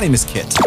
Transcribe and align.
My 0.00 0.06
name 0.06 0.14
is 0.14 0.24
Kit, 0.24 0.58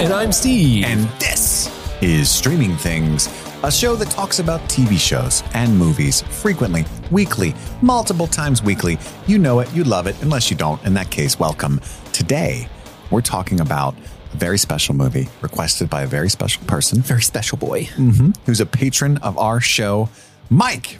And 0.00 0.12
I'm 0.12 0.32
Steve. 0.32 0.84
and 0.84 1.08
this 1.20 1.70
is 2.02 2.28
Streaming 2.28 2.74
Things, 2.74 3.28
a 3.62 3.70
show 3.70 3.94
that 3.94 4.10
talks 4.10 4.40
about 4.40 4.60
TV 4.62 4.98
shows 4.98 5.44
and 5.54 5.78
movies 5.78 6.22
frequently, 6.22 6.84
weekly, 7.12 7.54
multiple 7.82 8.26
times 8.26 8.64
weekly. 8.64 8.98
You 9.28 9.38
know 9.38 9.60
it, 9.60 9.72
you 9.72 9.84
love 9.84 10.08
it. 10.08 10.20
Unless 10.22 10.50
you 10.50 10.56
don't, 10.56 10.84
in 10.84 10.92
that 10.94 11.08
case, 11.08 11.38
welcome. 11.38 11.80
Today, 12.12 12.68
we're 13.12 13.20
talking 13.20 13.60
about 13.60 13.94
a 14.34 14.36
very 14.36 14.58
special 14.58 14.96
movie 14.96 15.28
requested 15.40 15.88
by 15.88 16.02
a 16.02 16.06
very 16.08 16.28
special 16.28 16.64
person 16.64 17.00
very 17.00 17.22
special 17.22 17.58
boy. 17.58 17.84
Mm-hmm. 17.84 18.30
who's 18.44 18.58
a 18.58 18.66
patron 18.66 19.18
of 19.18 19.38
our 19.38 19.60
show, 19.60 20.08
Mike. 20.48 20.98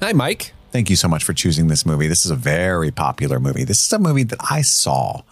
Hi, 0.00 0.12
Mike. 0.12 0.52
Thank 0.70 0.88
you 0.88 0.94
so 0.94 1.08
much 1.08 1.24
for 1.24 1.32
choosing 1.32 1.66
this 1.66 1.84
movie. 1.84 2.06
This 2.06 2.24
is 2.24 2.30
a 2.30 2.36
very 2.36 2.92
popular 2.92 3.40
movie. 3.40 3.64
This 3.64 3.84
is 3.84 3.92
a 3.92 3.98
movie 3.98 4.22
that 4.22 4.38
I 4.48 4.62
saw 4.62 5.22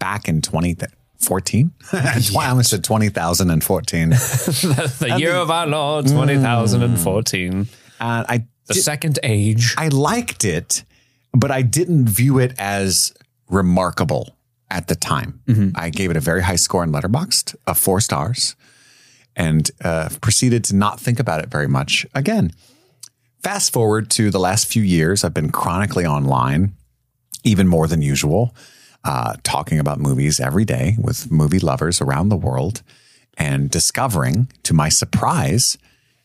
back 0.00 0.28
in 0.28 0.42
2014. 1.20 1.72
That's 1.92 2.32
why 2.32 2.46
I 2.46 2.50
almost 2.50 2.70
said 2.70 2.84
20,014. 2.84 4.10
The 4.10 5.16
year 5.18 5.34
of 5.34 5.50
our 5.50 5.66
Lord, 5.66 6.06
mm. 6.06 6.26
2014. 6.26 7.52
And 7.52 7.68
I, 8.00 8.46
The 8.66 8.74
second 8.74 9.18
age. 9.22 9.74
I 9.76 9.88
liked 9.88 10.44
it, 10.44 10.84
but 11.32 11.50
I 11.50 11.62
didn't 11.62 12.08
view 12.08 12.38
it 12.38 12.54
as 12.58 13.12
remarkable 13.48 14.36
at 14.70 14.88
the 14.88 14.94
time. 14.94 15.40
Mm-hmm. 15.46 15.70
I 15.74 15.90
gave 15.90 16.10
it 16.10 16.16
a 16.16 16.20
very 16.20 16.42
high 16.42 16.56
score 16.56 16.84
in 16.84 16.92
Letterboxd 16.92 17.54
of 17.54 17.60
uh, 17.68 17.74
four 17.74 18.00
stars 18.00 18.54
and 19.34 19.70
uh, 19.84 20.08
proceeded 20.20 20.64
to 20.64 20.76
not 20.76 21.00
think 21.00 21.18
about 21.18 21.42
it 21.42 21.48
very 21.48 21.68
much 21.68 22.06
again. 22.14 22.52
Fast 23.42 23.72
forward 23.72 24.10
to 24.10 24.30
the 24.30 24.40
last 24.40 24.66
few 24.66 24.82
years, 24.82 25.24
I've 25.24 25.32
been 25.32 25.50
chronically 25.50 26.04
online, 26.04 26.74
even 27.44 27.68
more 27.68 27.86
than 27.86 28.02
usual, 28.02 28.54
uh, 29.08 29.36
talking 29.42 29.78
about 29.78 29.98
movies 29.98 30.38
every 30.38 30.66
day 30.66 30.94
with 31.00 31.32
movie 31.32 31.58
lovers 31.58 32.02
around 32.02 32.28
the 32.28 32.36
world 32.36 32.82
and 33.38 33.70
discovering, 33.70 34.48
to 34.64 34.74
my 34.74 34.90
surprise, 34.90 35.78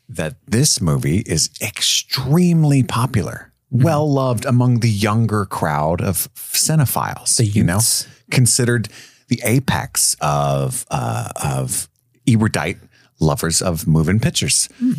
that 0.10 0.36
this 0.46 0.82
movie 0.82 1.20
is 1.20 1.50
extremely 1.62 2.84
popular, 2.84 3.54
well 3.72 4.12
loved 4.12 4.44
among 4.44 4.82
the 4.82 4.90
younger 4.90 5.46
crowd 5.46 6.02
of 6.02 6.28
cinephiles. 6.34 7.38
The 7.38 7.46
you 7.46 7.64
know, 7.64 7.76
youths. 7.76 8.06
considered 8.32 8.90
the 9.30 9.42
apex 9.46 10.18
of 10.20 10.86
uh, 10.92 11.30
of 11.42 11.88
erudite 12.28 12.80
lovers 13.22 13.62
of 13.62 13.88
moving 13.88 14.20
pictures. 14.20 14.68
And 14.82 14.98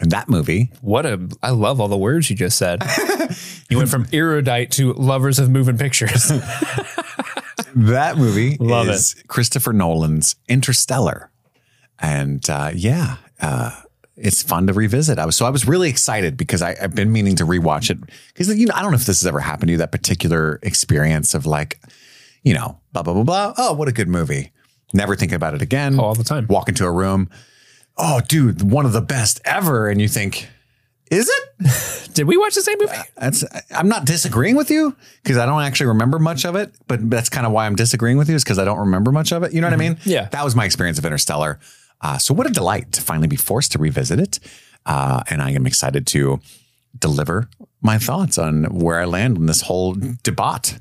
that 0.00 0.28
movie, 0.28 0.70
What 0.80 1.06
a, 1.06 1.28
I 1.42 1.50
love 1.50 1.80
all 1.80 1.88
the 1.88 1.96
words 1.96 2.28
you 2.28 2.36
just 2.36 2.58
said. 2.58 2.82
you 3.70 3.76
went 3.76 3.88
from 3.88 4.06
erudite 4.12 4.70
to 4.72 4.92
lovers 4.94 5.38
of 5.38 5.50
moving 5.50 5.78
pictures. 5.78 6.28
that 7.74 8.16
movie 8.16 8.56
Love 8.58 8.88
is 8.88 9.14
Christopher 9.28 9.72
Nolan's 9.72 10.36
Interstellar, 10.48 11.30
and 12.00 12.48
uh, 12.50 12.70
yeah, 12.74 13.16
uh, 13.40 13.80
it's 14.16 14.42
fun 14.42 14.66
to 14.66 14.72
revisit. 14.72 15.18
I 15.18 15.26
was 15.26 15.36
so 15.36 15.46
I 15.46 15.50
was 15.50 15.66
really 15.66 15.88
excited 15.88 16.36
because 16.36 16.62
I, 16.62 16.76
I've 16.80 16.94
been 16.94 17.12
meaning 17.12 17.36
to 17.36 17.44
rewatch 17.44 17.90
it 17.90 17.98
because 18.28 18.56
you 18.56 18.66
know 18.66 18.74
I 18.74 18.82
don't 18.82 18.90
know 18.90 18.96
if 18.96 19.06
this 19.06 19.20
has 19.20 19.26
ever 19.26 19.40
happened 19.40 19.68
to 19.68 19.72
you 19.72 19.78
that 19.78 19.92
particular 19.92 20.58
experience 20.62 21.34
of 21.34 21.46
like, 21.46 21.80
you 22.42 22.54
know, 22.54 22.80
blah 22.92 23.02
blah 23.02 23.14
blah 23.14 23.24
blah. 23.24 23.54
Oh, 23.56 23.72
what 23.74 23.88
a 23.88 23.92
good 23.92 24.08
movie! 24.08 24.52
Never 24.92 25.16
thinking 25.16 25.36
about 25.36 25.54
it 25.54 25.62
again. 25.62 25.98
all 25.98 26.14
the 26.14 26.24
time. 26.24 26.46
Walk 26.48 26.68
into 26.68 26.84
a 26.84 26.92
room, 26.92 27.28
oh, 27.96 28.20
dude, 28.26 28.62
one 28.62 28.86
of 28.86 28.92
the 28.92 29.00
best 29.00 29.40
ever, 29.44 29.88
and 29.88 30.00
you 30.00 30.08
think, 30.08 30.48
is 31.10 31.28
it? 31.28 32.10
Did 32.14 32.26
we 32.26 32.36
watch 32.36 32.54
the 32.54 32.62
same 32.62 32.78
movie? 32.78 32.92
That's 33.16 33.44
I'm 33.70 33.88
not 33.88 34.04
disagreeing 34.04 34.56
with 34.56 34.70
you 34.70 34.96
because 35.22 35.36
I 35.36 35.46
don't 35.46 35.62
actually 35.62 35.86
remember 35.86 36.18
much 36.18 36.44
of 36.44 36.56
it, 36.56 36.72
but 36.86 37.10
that's 37.10 37.28
kind 37.28 37.46
of 37.46 37.52
why 37.52 37.66
I'm 37.66 37.76
disagreeing 37.76 38.16
with 38.16 38.28
you 38.28 38.36
is 38.36 38.44
because 38.44 38.58
I 38.58 38.64
don't 38.64 38.78
remember 38.78 39.12
much 39.12 39.32
of 39.32 39.42
it. 39.42 39.52
You 39.52 39.60
know 39.60 39.66
what 39.66 39.74
I 39.74 39.78
mean? 39.78 39.98
Yeah. 40.04 40.28
That 40.30 40.44
was 40.44 40.54
my 40.54 40.64
experience 40.64 40.98
of 40.98 41.04
Interstellar. 41.04 41.58
Uh, 42.00 42.18
so 42.18 42.34
what 42.34 42.46
a 42.46 42.50
delight 42.50 42.92
to 42.92 43.00
finally 43.00 43.28
be 43.28 43.36
forced 43.36 43.72
to 43.72 43.78
revisit 43.78 44.18
it, 44.20 44.38
uh, 44.86 45.22
and 45.28 45.42
I 45.42 45.50
am 45.52 45.66
excited 45.66 46.06
to 46.08 46.40
deliver 46.98 47.48
my 47.82 47.98
thoughts 47.98 48.38
on 48.38 48.64
where 48.64 48.98
I 49.00 49.04
land 49.04 49.36
in 49.36 49.46
this 49.46 49.60
whole 49.62 49.94
debate. 50.22 50.78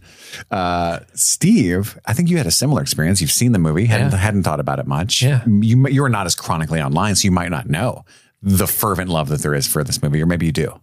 Uh, 0.52 1.00
Steve, 1.14 2.00
I 2.06 2.14
think 2.14 2.30
you 2.30 2.38
had 2.38 2.48
a 2.48 2.52
similar 2.52 2.82
experience. 2.82 3.20
You've 3.22 3.32
seen 3.32 3.52
the 3.52 3.60
movie, 3.60 3.86
hadn't, 3.86 4.12
Yeah. 4.12 4.18
hadn't 4.18 4.44
thought 4.44 4.60
about 4.60 4.80
it 4.80 4.88
much. 4.88 5.22
Yeah. 5.22 5.42
You 5.48 5.88
you 5.88 6.04
are 6.04 6.10
not 6.10 6.26
as 6.26 6.36
chronically 6.36 6.82
online, 6.82 7.16
so 7.16 7.26
you 7.26 7.32
might 7.32 7.50
not 7.52 7.70
know 7.70 8.06
the 8.42 8.68
fervent 8.68 9.10
love 9.10 9.30
that 9.30 9.42
there 9.42 9.54
is 9.56 9.68
for 9.68 9.84
this 9.84 10.02
movie, 10.02 10.22
or 10.22 10.26
maybe 10.26 10.46
you 10.46 10.52
do. 10.52 10.80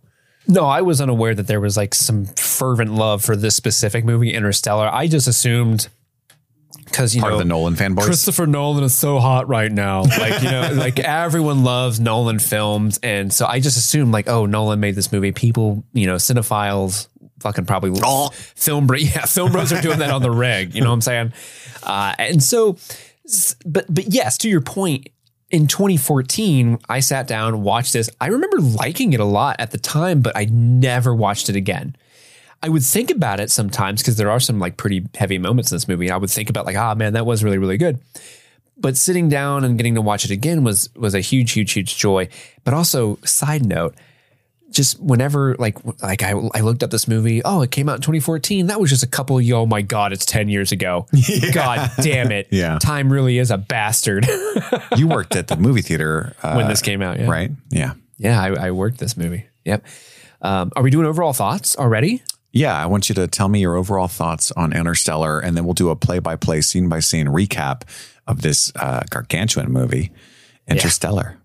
No, 0.48 0.64
I 0.66 0.80
was 0.80 1.00
unaware 1.00 1.34
that 1.34 1.46
there 1.46 1.60
was 1.60 1.76
like 1.76 1.94
some 1.94 2.24
fervent 2.36 2.92
love 2.92 3.22
for 3.24 3.36
this 3.36 3.54
specific 3.54 4.04
movie, 4.04 4.32
Interstellar. 4.34 4.88
I 4.92 5.06
just 5.06 5.28
assumed 5.28 5.88
because 6.90 7.14
you 7.14 7.20
Part 7.22 7.32
know 7.34 7.38
the 7.38 7.44
Nolan 7.44 7.74
fanboys. 7.74 8.04
Christopher 8.04 8.46
Nolan 8.46 8.84
is 8.84 8.94
so 8.94 9.18
hot 9.18 9.48
right 9.48 9.70
now. 9.70 10.02
Like, 10.20 10.42
you 10.42 10.50
know, 10.50 10.70
like 10.74 10.98
everyone 10.98 11.64
loves 11.64 11.98
Nolan 12.00 12.38
films. 12.38 12.98
And 13.02 13.32
so 13.32 13.46
I 13.46 13.60
just 13.60 13.76
assumed 13.76 14.12
like, 14.12 14.28
oh, 14.28 14.44
Nolan 14.46 14.80
made 14.80 14.94
this 14.94 15.10
movie. 15.12 15.32
People, 15.32 15.84
you 15.92 16.06
know, 16.06 16.16
cinephiles 16.16 17.08
fucking 17.40 17.64
probably 17.64 17.98
Oh. 18.04 18.28
film 18.34 18.86
bro. 18.86 18.98
Yeah, 19.00 19.24
film 19.24 19.52
bros 19.52 19.72
are 19.72 19.80
doing 19.80 20.00
that 20.00 20.10
on 20.10 20.20
the 20.22 20.30
reg. 20.30 20.74
You 20.74 20.82
know 20.82 20.88
what 20.88 20.94
I'm 20.94 21.00
saying? 21.00 21.32
Uh, 21.82 22.14
and 22.18 22.42
so, 22.42 22.76
but, 23.64 23.86
but 23.88 24.06
yes, 24.08 24.36
to 24.38 24.48
your 24.48 24.60
point, 24.60 25.08
in 25.50 25.66
2014, 25.66 26.78
I 26.88 27.00
sat 27.00 27.26
down, 27.26 27.62
watched 27.62 27.92
this. 27.92 28.08
I 28.20 28.26
remember 28.28 28.58
liking 28.60 29.12
it 29.14 29.20
a 29.20 29.24
lot 29.24 29.56
at 29.58 29.70
the 29.72 29.78
time, 29.78 30.20
but 30.20 30.36
I 30.36 30.44
never 30.44 31.14
watched 31.14 31.48
it 31.48 31.56
again. 31.56 31.96
I 32.62 32.68
would 32.68 32.82
think 32.82 33.10
about 33.10 33.40
it 33.40 33.50
sometimes 33.50 34.02
because 34.02 34.16
there 34.16 34.30
are 34.30 34.40
some 34.40 34.58
like 34.58 34.76
pretty 34.76 35.06
heavy 35.14 35.38
moments 35.38 35.70
in 35.70 35.76
this 35.76 35.88
movie. 35.88 36.10
I 36.10 36.16
would 36.16 36.30
think 36.30 36.50
about 36.50 36.66
like, 36.66 36.76
ah, 36.76 36.94
man, 36.94 37.14
that 37.14 37.24
was 37.24 37.42
really, 37.42 37.58
really 37.58 37.78
good. 37.78 37.98
But 38.76 38.96
sitting 38.96 39.28
down 39.28 39.64
and 39.64 39.76
getting 39.76 39.94
to 39.94 40.02
watch 40.02 40.24
it 40.24 40.30
again 40.30 40.64
was 40.64 40.88
was 40.94 41.14
a 41.14 41.20
huge, 41.20 41.52
huge, 41.52 41.72
huge 41.72 41.96
joy. 41.96 42.28
But 42.64 42.74
also, 42.74 43.18
side 43.24 43.64
note, 43.64 43.94
just 44.70 45.00
whenever 45.00 45.54
like 45.58 45.76
like 46.02 46.22
I, 46.22 46.30
I 46.54 46.60
looked 46.60 46.82
up 46.82 46.90
this 46.90 47.08
movie, 47.08 47.42
oh, 47.44 47.62
it 47.62 47.70
came 47.70 47.88
out 47.88 47.96
in 47.96 48.00
2014. 48.02 48.66
That 48.66 48.80
was 48.80 48.90
just 48.90 49.02
a 49.02 49.06
couple. 49.06 49.38
Of, 49.38 49.50
oh 49.52 49.66
my 49.66 49.82
god, 49.82 50.12
it's 50.12 50.24
10 50.24 50.48
years 50.48 50.72
ago. 50.72 51.06
God 51.52 51.90
damn 52.02 52.30
it. 52.30 52.48
Yeah. 52.50 52.78
time 52.78 53.12
really 53.12 53.38
is 53.38 53.50
a 53.50 53.58
bastard. 53.58 54.26
you 54.96 55.08
worked 55.08 55.36
at 55.36 55.48
the 55.48 55.56
movie 55.56 55.82
theater 55.82 56.34
uh, 56.42 56.54
when 56.54 56.68
this 56.68 56.82
came 56.82 57.02
out, 57.02 57.18
yeah, 57.18 57.28
right? 57.28 57.50
Yeah. 57.70 57.94
Yeah, 58.16 58.40
I, 58.40 58.66
I 58.66 58.70
worked 58.70 58.98
this 58.98 59.16
movie. 59.16 59.46
Yep. 59.64 59.84
Um, 60.42 60.72
are 60.76 60.82
we 60.82 60.90
doing 60.90 61.06
overall 61.06 61.32
thoughts 61.32 61.76
already? 61.76 62.22
Yeah, 62.52 62.76
I 62.76 62.86
want 62.86 63.08
you 63.08 63.14
to 63.14 63.28
tell 63.28 63.48
me 63.48 63.60
your 63.60 63.76
overall 63.76 64.08
thoughts 64.08 64.50
on 64.52 64.72
Interstellar, 64.72 65.38
and 65.38 65.56
then 65.56 65.64
we'll 65.64 65.74
do 65.74 65.90
a 65.90 65.96
play-by-play, 65.96 66.62
scene-by-scene 66.62 67.26
recap 67.26 67.82
of 68.26 68.42
this 68.42 68.72
uh, 68.76 69.02
gargantuan 69.08 69.70
movie, 69.70 70.10
Interstellar. 70.66 71.36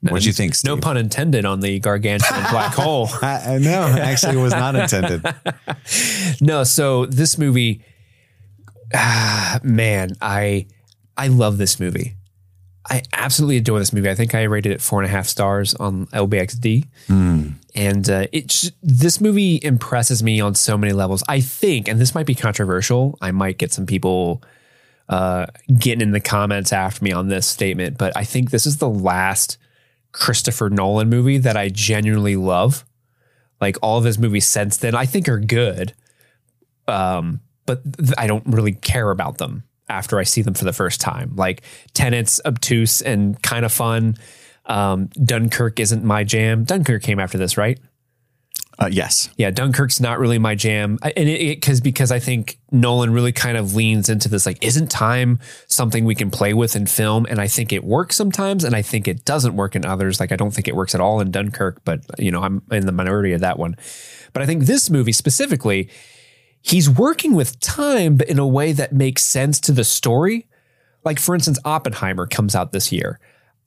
What 0.00 0.20
do 0.22 0.26
you 0.26 0.32
think, 0.34 0.54
Steve? 0.54 0.68
No 0.68 0.76
pun 0.78 0.96
intended 0.98 1.46
on 1.46 1.60
the 1.60 1.78
gargantuan 1.80 2.42
black 2.50 2.74
hole. 2.76 3.08
I, 3.22 3.54
I 3.54 3.58
know. 3.58 3.86
Actually, 3.86 4.38
it 4.38 4.42
was 4.42 4.52
not 4.52 4.76
intended. 4.76 5.22
No, 6.40 6.64
so 6.64 7.06
this 7.06 7.38
movie, 7.38 7.82
ah, 8.94 9.60
man, 9.62 10.10
I 10.20 10.66
I 11.16 11.28
love 11.28 11.58
this 11.58 11.78
movie. 11.80 12.16
I 12.88 13.02
absolutely 13.12 13.56
adore 13.58 13.78
this 13.78 13.92
movie. 13.92 14.10
I 14.10 14.14
think 14.14 14.34
I 14.34 14.42
rated 14.42 14.72
it 14.72 14.82
four 14.82 15.00
and 15.00 15.06
a 15.08 15.10
half 15.10 15.26
stars 15.26 15.74
on 15.74 16.06
LBXD, 16.08 16.86
and 17.74 18.08
uh, 18.08 18.26
it 18.32 18.72
this 18.82 19.20
movie 19.20 19.58
impresses 19.62 20.22
me 20.22 20.40
on 20.40 20.54
so 20.54 20.78
many 20.78 20.92
levels. 20.92 21.24
I 21.28 21.40
think, 21.40 21.88
and 21.88 22.00
this 22.00 22.14
might 22.14 22.26
be 22.26 22.34
controversial. 22.34 23.18
I 23.20 23.32
might 23.32 23.58
get 23.58 23.72
some 23.72 23.86
people 23.86 24.42
uh, 25.08 25.46
getting 25.78 26.00
in 26.00 26.12
the 26.12 26.20
comments 26.20 26.72
after 26.72 27.04
me 27.04 27.12
on 27.12 27.28
this 27.28 27.46
statement, 27.46 27.98
but 27.98 28.16
I 28.16 28.24
think 28.24 28.50
this 28.50 28.66
is 28.66 28.78
the 28.78 28.88
last 28.88 29.58
Christopher 30.12 30.70
Nolan 30.70 31.08
movie 31.08 31.38
that 31.38 31.56
I 31.56 31.68
genuinely 31.68 32.36
love. 32.36 32.84
Like 33.60 33.76
all 33.82 33.98
of 33.98 34.04
his 34.04 34.18
movies 34.18 34.46
since 34.46 34.76
then, 34.76 34.94
I 34.94 35.06
think 35.06 35.28
are 35.28 35.40
good, 35.40 35.94
um, 36.86 37.40
but 37.66 37.82
th- 37.96 38.14
I 38.18 38.26
don't 38.26 38.46
really 38.46 38.72
care 38.72 39.10
about 39.10 39.38
them 39.38 39.64
after 39.88 40.18
I 40.18 40.22
see 40.22 40.42
them 40.42 40.54
for 40.54 40.64
the 40.64 40.72
first 40.72 41.00
time. 41.00 41.34
Like 41.34 41.62
Tenet's 41.92 42.40
obtuse 42.44 43.00
and 43.02 43.40
kind 43.42 43.64
of 43.64 43.72
fun. 43.72 44.16
Um, 44.66 45.06
Dunkirk 45.22 45.78
isn't 45.78 46.04
my 46.04 46.24
jam. 46.24 46.64
Dunkirk 46.64 47.02
came 47.02 47.20
after 47.20 47.38
this, 47.38 47.56
right? 47.56 47.78
Uh, 48.78 48.88
yes. 48.90 49.30
Yeah, 49.36 49.50
Dunkirk's 49.50 50.00
not 50.00 50.18
really 50.18 50.38
my 50.38 50.56
jam, 50.56 50.98
and 51.02 51.28
it 51.28 51.60
because 51.60 51.80
because 51.80 52.10
I 52.10 52.18
think 52.18 52.58
Nolan 52.72 53.12
really 53.12 53.30
kind 53.30 53.56
of 53.56 53.76
leans 53.76 54.08
into 54.08 54.28
this 54.28 54.46
like, 54.46 54.62
isn't 54.64 54.90
time 54.90 55.38
something 55.68 56.04
we 56.04 56.16
can 56.16 56.30
play 56.30 56.54
with 56.54 56.74
in 56.74 56.86
film? 56.86 57.24
And 57.30 57.40
I 57.40 57.46
think 57.46 57.72
it 57.72 57.84
works 57.84 58.16
sometimes, 58.16 58.64
and 58.64 58.74
I 58.74 58.82
think 58.82 59.06
it 59.06 59.24
doesn't 59.24 59.54
work 59.54 59.76
in 59.76 59.86
others. 59.86 60.18
Like 60.18 60.32
I 60.32 60.36
don't 60.36 60.50
think 60.50 60.66
it 60.66 60.74
works 60.74 60.94
at 60.94 61.00
all 61.00 61.20
in 61.20 61.30
Dunkirk, 61.30 61.82
but 61.84 62.00
you 62.18 62.32
know 62.32 62.42
I'm 62.42 62.62
in 62.72 62.86
the 62.86 62.92
minority 62.92 63.32
of 63.32 63.40
that 63.42 63.60
one. 63.60 63.76
But 64.32 64.42
I 64.42 64.46
think 64.46 64.64
this 64.64 64.90
movie 64.90 65.12
specifically, 65.12 65.88
he's 66.60 66.90
working 66.90 67.34
with 67.34 67.60
time, 67.60 68.16
but 68.16 68.28
in 68.28 68.40
a 68.40 68.46
way 68.46 68.72
that 68.72 68.92
makes 68.92 69.22
sense 69.22 69.60
to 69.60 69.72
the 69.72 69.84
story. 69.84 70.48
Like 71.04 71.20
for 71.20 71.36
instance, 71.36 71.60
Oppenheimer 71.64 72.26
comes 72.26 72.56
out 72.56 72.72
this 72.72 72.90
year. 72.90 73.20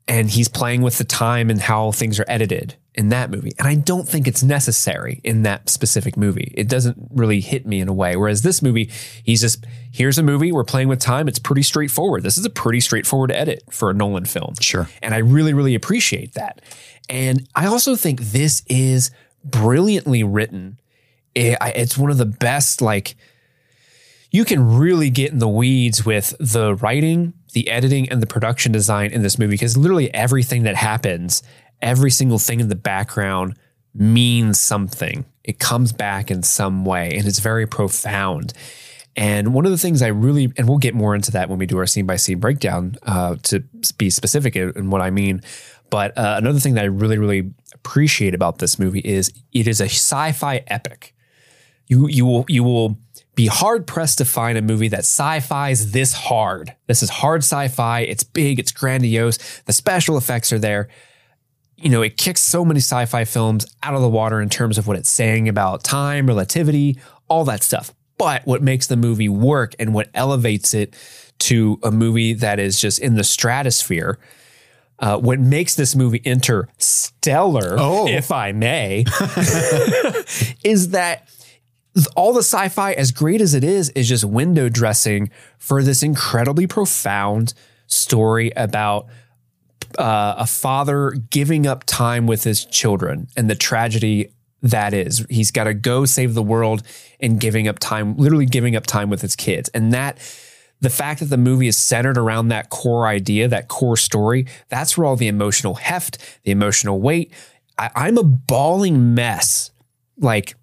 And 0.08 0.30
he's 0.30 0.48
playing 0.48 0.82
with 0.82 0.98
the 0.98 1.04
time 1.04 1.50
and 1.50 1.62
how 1.62 1.92
things 1.92 2.20
are 2.20 2.26
edited 2.28 2.76
in 2.96 3.10
that 3.10 3.30
movie. 3.30 3.52
And 3.60 3.68
I 3.68 3.76
don't 3.76 4.08
think 4.08 4.28
it's 4.28 4.42
necessary 4.42 5.20
in 5.24 5.44
that 5.44 5.70
specific 5.70 6.18
movie. 6.18 6.52
It 6.56 6.68
doesn't 6.68 6.98
really 7.14 7.42
hit 7.42 7.68
me 7.68 7.80
in 7.82 7.88
a 7.88 7.94
way. 7.94 8.16
Whereas 8.16 8.42
this 8.42 8.62
movie, 8.62 8.90
he's 9.24 9.42
just 9.42 9.66
here's 9.92 10.18
a 10.18 10.24
movie, 10.24 10.52
we're 10.52 10.64
playing 10.64 10.88
with 10.88 11.00
time. 11.00 11.28
It's 11.28 11.40
pretty 11.40 11.62
straightforward. 11.64 12.24
This 12.24 12.38
is 12.38 12.46
a 12.46 12.50
pretty 12.50 12.80
straightforward 12.80 13.32
edit 13.32 13.64
for 13.70 13.90
a 13.90 13.94
Nolan 13.94 14.26
film. 14.26 14.54
Sure. 14.62 14.90
And 15.04 15.14
I 15.14 15.18
really, 15.20 15.54
really 15.54 15.76
appreciate 15.76 16.34
that. 16.34 16.62
And 17.10 17.48
I 17.56 17.68
also 17.68 17.96
think 17.96 18.20
this 18.22 18.64
is 18.68 19.12
brilliantly 19.44 20.24
written. 20.24 20.80
It- 21.36 21.58
I- 21.62 21.70
It's 21.72 21.98
one 21.98 22.12
of 22.12 22.18
the 22.18 22.26
best, 22.26 22.82
like, 22.82 23.16
you 24.32 24.46
can 24.46 24.78
really 24.78 25.10
get 25.10 25.32
in 25.32 25.40
the 25.40 25.48
weeds 25.48 26.06
with 26.06 26.36
the 26.40 26.76
writing, 26.76 27.34
the 27.54 27.70
editing, 27.70 28.10
and 28.10 28.22
the 28.22 28.28
production 28.28 28.72
design 28.72 29.12
in 29.12 29.22
this 29.24 29.40
movie 29.40 29.54
because 29.54 29.78
literally 29.78 30.14
everything 30.14 30.64
that 30.64 30.76
happens, 30.76 31.44
every 31.82 32.12
single 32.12 32.40
thing 32.40 32.60
in 32.60 32.68
the 32.68 32.76
background 32.76 33.58
means 33.94 34.60
something. 34.60 35.26
It 35.44 35.60
comes 35.60 35.94
back 35.94 36.30
in 36.30 36.44
some 36.44 36.86
way 36.86 37.14
and 37.16 37.28
it's 37.28 37.40
very 37.40 37.66
profound. 37.66 38.54
And 39.16 39.54
one 39.54 39.66
of 39.66 39.72
the 39.72 39.78
things 39.80 40.04
I 40.04 40.08
really, 40.08 40.54
and 40.58 40.70
we'll 40.70 40.78
get 40.78 40.94
more 40.94 41.16
into 41.16 41.32
that 41.32 41.50
when 41.50 41.58
we 41.58 41.66
do 41.66 41.78
our 41.80 41.88
scene 41.88 42.06
by 42.06 42.18
scene 42.18 42.40
breakdown 42.40 42.96
uh, 43.04 43.36
to 43.44 43.62
be 43.98 44.12
specific 44.12 44.56
in, 44.56 44.92
what 44.92 45.02
I 45.02 45.10
mean. 45.10 45.42
But 45.90 46.16
uh, 46.16 46.36
another 46.38 46.60
thing 46.60 46.76
that 46.76 46.84
I 46.84 46.88
really, 46.88 47.18
really 47.18 47.52
appreciate 47.74 48.36
about 48.36 48.60
this 48.60 48.78
movie 48.78 49.00
is 49.00 49.34
it 49.54 49.68
is 49.68 49.82
a 49.82 49.86
sci-fi 49.86 50.64
epic. 50.68 51.16
You 51.88 52.08
you 52.08 52.26
will 52.26 52.46
you 52.50 52.64
will 52.64 53.00
be 53.38 53.46
hard 53.48 53.86
pressed 53.86 54.18
to 54.18 54.26
find 54.26 54.58
a 54.58 54.62
movie 54.64 54.88
that 54.88 55.02
sci-fi's 55.02 55.92
this 55.92 56.12
hard. 56.12 56.76
This 56.88 57.04
is 57.04 57.10
hard 57.12 57.42
sci-fi. 57.44 58.00
It's 58.02 58.24
big. 58.24 58.58
It's 58.60 58.72
grandiose. 58.72 59.38
The 59.62 59.74
special 59.74 60.18
effects 60.18 60.52
are 60.52 60.58
there. 60.58 60.90
You 61.78 61.90
know, 61.90 62.02
it 62.02 62.18
kicks 62.18 62.42
so 62.42 62.66
many 62.66 62.80
sci-fi 62.80 63.26
films 63.26 63.68
out 63.84 63.94
of 63.94 64.02
the 64.02 64.10
water 64.10 64.42
in 64.42 64.50
terms 64.50 64.80
of 64.80 64.88
what 64.88 64.98
it's 64.98 65.10
saying 65.12 65.48
about 65.48 65.84
time, 65.84 66.26
relativity, 66.26 66.98
all 67.28 67.46
that 67.46 67.62
stuff. 67.62 67.94
But 68.18 68.48
what 68.48 68.64
makes 68.64 68.88
the 68.88 68.98
movie 68.98 69.30
work 69.30 69.76
and 69.78 69.94
what 69.94 70.10
elevates 70.16 70.74
it 70.74 70.96
to 71.40 71.80
a 71.84 71.92
movie 71.92 72.34
that 72.34 72.58
is 72.60 72.82
just 72.82 72.98
in 72.98 73.14
the 73.14 73.24
stratosphere, 73.24 74.18
uh, 74.98 75.20
what 75.20 75.40
makes 75.40 75.76
this 75.76 75.96
movie 75.96 76.18
interstellar, 76.26 77.76
Oh. 77.78 78.08
if 78.08 78.32
I 78.32 78.52
may, 78.54 79.06
is 80.64 80.90
that 80.90 81.30
all 82.16 82.34
the 82.34 82.44
sci-fi, 82.44 82.94
as 82.94 83.12
great 83.12 83.42
as 83.42 83.56
it 83.56 83.64
is, 83.64 83.90
is 83.92 84.08
just 84.08 84.24
window 84.24 84.70
dressing 84.70 85.32
for 85.58 85.82
this 85.82 86.04
incredibly 86.04 86.68
profound 86.68 87.56
story 87.88 88.52
about 88.56 89.08
uh, 89.98 90.36
a 90.38 90.46
father 90.46 91.12
giving 91.30 91.66
up 91.66 91.84
time 91.86 92.28
with 92.28 92.44
his 92.44 92.66
children 92.66 93.28
and 93.36 93.50
the 93.50 93.56
tragedy 93.56 94.32
that 94.62 94.94
is. 94.94 95.26
He's 95.30 95.52
got 95.52 95.66
to 95.66 95.74
go 95.74 96.06
save 96.06 96.34
the 96.34 96.44
world 96.44 96.84
and 97.20 97.40
giving 97.40 97.68
up 97.68 97.80
time, 97.80 98.18
literally 98.18 98.46
giving 98.46 98.76
up 98.76 98.86
time 98.86 99.10
with 99.10 99.22
his 99.22 99.36
kids. 99.36 99.70
And 99.70 99.94
that 99.94 100.18
the 100.82 100.90
fact 100.90 101.22
that 101.22 101.28
the 101.28 101.38
movie 101.38 101.68
is 101.68 101.78
centered 101.78 102.18
around 102.18 102.50
that 102.50 102.70
core 102.70 103.08
idea, 103.08 103.48
that 103.48 103.68
core 103.68 103.98
story, 103.98 104.46
that's 104.70 104.98
where 104.98 105.06
all 105.06 105.16
the 105.16 105.28
emotional 105.28 105.76
heft, 105.76 106.18
the 106.44 106.52
emotional 106.52 107.00
weight. 107.00 107.32
I, 107.78 107.90
I'm 107.96 108.18
a 108.18 108.24
bawling 108.24 109.16
mess, 109.16 109.72
like 110.20 110.56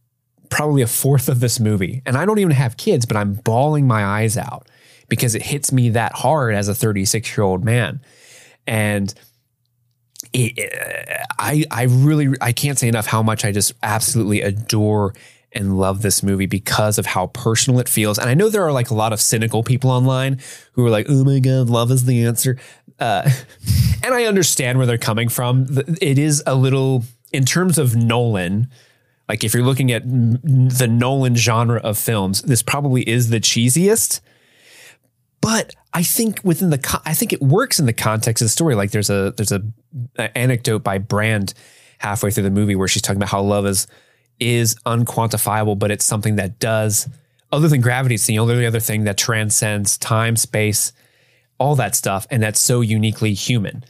probably 0.51 0.83
a 0.83 0.87
fourth 0.87 1.29
of 1.29 1.41
this 1.41 1.59
movie. 1.59 2.03
And 2.07 2.17
I 2.17 2.27
don't 2.27 2.39
even 2.39 2.53
have 2.53 2.77
kids, 2.77 3.07
but 3.07 3.17
I'm 3.17 3.35
bawling 3.35 3.87
my 3.87 4.05
eyes 4.05 4.37
out 4.37 4.69
because 5.09 5.35
it 5.35 5.43
hits 5.43 5.73
me 5.73 5.91
that 5.91 6.13
hard 6.13 6.55
as 6.55 6.69
a 6.69 6.75
36 6.75 7.37
year 7.37 7.45
old 7.45 7.65
man. 7.65 8.01
And 8.67 9.13
it, 10.33 10.73
I, 11.39 11.65
I 11.71 11.85
really, 11.85 12.35
I 12.41 12.53
can't 12.53 12.79
say 12.79 12.89
enough 12.89 13.07
how 13.07 13.23
much 13.23 13.45
I 13.45 13.53
just 13.53 13.73
absolutely 13.83 14.43
adore 14.43 15.15
and 15.53 15.79
love 15.79 16.03
this 16.03 16.23
movie 16.23 16.47
because 16.47 16.99
of 16.99 17.07
how 17.07 17.29
personal 17.29 17.79
it 17.81 17.89
feels. 17.89 18.19
And 18.19 18.29
I 18.29 18.35
know 18.35 18.49
there 18.49 18.65
are 18.65 18.73
like 18.73 18.91
a 18.91 18.95
lot 18.95 19.13
of 19.13 19.21
cynical 19.21 19.63
people 19.63 19.91
online 19.91 20.41
who 20.73 20.85
are 20.85 20.91
like, 20.91 21.07
"Oh 21.09 21.25
my 21.25 21.39
god, 21.39 21.71
love 21.71 21.91
is 21.93 22.05
the 22.07 22.25
answer," 22.25 22.59
uh, 22.99 23.31
and 24.03 24.15
I 24.15 24.25
understand 24.25 24.79
where 24.79 24.87
they're 24.87 24.99
coming 24.99 25.29
from. 25.29 25.67
It 26.01 26.19
is 26.19 26.43
a 26.47 26.55
little, 26.55 27.05
in 27.33 27.45
terms 27.45 27.79
of 27.79 27.95
Nolan, 27.95 28.69
like 29.29 29.45
if 29.45 29.55
you're 29.55 29.65
looking 29.65 29.93
at 29.93 30.03
the 30.07 30.87
Nolan 30.89 31.35
genre 31.35 31.81
of 31.81 31.99
films, 31.99 32.43
this 32.43 32.63
probably 32.63 33.09
is 33.09 33.31
the 33.31 33.41
cheesiest. 33.41 34.21
But 35.41 35.75
I 35.93 36.03
think 36.03 36.41
within 36.43 36.71
the, 36.71 37.01
I 37.05 37.15
think 37.15 37.33
it 37.33 37.41
works 37.41 37.79
in 37.79 37.87
the 37.87 37.93
context 37.93 38.41
of 38.43 38.47
the 38.47 38.51
story. 38.51 38.75
Like 38.75 38.91
there's 38.91 39.11
a 39.11 39.33
there's 39.37 39.53
a, 39.53 39.63
a 40.17 40.37
anecdote 40.37 40.83
by 40.83 40.99
Brand 40.99 41.55
halfway 41.99 42.31
through 42.31 42.45
the 42.45 42.51
movie 42.51 42.77
where 42.77 42.89
she's 42.89 43.03
talking 43.03 43.19
about 43.19 43.31
how 43.31 43.43
love 43.43 43.67
is 43.67 43.87
is 44.41 44.75
unquantifiable, 44.87 45.79
but 45.79 45.91
it's 45.91 46.05
something 46.05 46.37
that 46.37 46.59
does, 46.59 47.09
other 47.53 47.69
than 47.69 47.81
gravity, 47.81 48.17
it's 48.17 48.27
the 48.27 48.39
only 48.39 48.67
other 48.67 48.81
thing 48.81 49.05
that 49.05 49.17
transcends 49.17 49.97
time, 49.97 50.37
space, 50.37 50.93
all 51.59 51.77
that 51.77 51.95
stuff, 51.95 52.27
and 52.31 52.43
that's 52.43 52.61
so 52.61 52.81
uniquely 52.81 53.33
human. 53.33 53.85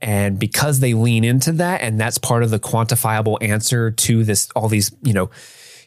And 0.00 0.38
because 0.38 0.80
they 0.80 0.94
lean 0.94 1.24
into 1.24 1.52
that, 1.52 1.80
and 1.80 1.98
that's 1.98 2.18
part 2.18 2.42
of 2.42 2.50
the 2.50 2.58
quantifiable 2.58 3.38
answer 3.40 3.90
to 3.90 4.24
this, 4.24 4.50
all 4.54 4.68
these, 4.68 4.94
you 5.02 5.12
know, 5.12 5.30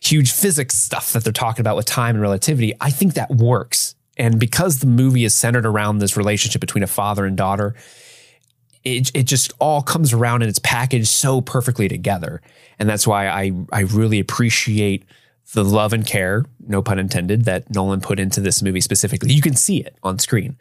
huge 0.01 0.31
physics 0.31 0.75
stuff 0.75 1.13
that 1.13 1.23
they're 1.23 1.33
talking 1.33 1.61
about 1.61 1.75
with 1.75 1.85
time 1.85 2.15
and 2.15 2.21
relativity, 2.21 2.73
I 2.81 2.89
think 2.89 3.13
that 3.13 3.29
works. 3.29 3.95
And 4.17 4.39
because 4.39 4.79
the 4.79 4.88
movie 4.88 5.23
is 5.23 5.35
centered 5.35 5.65
around 5.65 6.00
this 6.00 6.17
relationship 6.17 6.59
between 6.59 6.83
a 6.83 6.88
father 6.88 7.25
and 7.25 7.38
daughter, 7.38 7.75
it, 8.83 9.11
it 9.13 9.23
just 9.23 9.53
all 9.59 9.81
comes 9.81 10.13
around 10.13 10.41
and 10.41 10.50
it's 10.50 10.59
packaged 10.59 11.07
so 11.07 11.41
perfectly 11.41 11.88
together. 11.88 12.41
And 12.79 12.89
that's 12.89 13.06
why 13.06 13.27
I, 13.27 13.51
I 13.71 13.81
really 13.81 14.19
appreciate 14.19 15.06
the 15.53 15.63
love 15.63 15.94
and 15.94 16.06
care, 16.06 16.45
no 16.67 16.81
pun 16.81 17.00
intended, 17.00 17.45
that 17.45 17.69
Nolan 17.73 18.01
put 18.01 18.19
into 18.19 18.39
this 18.39 18.61
movie 18.61 18.81
specifically. 18.81 19.33
You 19.33 19.41
can 19.41 19.56
see 19.56 19.81
it 19.81 19.97
on 20.03 20.19
screen. 20.19 20.57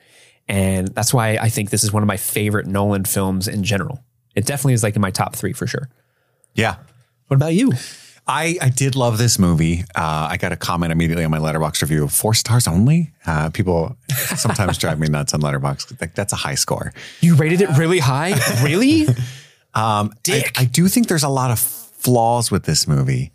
And 0.48 0.88
that's 0.88 1.12
why 1.12 1.36
I 1.36 1.48
think 1.48 1.70
this 1.70 1.84
is 1.84 1.92
one 1.92 2.02
of 2.02 2.06
my 2.06 2.16
favorite 2.16 2.66
Nolan 2.66 3.04
films 3.04 3.48
in 3.48 3.62
general. 3.62 4.02
It 4.34 4.46
definitely 4.46 4.74
is 4.74 4.82
like 4.82 4.96
in 4.96 5.02
my 5.02 5.10
top 5.10 5.36
three 5.36 5.52
for 5.52 5.66
sure. 5.66 5.88
Yeah. 6.54 6.76
What 7.26 7.36
about 7.36 7.54
you? 7.54 7.72
I, 8.26 8.58
I 8.60 8.68
did 8.68 8.94
love 8.94 9.16
this 9.16 9.38
movie. 9.38 9.84
Uh, 9.94 10.28
I 10.30 10.36
got 10.36 10.52
a 10.52 10.56
comment 10.56 10.92
immediately 10.92 11.24
on 11.24 11.30
my 11.30 11.38
Letterboxd 11.38 11.80
review 11.80 12.08
four 12.08 12.34
stars 12.34 12.68
only. 12.68 13.10
Uh, 13.26 13.48
people 13.48 13.96
sometimes 14.36 14.76
drive 14.78 14.98
me 14.98 15.08
nuts 15.08 15.32
on 15.32 15.40
Letterboxd. 15.40 15.98
Like 15.98 16.14
that's 16.14 16.34
a 16.34 16.36
high 16.36 16.54
score. 16.54 16.92
You 17.20 17.36
rated 17.36 17.62
it 17.62 17.70
really 17.78 17.98
high? 18.00 18.34
really? 18.62 19.06
Um, 19.74 20.12
I, 20.28 20.44
I 20.56 20.64
do 20.66 20.88
think 20.88 21.08
there's 21.08 21.22
a 21.22 21.28
lot 21.28 21.50
of 21.50 21.58
flaws 21.58 22.50
with 22.50 22.64
this 22.64 22.86
movie, 22.86 23.32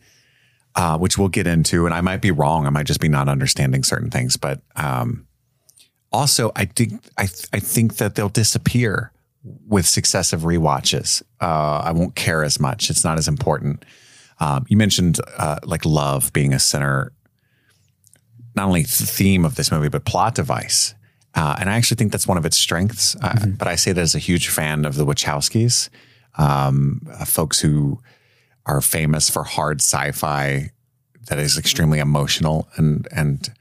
uh, 0.75 0.98
which 1.00 1.17
we'll 1.17 1.27
get 1.27 1.48
into. 1.48 1.86
And 1.88 1.93
I 1.93 2.01
might 2.01 2.22
be 2.22 2.32
wrong. 2.32 2.67
I 2.67 2.70
might 2.70 2.86
just 2.86 3.00
be 3.00 3.10
not 3.10 3.27
understanding 3.27 3.84
certain 3.84 4.12
things. 4.12 4.38
But 4.38 4.62
um, 4.75 5.25
also, 6.13 6.51
I 6.55 6.65
think 6.65 7.03
I 7.17 7.25
th- 7.25 7.48
I 7.51 7.60
think 7.60 7.98
that 7.98 8.15
they'll 8.15 8.29
disappear 8.29 9.12
with 9.67 9.86
successive 9.86 10.41
rewatches. 10.41 11.22
Uh, 11.41 11.82
I 11.84 11.91
won't 11.91 12.15
care 12.15 12.43
as 12.43 12.60
much. 12.60 12.89
It's 12.89 13.03
not 13.03 13.17
as 13.17 13.27
important. 13.27 13.84
Um, 14.39 14.65
you 14.70 14.77
mentioned 14.77 15.20
uh, 15.38 15.60
like 15.63 15.86
love 15.86 16.32
being 16.32 16.53
a 16.53 16.60
center, 16.60 17.12
not 18.55 18.67
only 18.67 18.84
th- 18.84 19.10
theme 19.10 19.43
of 19.43 19.55
this 19.55 19.72
movie, 19.72 19.89
but 19.89 20.05
plot 20.05 20.36
device. 20.36 20.96
Uh, 21.36 21.55
and 21.60 21.70
I 21.70 21.75
actually 21.75 21.96
think 21.96 22.12
that's 22.12 22.27
one 22.27 22.38
of 22.38 22.46
its 22.46 22.58
strengths. 22.58 23.15
Uh, 23.22 23.48
but 23.58 23.67
I 23.67 23.75
say 23.75 23.91
that 23.91 24.01
as 24.01 24.15
a 24.15 24.20
huge 24.20 24.50
fan 24.50 24.86
of 24.86 24.96
the 24.96 25.05
Wachowskis, 25.05 25.89
um, 26.38 27.01
uh, 27.12 27.25
folks 27.25 27.60
who 27.60 28.00
are 28.65 28.82
famous 28.82 29.29
for 29.29 29.43
hard 29.43 29.82
sci-fi 29.82 30.72
that 31.27 31.39
is 31.39 31.58
extremely 31.58 32.00
emotional 32.00 32.67
and 32.75 33.08
and 33.12 33.53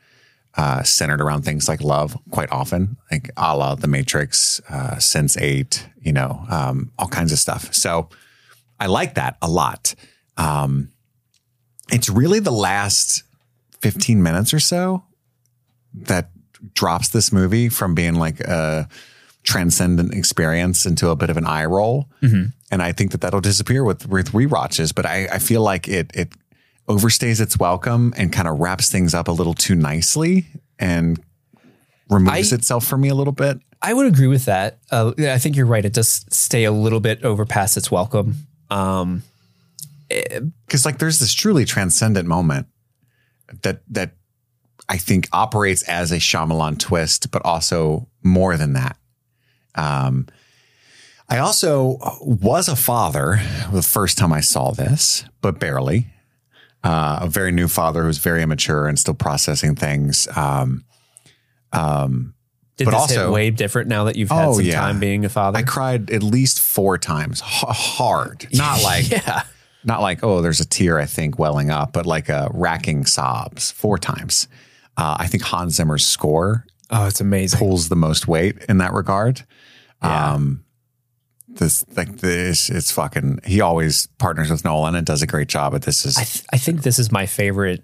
uh, 0.56 0.82
centered 0.82 1.20
around 1.20 1.42
things 1.42 1.68
like 1.68 1.80
love 1.80 2.16
quite 2.30 2.50
often, 2.50 2.96
like 3.10 3.30
a 3.36 3.56
la 3.56 3.74
The 3.74 3.86
Matrix, 3.86 4.60
uh, 4.68 4.96
Sense8, 4.96 5.86
you 6.02 6.12
know, 6.12 6.44
um, 6.50 6.92
all 6.98 7.08
kinds 7.08 7.32
of 7.32 7.38
stuff. 7.38 7.72
So 7.74 8.08
I 8.78 8.86
like 8.86 9.14
that 9.14 9.36
a 9.40 9.48
lot. 9.48 9.94
Um, 10.36 10.90
it's 11.90 12.08
really 12.08 12.38
the 12.40 12.50
last 12.52 13.22
15 13.80 14.22
minutes 14.22 14.52
or 14.52 14.60
so 14.60 15.02
that 15.94 16.30
drops 16.74 17.08
this 17.08 17.32
movie 17.32 17.68
from 17.68 17.94
being 17.94 18.14
like 18.14 18.40
a 18.40 18.88
transcendent 19.42 20.14
experience 20.14 20.86
into 20.86 21.08
a 21.08 21.16
bit 21.16 21.30
of 21.30 21.36
an 21.36 21.46
eye 21.46 21.64
roll. 21.64 22.08
And 22.70 22.82
I 22.82 22.92
think 22.92 23.10
that 23.12 23.20
that'll 23.20 23.40
disappear 23.40 23.84
with, 23.84 24.06
with 24.08 24.32
rewatches. 24.32 24.94
But 24.94 25.04
I, 25.04 25.28
I 25.32 25.38
feel 25.38 25.62
like 25.62 25.88
it, 25.88 26.10
it 26.14 26.32
overstays 26.88 27.40
its 27.40 27.58
welcome 27.58 28.12
and 28.16 28.32
kind 28.32 28.48
of 28.48 28.58
wraps 28.58 28.90
things 28.90 29.14
up 29.14 29.28
a 29.28 29.32
little 29.32 29.54
too 29.54 29.74
nicely 29.74 30.46
and 30.78 31.22
removes 32.10 32.52
I- 32.52 32.56
itself 32.56 32.86
from 32.86 33.00
me 33.00 33.08
a 33.08 33.14
little 33.14 33.32
bit. 33.32 33.58
I 33.84 33.94
would 33.94 34.06
agree 34.06 34.28
with 34.28 34.44
that. 34.44 34.78
Uh, 34.92 35.12
I 35.18 35.38
think 35.38 35.56
you're 35.56 35.66
right. 35.66 35.84
It 35.84 35.92
does 35.92 36.24
stay 36.30 36.62
a 36.64 36.70
little 36.70 37.00
bit 37.00 37.24
over 37.24 37.44
past 37.44 37.76
its 37.76 37.90
welcome. 37.90 38.46
Um, 38.70 39.24
because 40.66 40.84
like 40.84 40.98
there's 40.98 41.18
this 41.18 41.32
truly 41.32 41.64
transcendent 41.64 42.28
moment 42.28 42.66
that 43.62 43.82
that 43.88 44.12
I 44.88 44.98
think 44.98 45.28
operates 45.32 45.82
as 45.84 46.12
a 46.12 46.16
Shyamalan 46.16 46.78
twist, 46.78 47.30
but 47.30 47.42
also 47.44 48.08
more 48.22 48.56
than 48.56 48.74
that. 48.74 48.96
Um, 49.74 50.26
I 51.28 51.38
also 51.38 51.98
was 52.20 52.68
a 52.68 52.76
father 52.76 53.40
the 53.72 53.82
first 53.82 54.18
time 54.18 54.32
I 54.32 54.40
saw 54.40 54.70
this, 54.70 55.24
but 55.40 55.58
barely. 55.58 56.11
Uh, 56.84 57.20
a 57.22 57.28
very 57.28 57.52
new 57.52 57.68
father 57.68 58.02
who's 58.02 58.18
very 58.18 58.42
immature 58.42 58.88
and 58.88 58.98
still 58.98 59.14
processing 59.14 59.74
things. 59.76 60.26
Um, 60.36 60.84
Did 62.76 62.86
But 62.86 62.90
this 62.92 63.00
also- 63.00 63.26
hit 63.26 63.32
way 63.32 63.50
different 63.50 63.88
now 63.88 64.04
that 64.04 64.16
you've 64.16 64.30
had 64.30 64.46
Oh, 64.48 64.54
some 64.54 64.64
yeah. 64.64 64.80
time 64.80 64.98
being 64.98 65.24
a 65.24 65.28
father? 65.28 65.58
I 65.58 65.62
cried 65.62 66.10
at 66.10 66.22
least 66.22 66.58
four 66.60 66.98
times, 66.98 67.40
hard. 67.40 68.48
Not 68.52 68.82
like 68.82 69.10
yeah. 69.10 69.42
not 69.84 70.00
like 70.00 70.24
oh, 70.24 70.40
there's 70.42 70.60
a 70.60 70.64
tear 70.66 70.98
I 70.98 71.06
think 71.06 71.38
welling 71.38 71.70
up, 71.70 71.92
but 71.92 72.06
like 72.06 72.28
a 72.28 72.48
racking 72.52 73.04
sobs 73.06 73.70
four 73.72 73.98
times. 73.98 74.48
Uh, 74.96 75.16
I 75.18 75.26
think 75.26 75.42
Hans 75.44 75.74
Zimmer's 75.74 76.06
score 76.06 76.64
Oh, 76.90 77.06
it's 77.06 77.20
amazing. 77.20 77.58
pulls 77.58 77.88
the 77.88 77.96
most 77.96 78.26
weight 78.28 78.64
in 78.68 78.78
that 78.78 78.92
regard. 78.92 79.42
Yeah. 80.02 80.32
Um, 80.34 80.64
this 81.56 81.84
like 81.96 82.18
this, 82.18 82.70
it's 82.70 82.90
fucking. 82.90 83.40
He 83.44 83.60
always 83.60 84.06
partners 84.18 84.50
with 84.50 84.64
Nolan 84.64 84.94
and 84.94 85.06
does 85.06 85.22
a 85.22 85.26
great 85.26 85.48
job. 85.48 85.72
But 85.72 85.82
this 85.82 86.04
is 86.04 86.18
I, 86.18 86.24
th- 86.24 86.44
I 86.52 86.58
think 86.58 86.82
this 86.82 86.98
is 86.98 87.12
my 87.12 87.26
favorite 87.26 87.82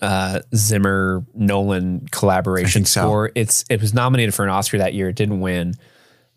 uh, 0.00 0.40
Zimmer 0.54 1.24
Nolan 1.34 2.06
collaboration 2.10 2.80
think 2.80 2.88
so. 2.88 3.02
score. 3.02 3.30
It's 3.34 3.64
it 3.70 3.80
was 3.80 3.94
nominated 3.94 4.34
for 4.34 4.42
an 4.42 4.50
Oscar 4.50 4.78
that 4.78 4.94
year. 4.94 5.08
It 5.08 5.16
didn't 5.16 5.40
win, 5.40 5.74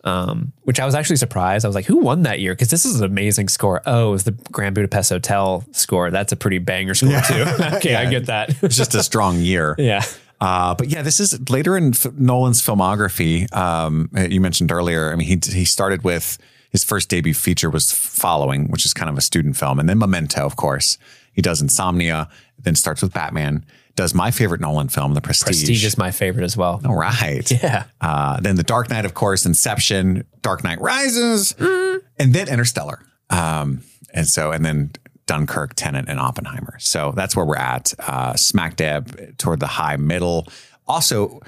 um, 0.04 0.52
which 0.62 0.78
I 0.78 0.86
was 0.86 0.94
actually 0.94 1.16
surprised. 1.16 1.64
I 1.64 1.68
was 1.68 1.74
like, 1.74 1.84
who 1.84 1.96
won 1.96 2.22
that 2.22 2.40
year? 2.40 2.54
Because 2.54 2.70
this 2.70 2.84
is 2.84 3.00
an 3.00 3.06
amazing 3.06 3.48
score. 3.48 3.82
Oh, 3.84 4.08
it 4.08 4.12
was 4.12 4.24
the 4.24 4.32
Grand 4.52 4.74
Budapest 4.74 5.10
Hotel 5.10 5.64
score. 5.72 6.10
That's 6.10 6.32
a 6.32 6.36
pretty 6.36 6.58
banger 6.58 6.94
score 6.94 7.20
too. 7.22 7.44
okay, 7.74 7.96
I 7.96 8.08
get 8.08 8.26
that. 8.26 8.62
it's 8.62 8.76
just 8.76 8.94
a 8.94 9.02
strong 9.02 9.40
year. 9.40 9.74
yeah. 9.78 10.04
Uh, 10.40 10.74
but 10.74 10.88
yeah, 10.88 11.02
this 11.02 11.18
is 11.18 11.48
later 11.50 11.76
in 11.76 11.88
F- 11.88 12.12
Nolan's 12.12 12.60
filmography. 12.60 13.52
Um, 13.56 14.10
you 14.14 14.40
mentioned 14.40 14.70
earlier. 14.70 15.12
I 15.12 15.16
mean, 15.16 15.26
he 15.26 15.40
he 15.50 15.64
started 15.64 16.04
with 16.04 16.38
his 16.70 16.84
first 16.84 17.08
debut 17.08 17.34
feature 17.34 17.70
was 17.70 17.92
Following, 17.92 18.68
which 18.68 18.84
is 18.84 18.94
kind 18.94 19.10
of 19.10 19.18
a 19.18 19.20
student 19.20 19.56
film, 19.56 19.78
and 19.78 19.88
then 19.88 19.98
Memento, 19.98 20.44
of 20.44 20.56
course. 20.56 20.98
He 21.32 21.42
does 21.42 21.60
Insomnia, 21.60 22.28
then 22.58 22.74
starts 22.74 23.02
with 23.02 23.12
Batman. 23.12 23.64
Does 23.94 24.14
my 24.14 24.30
favorite 24.30 24.60
Nolan 24.60 24.88
film, 24.88 25.14
The 25.14 25.20
Prestige. 25.20 25.46
Prestige 25.46 25.84
is 25.84 25.98
my 25.98 26.10
favorite 26.10 26.44
as 26.44 26.56
well. 26.56 26.80
All 26.84 26.96
right. 26.96 27.50
Yeah. 27.62 27.84
Uh, 28.00 28.40
then 28.40 28.56
The 28.56 28.62
Dark 28.62 28.90
Knight, 28.90 29.04
of 29.04 29.14
course, 29.14 29.46
Inception, 29.46 30.24
Dark 30.42 30.64
Knight 30.64 30.80
Rises, 30.80 31.54
and 31.58 32.34
then 32.34 32.48
Interstellar. 32.48 33.00
Um, 33.30 33.82
and 34.14 34.26
so, 34.26 34.50
and 34.52 34.64
then 34.64 34.92
Dunkirk, 35.26 35.74
Tenet, 35.74 36.06
and 36.08 36.20
Oppenheimer. 36.20 36.76
So 36.78 37.12
that's 37.16 37.34
where 37.34 37.44
we're 37.44 37.56
at, 37.56 37.92
uh, 38.00 38.34
smack 38.34 38.76
dab 38.76 39.36
toward 39.38 39.60
the 39.60 39.66
high 39.66 39.96
middle. 39.96 40.46
Also, 40.86 41.40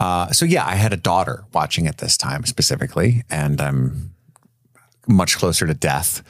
uh, 0.00 0.30
so 0.32 0.44
yeah, 0.44 0.66
I 0.66 0.74
had 0.74 0.92
a 0.92 0.96
daughter 0.96 1.44
watching 1.52 1.86
it 1.86 1.98
this 1.98 2.16
time 2.16 2.44
specifically, 2.44 3.22
and 3.30 3.60
I'm 3.60 4.14
much 5.06 5.36
closer 5.36 5.66
to 5.66 5.74
death 5.74 6.22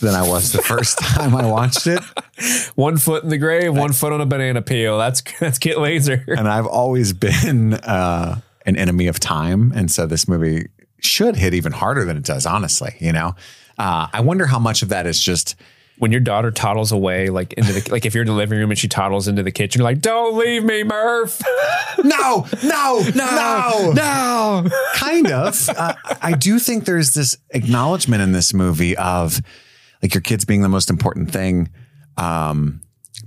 than 0.00 0.14
I 0.14 0.26
was 0.28 0.52
the 0.52 0.62
first 0.62 0.98
time 1.00 1.34
I 1.34 1.46
watched 1.46 1.86
it. 1.86 2.00
One 2.74 2.96
foot 2.96 3.22
in 3.24 3.30
the 3.30 3.38
grave, 3.38 3.74
one 3.74 3.92
foot 3.92 4.12
on 4.12 4.20
a 4.20 4.26
banana 4.26 4.62
peel. 4.62 4.98
That's 4.98 5.22
that's 5.40 5.58
Kit 5.58 5.78
Laser. 5.78 6.24
and 6.28 6.48
I've 6.48 6.66
always 6.66 7.12
been 7.12 7.74
uh, 7.74 8.40
an 8.66 8.76
enemy 8.76 9.06
of 9.06 9.18
time, 9.20 9.72
and 9.74 9.90
so 9.90 10.06
this 10.06 10.28
movie 10.28 10.68
should 11.00 11.36
hit 11.36 11.54
even 11.54 11.72
harder 11.72 12.04
than 12.04 12.16
it 12.16 12.24
does. 12.24 12.46
Honestly, 12.46 12.94
you 13.00 13.12
know, 13.12 13.34
uh, 13.78 14.08
I 14.12 14.20
wonder 14.20 14.46
how 14.46 14.58
much 14.58 14.82
of 14.82 14.88
that 14.90 15.06
is 15.06 15.20
just 15.20 15.56
when 16.02 16.10
your 16.10 16.20
daughter 16.20 16.50
toddles 16.50 16.90
away, 16.90 17.28
like 17.28 17.52
into 17.52 17.72
the 17.72 17.88
like 17.92 18.04
if 18.04 18.12
you're 18.12 18.22
in 18.22 18.26
the 18.26 18.34
living 18.34 18.58
room 18.58 18.70
and 18.70 18.78
she 18.78 18.88
toddles 18.88 19.28
into 19.28 19.44
the 19.44 19.52
kitchen, 19.52 19.78
you're 19.78 19.84
like, 19.84 20.00
"Don't 20.00 20.36
leave 20.36 20.64
me, 20.64 20.82
Murph." 20.82 21.40
no, 22.02 22.44
no, 22.64 23.04
no, 23.14 23.92
no. 23.94 24.68
kind 24.94 25.30
of. 25.30 25.68
Uh, 25.68 25.94
I 26.20 26.32
do 26.32 26.58
think 26.58 26.86
there's 26.86 27.12
this 27.12 27.36
acknowledgement 27.50 28.20
in 28.20 28.32
this 28.32 28.52
movie 28.52 28.96
of 28.96 29.40
like 30.02 30.12
your 30.12 30.22
kids 30.22 30.44
being 30.44 30.62
the 30.62 30.68
most 30.68 30.90
important 30.90 31.30
thing, 31.30 31.68
um, 32.16 32.80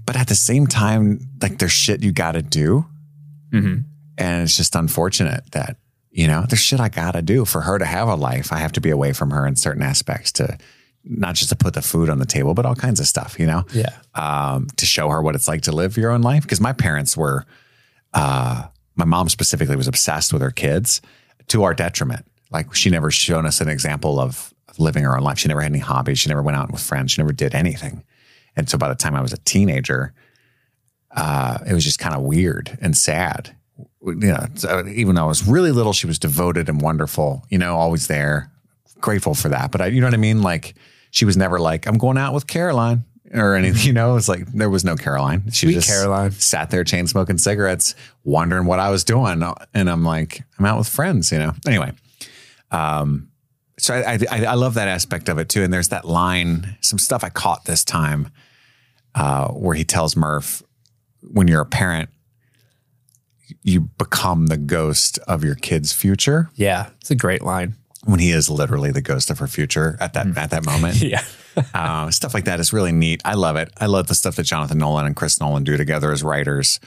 but 0.05 0.17
at 0.17 0.27
the 0.27 0.35
same 0.35 0.67
time, 0.67 1.21
like 1.41 1.59
there's 1.59 1.71
shit 1.71 2.03
you 2.03 2.11
got 2.11 2.33
to 2.33 2.41
do, 2.41 2.85
and 4.17 4.43
it's 4.43 4.57
just 4.57 4.75
unfortunate 4.75 5.49
that 5.53 5.77
you 6.11 6.27
know 6.27 6.43
there's 6.49 6.59
shit 6.59 6.81
I 6.81 6.89
got 6.89 7.11
to 7.11 7.21
do 7.21 7.45
for 7.45 7.61
her 7.61 7.79
to 7.79 7.85
have 7.85 8.09
a 8.09 8.15
life. 8.15 8.51
I 8.51 8.57
have 8.57 8.73
to 8.73 8.81
be 8.81 8.89
away 8.89 9.13
from 9.13 9.31
her 9.31 9.47
in 9.47 9.55
certain 9.55 9.81
aspects 9.81 10.33
to 10.33 10.57
not 11.07 11.35
just 11.35 11.49
to 11.49 11.55
put 11.55 11.73
the 11.75 11.81
food 11.81 12.09
on 12.09 12.19
the 12.19 12.25
table, 12.25 12.53
but 12.53 12.65
all 12.65 12.75
kinds 12.75 12.99
of 12.99 13.07
stuff. 13.07 13.39
You 13.39 13.45
know, 13.45 13.63
Yeah. 13.73 13.89
um, 14.15 14.67
to 14.77 14.85
show 14.85 15.09
her 15.09 15.21
what 15.21 15.35
it's 15.35 15.47
like 15.47 15.61
to 15.63 15.71
live 15.71 15.97
your 15.97 16.11
own 16.11 16.21
life. 16.21 16.43
Because 16.43 16.59
my 16.59 16.73
parents 16.73 17.15
were, 17.15 17.45
uh, 18.13 18.63
my 18.95 19.05
mom 19.05 19.29
specifically 19.29 19.75
was 19.75 19.87
obsessed 19.87 20.33
with 20.33 20.41
her 20.41 20.51
kids 20.51 21.01
to 21.49 21.63
our 21.63 21.73
detriment. 21.73 22.25
Like 22.51 22.73
she 22.73 22.89
never 22.89 23.11
shown 23.11 23.45
us 23.45 23.61
an 23.61 23.67
example 23.69 24.19
of, 24.19 24.51
living 24.77 25.05
her 25.05 25.15
own 25.15 25.23
life. 25.23 25.39
She 25.39 25.47
never 25.47 25.61
had 25.61 25.71
any 25.71 25.79
hobbies. 25.79 26.19
She 26.19 26.27
never 26.27 26.41
went 26.41 26.57
out 26.57 26.69
with 26.69 26.81
friends. 26.81 27.13
She 27.13 27.21
never 27.21 27.31
did 27.31 27.55
anything. 27.55 28.03
And 28.57 28.69
so 28.69 28.77
by 28.77 28.89
the 28.89 28.95
time 28.95 29.15
I 29.15 29.21
was 29.21 29.31
a 29.31 29.37
teenager, 29.37 30.11
uh, 31.15 31.59
it 31.65 31.73
was 31.73 31.83
just 31.85 31.97
kind 31.99 32.13
of 32.13 32.23
weird 32.23 32.77
and 32.81 32.97
sad. 32.97 33.55
You 34.05 34.15
know, 34.15 34.45
so 34.55 34.85
even 34.87 35.15
though 35.15 35.23
I 35.23 35.27
was 35.27 35.47
really 35.47 35.71
little, 35.71 35.93
she 35.93 36.07
was 36.07 36.19
devoted 36.19 36.67
and 36.67 36.81
wonderful. 36.81 37.45
You 37.49 37.57
know, 37.57 37.75
always 37.77 38.07
there, 38.07 38.51
grateful 38.99 39.33
for 39.33 39.47
that. 39.47 39.71
But 39.71 39.79
I, 39.81 39.85
you 39.87 40.01
know 40.01 40.07
what 40.07 40.13
I 40.13 40.17
mean? 40.17 40.41
Like 40.41 40.75
she 41.15 41.23
was 41.23 41.37
never 41.37 41.59
like, 41.59 41.87
"I'm 41.87 41.97
going 41.97 42.17
out 42.17 42.33
with 42.33 42.45
Caroline" 42.45 43.05
or 43.33 43.55
anything. 43.55 43.87
You 43.87 43.93
know, 43.93 44.17
it's 44.17 44.27
like 44.27 44.45
there 44.51 44.69
was 44.69 44.83
no 44.83 44.97
Caroline. 44.97 45.49
She 45.49 45.67
Sweet 45.67 45.73
just 45.75 45.87
Caroline. 45.87 46.31
sat 46.31 46.71
there 46.71 46.83
chain 46.83 47.07
smoking 47.07 47.37
cigarettes, 47.37 47.95
wondering 48.25 48.65
what 48.65 48.79
I 48.79 48.89
was 48.89 49.05
doing, 49.05 49.41
and 49.73 49.89
I'm 49.89 50.03
like, 50.03 50.43
I'm 50.59 50.65
out 50.65 50.77
with 50.77 50.89
friends. 50.89 51.31
You 51.31 51.39
know. 51.39 51.53
Anyway, 51.65 51.93
um, 52.69 53.29
so 53.79 53.95
I, 53.95 54.19
I 54.29 54.45
I 54.45 54.53
love 54.55 54.73
that 54.73 54.89
aspect 54.89 55.29
of 55.29 55.37
it 55.37 55.47
too. 55.47 55.63
And 55.63 55.71
there's 55.71 55.87
that 55.89 56.03
line, 56.03 56.77
some 56.81 56.99
stuff 56.99 57.23
I 57.23 57.29
caught 57.29 57.63
this 57.63 57.85
time, 57.85 58.29
uh, 59.15 59.47
where 59.53 59.75
he 59.75 59.85
tells 59.85 60.17
Murph, 60.17 60.61
when 61.21 61.47
you're 61.47 61.61
a 61.61 61.65
parent, 61.65 62.09
you 63.63 63.79
become 63.97 64.47
the 64.47 64.57
ghost 64.57 65.17
of 65.27 65.45
your 65.45 65.55
kid's 65.55 65.93
future. 65.93 66.49
Yeah. 66.55 66.89
It's 66.99 67.11
a 67.11 67.15
great 67.15 67.41
line. 67.41 67.75
When 68.05 68.19
he 68.19 68.31
is 68.31 68.49
literally 68.49 68.91
the 68.91 69.01
ghost 69.01 69.29
of 69.29 69.39
her 69.39 69.47
future 69.47 69.97
at 69.99 70.13
that 70.13 70.37
at 70.37 70.51
that 70.51 70.65
moment. 70.65 71.01
Yeah. 71.01 71.23
uh, 71.73 72.11
stuff 72.11 72.33
like 72.33 72.45
that 72.45 72.59
is 72.59 72.73
really 72.73 72.91
neat. 72.91 73.21
I 73.23 73.33
love 73.35 73.55
it. 73.55 73.71
I 73.79 73.85
love 73.85 74.07
the 74.07 74.15
stuff 74.15 74.35
that 74.35 74.43
Jonathan 74.43 74.77
Nolan 74.77 75.05
and 75.05 75.15
Chris 75.15 75.39
Nolan 75.39 75.63
do 75.63 75.77
together 75.77 76.11
as 76.11 76.21
writers. 76.21 76.79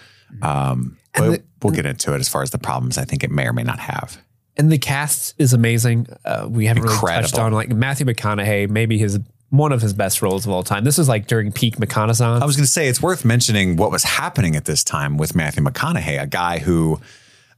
Um, 0.42 0.98
but 1.14 1.30
the- 1.30 1.42
we'll 1.62 1.72
get 1.74 1.86
into 1.86 2.14
it 2.14 2.18
as 2.20 2.28
far 2.28 2.42
as 2.42 2.50
the 2.50 2.58
problems 2.58 2.98
I 2.98 3.04
think 3.04 3.24
it 3.24 3.30
may 3.30 3.46
or 3.46 3.52
may 3.52 3.62
not 3.62 3.78
have. 3.78 4.18
And 4.56 4.70
the 4.72 4.78
cast 4.78 5.34
is 5.38 5.52
amazing. 5.52 6.08
Uh, 6.24 6.46
we 6.50 6.66
haven't 6.66 6.82
really 6.82 6.98
touched 6.98 7.38
on 7.38 7.52
like 7.52 7.70
Matthew 7.70 8.06
McConaughey, 8.06 8.68
maybe 8.68 8.98
his 8.98 9.18
one 9.50 9.72
of 9.72 9.80
his 9.80 9.94
best 9.94 10.20
roles 10.20 10.44
of 10.44 10.52
all 10.52 10.62
time. 10.62 10.84
This 10.84 10.98
is 10.98 11.08
like 11.08 11.26
during 11.26 11.52
peak 11.52 11.76
McConaughey. 11.76 12.42
I 12.42 12.44
was 12.44 12.56
going 12.56 12.66
to 12.66 12.70
say 12.70 12.88
it's 12.88 13.00
worth 13.00 13.24
mentioning 13.24 13.76
what 13.76 13.90
was 13.90 14.04
happening 14.04 14.56
at 14.56 14.66
this 14.66 14.84
time 14.84 15.16
with 15.16 15.34
Matthew 15.34 15.62
McConaughey, 15.62 16.20
a 16.20 16.26
guy 16.26 16.58
who 16.58 17.00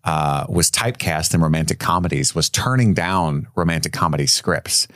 uh, 0.05 0.47
was 0.49 0.71
typecast 0.71 1.35
in 1.35 1.41
romantic 1.41 1.79
comedies, 1.79 2.35
was 2.35 2.49
turning 2.49 2.95
down 2.95 3.49
romantic 3.55 3.93
comedy 3.93 4.27
scripts. 4.27 4.89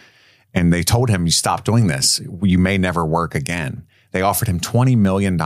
And 0.54 0.72
they 0.72 0.82
told 0.82 1.10
him, 1.10 1.26
You 1.26 1.32
stop 1.32 1.64
doing 1.64 1.88
this. 1.88 2.20
You 2.42 2.58
may 2.58 2.78
never 2.78 3.04
work 3.04 3.34
again. 3.34 3.86
They 4.12 4.22
offered 4.22 4.48
him 4.48 4.60
$20 4.60 4.96
million 4.96 5.38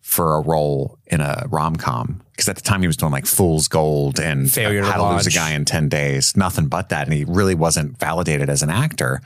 for 0.00 0.34
a 0.34 0.40
role 0.40 0.98
in 1.06 1.20
a 1.20 1.46
rom 1.48 1.76
com. 1.76 2.22
Because 2.30 2.48
at 2.48 2.56
the 2.56 2.62
time 2.62 2.80
he 2.80 2.86
was 2.86 2.96
doing 2.96 3.10
like 3.10 3.26
Fool's 3.26 3.68
Gold 3.68 4.20
and 4.20 4.50
Failure 4.50 4.82
How 4.82 4.96
to 4.96 5.14
Lose 5.14 5.26
a 5.26 5.30
Guy 5.30 5.52
in 5.52 5.64
10 5.64 5.88
Days, 5.88 6.36
nothing 6.36 6.66
but 6.66 6.90
that. 6.90 7.06
And 7.06 7.12
he 7.12 7.24
really 7.24 7.54
wasn't 7.54 7.98
validated 7.98 8.48
as 8.48 8.62
an 8.62 8.70
actor. 8.70 9.20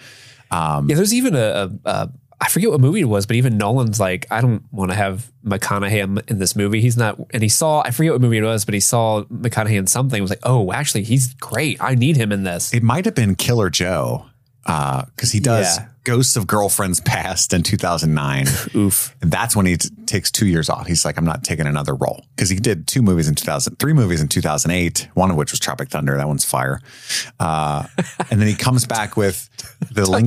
yeah, 0.88 0.96
there's 0.96 1.12
even 1.12 1.34
a, 1.34 1.38
a, 1.38 1.70
a 1.84 2.10
I 2.40 2.48
forget 2.48 2.70
what 2.70 2.80
movie 2.80 3.00
it 3.00 3.04
was, 3.04 3.26
but 3.26 3.34
even 3.36 3.58
Nolan's 3.58 3.98
like, 3.98 4.26
I 4.30 4.40
don't 4.40 4.62
want 4.72 4.92
to 4.92 4.96
have 4.96 5.30
McConaughey 5.44 6.30
in- 6.30 6.38
this 6.38 6.54
movie. 6.54 6.80
He's 6.80 6.96
not, 6.96 7.18
and 7.30 7.42
he 7.42 7.48
saw, 7.48 7.82
I 7.84 7.90
forget 7.90 8.12
what 8.12 8.20
movie 8.20 8.38
it 8.38 8.44
was, 8.44 8.64
but 8.64 8.74
he 8.74 8.80
saw 8.80 9.24
McConaughey 9.24 9.76
in 9.76 9.86
something. 9.88 10.22
Was 10.22 10.30
like, 10.30 10.40
oh, 10.44 10.72
actually, 10.72 11.02
he's 11.02 11.34
great. 11.34 11.82
I 11.82 11.96
need 11.96 12.16
him 12.16 12.30
in 12.30 12.44
this. 12.44 12.72
It 12.72 12.82
might 12.84 13.04
have 13.06 13.16
been 13.16 13.34
Killer 13.34 13.70
Joe 13.70 14.26
uh, 14.66 15.04
because 15.16 15.32
he 15.32 15.40
does 15.40 15.78
Yeah. 15.78 15.88
Ghosts 16.08 16.38
of 16.38 16.46
Girlfriends 16.46 17.00
Past 17.00 17.52
in 17.52 17.62
2009. 17.62 18.46
Oof. 18.74 19.14
And 19.20 19.30
that's 19.30 19.54
when 19.54 19.66
he 19.66 19.76
t- 19.76 19.90
takes 20.06 20.30
two 20.30 20.46
years 20.46 20.70
off. 20.70 20.86
He's 20.86 21.04
like, 21.04 21.18
I'm 21.18 21.24
not 21.26 21.44
taking 21.44 21.66
another 21.66 21.94
role 21.94 22.24
because 22.34 22.48
he 22.48 22.56
did 22.56 22.86
two 22.86 23.02
movies 23.02 23.28
in 23.28 23.34
2000, 23.34 23.78
three 23.78 23.92
movies 23.92 24.22
in 24.22 24.28
2008, 24.28 25.06
one 25.12 25.30
of 25.30 25.36
which 25.36 25.50
was 25.50 25.60
Tropic 25.60 25.90
Thunder. 25.90 26.16
That 26.16 26.26
one's 26.26 26.46
fire. 26.46 26.80
Uh, 27.38 27.86
and 28.30 28.40
then 28.40 28.48
he 28.48 28.54
comes 28.54 28.86
back 28.86 29.18
with 29.18 29.50
the. 29.92 30.08
Lin- 30.10 30.24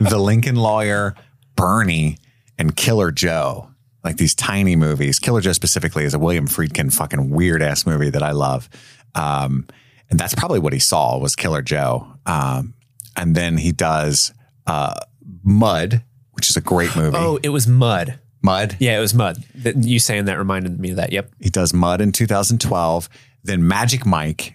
the 0.00 0.18
Lincoln 0.18 0.56
Lawyer, 0.56 1.14
Bernie, 1.54 2.18
and 2.58 2.74
Killer 2.74 3.12
Joe. 3.12 3.70
Like 4.02 4.16
these 4.16 4.34
tiny 4.34 4.74
movies. 4.74 5.20
Killer 5.20 5.40
Joe 5.40 5.52
specifically 5.52 6.02
is 6.02 6.14
a 6.14 6.18
William 6.18 6.48
Friedkin 6.48 6.92
fucking 6.92 7.30
weird 7.30 7.62
ass 7.62 7.86
movie 7.86 8.10
that 8.10 8.24
I 8.24 8.32
love. 8.32 8.68
Um, 9.14 9.68
and 10.10 10.18
that's 10.18 10.34
probably 10.34 10.58
what 10.58 10.72
he 10.72 10.80
saw 10.80 11.18
was 11.18 11.36
Killer 11.36 11.62
Joe. 11.62 12.14
Um, 12.26 12.74
and 13.14 13.36
then 13.36 13.58
he 13.58 13.70
does 13.70 14.32
uh, 14.68 14.94
Mud, 15.42 16.02
which 16.32 16.48
is 16.48 16.56
a 16.56 16.60
great 16.60 16.94
movie. 16.94 17.16
Oh, 17.18 17.38
it 17.42 17.48
was 17.48 17.66
Mud. 17.66 18.18
Mud. 18.42 18.76
Yeah, 18.78 18.96
it 18.96 19.00
was 19.00 19.14
Mud. 19.14 19.42
You 19.64 19.98
saying 19.98 20.26
that 20.26 20.38
reminded 20.38 20.78
me 20.78 20.90
of 20.90 20.96
that. 20.96 21.10
Yep. 21.12 21.32
He 21.40 21.50
does 21.50 21.74
Mud 21.74 22.00
in 22.00 22.12
2012. 22.12 23.08
Then 23.42 23.66
Magic 23.66 24.04
Mike, 24.06 24.54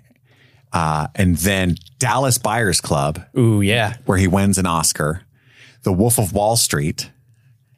Uh, 0.71 1.07
and 1.15 1.35
then 1.37 1.75
Dallas 1.99 2.37
Buyers 2.37 2.79
Club, 2.81 3.23
Ooh, 3.37 3.61
yeah. 3.61 3.95
where 4.05 4.17
he 4.17 4.27
wins 4.27 4.57
an 4.57 4.65
Oscar. 4.65 5.23
The 5.83 5.91
Wolf 5.93 6.17
of 6.17 6.31
Wall 6.33 6.55
Street, 6.55 7.11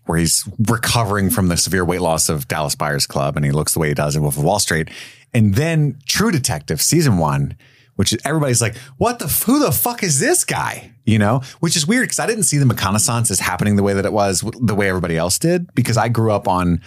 where 0.05 0.17
he's 0.19 0.47
recovering 0.67 1.29
from 1.29 1.47
the 1.47 1.57
severe 1.57 1.83
weight 1.83 2.01
loss 2.01 2.29
of 2.29 2.47
Dallas 2.47 2.75
Buyers 2.75 3.07
Club, 3.07 3.35
and 3.35 3.43
he 3.45 3.51
looks 3.51 3.73
the 3.73 3.79
way 3.79 3.87
he 3.89 3.93
does 3.95 4.15
in 4.15 4.21
Wolf 4.21 4.37
of 4.37 4.43
Wall 4.43 4.59
Street. 4.59 4.89
And 5.33 5.55
then 5.55 5.97
True 6.07 6.31
Detective, 6.31 6.81
season 6.81 7.17
one, 7.17 7.55
which 7.95 8.13
is, 8.13 8.19
everybody's 8.25 8.61
like, 8.61 8.75
"What 8.97 9.19
the? 9.19 9.27
Who 9.45 9.59
the 9.59 9.71
fuck 9.71 10.03
is 10.03 10.19
this 10.19 10.43
guy?" 10.43 10.91
You 11.05 11.19
know, 11.19 11.41
which 11.59 11.75
is 11.75 11.85
weird 11.85 12.03
because 12.05 12.19
I 12.19 12.25
didn't 12.27 12.43
see 12.43 12.57
the 12.57 12.65
McConaissance 12.65 13.29
as 13.31 13.39
happening 13.39 13.75
the 13.75 13.83
way 13.83 13.93
that 13.93 14.05
it 14.05 14.13
was, 14.13 14.41
the 14.61 14.73
way 14.75 14.89
everybody 14.89 15.17
else 15.17 15.37
did, 15.37 15.73
because 15.75 15.97
I 15.97 16.09
grew 16.09 16.31
up 16.31 16.47
on 16.47 16.81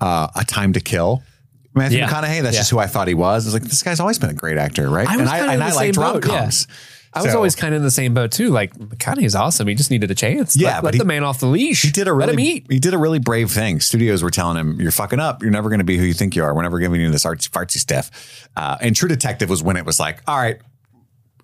uh, 0.00 0.28
A 0.34 0.44
Time 0.44 0.72
to 0.72 0.80
Kill. 0.80 1.22
Matthew 1.74 1.98
Yeah. 1.98 2.08
McConaughey, 2.08 2.42
that's 2.42 2.54
Yeah. 2.54 2.60
just 2.60 2.70
who 2.70 2.78
I 2.78 2.86
thought 2.86 3.08
he 3.08 3.14
was. 3.14 3.44
I 3.44 3.48
was 3.48 3.54
like, 3.54 3.62
this 3.64 3.82
guy's 3.82 4.00
always 4.00 4.18
been 4.18 4.30
a 4.30 4.34
great 4.34 4.56
actor, 4.56 4.88
right? 4.88 5.06
I 5.06 5.12
and 5.18 5.28
I, 5.28 5.52
and 5.52 5.62
I 5.62 5.72
liked 5.72 5.96
rom 5.96 6.14
boat, 6.14 6.26
yeah. 6.26 6.50
I 7.14 7.22
was 7.22 7.34
always 7.34 7.56
kind 7.56 7.74
of 7.74 7.78
in 7.78 7.84
the 7.84 7.90
same 7.90 8.14
boat 8.14 8.30
too. 8.32 8.50
Like 8.50 8.74
McConaughey 8.74 9.24
is 9.24 9.34
awesome. 9.34 9.66
He 9.66 9.74
just 9.74 9.90
needed 9.90 10.10
a 10.10 10.14
chance. 10.14 10.56
Yeah, 10.56 10.74
let, 10.76 10.84
let 10.84 10.94
he- 10.94 10.98
the 10.98 11.04
man 11.06 11.24
off 11.24 11.40
the 11.40 11.46
leash. 11.46 11.82
He 11.82 11.90
did 11.90 12.06
a 12.06 12.12
let 12.14 12.28
him 12.28 12.36
really 12.36 12.48
eat. 12.48 12.66
he 12.70 12.78
did 12.78 12.94
a 12.94 12.98
really 12.98 13.18
brave 13.18 13.50
thing. 13.50 13.80
Studios 13.80 14.22
were 14.22 14.30
telling 14.30 14.56
him, 14.56 14.80
"You're 14.80 14.90
fucking 14.92 15.18
up. 15.20 15.42
You're 15.42 15.50
never 15.50 15.68
going 15.68 15.80
to 15.80 15.84
be 15.84 15.96
who 15.96 16.04
you 16.04 16.14
think 16.14 16.36
you 16.36 16.44
are. 16.44 16.54
We're 16.54 16.62
never 16.62 16.78
giving 16.78 17.00
you 17.00 17.10
this 17.10 17.24
artsy 17.24 17.48
fartsy 17.48 17.78
stuff." 17.78 18.48
Uh, 18.56 18.76
and 18.80 18.94
True 18.94 19.08
Detective 19.08 19.48
was 19.48 19.62
when 19.62 19.76
it 19.76 19.84
was 19.86 19.98
like, 19.98 20.22
"All 20.28 20.36
right, 20.38 20.58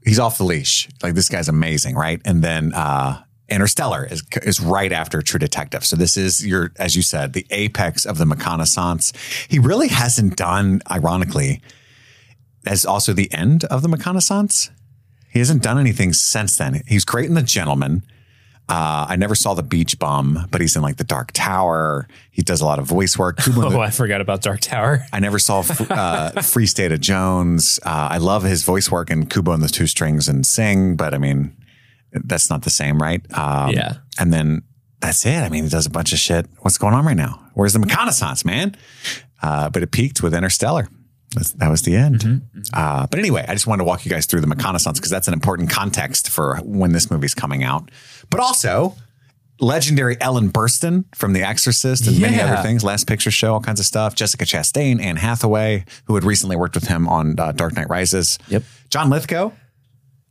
he's 0.05 0.19
off 0.19 0.39
the 0.39 0.45
leash. 0.45 0.89
Like 1.03 1.15
this 1.15 1.29
guy's 1.29 1.49
amazing, 1.49 1.95
right?" 1.97 2.21
And 2.25 2.43
then 2.45 2.73
uh, 2.75 3.23
Interstellar 3.49 4.07
is 4.11 4.23
is 4.43 4.61
right 4.61 4.93
after 4.93 5.23
True 5.23 5.39
Detective. 5.39 5.85
So 5.85 5.97
this 5.97 6.17
is 6.17 6.47
your, 6.47 6.73
as 6.77 6.95
you 6.95 7.03
said, 7.03 7.33
the 7.33 7.47
apex 7.51 8.05
of 8.05 8.19
the 8.19 8.25
McConaissance. 8.27 9.15
He 9.49 9.59
really 9.59 9.89
hasn't 9.89 10.37
done, 10.37 10.83
ironically, 10.91 11.63
as 12.67 12.85
also 12.85 13.13
the 13.13 13.33
end 13.33 13.65
of 13.65 13.83
the 13.83 13.89
McConaissance. 13.89 14.71
He 15.35 15.41
hasn't 15.41 15.63
done 15.65 15.79
anything 15.79 16.13
since 16.13 16.57
then. 16.57 16.81
He's 16.87 17.05
great 17.05 17.27
in 17.27 17.35
The 17.35 17.43
Gentlemen. 17.43 18.05
Uh, 18.69 19.05
I 19.09 19.17
never 19.17 19.35
saw 19.35 19.53
the 19.53 19.65
Beach 19.65 19.99
Bum, 19.99 20.47
but 20.51 20.61
he's 20.61 20.75
in 20.77 20.81
like 20.81 20.97
the 20.97 21.05
Dark 21.05 21.33
Tower. 21.33 22.07
He 22.31 22.41
does 22.41 22.61
a 22.63 22.65
lot 22.65 22.79
of 22.79 22.87
voice 22.87 23.19
work. 23.19 23.39
Kubo 23.39 23.63
Oh, 23.77 23.81
I 23.81 23.91
forgot 23.91 24.21
about 24.23 24.41
Dark 24.43 24.61
Tower. 24.61 25.05
I 25.13 25.19
never 25.19 25.39
saw 25.41 25.65
uh, 25.91 26.41
Free 26.41 26.67
State 26.67 26.93
of 26.93 27.01
Jones. 27.01 27.79
Uh, 27.85 28.09
I 28.13 28.19
love 28.19 28.45
his 28.45 28.63
voice 28.63 28.91
work 28.91 29.11
in 29.11 29.27
Kubo 29.27 29.53
and 29.53 29.63
the 29.63 29.69
Two 29.69 29.87
Strings 29.89 30.29
and 30.29 30.47
Sing, 30.47 30.95
but 30.97 31.13
I 31.13 31.19
mean, 31.19 31.55
that's 32.13 32.49
not 32.49 32.63
the 32.63 32.71
same, 32.71 33.03
right? 33.03 33.21
Um, 33.37 33.71
Yeah. 33.73 33.97
And 34.21 34.33
then 34.33 34.63
that's 35.01 35.27
it. 35.27 35.41
I 35.43 35.49
mean, 35.49 35.65
he 35.65 35.69
does 35.69 35.85
a 35.85 35.91
bunch 35.91 36.13
of 36.13 36.19
shit. 36.21 36.47
What's 36.61 36.79
going 36.79 36.95
on 36.95 37.05
right 37.05 37.17
now? 37.17 37.45
Where's 37.55 37.73
the 37.73 37.81
McConaissance, 37.81 38.45
man? 38.45 38.77
Uh, 39.43 39.69
but 39.69 39.83
it 39.83 39.91
peaked 39.91 40.23
with 40.23 40.33
Interstellar. 40.33 40.89
That's, 41.35 41.53
that 41.53 41.69
was 41.71 41.83
the 41.83 41.97
end. 41.97 42.43
Uh, 42.73 43.07
but 43.07 43.19
anyway, 43.19 43.45
I 43.47 43.53
just 43.53 43.67
wanted 43.67 43.81
to 43.83 43.85
walk 43.85 44.05
you 44.05 44.11
guys 44.11 44.27
through 44.27 44.41
the 44.41 44.47
McConaissance 44.47 44.95
because 44.95 45.11
that's 45.11 45.29
an 45.29 45.35
important 45.35 45.71
context 45.71 46.31
for 46.31 46.57
when 46.65 46.93
this 46.93 47.11
movie's 47.11 47.35
coming 47.35 47.63
out. 47.63 47.91
But 48.31 48.41
also, 48.41 48.95
legendary 49.61 50.17
Ellen 50.21 50.51
Burstyn 50.51 51.05
from 51.15 51.33
The 51.33 51.43
Exorcist 51.43 52.07
and 52.07 52.21
many 52.21 52.41
other 52.41 52.63
things, 52.63 52.83
Last 52.85 53.07
Picture 53.07 53.31
Show, 53.31 53.55
all 53.55 53.61
kinds 53.61 53.81
of 53.81 53.87
stuff. 53.87 54.15
Jessica 54.15 54.45
Chastain, 54.45 55.01
Anne 55.03 55.17
Hathaway, 55.17 55.85
who 56.07 56.15
had 56.15 56.25
recently 56.25 56.57
worked 56.57 56.75
with 56.75 56.89
him 56.89 57.09
on 57.09 57.39
uh, 57.39 57.53
Dark 57.53 57.75
Knight 57.75 57.89
Rises. 57.89 58.39
Yep. 58.49 58.63
John 58.91 59.11
Lithgow. 59.11 59.53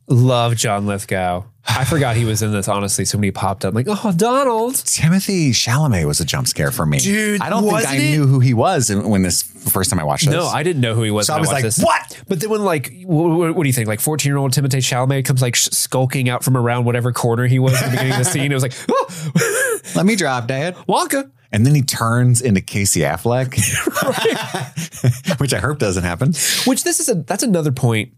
Love 0.06 0.56
John 0.56 0.86
Lithgow. 0.86 1.44
I 1.66 1.84
forgot 1.86 2.14
he 2.14 2.26
was 2.26 2.42
in 2.42 2.52
this, 2.52 2.68
honestly. 2.68 3.06
So 3.06 3.16
when 3.16 3.22
he 3.24 3.30
popped 3.30 3.64
up, 3.64 3.70
I'm 3.70 3.74
like, 3.74 3.86
oh, 3.88 4.12
Donald. 4.12 4.74
Timothy 4.84 5.50
Chalamet 5.52 6.06
was 6.06 6.20
a 6.20 6.24
jump 6.26 6.46
scare 6.46 6.70
for 6.70 6.84
me. 6.84 6.98
Dude, 6.98 7.40
I 7.40 7.48
don't 7.48 7.64
think 7.64 7.86
I 7.86 7.96
it? 7.96 8.10
knew 8.10 8.26
who 8.26 8.38
he 8.38 8.52
was 8.52 8.94
when 8.94 9.22
this 9.22 9.42
first 9.42 9.88
time 9.88 9.98
I 9.98 10.04
watched 10.04 10.26
this. 10.26 10.34
No, 10.34 10.46
I 10.46 10.62
didn't 10.62 10.82
know 10.82 10.94
who 10.94 11.02
he 11.02 11.10
was. 11.10 11.26
So 11.26 11.32
when 11.32 11.38
I 11.38 11.40
was 11.40 11.48
watched 11.48 11.54
like, 11.54 11.64
this. 11.64 11.78
"What?" 11.78 12.22
But 12.28 12.40
then 12.40 12.50
when 12.50 12.64
like, 12.64 12.92
what, 13.04 13.56
what 13.56 13.62
do 13.62 13.66
you 13.66 13.72
think? 13.72 13.88
Like 13.88 14.00
14 14.00 14.28
year 14.28 14.36
old 14.36 14.52
Timothy 14.52 14.78
Chalamet 14.78 15.24
comes 15.24 15.40
like 15.40 15.54
sh- 15.54 15.70
skulking 15.72 16.28
out 16.28 16.44
from 16.44 16.56
around 16.58 16.84
whatever 16.84 17.12
corner 17.12 17.46
he 17.46 17.58
was 17.58 17.74
at 17.74 17.86
the 17.86 17.90
beginning 17.92 18.12
of 18.12 18.18
the 18.18 18.24
scene. 18.26 18.52
It 18.52 18.54
was 18.54 18.62
like, 18.62 18.74
oh, 18.90 19.80
Let 19.94 20.04
me 20.04 20.16
drive, 20.16 20.46
Dad. 20.46 20.74
Wonka. 20.88 21.30
And 21.52 21.64
then 21.64 21.74
he 21.74 21.82
turns 21.82 22.42
into 22.42 22.60
Casey 22.60 23.00
Affleck, 23.02 23.54
which 25.40 25.54
I 25.54 25.60
hope 25.60 25.78
doesn't 25.78 26.02
happen. 26.02 26.32
Which 26.66 26.82
this 26.82 26.98
is 26.98 27.08
a 27.08 27.14
that's 27.14 27.44
another 27.44 27.70
point 27.70 28.12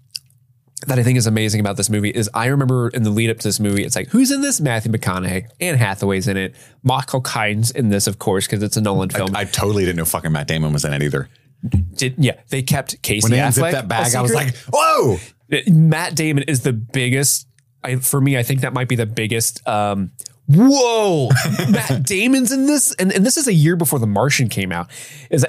that 0.86 0.98
I 0.98 1.02
think 1.02 1.16
is 1.16 1.26
amazing 1.26 1.60
about 1.60 1.76
this 1.76 1.88
movie 1.88 2.10
is 2.10 2.28
I 2.34 2.46
remember 2.46 2.88
in 2.88 3.02
the 3.02 3.10
lead 3.10 3.30
up 3.30 3.38
to 3.38 3.48
this 3.48 3.58
movie, 3.58 3.84
it's 3.84 3.96
like 3.96 4.08
who's 4.08 4.30
in 4.30 4.42
this? 4.42 4.60
Matthew 4.60 4.92
McConaughey, 4.92 5.48
Anne 5.60 5.76
Hathaway's 5.76 6.28
in 6.28 6.36
it, 6.36 6.54
Michael 6.82 7.22
Caine's 7.22 7.70
in 7.70 7.88
this, 7.88 8.06
of 8.06 8.18
course, 8.18 8.46
because 8.46 8.62
it's 8.62 8.76
a 8.76 8.80
Nolan 8.80 9.08
film. 9.08 9.34
I 9.34 9.44
totally 9.44 9.84
didn't 9.84 9.96
know 9.96 10.04
fucking 10.04 10.32
Matt 10.32 10.48
Damon 10.48 10.72
was 10.72 10.84
in 10.84 10.92
it 10.92 11.02
either. 11.02 11.28
Did, 11.94 12.14
yeah, 12.18 12.38
they 12.50 12.62
kept 12.62 13.00
Casey 13.02 13.24
When 13.24 13.32
they 13.32 13.38
Affleck. 13.38 13.72
that 13.72 13.88
bag, 13.88 14.14
I 14.14 14.20
was 14.20 14.34
like, 14.34 14.54
whoa. 14.70 15.16
Matt 15.66 16.14
Damon 16.14 16.44
is 16.44 16.62
the 16.62 16.72
biggest. 16.72 17.48
I, 17.82 17.96
for 17.96 18.20
me, 18.20 18.36
I 18.36 18.42
think 18.42 18.60
that 18.60 18.72
might 18.72 18.88
be 18.88 18.96
the 18.96 19.06
biggest. 19.06 19.66
Um, 19.66 20.12
whoa, 20.48 21.28
Matt 21.70 22.02
Damon's 22.04 22.52
in 22.52 22.66
this, 22.66 22.94
and, 22.94 23.12
and 23.12 23.24
this 23.26 23.36
is 23.36 23.46
a 23.48 23.52
year 23.52 23.76
before 23.76 23.98
The 23.98 24.06
Martian 24.06 24.48
came 24.48 24.72
out. 24.72 24.88
It's 25.30 25.44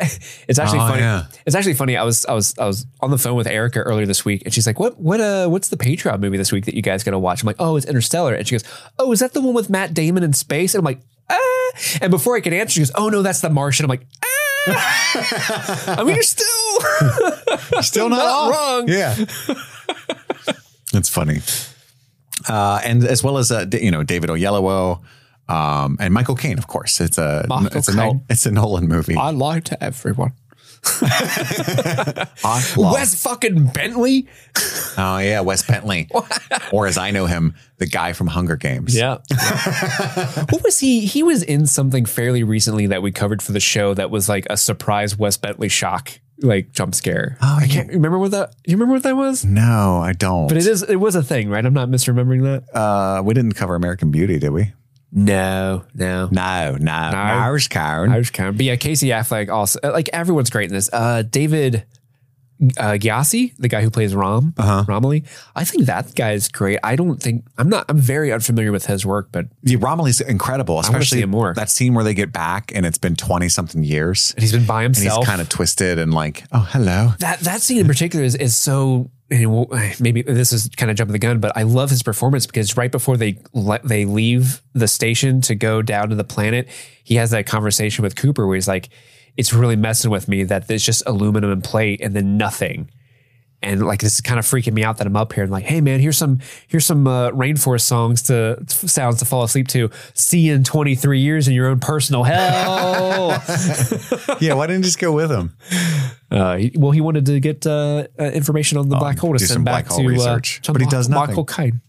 it's 0.47 0.59
actually 0.59 0.79
Oh, 0.79 0.87
funny. 0.87 1.01
yeah. 1.01 1.25
It's 1.45 1.55
actually 1.55 1.73
funny. 1.75 1.95
I 1.97 2.03
was 2.03 2.25
I 2.25 2.33
was 2.33 2.53
I 2.57 2.65
was 2.65 2.85
on 3.01 3.11
the 3.11 3.17
phone 3.17 3.35
with 3.35 3.47
Erica 3.47 3.79
earlier 3.79 4.05
this 4.05 4.25
week, 4.25 4.41
and 4.45 4.53
she's 4.53 4.65
like, 4.67 4.79
"What 4.79 4.99
what 4.99 5.19
uh 5.21 5.47
what's 5.47 5.69
the 5.69 5.77
Patreon 5.77 6.19
movie 6.19 6.37
this 6.37 6.51
week 6.51 6.65
that 6.65 6.73
you 6.75 6.81
guys 6.81 7.03
gonna 7.03 7.19
watch?" 7.19 7.41
I'm 7.43 7.47
like, 7.47 7.57
"Oh, 7.59 7.75
it's 7.77 7.85
Interstellar," 7.85 8.33
and 8.33 8.47
she 8.47 8.55
goes, 8.55 8.63
"Oh, 8.99 9.11
is 9.11 9.19
that 9.19 9.33
the 9.33 9.41
one 9.41 9.53
with 9.53 9.69
Matt 9.69 9.93
Damon 9.93 10.23
in 10.23 10.33
space?" 10.33 10.73
And 10.73 10.79
I'm 10.79 10.85
like, 10.85 11.01
"Ah," 11.29 11.71
and 12.01 12.09
before 12.11 12.35
I 12.35 12.41
could 12.41 12.53
answer, 12.53 12.73
she 12.73 12.79
goes, 12.81 12.91
"Oh 12.95 13.09
no, 13.09 13.21
that's 13.21 13.41
The 13.41 13.49
Martian." 13.49 13.85
I'm 13.85 13.89
like, 13.89 14.05
"Ah." 14.23 14.25
I 15.99 16.03
mean, 16.03 16.15
you're 16.15 16.23
still 16.23 16.47
Still 17.81 18.09
not, 18.09 18.17
Not 18.17 18.51
wrong. 18.51 18.87
Yeah. 18.89 19.15
It's 20.93 21.09
funny. 21.09 21.39
Uh, 22.47 22.79
and 22.83 23.03
as 23.03 23.23
well 23.23 23.37
as, 23.37 23.51
uh, 23.51 23.65
you 23.73 23.91
know, 23.91 24.03
David 24.03 24.29
Oyelowo 24.29 25.01
um, 25.49 25.97
and 25.99 26.13
Michael 26.13 26.35
Caine, 26.35 26.57
of 26.57 26.67
course. 26.67 26.99
It's 27.01 27.17
a, 27.17 27.45
Michael 27.47 27.77
it's 27.77 27.87
a, 27.87 27.95
Nol- 27.95 28.11
Caine. 28.13 28.21
it's 28.29 28.45
a 28.45 28.51
Nolan 28.51 28.87
movie. 28.87 29.15
I 29.15 29.31
lie 29.31 29.59
to 29.61 29.83
everyone. 29.83 30.33
Wes 32.77 33.21
fucking 33.21 33.67
Bentley. 33.67 34.27
Oh 34.97 35.17
yeah, 35.17 35.41
Wes 35.41 35.63
Bentley, 35.63 36.07
or 36.71 36.87
as 36.87 36.97
I 36.97 37.11
know 37.11 37.25
him, 37.25 37.55
the 37.77 37.87
guy 37.87 38.13
from 38.13 38.27
Hunger 38.27 38.55
Games. 38.55 38.95
Yeah. 38.95 39.17
what 40.49 40.63
was 40.63 40.79
he? 40.79 41.05
He 41.05 41.23
was 41.23 41.43
in 41.43 41.65
something 41.65 42.05
fairly 42.05 42.43
recently 42.43 42.87
that 42.87 43.01
we 43.01 43.11
covered 43.11 43.41
for 43.41 43.51
the 43.51 43.59
show 43.59 43.93
that 43.95 44.09
was 44.11 44.29
like 44.29 44.45
a 44.49 44.55
surprise 44.55 45.17
Wes 45.17 45.35
Bentley 45.35 45.67
shock, 45.69 46.19
like 46.39 46.71
jump 46.71 46.95
scare. 46.95 47.37
Oh, 47.41 47.57
I 47.59 47.65
yeah. 47.65 47.73
can't 47.73 47.89
remember 47.89 48.17
what 48.19 48.31
that. 48.31 48.53
You 48.65 48.75
remember 48.75 48.93
what 48.93 49.03
that 49.03 49.15
was? 49.15 49.43
No, 49.45 49.99
I 50.03 50.13
don't. 50.13 50.47
But 50.47 50.57
it 50.57 50.67
is. 50.67 50.83
It 50.83 50.97
was 50.97 51.15
a 51.15 51.23
thing, 51.23 51.49
right? 51.49 51.65
I'm 51.65 51.73
not 51.73 51.89
misremembering 51.89 52.43
that. 52.43 52.75
uh, 52.79 53.21
we 53.23 53.33
didn't 53.33 53.53
cover 53.53 53.75
American 53.75 54.11
Beauty, 54.11 54.39
did 54.39 54.51
we? 54.51 54.73
No, 55.11 55.85
no. 55.95 56.27
No, 56.31 56.71
no, 56.79 57.09
no. 57.11 57.17
Ours, 57.17 57.67
Karen. 57.69 58.11
I 58.11 58.17
was 58.17 58.29
kind 58.29 58.49
of, 58.49 58.57
but 58.57 58.65
yeah, 58.65 58.75
Casey 58.75 59.07
Affleck 59.07 59.49
also 59.49 59.79
like 59.83 60.09
everyone's 60.11 60.49
great 60.49 60.69
in 60.69 60.75
this. 60.75 60.89
Uh, 60.91 61.21
David 61.21 61.85
uh, 62.77 62.93
Gyasi, 62.99 63.55
the 63.57 63.67
guy 63.67 63.81
who 63.83 63.89
plays 63.89 64.15
Rom, 64.15 64.53
Uh-huh. 64.57 64.83
Romilly, 64.87 65.23
I 65.55 65.63
think 65.63 65.85
that 65.85 66.15
guy 66.15 66.31
is 66.31 66.47
great. 66.49 66.79
I 66.83 66.95
don't 66.95 67.21
think 67.21 67.45
I'm 67.57 67.69
not. 67.69 67.85
I'm 67.89 67.97
very 67.99 68.31
unfamiliar 68.31 68.71
with 68.71 68.85
his 68.87 69.05
work, 69.05 69.29
but 69.31 69.45
Yeah, 69.63 69.77
Romilly's 69.79 70.21
incredible, 70.21 70.79
especially 70.79 71.23
more. 71.25 71.53
that 71.53 71.69
scene 71.69 71.93
where 71.93 72.03
they 72.03 72.13
get 72.15 72.31
back 72.33 72.71
and 72.75 72.85
it's 72.85 72.97
been 72.97 73.15
20 73.15 73.47
something 73.49 73.83
years. 73.83 74.33
And 74.35 74.41
he's 74.43 74.51
been 74.53 74.65
by 74.65 74.83
And 74.83 74.95
he's 74.95 75.03
himself. 75.03 75.25
kind 75.25 75.41
of 75.41 75.49
twisted 75.49 75.99
and 75.99 76.13
like, 76.13 76.43
oh, 76.51 76.67
hello. 76.71 77.13
that 77.19 77.39
that 77.41 77.61
scene 77.61 77.79
in 77.79 77.87
particular 77.87 78.23
is 78.25 78.35
is 78.35 78.55
so. 78.57 79.09
Maybe 79.99 80.21
this 80.21 80.53
is 80.53 80.69
kind 80.77 80.89
of 80.89 80.95
jumping 80.95 81.11
the 81.11 81.19
gun, 81.19 81.39
but 81.41 81.51
I 81.57 81.63
love 81.63 81.89
his 81.89 82.01
performance 82.01 82.45
because 82.45 82.77
right 82.77 82.89
before 82.91 83.17
they 83.17 83.37
let 83.53 83.83
they 83.83 84.05
leave 84.05 84.61
the 84.73 84.87
station 84.87 85.41
to 85.41 85.53
go 85.55 85.81
down 85.81 86.07
to 86.09 86.15
the 86.15 86.23
planet, 86.23 86.69
he 87.03 87.15
has 87.15 87.31
that 87.31 87.45
conversation 87.45 88.03
with 88.03 88.15
Cooper 88.15 88.47
where 88.47 88.55
he's 88.55 88.69
like, 88.69 88.87
"It's 89.37 89.53
really 89.53 89.75
messing 89.75 90.11
with 90.11 90.27
me 90.27 90.43
that 90.43 90.67
there's 90.67 90.83
just 90.83 91.03
aluminum 91.05 91.51
and 91.51 91.63
plate 91.63 92.01
and 92.01 92.15
then 92.15 92.37
nothing." 92.37 92.89
And 93.63 93.83
like 93.83 94.01
this 94.01 94.13
is 94.13 94.21
kind 94.21 94.37
of 94.37 94.45
freaking 94.45 94.73
me 94.73 94.83
out 94.83 94.97
that 94.97 95.07
I'm 95.07 95.15
up 95.15 95.33
here 95.33 95.43
and 95.43 95.51
like, 95.51 95.65
hey 95.65 95.81
man, 95.81 95.99
here's 95.99 96.17
some 96.17 96.39
here's 96.67 96.85
some 96.85 97.07
uh, 97.07 97.31
rainforest 97.31 97.81
songs 97.81 98.21
to 98.23 98.63
sounds 98.67 99.17
to 99.17 99.25
fall 99.25 99.43
asleep 99.43 99.67
to. 99.69 99.89
See 100.13 100.41
you 100.41 100.53
in 100.53 100.63
23 100.63 101.19
years 101.19 101.47
in 101.47 101.55
your 101.55 101.67
own 101.67 101.79
personal 101.79 102.23
hell. 102.23 103.29
yeah, 104.39 104.53
why 104.53 104.67
didn't 104.67 104.81
you 104.81 104.83
just 104.83 104.99
go 104.99 105.11
with 105.11 105.31
him? 105.31 105.57
Uh, 106.29 106.57
he, 106.57 106.71
well, 106.75 106.91
he 106.91 107.01
wanted 107.01 107.25
to 107.25 107.39
get 107.39 107.65
uh, 107.65 108.07
uh, 108.19 108.25
information 108.25 108.77
on 108.77 108.89
the 108.89 108.95
black 108.95 109.17
hole 109.17 109.33
to 109.33 109.39
send 109.39 109.65
back 109.65 109.89
to 109.89 110.07
research. 110.07 110.59
Uh, 110.59 110.61
to 110.61 110.73
But 110.73 110.81
he 110.81 110.87
does 110.87 111.09
nothing. 111.09 111.29
Michael 111.29 111.45
Caine. 111.45 111.81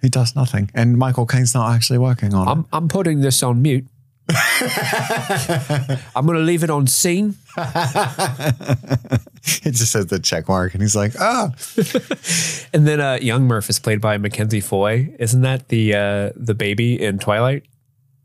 He 0.00 0.08
does 0.08 0.36
nothing. 0.36 0.70
And 0.72 0.96
Michael 0.96 1.26
Caine's 1.26 1.52
not 1.52 1.74
actually 1.74 1.98
working 1.98 2.32
on 2.32 2.46
it. 2.46 2.50
I'm 2.50 2.66
I'm 2.72 2.86
putting 2.86 3.22
this 3.22 3.42
on 3.42 3.60
mute. 3.60 3.86
I'm 6.14 6.26
going 6.26 6.36
to 6.38 6.44
leave 6.44 6.62
it 6.64 6.70
on 6.70 6.86
scene. 6.86 7.36
It 9.64 9.70
just 9.72 9.92
says 9.92 10.06
the 10.06 10.18
check 10.18 10.46
mark. 10.48 10.74
And 10.74 10.82
he's 10.82 10.94
like, 10.96 11.12
oh, 11.18 11.52
And 12.74 12.86
then 12.86 13.00
uh, 13.00 13.14
Young 13.22 13.44
Murph 13.44 13.70
is 13.70 13.78
played 13.78 13.98
by 14.00 14.18
Mackenzie 14.18 14.60
Foy. 14.60 15.14
Isn't 15.18 15.40
that 15.40 15.68
the 15.68 15.94
uh, 15.94 16.30
the 16.36 16.54
baby 16.54 17.00
in 17.02 17.18
Twilight? 17.18 17.64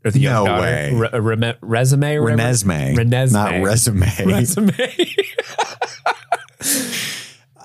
Or 0.04 0.10
the 0.10 0.18
young 0.20 0.44
No 0.44 0.50
daughter? 0.50 0.62
way. 0.62 0.92
Re- 0.94 1.48
uh, 1.48 1.54
resume 1.62 2.16
or 2.16 2.22
whatever? 2.24 2.42
Renesmee. 2.42 2.94
Renesmee. 2.94 3.32
Not 3.32 3.62
resume. 3.62 4.06
Resume. 4.26 4.74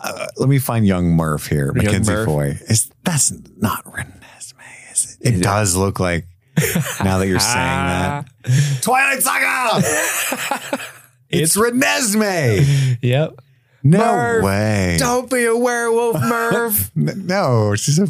uh, 0.02 0.28
let 0.38 0.48
me 0.48 0.60
find 0.60 0.88
young 0.88 1.08
Murph 1.16 1.48
here. 1.48 1.74
Mackenzie 1.74 2.14
Murph. 2.14 2.26
Foy. 2.28 2.46
Is 2.70 2.90
that's 3.04 3.34
not 3.58 3.84
Renesmee, 3.86 4.94
is 4.94 5.18
it? 5.20 5.36
It 5.36 5.44
does 5.44 5.76
look 5.76 6.00
like 6.00 6.28
now 7.04 7.18
that 7.18 7.28
you're 7.28 7.40
saying 7.40 7.56
that. 7.56 8.26
Twilight 8.82 9.22
Saga. 9.22 9.86
it's 11.30 11.56
Renesmee. 11.56 12.98
Yep. 13.02 13.40
No 13.84 14.42
way. 14.44 14.98
Don't 15.00 15.30
be 15.30 15.46
a 15.46 15.56
werewolf, 15.56 16.22
Merv. 16.22 16.92
No, 16.96 17.76
she's 17.76 17.98
a 17.98 18.08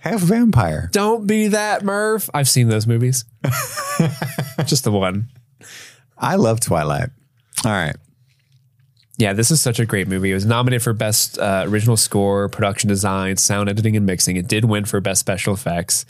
half 0.00 0.20
vampire. 0.20 0.90
Don't 0.92 1.26
be 1.26 1.48
that, 1.48 1.84
Merv. 1.84 2.28
I've 2.34 2.48
seen 2.48 2.68
those 2.68 2.86
movies. 2.86 3.24
Just 4.64 4.84
the 4.84 4.90
one. 4.90 5.28
I 6.18 6.36
love 6.36 6.60
Twilight. 6.60 7.10
All 7.64 7.70
right. 7.70 7.96
Yeah, 9.18 9.32
this 9.32 9.50
is 9.50 9.60
such 9.62 9.80
a 9.80 9.86
great 9.86 10.08
movie. 10.08 10.30
It 10.30 10.34
was 10.34 10.44
nominated 10.44 10.82
for 10.82 10.92
Best 10.92 11.38
uh, 11.38 11.64
Original 11.66 11.96
Score, 11.96 12.48
Production 12.48 12.88
Design, 12.88 13.36
Sound 13.38 13.68
Editing, 13.68 13.96
and 13.96 14.04
Mixing. 14.04 14.36
It 14.36 14.46
did 14.46 14.66
win 14.66 14.84
for 14.84 15.00
Best 15.00 15.20
Special 15.20 15.54
Effects. 15.54 16.04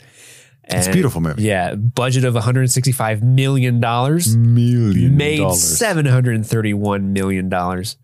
It's 0.69 0.87
a 0.87 0.91
beautiful 0.91 1.21
movie. 1.21 1.43
Yeah, 1.43 1.75
budget 1.75 2.23
of 2.25 2.33
165 2.33 3.23
million 3.23 3.79
dollars, 3.79 4.35
Million 4.35 5.15
made 5.15 5.37
dollars. 5.39 5.77
731 5.77 7.13
million 7.13 7.49
dollars. 7.49 7.97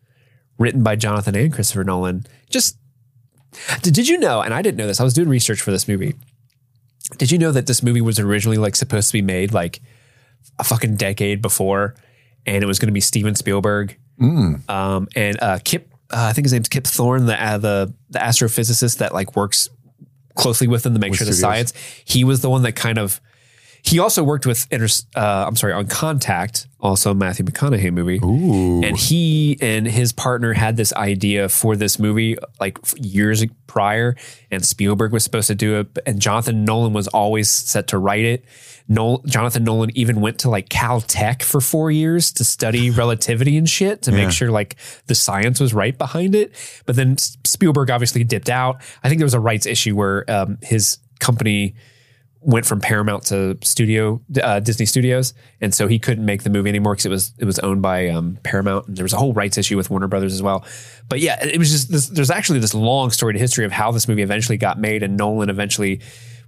Written 0.57 0.83
by 0.83 0.95
Jonathan 0.95 1.35
and 1.35 1.51
Christopher 1.51 1.83
Nolan. 1.83 2.25
Just 2.49 2.77
did, 3.81 3.93
did 3.93 4.07
you 4.07 4.17
know? 4.19 4.41
And 4.41 4.53
I 4.53 4.61
didn't 4.61 4.77
know 4.77 4.87
this. 4.87 4.99
I 4.99 5.03
was 5.03 5.13
doing 5.13 5.27
research 5.29 5.61
for 5.61 5.71
this 5.71 5.87
movie. 5.87 6.15
Did 7.17 7.31
you 7.31 7.37
know 7.37 7.51
that 7.51 7.67
this 7.67 7.83
movie 7.83 8.01
was 8.01 8.19
originally 8.19 8.57
like 8.57 8.75
supposed 8.75 9.09
to 9.09 9.13
be 9.13 9.21
made 9.21 9.51
like 9.53 9.81
a 10.59 10.63
fucking 10.63 10.95
decade 10.95 11.41
before, 11.41 11.95
and 12.45 12.63
it 12.63 12.67
was 12.67 12.79
going 12.79 12.87
to 12.87 12.93
be 12.93 13.01
Steven 13.01 13.35
Spielberg 13.35 13.97
um, 14.69 15.07
and 15.15 15.41
uh, 15.41 15.59
Kip, 15.63 15.89
uh, 16.11 16.27
I 16.29 16.33
think 16.33 16.45
his 16.45 16.53
name's 16.53 16.69
Kip 16.69 16.85
Thorne, 16.85 17.25
the 17.25 17.43
uh, 17.43 17.57
the 17.57 17.93
the 18.11 18.19
astrophysicist 18.19 18.99
that 18.99 19.13
like 19.13 19.35
works 19.35 19.69
closely 20.35 20.67
with 20.67 20.83
them 20.83 20.93
to 20.93 20.99
make 20.99 21.13
sure 21.15 21.25
the 21.25 21.31
science. 21.41 21.73
He 22.05 22.23
was 22.23 22.41
the 22.41 22.49
one 22.49 22.63
that 22.63 22.75
kind 22.75 22.97
of. 22.97 23.21
He 23.85 23.99
also 23.99 24.23
worked 24.23 24.45
with 24.45 24.65
Inter, 24.71 24.87
uh, 25.13 25.43
I'm 25.45 25.57
sorry, 25.57 25.73
on 25.73 25.87
Contact, 25.87 26.67
also 26.79 27.11
a 27.11 27.13
Matthew 27.13 27.43
McConaughey 27.43 27.91
movie. 27.91 28.17
And 28.85 28.97
he 28.97 29.57
and 29.59 29.85
his 29.85 30.13
partner 30.13 30.53
had 30.53 30.77
this 30.77 30.93
idea 30.93 31.49
for 31.49 31.75
this 31.75 31.99
movie 31.99 32.37
like 32.61 32.79
years 32.95 33.43
prior, 33.67 34.15
and 34.49 34.65
Spielberg 34.65 35.11
was 35.11 35.25
supposed 35.25 35.47
to 35.47 35.55
do 35.55 35.81
it, 35.81 35.99
and 36.05 36.21
Jonathan 36.21 36.63
Nolan 36.63 36.93
was 36.93 37.09
always 37.09 37.49
set 37.49 37.87
to 37.87 37.97
write 37.97 38.23
it. 38.23 38.45
Nol- 38.87 39.23
Jonathan 39.25 39.63
Nolan 39.63 39.95
even 39.95 40.21
went 40.21 40.39
to 40.39 40.49
like 40.49 40.69
Caltech 40.69 41.41
for 41.41 41.61
four 41.61 41.91
years 41.91 42.31
to 42.33 42.43
study 42.43 42.89
relativity 42.91 43.57
and 43.57 43.69
shit 43.69 44.01
to 44.03 44.11
make 44.11 44.31
sure 44.31 44.51
like 44.51 44.75
the 45.07 45.15
science 45.15 45.59
was 45.59 45.73
right 45.73 45.97
behind 45.97 46.35
it. 46.35 46.53
But 46.85 46.95
then 46.95 47.17
Spielberg 47.17 47.89
obviously 47.89 48.23
dipped 48.23 48.49
out. 48.49 48.81
I 49.03 49.09
think 49.09 49.19
there 49.19 49.25
was 49.25 49.33
a 49.33 49.39
rights 49.39 49.65
issue 49.65 49.95
where 49.95 50.29
um, 50.29 50.57
his 50.61 50.97
company 51.19 51.75
went 52.45 52.65
from 52.65 52.81
Paramount 52.81 53.23
to 53.23 53.57
Studio 53.63 54.21
uh, 54.41 54.59
Disney 54.59 54.85
Studios, 54.85 55.33
and 55.61 55.73
so 55.73 55.87
he 55.87 55.97
couldn't 55.97 56.25
make 56.25 56.43
the 56.43 56.49
movie 56.49 56.69
anymore 56.69 56.93
because 56.93 57.05
it 57.05 57.09
was 57.09 57.33
it 57.39 57.45
was 57.45 57.59
owned 57.59 57.81
by 57.81 58.09
um, 58.09 58.37
Paramount, 58.43 58.87
and 58.87 58.97
there 58.97 59.03
was 59.03 59.13
a 59.13 59.17
whole 59.17 59.33
rights 59.33 59.57
issue 59.57 59.77
with 59.77 59.89
Warner 59.89 60.07
Brothers 60.07 60.33
as 60.33 60.43
well. 60.43 60.65
But 61.09 61.19
yeah, 61.21 61.43
it 61.43 61.57
was 61.57 61.71
just 61.71 61.91
this, 61.91 62.07
there's 62.07 62.31
actually 62.31 62.59
this 62.59 62.73
long 62.73 63.11
storied 63.11 63.37
history 63.37 63.65
of 63.65 63.71
how 63.71 63.91
this 63.91 64.07
movie 64.07 64.21
eventually 64.21 64.57
got 64.57 64.79
made, 64.79 65.03
and 65.03 65.17
Nolan 65.17 65.49
eventually 65.49 66.01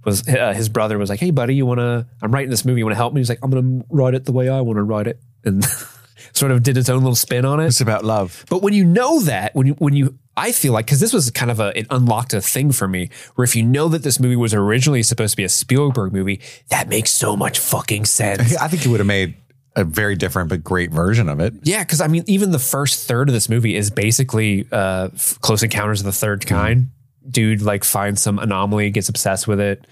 was 0.06 0.26
uh, 0.26 0.54
his 0.54 0.70
brother 0.70 0.96
was 0.96 1.10
like, 1.10 1.20
"Hey, 1.20 1.30
buddy, 1.30 1.54
you 1.54 1.66
want 1.66 1.80
to? 1.80 2.06
I'm 2.22 2.32
writing 2.32 2.50
this 2.50 2.64
movie. 2.64 2.80
You 2.80 2.86
want 2.86 2.92
to 2.92 2.96
help 2.96 3.12
me?" 3.12 3.20
He's 3.20 3.28
like, 3.28 3.40
"I'm 3.42 3.50
going 3.50 3.80
to 3.80 3.86
write 3.90 4.14
it 4.14 4.24
the 4.24 4.32
way 4.32 4.48
I 4.48 4.62
want 4.62 4.78
to 4.78 4.82
write 4.82 5.06
it," 5.06 5.20
and 5.44 5.64
sort 6.32 6.52
of 6.52 6.62
did 6.62 6.76
its 6.78 6.88
own 6.88 7.00
little 7.00 7.16
spin 7.16 7.44
on 7.44 7.60
it. 7.60 7.66
It's 7.66 7.80
about 7.80 8.04
love. 8.04 8.44
But 8.48 8.62
when 8.62 8.72
you 8.72 8.84
know 8.84 9.20
that, 9.20 9.54
when 9.54 9.66
you 9.66 9.74
when 9.74 9.94
you 9.94 10.18
I 10.36 10.52
feel 10.52 10.72
like 10.72 10.86
because 10.86 11.00
this 11.00 11.12
was 11.12 11.30
kind 11.30 11.50
of 11.50 11.60
a 11.60 11.78
it 11.78 11.86
unlocked 11.90 12.34
a 12.34 12.40
thing 12.40 12.72
for 12.72 12.86
me 12.86 13.10
where 13.34 13.44
if 13.44 13.56
you 13.56 13.62
know 13.62 13.88
that 13.88 14.02
this 14.02 14.20
movie 14.20 14.36
was 14.36 14.54
originally 14.54 15.02
supposed 15.02 15.32
to 15.32 15.36
be 15.36 15.44
a 15.44 15.48
Spielberg 15.48 16.12
movie, 16.12 16.40
that 16.68 16.88
makes 16.88 17.10
so 17.10 17.36
much 17.36 17.58
fucking 17.58 18.04
sense. 18.04 18.56
I 18.60 18.68
think 18.68 18.82
he 18.82 18.88
would 18.88 19.00
have 19.00 19.06
made 19.06 19.34
a 19.74 19.84
very 19.84 20.16
different 20.16 20.48
but 20.48 20.64
great 20.64 20.90
version 20.90 21.28
of 21.28 21.38
it. 21.38 21.52
yeah, 21.62 21.82
because 21.82 22.00
I 22.00 22.06
mean, 22.06 22.24
even 22.26 22.50
the 22.50 22.58
first 22.58 23.06
third 23.06 23.28
of 23.28 23.34
this 23.34 23.48
movie 23.48 23.76
is 23.76 23.90
basically 23.90 24.66
uh, 24.72 25.10
Close 25.40 25.62
Encounters 25.62 26.00
of 26.00 26.06
the 26.06 26.12
Third 26.12 26.46
Kind. 26.46 26.90
Dude 27.28 27.62
like 27.62 27.84
finds 27.84 28.22
some 28.22 28.38
anomaly, 28.38 28.90
gets 28.90 29.08
obsessed 29.08 29.48
with 29.48 29.60
it. 29.60 29.86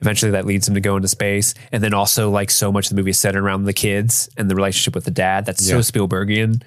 Eventually, 0.00 0.32
that 0.32 0.44
leads 0.44 0.68
him 0.68 0.74
to 0.74 0.80
go 0.80 0.96
into 0.96 1.08
space, 1.08 1.54
and 1.72 1.82
then 1.82 1.94
also 1.94 2.30
like 2.30 2.50
so 2.50 2.70
much 2.70 2.86
of 2.86 2.90
the 2.90 2.96
movie 2.96 3.10
is 3.10 3.18
centered 3.18 3.42
around 3.42 3.64
the 3.64 3.72
kids 3.72 4.28
and 4.36 4.50
the 4.50 4.54
relationship 4.54 4.94
with 4.94 5.04
the 5.04 5.10
dad. 5.10 5.46
That's 5.46 5.66
so 5.66 5.78
Spielbergian. 5.78 6.62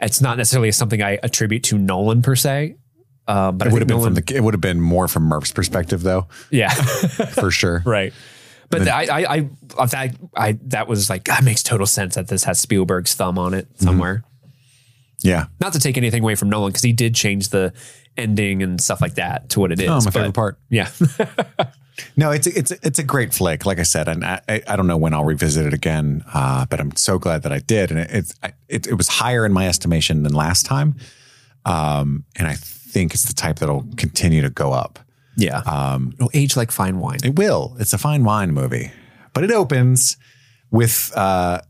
It's 0.00 0.20
not 0.20 0.36
necessarily 0.36 0.70
something 0.70 1.02
I 1.02 1.18
attribute 1.22 1.64
to 1.64 1.78
Nolan 1.78 2.22
per 2.22 2.36
se, 2.36 2.76
uh, 3.26 3.50
but 3.50 3.66
It 3.66 3.72
would 3.72 3.82
have 3.82 3.88
been 3.88 3.96
Nolan, 3.96 4.14
from 4.14 4.24
the. 4.24 4.36
It 4.36 4.44
would 4.44 4.54
have 4.54 4.60
been 4.60 4.80
more 4.80 5.08
from 5.08 5.24
Murph's 5.24 5.52
perspective, 5.52 6.02
though, 6.02 6.28
yeah, 6.50 6.70
for 6.72 7.50
sure. 7.50 7.82
right. 7.84 8.12
But 8.70 8.86
I, 8.86 9.06
I, 9.06 9.36
I, 9.36 9.48
I, 9.78 9.86
that, 9.86 10.16
I, 10.36 10.58
that 10.66 10.88
was 10.88 11.08
like 11.08 11.24
that 11.24 11.42
makes 11.42 11.62
total 11.62 11.86
sense 11.86 12.16
that 12.16 12.28
this 12.28 12.44
has 12.44 12.60
Spielberg's 12.60 13.14
thumb 13.14 13.38
on 13.38 13.54
it 13.54 13.66
somewhere. 13.80 14.24
Yeah. 15.20 15.46
Not 15.60 15.72
to 15.72 15.78
take 15.78 15.96
anything 15.96 16.22
away 16.22 16.34
from 16.34 16.50
Nolan 16.50 16.70
because 16.70 16.82
he 16.82 16.92
did 16.92 17.14
change 17.14 17.48
the 17.48 17.72
ending 18.18 18.62
and 18.62 18.80
stuff 18.80 19.00
like 19.00 19.14
that 19.14 19.48
to 19.50 19.60
what 19.60 19.72
it 19.72 19.80
is. 19.80 19.88
Oh, 19.88 19.94
my 20.00 20.04
but- 20.04 20.12
favorite 20.12 20.34
part. 20.34 20.58
Yeah, 20.68 20.90
No, 22.16 22.30
it's 22.30 22.46
a, 22.46 22.56
it's 22.56 22.70
it's 22.70 22.98
a 23.00 23.02
great 23.02 23.34
flick. 23.34 23.66
Like 23.66 23.80
I 23.80 23.82
said, 23.82 24.06
and 24.06 24.24
I, 24.24 24.40
I 24.48 24.76
don't 24.76 24.86
know 24.86 24.96
when 24.96 25.12
I'll 25.14 25.24
revisit 25.24 25.66
it 25.66 25.74
again, 25.74 26.22
uh, 26.32 26.64
but 26.66 26.78
I'm 26.80 26.94
so 26.94 27.18
glad 27.18 27.42
that 27.42 27.52
I 27.52 27.58
did. 27.58 27.90
And 27.90 27.98
it 27.98 28.10
it's 28.12 28.34
it, 28.68 28.86
it 28.86 28.94
was 28.94 29.08
higher 29.08 29.44
in 29.44 29.52
my 29.52 29.66
estimation 29.66 30.22
than 30.22 30.32
last 30.32 30.64
time, 30.64 30.94
um, 31.64 32.24
and 32.36 32.46
I 32.46 32.54
think 32.54 33.14
it's 33.14 33.24
the 33.24 33.34
type 33.34 33.58
that'll 33.58 33.84
continue 33.96 34.42
to 34.42 34.50
go 34.50 34.72
up. 34.72 35.00
yeah. 35.36 35.58
Um, 35.66 36.12
It'll 36.14 36.30
age 36.34 36.56
like 36.56 36.70
fine 36.70 37.00
wine. 37.00 37.18
It 37.24 37.36
will. 37.36 37.76
It's 37.80 37.92
a 37.92 37.98
fine 37.98 38.22
wine 38.24 38.52
movie, 38.52 38.92
but 39.34 39.42
it 39.44 39.50
opens 39.50 40.16
with 40.70 41.12
uh, 41.16 41.60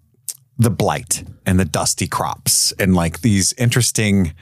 the 0.58 0.70
blight 0.70 1.24
and 1.46 1.58
the 1.58 1.64
dusty 1.64 2.06
crops 2.06 2.72
and 2.78 2.94
like 2.94 3.22
these 3.22 3.54
interesting 3.54 4.34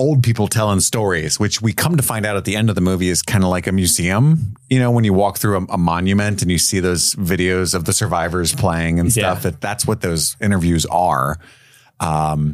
old 0.00 0.22
people 0.22 0.48
telling 0.48 0.80
stories, 0.80 1.38
which 1.38 1.60
we 1.62 1.72
come 1.72 1.96
to 1.96 2.02
find 2.02 2.24
out 2.26 2.36
at 2.36 2.44
the 2.44 2.56
end 2.56 2.68
of 2.70 2.74
the 2.74 2.80
movie 2.80 3.08
is 3.08 3.22
kind 3.22 3.44
of 3.44 3.50
like 3.50 3.66
a 3.66 3.72
museum. 3.72 4.56
You 4.68 4.78
know, 4.80 4.90
when 4.90 5.04
you 5.04 5.12
walk 5.12 5.38
through 5.38 5.58
a, 5.58 5.74
a 5.74 5.78
monument 5.78 6.42
and 6.42 6.50
you 6.50 6.58
see 6.58 6.80
those 6.80 7.14
videos 7.14 7.74
of 7.74 7.84
the 7.84 7.92
survivors 7.92 8.54
playing 8.54 8.98
and 8.98 9.12
stuff, 9.12 9.38
Yeah. 9.44 9.50
that 9.50 9.60
that's 9.60 9.86
what 9.86 10.00
those 10.00 10.36
interviews 10.40 10.86
are. 10.86 11.38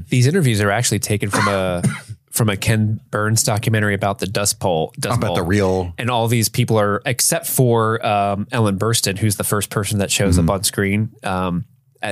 These 0.09 0.27
interviews 0.27 0.61
are 0.61 0.71
actually 0.71 0.99
taken 0.99 1.31
from 1.31 1.49
a 1.49 1.83
from 2.31 2.51
a 2.51 2.57
Ken 2.57 3.01
Burns 3.11 3.43
documentary 3.43 3.95
about 3.95 4.19
the 4.19 4.27
Dust 4.27 4.61
Bowl. 4.61 4.93
Dust 4.99 5.17
About 5.19 5.29
Bowl. 5.29 5.37
the 5.37 5.43
real 5.43 5.95
and 5.97 6.11
all 6.11 6.29
these 6.29 6.49
people 6.51 6.79
are, 6.79 7.01
except 7.07 7.47
for 7.47 8.05
um, 8.05 8.47
Ellen 8.53 8.79
Burstyn, 8.79 9.17
who's 9.19 9.37
the 9.37 9.45
first 9.45 9.71
person 9.71 10.01
that 10.01 10.11
shows 10.11 10.37
Mm-hmm. 10.37 10.51
up 10.51 10.55
on 10.57 10.63
screen, 10.65 11.13
um, 11.23 11.65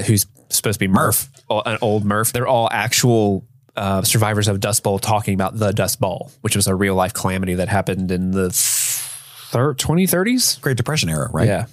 who's 0.06 0.24
supposed 0.48 0.76
to 0.80 0.86
be 0.86 0.88
Murph, 0.88 1.28
o- 1.50 1.60
an 1.66 1.76
old 1.82 2.04
Murph. 2.06 2.32
They're 2.32 2.46
all 2.46 2.68
actual 2.72 3.44
uh, 3.76 4.02
survivors 4.02 4.48
of 4.48 4.60
Dust 4.60 4.82
Bowl 4.82 4.98
talking 4.98 5.34
about 5.34 5.58
the 5.58 5.72
Dust 5.72 6.00
Bowl, 6.00 6.30
which 6.42 6.56
was 6.56 6.66
a 6.66 6.74
real 6.74 6.94
life 6.94 7.12
calamity 7.14 7.54
that 7.54 7.68
happened 7.68 8.10
in 8.10 8.30
the 8.30 8.50
thir- 8.52 9.74
2030s. 9.74 10.60
Great 10.60 10.76
Depression 10.76 11.08
era, 11.08 11.28
right? 11.32 11.46
Yeah. 11.46 11.66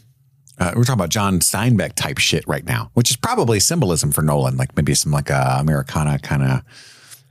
Uh, 0.60 0.74
we're 0.76 0.84
talking 0.84 1.00
about 1.00 1.10
John 1.10 1.40
Steinbeck 1.40 1.94
type 1.94 2.18
shit 2.20 2.48
right 2.48 2.64
now, 2.64 2.92
which 2.94 3.10
is 3.10 3.16
probably 3.18 3.60
symbolism 3.60 4.12
for 4.12 4.22
Nolan, 4.22 4.58
like 4.58 4.76
maybe 4.76 4.94
some 4.94 5.12
like 5.12 5.30
a 5.30 5.58
Americana 5.60 6.20
kind 6.20 6.44
of. 6.44 6.62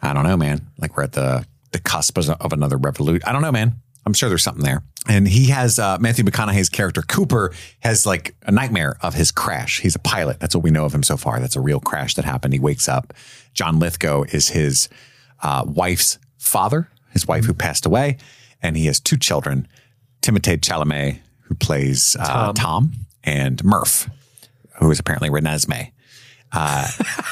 I 0.02 0.14
don't 0.14 0.24
know, 0.24 0.37
man. 0.37 0.66
Like 0.78 0.96
we're 0.96 1.04
at 1.04 1.12
the 1.12 1.46
the 1.72 1.78
cusp 1.78 2.18
of 2.18 2.28
of 2.30 2.52
another 2.52 2.76
revolution. 2.76 3.22
I 3.26 3.33
don't 3.33 3.42
know, 3.42 3.52
man. 3.52 3.76
I'm 4.07 4.13
sure 4.15 4.29
there's 4.29 4.43
something 4.43 4.65
there. 4.65 4.83
And 5.09 5.27
he 5.27 5.47
has 5.47 5.79
uh, 5.79 5.99
Matthew 6.01 6.25
McConaughey's 6.25 6.69
character 6.69 7.03
Cooper 7.03 7.53
has 7.81 8.07
like 8.07 8.35
a 8.43 8.53
nightmare 8.53 8.97
of 9.03 9.15
his 9.15 9.31
crash. 9.31 9.81
He's 9.81 9.95
a 9.95 10.01
pilot. 10.01 10.41
That's 10.41 10.55
what 10.55 10.65
we 10.65 10.71
know 10.71 10.85
of 10.85 10.95
him 10.95 11.03
so 11.03 11.17
far. 11.17 11.41
That's 11.41 11.57
a 11.57 11.61
real 11.61 11.81
crash 11.81 12.15
that 12.15 12.25
happened. 12.25 12.55
He 12.55 12.61
wakes 12.61 12.89
up. 12.89 13.13
John 13.55 13.79
Lithgow 13.79 14.25
is 14.25 14.49
his 14.51 14.89
uh, 15.43 15.65
wife's 15.67 16.19
father, 16.39 16.89
his 17.11 17.27
wife 17.27 17.45
who 17.45 17.55
passed 17.55 17.87
away, 17.87 18.19
and 18.63 18.77
he 18.77 18.87
has 18.87 19.01
two 19.01 19.17
children: 19.17 19.67
Timothée 20.23 20.59
Chalamet, 20.59 21.19
who 21.43 21.55
plays 21.55 22.17
uh, 22.19 22.53
Tom. 22.53 22.93
and 23.25 23.63
Murph, 23.65 24.09
who 24.79 24.91
is 24.91 24.99
apparently 24.99 25.31
Renesmee. 25.31 25.93
Uh, 26.53 26.89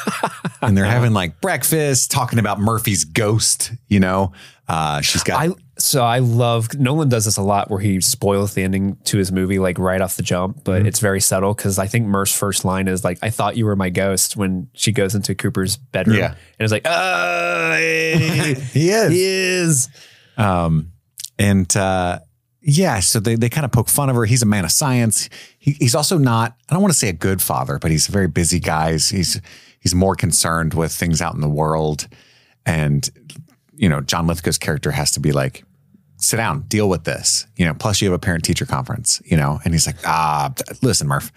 and 0.63 0.77
they're 0.77 0.85
having 0.85 1.13
like 1.13 1.41
breakfast, 1.41 2.11
talking 2.11 2.39
about 2.39 2.61
Murphy's 2.61 3.05
ghost. 3.05 3.73
You 3.89 4.01
know, 4.01 4.33
uh, 4.69 5.01
she's 5.01 5.23
got 5.23 5.41
I 5.41 5.55
so 5.79 6.03
I 6.05 6.19
love 6.19 6.75
Nolan 6.79 7.09
does 7.09 7.25
this 7.25 7.37
a 7.37 7.43
lot 7.43 7.71
where 7.71 7.79
he 7.81 8.01
spoils 8.01 8.55
the 8.55 8.63
ending 8.63 8.97
to 9.05 9.17
his 9.19 9.31
movie 9.33 9.59
like 9.59 9.79
right 9.79 10.01
off 10.01 10.17
the 10.17 10.23
jump, 10.23 10.65
but 10.65 10.85
it's 10.87 10.99
very 11.01 11.21
subtle 11.21 11.55
because 11.55 11.79
I 11.79 11.87
think 11.87 12.07
Murph's 12.07 12.37
first 12.37 12.65
line 12.65 12.89
is 12.89 13.05
like, 13.05 13.19
"I 13.23 13.31
thought 13.31 13.57
you 13.57 13.65
were 13.65 13.77
my 13.77 13.89
ghost" 13.91 14.37
when 14.37 14.69
she 14.75 14.91
goes 14.93 15.15
into 15.15 15.35
Cooper's 15.35 15.77
bedroom, 15.77 16.19
Yeah. 16.19 16.27
and 16.29 16.37
it's 16.61 16.73
like, 16.73 16.83
"Oh, 16.87 17.73
hey, 17.77 18.55
he 18.73 18.91
is. 18.91 19.11
he 19.13 19.25
is." 19.25 19.89
And 21.39 21.77
uh, 21.77 22.19
yeah, 22.61 23.01
so 23.01 23.21
they, 23.21 23.37
they 23.37 23.49
kind 23.49 23.65
of 23.65 23.71
poke 23.73 23.89
fun 23.89 24.11
of 24.11 24.17
her. 24.17 24.25
He's 24.25 24.43
a 24.43 24.47
man 24.47 24.65
of 24.65 24.73
science. 24.73 25.29
He, 25.59 25.73
he's 25.73 25.95
also 25.95 26.19
not, 26.19 26.57
I 26.69 26.75
don't 26.75 26.83
want 26.83 26.93
to 26.93 26.99
say 26.99 27.09
a 27.09 27.13
good 27.13 27.41
father, 27.41 27.79
but 27.79 27.91
he's 27.91 28.09
a 28.09 28.13
very 28.13 28.27
busy 28.27 28.59
guy. 28.59 28.93
He's, 28.93 29.09
he's, 29.11 29.41
he's 29.81 29.95
more 29.95 30.17
concerned 30.17 30.75
with 30.75 30.93
things 30.93 31.23
out 31.23 31.35
in 31.35 31.41
the 31.41 31.49
world. 31.49 32.09
And 32.67 33.09
you 33.75 33.89
know, 33.89 34.01
John 34.01 34.27
Lithgow's 34.27 34.59
character 34.59 34.91
has 34.91 35.13
to 35.13 35.21
be 35.21 35.31
like, 35.31 35.63
sit 36.19 36.37
down, 36.37 36.63
deal 36.63 36.89
with 36.89 37.05
this, 37.05 37.47
you 37.57 37.65
know, 37.65 37.75
plus 37.75 38.01
you 38.01 38.09
have 38.09 38.15
a 38.15 38.19
parent 38.19 38.45
teacher 38.45 38.67
conference, 38.67 39.23
you 39.25 39.37
know, 39.37 39.61
and 39.65 39.73
he's 39.73 39.87
like, 39.87 39.97
ah, 40.05 40.53
listen, 40.83 41.07
Murph, 41.07 41.33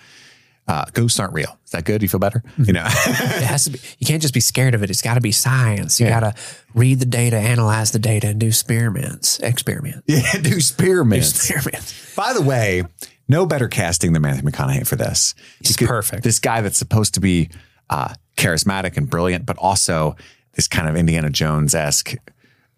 uh, 0.68 0.86
ghosts 0.94 1.20
aren't 1.20 1.34
real. 1.34 1.58
Is 1.66 1.72
that 1.72 1.86
good? 1.86 2.02
You 2.02 2.08
feel 2.08 2.20
better? 2.20 2.44
You 2.58 2.74
know, 2.74 2.86
it 2.86 3.44
has 3.44 3.66
to 3.66 3.72
be. 3.72 3.80
You 4.00 4.08
can't 4.08 4.22
just 4.22 4.34
be 4.34 4.40
scared 4.40 4.74
of 4.74 4.84
it. 4.84 4.90
It's 4.90 5.02
got 5.02 5.16
to 5.16 5.22
be 5.22 5.32
science. 5.32 6.00
You 6.00 6.08
got 6.08 6.22
to 6.22 6.34
read 6.74 7.00
the 7.00 7.06
data, 7.06 7.36
analyze 7.38 7.92
the 7.92 8.00
data, 8.00 8.28
and 8.28 8.40
do 8.40 8.48
experiments. 8.48 9.40
Experiment. 9.40 10.04
yeah, 10.08 10.34
do 10.42 10.56
experiments. 10.56 11.50
Experiments. 11.50 12.16
By 12.16 12.34
the 12.34 12.42
way, 12.42 12.84
no 13.28 13.46
better 13.46 13.68
casting 13.68 14.14
than 14.14 14.22
Matthew 14.22 14.44
McConaughey 14.50 14.88
for 14.88 14.96
this. 14.96 15.36
He's 15.60 15.76
Because 15.76 15.88
perfect. 15.88 16.24
This 16.24 16.40
guy 16.40 16.62
that's 16.62 16.78
supposed 16.78 17.16
to 17.16 17.20
be 17.20 17.50
uh, 17.90 18.14
charismatic 18.38 18.98
and 18.98 19.10
brilliant, 19.10 19.46
but 19.46 19.58
also 19.58 20.16
this 20.54 20.68
kind 20.68 20.88
of 20.88 20.96
Indiana 20.96 21.30
Jones 21.30 21.74
esque 21.74 22.16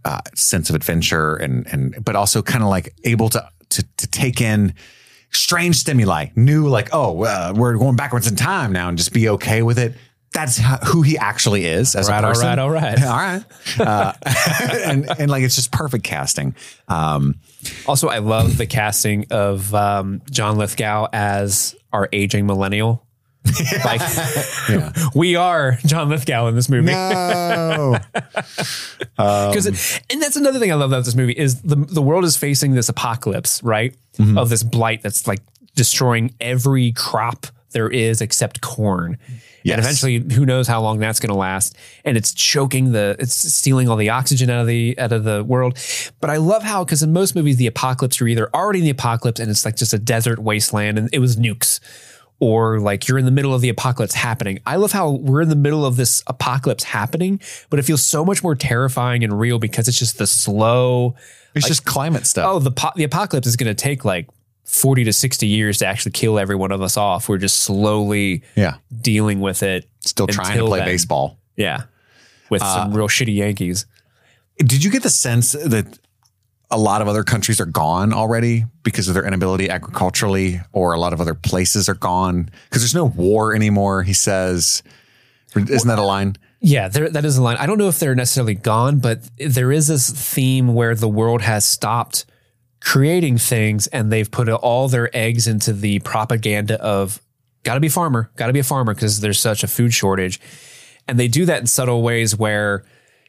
uh, 0.05 0.21
sense 0.35 0.69
of 0.69 0.75
adventure, 0.75 1.35
and 1.35 1.65
and 1.71 2.03
but 2.03 2.15
also 2.15 2.41
kind 2.41 2.63
of 2.63 2.69
like 2.69 2.93
able 3.03 3.29
to 3.29 3.49
to 3.69 3.83
to 3.97 4.07
take 4.07 4.41
in 4.41 4.73
strange 5.31 5.75
stimuli, 5.77 6.27
new 6.35 6.67
like 6.67 6.89
oh 6.93 7.23
uh, 7.23 7.53
we're 7.55 7.75
going 7.77 7.95
backwards 7.95 8.27
in 8.27 8.35
time 8.35 8.71
now, 8.71 8.89
and 8.89 8.97
just 8.97 9.13
be 9.13 9.29
okay 9.29 9.61
with 9.61 9.79
it. 9.79 9.93
That's 10.33 10.57
how, 10.57 10.77
who 10.77 11.03
he 11.03 11.15
actually 11.15 11.65
is 11.65 11.95
as 11.95 12.09
Right, 12.09 12.23
a 12.23 12.25
all 12.27 12.33
person. 12.33 12.47
right, 12.47 12.57
all 12.59 12.71
right. 12.71 13.03
all 13.05 13.15
right. 13.17 13.43
Uh, 13.79 14.13
and 14.83 15.07
and 15.19 15.29
like 15.29 15.43
it's 15.43 15.55
just 15.55 15.71
perfect 15.71 16.03
casting. 16.03 16.55
Um, 16.87 17.35
Also, 17.85 18.07
I 18.09 18.17
love 18.17 18.57
the 18.57 18.65
casting 18.65 19.27
of 19.29 19.73
um, 19.75 20.21
John 20.31 20.57
Lithgow 20.57 21.07
as 21.13 21.75
our 21.93 22.09
aging 22.11 22.47
millennial. 22.47 23.05
like 23.85 24.01
we 25.15 25.35
are 25.35 25.77
John 25.85 26.09
Lithgow 26.09 26.47
in 26.47 26.55
this 26.55 26.69
movie. 26.69 26.91
no. 26.91 27.97
because 29.17 29.99
and 30.09 30.21
that's 30.21 30.35
another 30.35 30.59
thing 30.59 30.71
I 30.71 30.75
love 30.75 30.91
about 30.91 31.05
this 31.05 31.15
movie 31.15 31.33
is 31.33 31.61
the 31.61 31.75
the 31.75 32.01
world 32.01 32.23
is 32.23 32.37
facing 32.37 32.73
this 32.73 32.89
apocalypse, 32.89 33.61
right? 33.63 33.95
Mm-hmm. 34.17 34.37
Of 34.37 34.49
this 34.49 34.63
blight 34.63 35.01
that's 35.01 35.27
like 35.27 35.41
destroying 35.75 36.33
every 36.39 36.91
crop 36.93 37.47
there 37.73 37.89
is 37.89 38.21
except 38.21 38.61
corn. 38.61 39.17
Yes. 39.63 39.77
And 39.77 39.85
eventually, 39.85 40.35
who 40.35 40.45
knows 40.45 40.67
how 40.67 40.81
long 40.81 40.99
that's 40.99 41.19
going 41.19 41.29
to 41.29 41.35
last? 41.35 41.75
And 42.03 42.17
it's 42.17 42.33
choking 42.33 42.91
the, 42.91 43.15
it's 43.17 43.53
stealing 43.53 43.87
all 43.89 43.95
the 43.95 44.09
oxygen 44.09 44.49
out 44.49 44.61
of 44.61 44.67
the 44.67 44.97
out 44.99 45.11
of 45.11 45.23
the 45.23 45.43
world. 45.43 45.77
But 46.19 46.29
I 46.29 46.37
love 46.37 46.63
how 46.63 46.83
because 46.83 47.01
in 47.01 47.13
most 47.13 47.35
movies, 47.35 47.57
the 47.57 47.67
apocalypse 47.67 48.19
you're 48.19 48.29
either 48.29 48.49
already 48.53 48.79
in 48.79 48.85
the 48.85 48.91
apocalypse 48.91 49.39
and 49.39 49.49
it's 49.49 49.65
like 49.65 49.75
just 49.75 49.93
a 49.93 49.99
desert 49.99 50.39
wasteland 50.39 50.97
and 50.97 51.09
it 51.13 51.19
was 51.19 51.37
nukes, 51.37 51.79
or 52.43 52.79
like 52.81 53.07
you're 53.07 53.17
in 53.17 53.23
the 53.23 53.31
middle 53.31 53.53
of 53.53 53.61
the 53.61 53.69
apocalypse 53.69 54.13
happening. 54.13 54.59
I 54.65 54.75
love 54.75 54.91
how 54.91 55.11
we're 55.11 55.41
in 55.41 55.47
the 55.47 55.55
middle 55.55 55.85
of 55.85 55.95
this 55.95 56.21
apocalypse 56.27 56.83
happening, 56.83 57.39
but 57.69 57.79
it 57.79 57.83
feels 57.83 58.05
so 58.05 58.25
much 58.25 58.43
more 58.43 58.53
terrifying 58.53 59.23
and 59.23 59.39
real 59.39 59.59
because 59.59 59.87
it's 59.87 59.97
just 59.97 60.17
the 60.17 60.27
slow. 60.27 61.15
It's 61.55 61.67
just 61.67 61.85
climate 61.85 62.27
stuff. 62.27 62.45
Oh, 62.49 62.59
the 62.59 62.71
po- 62.71 62.91
the 62.97 63.05
apocalypse 63.05 63.47
is 63.47 63.55
going 63.55 63.73
to 63.73 63.81
take 63.81 64.03
like 64.03 64.27
forty 64.65 65.05
to 65.05 65.13
sixty 65.13 65.47
years 65.47 65.77
to 65.77 65.85
actually 65.85 66.11
kill 66.11 66.37
every 66.37 66.55
one 66.55 66.73
of 66.73 66.81
us 66.81 66.97
off. 66.97 67.29
We're 67.29 67.37
just 67.37 67.61
slowly 67.61 68.43
yeah. 68.55 68.75
dealing 69.01 69.39
with 69.39 69.63
it. 69.63 69.87
Still 70.01 70.27
trying 70.27 70.57
to 70.57 70.65
play 70.65 70.79
then. 70.79 70.87
baseball. 70.87 71.37
Yeah, 71.55 71.83
with 72.49 72.61
some 72.61 72.91
uh, 72.91 72.95
real 72.95 73.07
shitty 73.07 73.35
Yankees. 73.35 73.85
Did 74.57 74.83
you 74.83 74.91
get 74.91 75.03
the 75.03 75.09
sense 75.09 75.53
that 75.53 75.97
a 76.73 76.77
lot 76.77 77.01
of 77.01 77.07
other 77.07 77.23
countries 77.23 77.61
are 77.61 77.65
gone 77.65 78.13
already 78.13 78.65
because 78.83 79.07
of 79.07 79.13
their 79.13 79.25
inability 79.25 79.69
agriculturally, 79.69 80.59
or 80.71 80.93
a 80.93 80.99
lot 80.99 81.13
of 81.13 81.21
other 81.21 81.33
places 81.33 81.87
are 81.87 81.93
gone 81.93 82.49
because 82.69 82.81
there's 82.81 82.95
no 82.95 83.05
war 83.05 83.55
anymore? 83.55 84.03
He 84.03 84.13
says, 84.13 84.83
"Isn't 85.55 85.87
that 85.87 85.99
a 85.99 86.03
line?" 86.03 86.35
Yeah, 86.59 86.87
there, 86.87 87.09
that 87.09 87.25
is 87.25 87.37
a 87.37 87.43
line. 87.43 87.57
I 87.57 87.65
don't 87.65 87.77
know 87.77 87.89
if 87.89 87.99
they're 87.99 88.15
necessarily 88.15 88.55
gone, 88.55 88.99
but 88.99 89.19
there 89.37 89.71
is 89.71 89.87
this 89.87 90.09
theme 90.09 90.73
where 90.73 90.95
the 90.95 91.09
world 91.09 91.41
has 91.41 91.65
stopped 91.65 92.25
creating 92.79 93.37
things 93.37 93.87
and 93.87 94.11
they've 94.11 94.29
put 94.29 94.49
all 94.49 94.87
their 94.87 95.09
eggs 95.15 95.47
into 95.47 95.73
the 95.73 95.99
propaganda 95.99 96.81
of 96.81 97.21
got 97.63 97.75
to 97.75 97.79
be 97.79 97.89
farmer, 97.89 98.29
got 98.35 98.47
to 98.47 98.53
be 98.53 98.59
a 98.59 98.63
farmer 98.63 98.93
because 98.93 99.21
there's 99.21 99.39
such 99.39 99.63
a 99.63 99.67
food 99.67 99.93
shortage. 99.93 100.39
And 101.07 101.19
they 101.19 101.27
do 101.27 101.45
that 101.45 101.59
in 101.59 101.67
subtle 101.67 102.01
ways 102.01 102.37
where, 102.37 102.83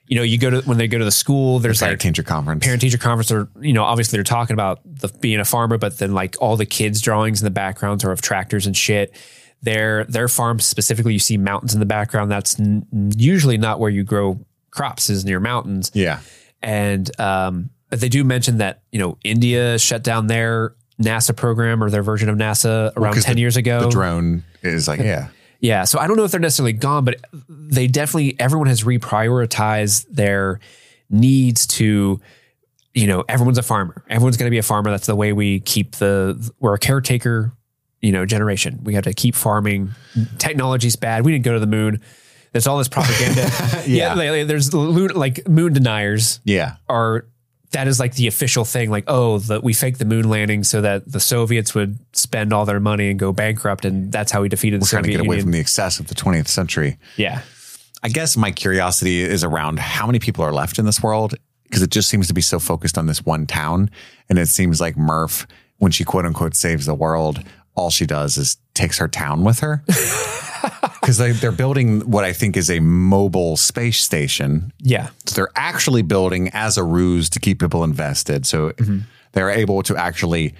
you 0.06 0.16
know, 0.16 0.22
you 0.22 0.38
go 0.38 0.50
to 0.50 0.60
when 0.62 0.76
they 0.78 0.86
go 0.88 0.98
to 0.98 1.04
the 1.04 1.10
school, 1.10 1.58
there's 1.60 1.80
like 1.80 1.86
Parent 1.88 2.00
like 2.04 2.12
teacher 2.14 2.22
conference. 2.22 2.64
parent 2.64 2.80
teacher 2.82 2.98
conference 2.98 3.32
or 3.32 3.48
you 3.60 3.72
know 3.72 3.84
obviously 3.84 4.16
they're 4.18 4.24
talking 4.24 4.54
about 4.54 4.80
the 4.84 5.08
being 5.20 5.40
a 5.40 5.44
farmer 5.44 5.78
but 5.78 5.98
then 5.98 6.12
like 6.12 6.36
all 6.40 6.56
the 6.56 6.66
kids 6.66 7.00
drawings 7.00 7.40
in 7.40 7.44
the 7.44 7.50
backgrounds 7.50 8.04
are 8.04 8.12
of 8.12 8.20
tractors 8.20 8.66
and 8.66 8.76
shit 8.76 9.14
their 9.62 10.04
their 10.04 10.28
farm 10.28 10.60
specifically 10.60 11.14
you 11.14 11.18
see 11.18 11.38
mountains 11.38 11.72
in 11.72 11.80
the 11.80 11.86
background 11.86 12.30
that's 12.30 12.60
n- 12.60 12.86
usually 13.16 13.56
not 13.56 13.80
where 13.80 13.90
you 13.90 14.04
grow 14.04 14.38
crops 14.70 15.08
is 15.08 15.24
near 15.24 15.40
mountains 15.40 15.90
yeah. 15.94 16.20
and 16.62 17.18
um 17.20 17.70
but 17.88 18.00
they 18.00 18.08
do 18.10 18.24
mention 18.24 18.58
that 18.58 18.82
you 18.92 18.98
know 18.98 19.16
India 19.24 19.78
shut 19.78 20.02
down 20.02 20.26
their 20.26 20.74
NASA 21.02 21.34
program 21.34 21.82
or 21.82 21.88
their 21.90 22.02
version 22.02 22.28
of 22.28 22.36
NASA 22.36 22.92
around 22.96 23.14
'cause 23.14 23.24
10 23.24 23.36
the- 23.36 23.40
years 23.40 23.56
ago 23.56 23.80
The 23.84 23.88
drone 23.88 24.44
is 24.62 24.86
like, 24.86 25.00
yeah. 25.00 25.28
Yeah. 25.60 25.84
So 25.84 25.98
I 25.98 26.06
don't 26.06 26.16
know 26.16 26.24
if 26.24 26.30
they're 26.30 26.40
necessarily 26.40 26.72
gone, 26.72 27.04
but 27.04 27.16
they 27.48 27.86
definitely, 27.86 28.36
everyone 28.38 28.68
has 28.68 28.82
reprioritized 28.84 30.06
their 30.10 30.60
needs 31.10 31.66
to, 31.68 32.20
you 32.94 33.06
know, 33.06 33.24
everyone's 33.28 33.58
a 33.58 33.62
farmer. 33.62 34.04
Everyone's 34.08 34.36
going 34.36 34.46
to 34.46 34.50
be 34.50 34.58
a 34.58 34.62
farmer. 34.62 34.90
That's 34.90 35.06
the 35.06 35.16
way 35.16 35.32
we 35.32 35.60
keep 35.60 35.96
the, 35.96 36.50
we're 36.60 36.74
a 36.74 36.78
caretaker, 36.78 37.52
you 38.00 38.12
know, 38.12 38.24
generation. 38.26 38.80
We 38.84 38.94
have 38.94 39.04
to 39.04 39.14
keep 39.14 39.34
farming. 39.34 39.90
Technology's 40.38 40.96
bad. 40.96 41.24
We 41.24 41.32
didn't 41.32 41.44
go 41.44 41.54
to 41.54 41.60
the 41.60 41.66
moon. 41.66 42.00
There's 42.52 42.66
all 42.66 42.78
this 42.78 42.88
propaganda. 42.88 43.50
Yeah. 43.86 44.14
like, 44.14 44.46
There's 44.46 44.72
like 44.72 45.48
moon 45.48 45.72
deniers 45.72 46.40
Yeah. 46.44 46.76
are 46.88 47.26
that 47.74 47.86
is 47.86 48.00
like 48.00 48.14
the 48.14 48.26
official 48.26 48.64
thing 48.64 48.90
like 48.90 49.04
oh 49.06 49.38
the, 49.38 49.60
we 49.60 49.72
faked 49.72 49.98
the 49.98 50.04
moon 50.04 50.28
landing 50.28 50.64
so 50.64 50.80
that 50.80 51.10
the 51.10 51.20
soviets 51.20 51.74
would 51.74 51.98
spend 52.16 52.52
all 52.52 52.64
their 52.64 52.80
money 52.80 53.10
and 53.10 53.18
go 53.18 53.32
bankrupt 53.32 53.84
and 53.84 54.10
that's 54.10 54.32
how 54.32 54.40
we 54.42 54.48
defeated 54.48 54.80
the 54.80 54.86
Trying 54.86 55.04
to 55.04 55.08
soviet 55.08 55.18
get 55.18 55.26
away 55.26 55.40
from 55.40 55.50
the 55.52 55.60
excess 55.60 56.00
of 56.00 56.08
the 56.08 56.14
20th 56.14 56.48
century. 56.48 56.98
yeah 57.16 57.42
I 58.04 58.08
guess 58.08 58.36
my 58.36 58.50
curiosity 58.50 59.22
is 59.22 59.42
around 59.42 59.78
how 59.78 60.04
many 60.06 60.18
people 60.18 60.44
are 60.44 60.52
left 60.52 60.78
in 60.78 60.84
this 60.84 61.02
world 61.02 61.34
because 61.64 61.82
it 61.82 61.90
just 61.90 62.10
seems 62.10 62.28
to 62.28 62.34
be 62.34 62.42
so 62.42 62.58
focused 62.58 62.98
on 62.98 63.06
this 63.06 63.24
one 63.24 63.46
town. 63.46 63.90
And 64.28 64.38
it 64.38 64.48
seems 64.48 64.78
like 64.78 64.94
Murph, 64.94 65.46
when 65.78 65.90
she 65.90 66.04
quote 66.04 66.26
unquote 66.26 66.54
saves 66.54 66.84
the 66.84 66.94
world, 66.94 67.42
all 67.74 67.88
she 67.88 68.04
does 68.04 68.36
is 68.36 68.58
takes 68.74 68.98
her 68.98 69.08
town 69.08 69.42
with 69.42 69.60
her. 69.60 69.82
Because 71.04 71.18
they, 71.18 71.32
they're 71.32 71.52
building 71.52 72.00
what 72.10 72.24
I 72.24 72.32
think 72.32 72.56
is 72.56 72.70
a 72.70 72.80
mobile 72.80 73.56
space 73.56 74.00
station. 74.00 74.72
yeah 74.78 75.10
So 75.26 75.34
they're 75.36 75.52
actually 75.54 76.02
building 76.02 76.48
as 76.52 76.78
a 76.78 76.82
ruse 76.82 77.28
to 77.30 77.38
keep 77.40 77.60
people 77.60 77.84
invested. 77.84 78.46
So 78.46 78.72
they're 79.32 79.50
able 79.50 79.82
to 79.84 79.96
actually, 79.96 80.54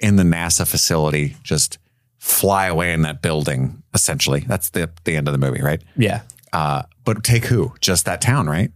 in 0.00 0.16
the 0.16 0.24
NASA 0.24 0.66
facility, 0.66 1.36
just 1.42 1.78
fly 2.18 2.66
away 2.66 2.92
in 2.92 3.02
that 3.02 3.22
building. 3.22 3.82
Essentially, 3.94 4.40
that's 4.40 4.70
the 4.70 4.90
the 5.04 5.16
end 5.16 5.28
of 5.28 5.32
the 5.32 5.38
movie, 5.38 5.62
right? 5.62 5.82
yeah 5.96 6.22
Uh, 6.52 6.82
but 7.04 7.22
take 7.24 7.44
who? 7.46 7.72
Just 7.80 8.04
that 8.06 8.20
town, 8.20 8.48
right? 8.48 8.70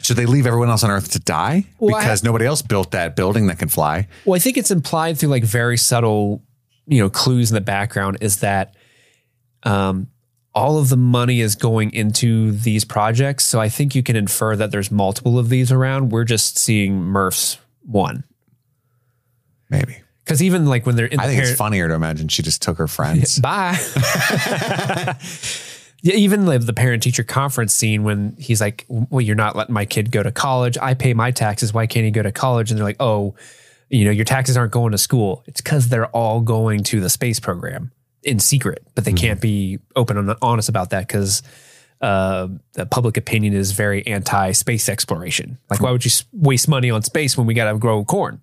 Should 0.00 0.16
they 0.16 0.26
leave 0.26 0.46
everyone 0.46 0.68
else 0.70 0.84
on 0.84 0.90
Earth 0.90 1.10
to 1.12 1.18
die 1.18 1.64
Well, 1.80 1.98
because 1.98 2.22
nobody 2.22 2.46
else 2.46 2.62
built 2.62 2.92
that 2.92 3.16
building 3.16 3.46
that 3.48 3.58
can 3.58 3.68
fly? 3.68 4.06
well 4.24 4.36
i 4.36 4.38
think 4.38 4.56
it's 4.56 4.70
implied 4.70 5.18
through 5.18 5.30
like 5.30 5.44
very 5.44 5.76
subtle 5.76 6.42
you 6.86 6.98
know 7.02 7.10
clues 7.10 7.50
in 7.50 7.54
the 7.56 7.60
background 7.60 8.18
is 8.20 8.38
that 8.40 8.74
um 9.64 10.06
all 10.58 10.78
of 10.78 10.88
the 10.88 10.96
money 10.96 11.40
is 11.40 11.54
going 11.54 11.92
into 11.92 12.50
these 12.52 12.84
projects 12.84 13.44
so 13.44 13.60
i 13.60 13.68
think 13.68 13.94
you 13.94 14.02
can 14.02 14.16
infer 14.16 14.56
that 14.56 14.70
there's 14.70 14.90
multiple 14.90 15.38
of 15.38 15.48
these 15.48 15.70
around 15.72 16.10
we're 16.10 16.24
just 16.24 16.58
seeing 16.58 17.00
murph's 17.00 17.58
one 17.82 18.24
Maybe. 19.70 19.96
because 20.24 20.42
even 20.42 20.66
like 20.66 20.84
when 20.86 20.96
they're 20.96 21.06
in 21.06 21.20
I 21.20 21.24
the 21.24 21.28
think 21.28 21.36
parent- 21.38 21.50
it's 21.50 21.58
funnier 21.58 21.88
to 21.88 21.94
imagine 21.94 22.28
she 22.28 22.42
just 22.42 22.62
took 22.62 22.78
her 22.78 22.88
friends. 22.88 23.38
Bye. 23.48 23.76
yeah, 26.02 26.14
even 26.14 26.44
the, 26.46 26.58
the 26.58 26.72
parent 26.72 27.02
teacher 27.02 27.22
conference 27.24 27.74
scene 27.74 28.02
when 28.02 28.34
he's 28.38 28.60
like, 28.60 28.86
Well, 28.88 29.20
you're 29.20 29.36
not 29.36 29.56
letting 29.56 29.74
my 29.74 29.84
kid 29.84 30.10
go 30.10 30.22
to 30.22 30.30
college. 30.32 30.78
I 30.80 30.94
pay 30.94 31.12
my 31.14 31.30
taxes. 31.32 31.74
Why 31.74 31.86
can't 31.86 32.04
he 32.04 32.10
go 32.10 32.22
to 32.22 32.32
college? 32.32 32.70
And 32.70 32.78
they're 32.78 32.84
like, 32.86 32.96
Oh, 33.00 33.34
you 33.90 34.04
know, 34.04 34.10
your 34.10 34.24
taxes 34.24 34.56
aren't 34.56 34.72
going 34.72 34.92
to 34.92 34.98
school. 34.98 35.42
It's 35.46 35.60
because 35.60 35.88
they're 35.88 36.06
all 36.08 36.40
going 36.40 36.82
to 36.84 37.00
the 37.00 37.10
space 37.10 37.40
program 37.40 37.90
in 38.22 38.38
secret, 38.38 38.82
but 38.94 39.04
they 39.04 39.12
can't 39.12 39.40
be 39.40 39.78
open 39.96 40.16
and 40.16 40.34
honest 40.42 40.68
about 40.68 40.90
that 40.90 41.06
because 41.06 41.42
uh, 42.00 42.48
the 42.74 42.86
public 42.86 43.16
opinion 43.16 43.54
is 43.54 43.72
very 43.72 44.06
anti 44.06 44.52
space 44.52 44.88
exploration. 44.88 45.58
Like, 45.70 45.80
why 45.80 45.90
would 45.90 46.04
you 46.04 46.10
waste 46.32 46.68
money 46.68 46.90
on 46.90 47.02
space 47.02 47.36
when 47.36 47.46
we 47.46 47.54
got 47.54 47.70
to 47.72 47.78
grow 47.78 48.04
corn? 48.04 48.40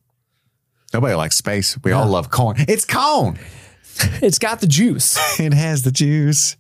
Nobody 0.93 1.15
likes 1.15 1.37
space. 1.37 1.77
We 1.83 1.91
all 1.91 2.07
love 2.07 2.29
corn. 2.29 2.57
It's 2.67 2.85
corn. 2.85 3.37
It's 4.21 4.39
got 4.39 4.59
the 4.59 4.67
juice. 4.67 5.17
It 5.39 5.53
has 5.53 5.83
the 5.83 5.91
juice. 5.91 6.57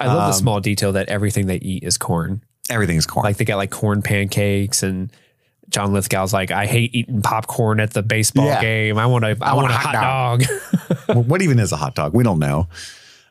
I 0.00 0.06
love 0.06 0.22
Um, 0.24 0.30
the 0.30 0.32
small 0.32 0.58
detail 0.60 0.90
that 0.92 1.08
everything 1.08 1.46
they 1.46 1.58
eat 1.58 1.84
is 1.84 1.96
corn. 1.96 2.42
Everything's 2.68 3.06
corn. 3.06 3.22
Like 3.22 3.36
they 3.36 3.44
got 3.44 3.56
like 3.56 3.70
corn 3.70 4.02
pancakes 4.02 4.82
and 4.82 5.12
John 5.70 5.92
Lithgow's 5.92 6.32
like, 6.32 6.50
I 6.50 6.66
hate 6.66 6.94
eating 6.94 7.22
popcorn 7.22 7.80
at 7.80 7.92
the 7.92 8.02
baseball 8.02 8.46
Yeah. 8.46 8.60
game. 8.60 8.98
I 8.98 9.06
want 9.06 9.24
a, 9.24 9.36
I, 9.40 9.54
want, 9.54 9.70
a 9.70 9.74
hot 9.74 9.92
dog. 9.94 10.44
Well, 11.08 11.22
what 11.22 11.40
even 11.42 11.58
is 11.58 11.72
a 11.72 11.76
hot 11.76 11.94
dog? 11.94 12.14
We 12.14 12.22
don't 12.24 12.38
know. 12.40 12.68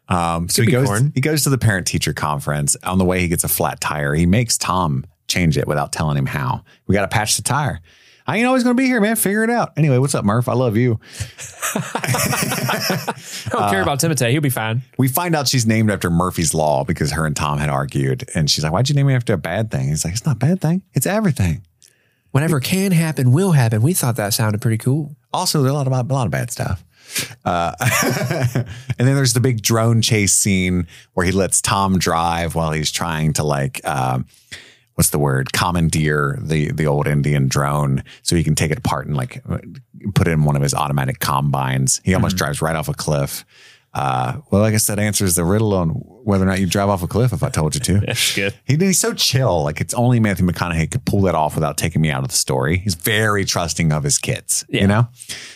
Um, 0.08 0.50
so 0.50 0.64
he 0.64 0.72
goes. 0.72 0.88
corn. 0.88 1.12
He 1.14 1.22
goes 1.22 1.44
to 1.44 1.50
the 1.50 1.58
parent 1.58 1.86
teacher 1.88 2.14
conference. 2.14 2.76
On 2.84 2.98
the 2.98 3.06
way, 3.06 3.20
he 3.20 3.28
gets 3.28 3.44
a 3.44 3.48
flat 3.48 3.80
tire. 3.80 4.14
He 4.16 4.26
makes 4.26 4.58
Tom 4.58 5.06
change 5.28 5.58
it 5.58 5.68
without 5.68 5.92
telling 5.94 6.18
him 6.18 6.26
how. 6.26 6.64
We 6.88 6.94
got 6.96 7.02
to 7.02 7.08
patch 7.08 7.36
the 7.38 7.44
tire. 7.44 7.80
I 8.26 8.38
ain't 8.38 8.46
always 8.46 8.64
going 8.64 8.76
to 8.76 8.82
be 8.82 8.86
here, 8.88 9.02
man. 9.02 9.16
Figure 9.16 9.44
it 9.44 9.50
out. 9.50 9.74
Anyway, 9.78 9.98
what's 9.98 10.14
up, 10.16 10.24
Murph? 10.26 10.48
I 10.50 10.54
love 10.54 10.78
you. 10.78 11.00
I 11.74 13.14
don't 13.52 13.70
care 13.70 13.82
about 13.82 14.00
Timotei. 14.00 14.32
He'll 14.32 14.42
be 14.42 14.50
fine. 14.50 14.82
We 14.98 15.08
find 15.08 15.36
out 15.36 15.48
she's 15.48 15.66
named 15.66 15.90
after 15.92 16.10
Murphy's 16.10 16.54
Law 16.54 16.84
because 16.84 17.12
her 17.12 17.26
and 17.26 17.36
Tom 17.36 17.58
had 17.58 17.70
argued. 17.70 18.30
And 18.36 18.50
she's 18.50 18.64
like, 18.64 18.72
Why'd 18.74 18.90
you 18.90 18.96
name 18.96 19.08
me 19.08 19.14
after 19.16 19.34
a 19.34 19.38
bad 19.38 19.72
thing? 19.72 19.90
He's 19.90 20.04
like, 20.06 20.14
It's 20.14 20.26
not 20.26 20.36
a 20.36 20.40
bad 20.40 20.62
thing. 20.62 20.84
It's 20.94 21.06
everything. 21.06 21.64
Whatever 22.32 22.60
can 22.60 22.92
happen 22.92 23.32
will 23.32 23.54
happen. 23.54 23.82
We 23.82 23.94
thought 23.94 24.16
that 24.18 24.34
sounded 24.34 24.62
pretty 24.62 24.78
cool. 24.78 25.16
Also, 25.34 25.62
there's 25.62 25.72
a 25.72 25.76
lot 25.76 25.88
of 25.88 25.94
a 25.94 26.14
lot 26.14 26.26
of 26.26 26.32
bad 26.32 26.52
stuff. 26.52 26.84
Uh, 27.44 27.74
and 29.00 29.08
then 29.08 29.16
there's 29.16 29.34
the 29.34 29.40
big 29.40 29.62
drone 29.62 30.02
chase 30.02 30.34
scene 30.34 30.88
where 31.14 31.26
he 31.26 31.32
lets 31.32 31.62
Tom 31.62 31.98
drive 31.98 32.56
while 32.56 32.72
he's 32.72 32.92
trying 32.92 33.34
to 33.34 33.44
like 33.44 33.82
uh, 33.84 34.20
what's 34.96 35.10
the 35.10 35.20
word 35.20 35.54
commandeer 35.54 36.38
the 36.42 36.72
the 36.72 36.86
old 36.86 37.08
Indian 37.08 37.48
drone 37.48 38.04
so 38.22 38.36
he 38.36 38.44
can 38.44 38.54
take 38.54 38.70
it 38.70 38.78
apart 38.78 39.08
and 39.08 39.16
like 39.16 39.42
put 40.14 40.28
it 40.28 40.32
in 40.32 40.44
one 40.44 40.56
of 40.56 40.62
his 40.62 40.74
automatic 40.74 41.20
combines. 41.20 42.02
He 42.04 42.14
almost 42.14 42.36
drives 42.36 42.62
right 42.62 42.76
off 42.76 42.90
a 42.90 42.94
cliff. 42.94 43.46
Uh, 44.00 44.40
well, 44.50 44.64
I 44.64 44.72
guess 44.72 44.88
that 44.88 44.98
answers 44.98 45.36
the 45.36 45.44
riddle 45.44 45.74
on 45.74 45.90
whether 45.90 46.46
or 46.46 46.48
not 46.48 46.60
you 46.62 46.66
drive 46.68 46.88
off 46.88 47.04
a 47.04 47.08
cliff. 47.08 47.34
If 47.34 47.44
I 47.44 47.50
told 47.50 47.76
you 47.76 47.82
to, 47.82 48.00
That's 48.06 48.34
good. 48.34 48.54
he, 48.66 48.78
he's 48.78 48.98
so 48.98 49.14
chill. 49.14 49.62
Like 49.64 49.82
it's 49.82 49.94
only 49.94 50.22
Matthew 50.22 50.46
McConaughey 50.48 50.90
could 50.90 51.04
pull 51.04 51.22
that 51.24 51.36
off 51.36 51.56
without 51.56 51.78
taking 51.78 52.02
me 52.02 52.10
out 52.10 52.24
of 52.24 52.30
the 52.30 52.36
story. 52.38 52.78
He's 52.78 52.96
very 52.96 53.44
trusting 53.44 53.92
of 53.92 54.04
his 54.04 54.18
kids. 54.18 54.64
Yeah. 54.70 54.82
You 54.82 54.88
know. 54.88 55.08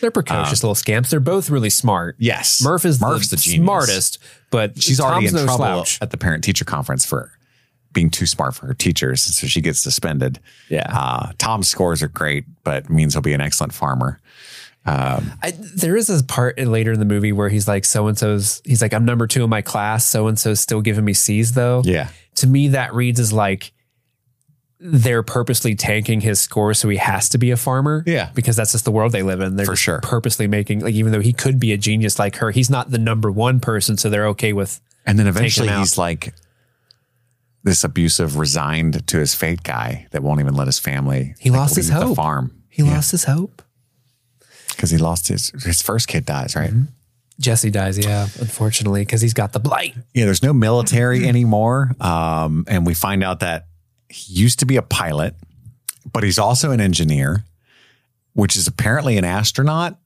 They're 0.02 0.10
precocious 0.10 0.62
little 0.62 0.74
scamps. 0.74 1.08
They're 1.10 1.20
both 1.20 1.48
really 1.48 1.70
smart. 1.70 2.16
Yes. 2.18 2.62
Murph 2.62 2.84
is 2.84 3.00
Murph's 3.00 3.30
the, 3.30 3.36
the 3.36 3.42
genius. 3.42 3.64
smartest, 3.64 4.18
but 4.50 4.82
she's 4.82 5.00
already 5.00 5.28
in 5.28 5.32
no 5.34 5.44
trouble 5.44 5.56
slouch. 5.56 5.98
at 6.02 6.10
the 6.10 6.18
parent 6.18 6.44
teacher 6.44 6.66
conference 6.66 7.06
for 7.06 7.32
being 7.94 8.10
too 8.10 8.26
smart 8.26 8.54
for 8.54 8.66
her 8.66 8.74
teachers, 8.74 9.22
so 9.22 9.46
she 9.46 9.60
gets 9.62 9.78
suspended. 9.78 10.38
Yeah. 10.68 10.86
Uh, 10.92 11.32
Tom's 11.38 11.68
scores 11.68 12.02
are 12.02 12.08
great, 12.08 12.44
but 12.64 12.90
means 12.90 13.14
he'll 13.14 13.22
be 13.22 13.32
an 13.32 13.40
excellent 13.40 13.72
farmer. 13.72 14.20
Um, 14.86 15.32
I, 15.42 15.52
there 15.52 15.96
is 15.96 16.08
this 16.08 16.22
part 16.22 16.58
later 16.58 16.92
in 16.92 16.98
the 16.98 17.06
movie 17.06 17.32
where 17.32 17.48
he's 17.48 17.66
like, 17.66 17.84
so 17.84 18.06
and 18.06 18.18
so's, 18.18 18.60
he's 18.64 18.82
like, 18.82 18.92
I'm 18.92 19.04
number 19.04 19.26
two 19.26 19.42
in 19.42 19.50
my 19.50 19.62
class. 19.62 20.04
So 20.04 20.26
and 20.26 20.38
so's 20.38 20.60
still 20.60 20.82
giving 20.82 21.04
me 21.04 21.14
C's 21.14 21.52
though. 21.52 21.82
Yeah. 21.84 22.08
To 22.36 22.46
me, 22.46 22.68
that 22.68 22.94
reads 22.94 23.18
as 23.18 23.32
like 23.32 23.72
they're 24.78 25.22
purposely 25.22 25.74
tanking 25.74 26.20
his 26.20 26.38
score 26.40 26.74
so 26.74 26.90
he 26.90 26.98
has 26.98 27.30
to 27.30 27.38
be 27.38 27.50
a 27.50 27.56
farmer. 27.56 28.04
Yeah. 28.06 28.30
Because 28.34 28.56
that's 28.56 28.72
just 28.72 28.84
the 28.84 28.90
world 28.90 29.12
they 29.12 29.22
live 29.22 29.40
in. 29.40 29.56
They're 29.56 29.64
For 29.64 29.76
sure. 29.76 30.00
purposely 30.02 30.46
making, 30.46 30.80
like, 30.80 30.94
even 30.94 31.12
though 31.12 31.20
he 31.20 31.32
could 31.32 31.58
be 31.58 31.72
a 31.72 31.78
genius 31.78 32.18
like 32.18 32.36
her, 32.36 32.50
he's 32.50 32.68
not 32.68 32.90
the 32.90 32.98
number 32.98 33.30
one 33.30 33.60
person. 33.60 33.96
So 33.96 34.10
they're 34.10 34.28
okay 34.28 34.52
with, 34.52 34.82
And 35.06 35.18
then 35.18 35.26
eventually 35.26 35.70
he's 35.70 35.96
like 35.96 36.34
this 37.62 37.84
abusive, 37.84 38.36
resigned 38.36 39.06
to 39.06 39.18
his 39.18 39.34
fate 39.34 39.62
guy 39.62 40.06
that 40.10 40.22
won't 40.22 40.40
even 40.40 40.54
let 40.54 40.66
his 40.66 40.78
family. 40.78 41.34
He 41.38 41.48
like, 41.48 41.60
lost 41.60 41.76
his 41.76 41.88
hope. 41.88 42.16
farm 42.16 42.60
he 42.68 42.82
lost 42.82 43.12
his 43.12 43.24
hope. 43.24 43.62
Because 44.74 44.90
he 44.90 44.98
lost 44.98 45.28
his 45.28 45.50
his 45.64 45.82
first 45.82 46.08
kid 46.08 46.26
dies. 46.26 46.56
Right. 46.56 46.72
Jesse 47.40 47.70
dies. 47.70 47.98
Yeah. 47.98 48.28
Unfortunately, 48.38 49.02
because 49.02 49.20
he's 49.20 49.34
got 49.34 49.52
the 49.52 49.60
blight. 49.60 49.94
Yeah, 50.14 50.24
there's 50.24 50.42
no 50.42 50.52
military 50.52 51.26
anymore. 51.26 51.94
Um, 52.00 52.64
and 52.68 52.86
we 52.86 52.94
find 52.94 53.24
out 53.24 53.40
that 53.40 53.66
he 54.08 54.34
used 54.34 54.60
to 54.60 54.66
be 54.66 54.76
a 54.76 54.82
pilot, 54.82 55.34
but 56.12 56.22
he's 56.22 56.38
also 56.38 56.70
an 56.70 56.80
engineer, 56.80 57.44
which 58.34 58.56
is 58.56 58.68
apparently 58.68 59.18
an 59.18 59.24
astronaut. 59.24 59.98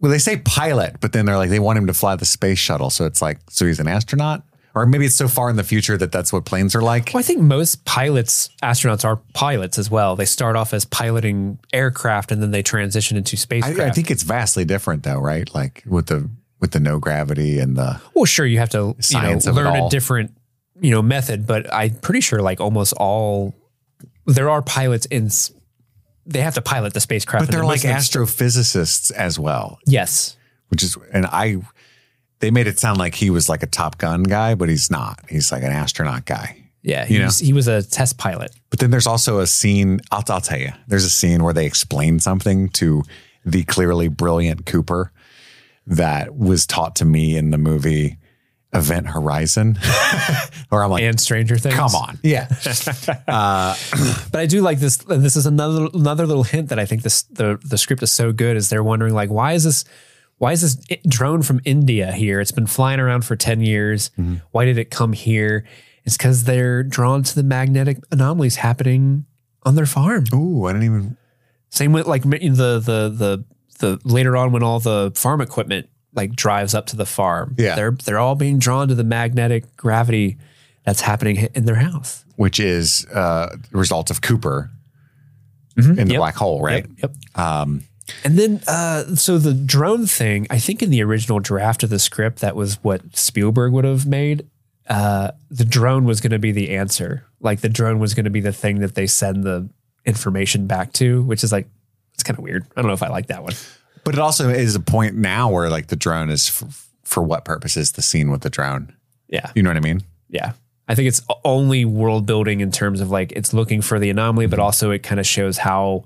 Well, 0.00 0.10
they 0.10 0.18
say 0.18 0.38
pilot, 0.38 0.96
but 1.00 1.12
then 1.12 1.26
they're 1.26 1.38
like, 1.38 1.50
they 1.50 1.60
want 1.60 1.78
him 1.78 1.86
to 1.86 1.94
fly 1.94 2.16
the 2.16 2.24
space 2.24 2.58
shuttle. 2.58 2.90
So 2.90 3.06
it's 3.06 3.22
like, 3.22 3.38
so 3.48 3.66
he's 3.66 3.80
an 3.80 3.88
astronaut? 3.88 4.42
Or 4.74 4.86
maybe 4.86 5.06
it's 5.06 5.14
so 5.14 5.28
far 5.28 5.50
in 5.50 5.56
the 5.56 5.62
future 5.62 5.96
that 5.96 6.10
that's 6.10 6.32
what 6.32 6.44
planes 6.44 6.74
are 6.74 6.82
like. 6.82 7.12
Well, 7.14 7.20
I 7.20 7.22
think 7.22 7.40
most 7.40 7.84
pilots, 7.84 8.50
astronauts 8.60 9.04
are 9.04 9.16
pilots 9.32 9.78
as 9.78 9.88
well. 9.88 10.16
They 10.16 10.24
start 10.24 10.56
off 10.56 10.74
as 10.74 10.84
piloting 10.84 11.60
aircraft 11.72 12.32
and 12.32 12.42
then 12.42 12.50
they 12.50 12.62
transition 12.62 13.16
into 13.16 13.36
spacecraft. 13.36 13.78
I, 13.78 13.86
I 13.86 13.90
think 13.90 14.10
it's 14.10 14.24
vastly 14.24 14.64
different 14.64 15.04
though, 15.04 15.20
right? 15.20 15.52
Like 15.54 15.84
with 15.86 16.06
the 16.06 16.28
with 16.60 16.72
the 16.72 16.80
no 16.80 16.98
gravity 16.98 17.58
and 17.60 17.76
the 17.76 18.00
well, 18.14 18.24
sure, 18.24 18.46
you 18.46 18.58
have 18.58 18.70
to 18.70 18.78
you 18.78 18.84
know, 18.84 18.94
Science 19.00 19.46
of 19.46 19.56
it 19.56 19.60
learn 19.60 19.76
a 19.76 19.88
different 19.90 20.32
you 20.80 20.90
know 20.90 21.02
method, 21.02 21.46
but 21.46 21.72
I'm 21.72 21.94
pretty 21.96 22.20
sure 22.20 22.40
like 22.40 22.60
almost 22.60 22.94
all 22.94 23.54
there 24.26 24.50
are 24.50 24.60
pilots 24.62 25.06
in. 25.06 25.30
They 26.26 26.40
have 26.40 26.54
to 26.54 26.62
pilot 26.62 26.94
the 26.94 27.00
spacecraft, 27.00 27.46
but 27.46 27.52
they're 27.52 27.62
like 27.64 27.84
most 27.84 27.84
of 27.84 27.90
them- 27.90 28.24
astrophysicists 28.26 29.12
as 29.12 29.38
well, 29.38 29.78
Yes, 29.86 30.36
which 30.68 30.82
is 30.82 30.96
and 31.12 31.26
I 31.26 31.58
they 32.44 32.50
made 32.50 32.66
it 32.66 32.78
sound 32.78 32.98
like 32.98 33.14
he 33.14 33.30
was 33.30 33.48
like 33.48 33.62
a 33.62 33.66
Top 33.66 33.96
Gun 33.96 34.22
guy, 34.22 34.54
but 34.54 34.68
he's 34.68 34.90
not. 34.90 35.18
He's 35.30 35.50
like 35.50 35.62
an 35.62 35.72
astronaut 35.72 36.26
guy. 36.26 36.58
yeah, 36.82 37.06
he 37.06 37.14
You 37.14 37.20
know? 37.20 37.26
was, 37.26 37.38
he 37.38 37.54
was 37.54 37.68
a 37.68 37.82
test 37.82 38.18
pilot. 38.18 38.50
But 38.68 38.80
then 38.80 38.90
there's 38.90 39.06
also 39.06 39.38
a 39.40 39.46
scene, 39.46 40.00
I'll, 40.10 40.22
I'll 40.28 40.42
tell 40.42 40.58
you, 40.58 40.70
there's 40.86 41.06
a 41.06 41.10
scene 41.10 41.42
where 41.42 41.54
they 41.54 41.64
explain 41.64 42.20
something 42.20 42.68
to 42.80 43.02
the 43.46 43.64
clearly 43.64 44.08
brilliant 44.08 44.66
Cooper 44.66 45.10
that 45.86 46.36
was 46.36 46.66
taught 46.66 46.96
to 46.96 47.06
me 47.06 47.34
in 47.34 47.50
the 47.50 47.56
movie 47.58 48.18
Event 48.74 49.06
Horizon. 49.06 49.78
or 50.70 50.82
I'm 50.84 50.90
like, 50.90 51.02
and 51.02 51.18
Stranger 51.18 51.56
Things. 51.56 51.76
come 51.76 51.94
on. 51.94 52.18
Yeah. 52.22 52.48
Uh, 53.26 53.74
but 54.30 54.40
I 54.40 54.46
do 54.46 54.60
like 54.60 54.80
this. 54.80 55.02
and 55.04 55.22
This 55.24 55.36
is 55.36 55.46
another 55.46 55.88
another 55.94 56.26
little 56.26 56.42
hint 56.44 56.68
that 56.68 56.78
I 56.78 56.84
think 56.84 57.02
this 57.02 57.22
the 57.24 57.58
the 57.64 57.78
script 57.78 58.02
is 58.02 58.12
so 58.12 58.32
good. 58.32 58.56
Is 58.58 58.68
they're 58.68 58.82
wondering 58.82 59.14
like 59.14 59.30
why 59.30 59.52
is 59.52 59.64
this 59.64 59.84
why 60.38 60.52
is 60.52 60.60
this 60.62 60.98
drone 61.08 61.42
from 61.42 61.60
India 61.64 62.12
here? 62.12 62.40
It's 62.40 62.52
been 62.52 62.66
flying 62.66 63.00
around 63.00 63.24
for 63.24 63.36
ten 63.36 63.60
years. 63.60 64.10
Why 64.50 64.64
did 64.64 64.78
it 64.78 64.90
come 64.90 65.12
here? 65.12 65.64
It's 66.04 66.16
because 66.16 66.44
they're 66.44 66.82
drawn 66.82 67.22
to 67.22 67.34
the 67.34 67.42
magnetic 67.42 67.98
anomalies 68.10 68.56
happening 68.56 69.24
on 69.62 69.74
their 69.74 69.86
farm. 69.86 70.24
Ooh, 70.34 70.66
I 70.66 70.72
didn't 70.72 70.84
even. 70.86 71.16
Same 71.70 71.92
with 71.92 72.06
like 72.06 72.22
the 72.22 72.28
the 72.38 73.08
the 73.08 73.44
the 73.78 74.00
later 74.04 74.36
on 74.36 74.52
when 74.52 74.62
all 74.62 74.80
the 74.80 75.12
farm 75.14 75.40
equipment 75.40 75.88
like 76.14 76.36
drives 76.36 76.74
up 76.74 76.86
to 76.86 76.96
the 76.96 77.06
farm. 77.06 77.54
Yeah. 77.58 77.74
they're 77.74 77.90
they're 77.92 78.18
all 78.18 78.34
being 78.36 78.58
drawn 78.58 78.88
to 78.88 78.94
the 78.94 79.02
magnetic 79.04 79.76
gravity 79.76 80.36
that's 80.84 81.00
happening 81.00 81.48
in 81.54 81.64
their 81.64 81.74
house. 81.76 82.24
Which 82.36 82.60
is 82.60 83.06
uh, 83.14 83.56
the 83.70 83.78
result 83.78 84.10
of 84.10 84.20
Cooper 84.20 84.70
in 85.76 85.94
the 85.94 86.04
Yep. 86.12 86.16
black 86.18 86.36
hole, 86.36 86.60
right? 86.62 86.86
Yep. 86.98 87.14
Um, 87.34 87.82
and 88.24 88.38
then, 88.38 88.60
uh, 88.66 89.14
so 89.16 89.38
the 89.38 89.54
drone 89.54 90.06
thing, 90.06 90.46
I 90.50 90.58
think 90.58 90.82
in 90.82 90.90
the 90.90 91.02
original 91.02 91.40
draft 91.40 91.82
of 91.82 91.90
the 91.90 91.98
script, 91.98 92.40
that 92.40 92.56
was 92.56 92.82
what 92.82 93.16
Spielberg 93.16 93.72
would 93.72 93.84
have 93.84 94.06
made. 94.06 94.46
Uh, 94.86 95.30
the 95.50 95.64
drone 95.64 96.04
was 96.04 96.20
going 96.20 96.32
to 96.32 96.38
be 96.38 96.52
the 96.52 96.76
answer. 96.76 97.24
Like 97.40 97.60
the 97.60 97.68
drone 97.68 97.98
was 97.98 98.14
going 98.14 98.24
to 98.24 98.30
be 98.30 98.40
the 98.40 98.52
thing 98.52 98.80
that 98.80 98.94
they 98.94 99.06
send 99.06 99.44
the 99.44 99.68
information 100.04 100.66
back 100.66 100.92
to, 100.94 101.22
which 101.22 101.42
is 101.42 101.52
like, 101.52 101.66
it's 102.12 102.22
kind 102.22 102.38
of 102.38 102.44
weird. 102.44 102.66
I 102.76 102.82
don't 102.82 102.88
know 102.88 102.94
if 102.94 103.02
I 103.02 103.08
like 103.08 103.28
that 103.28 103.42
one. 103.42 103.54
But 104.04 104.14
it 104.14 104.20
also 104.20 104.50
is 104.50 104.74
a 104.74 104.80
point 104.80 105.16
now 105.16 105.50
where 105.50 105.70
like 105.70 105.86
the 105.86 105.96
drone 105.96 106.28
is 106.28 106.48
f- 106.48 106.88
for 107.04 107.22
what 107.22 107.44
purpose 107.44 107.76
is 107.76 107.92
the 107.92 108.02
scene 108.02 108.30
with 108.30 108.42
the 108.42 108.50
drone? 108.50 108.94
Yeah. 109.28 109.50
You 109.54 109.62
know 109.62 109.70
what 109.70 109.78
I 109.78 109.80
mean? 109.80 110.02
Yeah. 110.28 110.52
I 110.86 110.94
think 110.94 111.08
it's 111.08 111.22
only 111.44 111.86
world 111.86 112.26
building 112.26 112.60
in 112.60 112.70
terms 112.70 113.00
of 113.00 113.10
like 113.10 113.32
it's 113.32 113.54
looking 113.54 113.80
for 113.80 113.98
the 113.98 114.10
anomaly, 114.10 114.46
but 114.46 114.58
also 114.58 114.90
it 114.90 115.02
kind 115.02 115.18
of 115.18 115.26
shows 115.26 115.56
how 115.56 116.04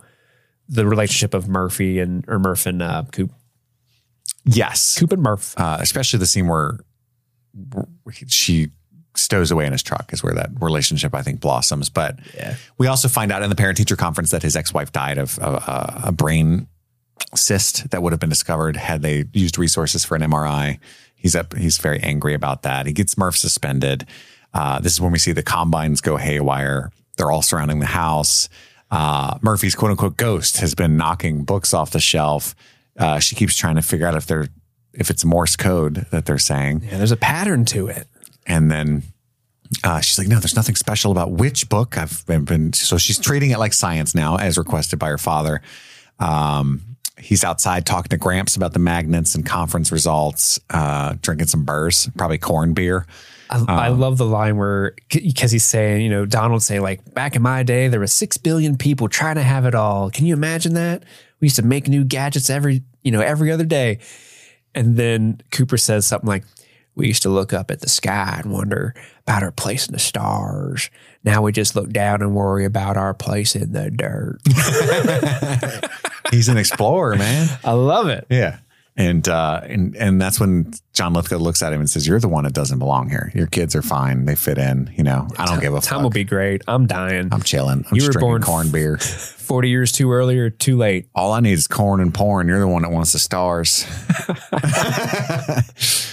the 0.68 0.87
relationship 0.87 1.35
of 1.35 1.48
Murphy 1.48 1.98
and 1.98 2.24
or 2.28 2.38
Murph 2.38 2.66
and 2.66 2.83
uh, 2.83 3.04
Coop, 3.12 3.33
Yes. 4.44 4.98
Coop 4.98 5.12
and 5.12 5.22
Murph. 5.22 5.54
uh, 5.59 5.78
especially 5.81 6.18
the 6.18 6.26
scene 6.26 6.48
where 6.48 6.78
she 8.28 8.68
stows 9.16 9.50
away 9.50 9.66
in 9.66 9.72
his 9.72 9.83
truck 9.83 10.12
is 10.12 10.22
where 10.22 10.35
that 10.35 10.50
relationship 10.61 11.14
I 11.14 11.22
think 11.22 11.40
blossoms. 11.40 11.88
But 11.88 12.18
Yeah. 12.35 12.54
we 12.78 12.87
also 12.87 13.09
find 13.09 13.33
out 13.33 13.42
in 13.42 13.50
the 13.50 13.57
parent 13.57 13.76
teacher 13.76 13.96
conference 13.96 14.31
that 14.31 14.42
his 14.42 14.54
ex 14.57 14.72
wife 14.72 14.92
died 14.92 15.18
of 15.18 15.38
uh, 15.40 16.00
a 16.04 16.12
brain 16.12 16.68
cyst 17.35 17.90
that 17.90 18.02
would 18.02 18.12
have 18.12 18.20
been 18.20 18.28
discovered 18.31 18.76
had 18.76 19.02
they 19.02 19.24
used 19.33 19.59
resources 19.59 20.04
for 20.04 20.14
an 20.14 20.22
MRI. 20.22 20.78
He's 21.16 21.35
up. 21.35 21.54
He's 21.57 21.78
very 21.78 21.98
angry 22.00 22.33
about 22.33 22.62
that. 22.62 22.87
He 22.87 22.92
gets 22.92 23.18
Murph 23.18 23.37
suspended. 23.37 24.07
Uh, 24.54 24.79
this 24.79 24.92
is 24.92 25.00
when 25.00 25.10
we 25.10 25.19
see 25.19 25.33
the 25.33 25.42
combines 25.42 26.00
go 26.00 26.16
haywire. 26.16 26.92
They're 27.16 27.31
all 27.33 27.42
surrounding 27.42 27.81
the 27.81 27.87
house. 27.87 28.48
Uh, 28.90 29.38
Murphy's 29.42 29.74
quote 29.74 29.90
unquote 29.90 30.16
ghost 30.16 30.58
has 30.58 30.74
been 30.74 30.96
knocking 30.96 31.44
books 31.44 31.74
off 31.74 31.90
the 31.90 32.00
shelf. 32.00 32.54
Uh, 32.96 33.18
she 33.18 33.36
keeps 33.36 33.56
trying 33.56 33.76
to 33.76 33.82
figure 33.82 34.06
out 34.06 34.14
if 34.14 34.26
they're 34.26 34.48
if 34.92 35.10
it's 35.10 35.24
Morse 35.24 35.56
code 35.56 36.06
that 36.10 36.26
they're 36.26 36.38
saying. 36.38 36.82
Yeah, 36.84 36.98
there's 36.98 37.12
a 37.12 37.16
pattern 37.16 37.64
to 37.66 37.86
it. 37.88 38.08
And 38.46 38.70
then 38.70 39.02
uh, 39.84 40.00
she's 40.00 40.18
like, 40.18 40.28
no, 40.28 40.38
there's 40.40 40.56
nothing 40.56 40.74
special 40.74 41.12
about 41.12 41.30
which 41.30 41.68
book. 41.68 41.98
I've 41.98 42.24
been, 42.26 42.44
been, 42.44 42.72
so 42.72 42.98
she's 42.98 43.18
treating 43.18 43.50
it 43.50 43.58
like 43.58 43.74
science 43.74 44.14
now, 44.14 44.36
as 44.36 44.56
requested 44.58 44.98
by 44.98 45.08
her 45.08 45.18
father. 45.18 45.60
Um, 46.18 46.96
he's 47.18 47.44
outside 47.44 47.86
talking 47.86 48.08
to 48.08 48.16
Gramps 48.16 48.56
about 48.56 48.72
the 48.72 48.78
magnets 48.78 49.34
and 49.34 49.44
conference 49.44 49.92
results, 49.92 50.58
uh, 50.70 51.16
drinking 51.20 51.48
some 51.48 51.64
burrs, 51.64 52.08
probably 52.16 52.38
corn 52.38 52.72
beer. 52.72 53.06
I, 53.51 53.65
I 53.69 53.88
um, 53.88 54.01
love 54.01 54.19
the 54.19 54.27
line 54.27 54.57
where 54.57 54.94
because 55.09 55.51
he's 55.51 55.65
saying, 55.65 56.03
you 56.03 56.11
know, 56.11 56.27
Donald 56.27 56.63
say 56.63 56.81
like, 56.81 57.15
back 57.15 57.35
in 57.35 57.42
my 57.42 57.63
day, 57.63 57.88
there 57.88 58.01
were 58.01 58.07
six 58.07 58.37
billion 58.37 58.77
people 58.77 59.09
trying 59.09 59.37
to 59.37 59.42
have 59.42 59.65
it 59.65 59.75
all. 59.75 60.11
Can 60.11 60.27
you 60.27 60.35
imagine 60.35 60.75
that? 60.75 61.05
We 61.40 61.46
used 61.46 61.57
to 61.57 61.63
make 61.65 61.88
new 61.88 62.05
gadgets 62.05 62.51
every, 62.51 62.83
you 63.03 63.11
know, 63.11 63.21
every 63.21 63.51
other 63.51 63.65
day. 63.65 64.01
And 64.75 64.96
then 64.96 65.40
Cooper 65.51 65.79
says 65.79 66.07
something 66.07 66.29
like, 66.29 66.44
We 66.94 67.07
used 67.07 67.23
to 67.23 67.31
look 67.31 67.53
up 67.53 67.71
at 67.71 67.81
the 67.81 67.88
sky 67.88 68.40
and 68.42 68.53
wonder 68.53 68.94
about 69.23 69.42
our 69.42 69.53
place 69.53 69.87
in 69.87 69.92
the 69.92 69.99
stars. 69.99 70.90
Now 71.25 71.42
we 71.42 71.53
just 71.53 71.75
look 71.75 71.90
down 71.90 72.23
and 72.23 72.35
worry 72.35 72.65
about 72.65 72.96
our 72.96 73.15
place 73.15 73.57
in 73.57 73.73
the 73.73 73.90
dirt. 73.90 74.38
He's 76.31 76.49
an 76.49 76.59
explorer, 76.59 77.17
man. 77.17 77.49
I 77.65 77.73
love 77.73 78.09
it. 78.09 78.27
Yeah. 78.31 78.59
And 78.99 79.29
uh, 79.29 79.61
and 79.63 79.94
and 79.96 80.21
that's 80.21 80.40
when 80.40 80.73
John 80.92 81.13
Lithgow 81.13 81.37
looks 81.37 81.63
at 81.63 81.73
him 81.73 81.79
and 81.79 81.88
says, 81.88 82.05
"You're 82.05 82.19
the 82.19 82.27
one 82.29 82.42
that 82.42 82.53
doesn't 82.53 82.81
belong 82.81 83.09
here. 83.09 83.31
Your 83.33 83.46
kids 83.46 83.77
are 83.77 83.83
fine. 83.83 84.25
They 84.25 84.35
fit 84.35 84.59
in. 84.59 84.92
You 84.96 85.05
know, 85.05 85.29
I 85.38 85.46
don't 85.46 85.61
give 85.61 85.73
a 85.73 85.81
fuck. 85.81 86.03
Will 86.03 86.11
be 86.11 86.25
great. 86.25 86.63
I'm 86.67 86.87
dying. 86.88 87.29
I'm 87.31 87.42
chilling. 87.42 87.85
I'm 87.88 87.96
You 87.96 88.05
were 88.05 88.19
born- 88.19 88.42
corn 88.42 88.71
beer. 88.73 88.99
40 89.49 89.69
years 89.71 89.92
too 89.92 90.11
early 90.13 90.37
or 90.38 90.51
too 90.51 90.77
late. 90.77 91.09
All 91.15 91.33
I 91.33 91.38
need 91.40 91.53
is 91.53 91.69
corn 91.69 92.01
and 92.01 92.13
porn. 92.13 92.49
You're 92.49 92.59
the 92.59 92.67
one 92.67 92.83
that 92.83 92.90
wants 92.90 93.13
the 93.13 93.19
stars. 93.21 93.87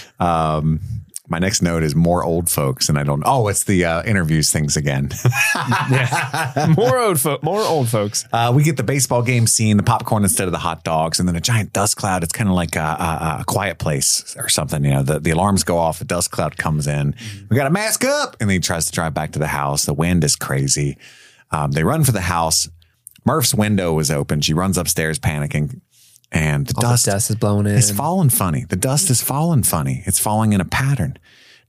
um, 0.20 0.80
my 1.28 1.38
next 1.38 1.60
note 1.62 1.82
is 1.82 1.94
more 1.94 2.22
old 2.22 2.48
folks, 2.48 2.88
and 2.88 2.98
I 2.98 3.02
don't. 3.02 3.22
Oh, 3.26 3.48
it's 3.48 3.64
the 3.64 3.84
uh, 3.84 4.02
interviews 4.04 4.50
things 4.52 4.76
again. 4.76 5.10
Yeah. 5.90 6.74
more 6.76 6.98
old 6.98 7.20
fo- 7.20 7.38
more 7.42 7.60
old 7.60 7.88
folks. 7.88 8.24
Uh, 8.32 8.52
we 8.54 8.62
get 8.62 8.76
the 8.76 8.82
baseball 8.82 9.22
game 9.22 9.46
scene, 9.46 9.76
the 9.76 9.82
popcorn 9.82 10.22
instead 10.24 10.46
of 10.46 10.52
the 10.52 10.58
hot 10.58 10.84
dogs, 10.84 11.18
and 11.20 11.28
then 11.28 11.36
a 11.36 11.40
giant 11.40 11.72
dust 11.72 11.96
cloud. 11.96 12.22
It's 12.22 12.32
kind 12.32 12.48
of 12.48 12.54
like 12.56 12.76
a, 12.76 12.80
a, 12.80 13.36
a 13.40 13.44
quiet 13.46 13.78
place 13.78 14.34
or 14.38 14.48
something. 14.48 14.84
You 14.84 14.90
know, 14.92 15.02
the, 15.02 15.20
the 15.20 15.30
alarms 15.30 15.64
go 15.64 15.78
off, 15.78 16.00
a 16.00 16.04
dust 16.04 16.30
cloud 16.30 16.56
comes 16.56 16.86
in. 16.86 17.14
We 17.48 17.56
got 17.56 17.64
to 17.64 17.70
mask 17.70 18.04
up. 18.04 18.36
And 18.40 18.48
then 18.50 18.54
he 18.56 18.60
tries 18.60 18.86
to 18.86 18.92
drive 18.92 19.14
back 19.14 19.32
to 19.32 19.38
the 19.38 19.46
house. 19.48 19.84
The 19.84 19.94
wind 19.94 20.24
is 20.24 20.36
crazy. 20.36 20.98
Um, 21.50 21.72
they 21.72 21.84
run 21.84 22.04
for 22.04 22.12
the 22.12 22.20
house. 22.22 22.68
Murph's 23.24 23.54
window 23.54 23.92
was 23.92 24.10
open. 24.10 24.40
She 24.40 24.54
runs 24.54 24.78
upstairs 24.78 25.18
panicking. 25.18 25.80
And 26.32 26.66
the 26.66 26.74
All 26.76 26.82
dust, 26.82 27.04
the 27.04 27.12
dust 27.12 27.30
is 27.30 27.36
blowing 27.36 27.66
in. 27.66 27.76
It's 27.76 27.90
falling 27.90 28.30
funny. 28.30 28.64
The 28.68 28.76
dust 28.76 29.10
is 29.10 29.22
falling 29.22 29.62
funny. 29.62 30.02
It's 30.06 30.18
falling 30.18 30.52
in 30.52 30.60
a 30.60 30.64
pattern. 30.64 31.18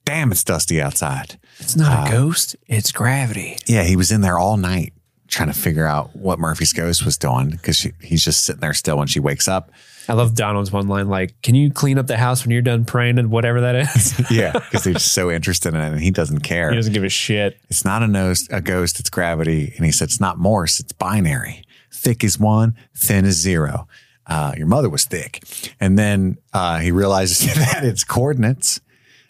Damn, 0.06 0.32
it's 0.32 0.44
dusty 0.44 0.82
outside. 0.82 1.38
It's 1.60 1.76
not 1.76 1.92
a 1.92 2.02
uh, 2.10 2.12
ghost, 2.12 2.56
it's 2.68 2.92
gravity. 2.92 3.58
Yeah, 3.68 3.84
he 3.84 3.96
was 3.96 4.12
in 4.12 4.22
there 4.22 4.40
all 4.40 4.58
night 4.58 4.94
trying 5.28 5.52
to 5.52 5.58
figure 5.58 5.86
out 5.86 6.16
what 6.16 6.40
Murphy's 6.40 6.72
ghost 6.72 7.04
was 7.04 7.18
doing 7.18 7.50
because 7.50 7.86
he's 8.02 8.24
just 8.24 8.46
sitting 8.46 8.62
there 8.62 8.74
still 8.74 8.98
when 8.98 9.08
she 9.08 9.20
wakes 9.20 9.48
up. 9.48 9.72
I 10.10 10.14
love 10.14 10.36
Donald's 10.36 10.72
one 10.72 10.88
line 10.88 11.10
like, 11.10 11.42
Can 11.42 11.54
you 11.56 11.70
clean 11.70 11.98
up 11.98 12.08
the 12.08 12.16
house 12.16 12.44
when 12.44 12.52
you're 12.52 12.62
done 12.62 12.86
praying 12.86 13.20
and 13.20 13.30
whatever 13.30 13.62
that 13.62 13.76
is? 13.76 14.14
Yeah, 14.32 14.54
because 14.54 14.84
they're 14.86 15.00
so 15.00 15.30
interested 15.30 15.74
in 15.74 15.82
it 15.82 15.92
and 15.92 16.00
he 16.00 16.12
doesn't 16.12 16.40
care. 16.40 16.70
he 16.70 16.76
doesn't 16.78 16.94
give 16.94 17.04
a 17.04 17.10
shit. 17.10 17.60
It's 17.70 17.84
not 17.84 18.04
a, 18.04 18.08
nose, 18.08 18.48
a 18.50 18.62
ghost, 18.62 19.00
it's 19.00 19.10
gravity. 19.10 19.74
And 19.76 19.86
he 19.86 19.92
said, 19.92 20.06
it's 20.06 20.22
not 20.22 20.38
Morse, 20.38 20.80
it's 20.80 20.94
binary. 20.94 21.64
Thick 21.94 22.24
is 22.24 22.40
one, 22.40 22.78
thin 22.96 23.26
is 23.26 23.36
zero. 23.36 23.88
Uh, 24.28 24.54
your 24.58 24.68
mother 24.68 24.90
was 24.90 25.06
thick. 25.06 25.42
And 25.80 25.98
then 25.98 26.38
uh, 26.54 26.80
he 26.80 26.92
realizes 26.92 27.40
that 27.56 27.84
it's 27.84 28.04
coordinates. 28.04 28.80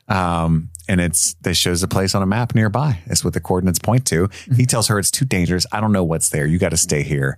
Um, 0.07 0.69
and 0.89 1.01
it's 1.01 1.33
that 1.41 1.55
shows 1.55 1.83
a 1.83 1.87
place 1.87 2.15
on 2.15 2.23
a 2.23 2.25
map 2.25 2.55
nearby. 2.55 2.99
That's 3.07 3.23
what 3.23 3.33
the 3.33 3.41
coordinates 3.41 3.77
point 3.79 4.05
to. 4.07 4.29
He 4.55 4.65
tells 4.65 4.87
her 4.87 4.97
it's 4.97 5.11
too 5.11 5.25
dangerous. 5.25 5.65
I 5.71 5.81
don't 5.81 5.91
know 5.91 6.03
what's 6.03 6.29
there. 6.29 6.45
You 6.47 6.57
got 6.59 6.69
to 6.69 6.77
stay 6.77 7.03
here. 7.03 7.37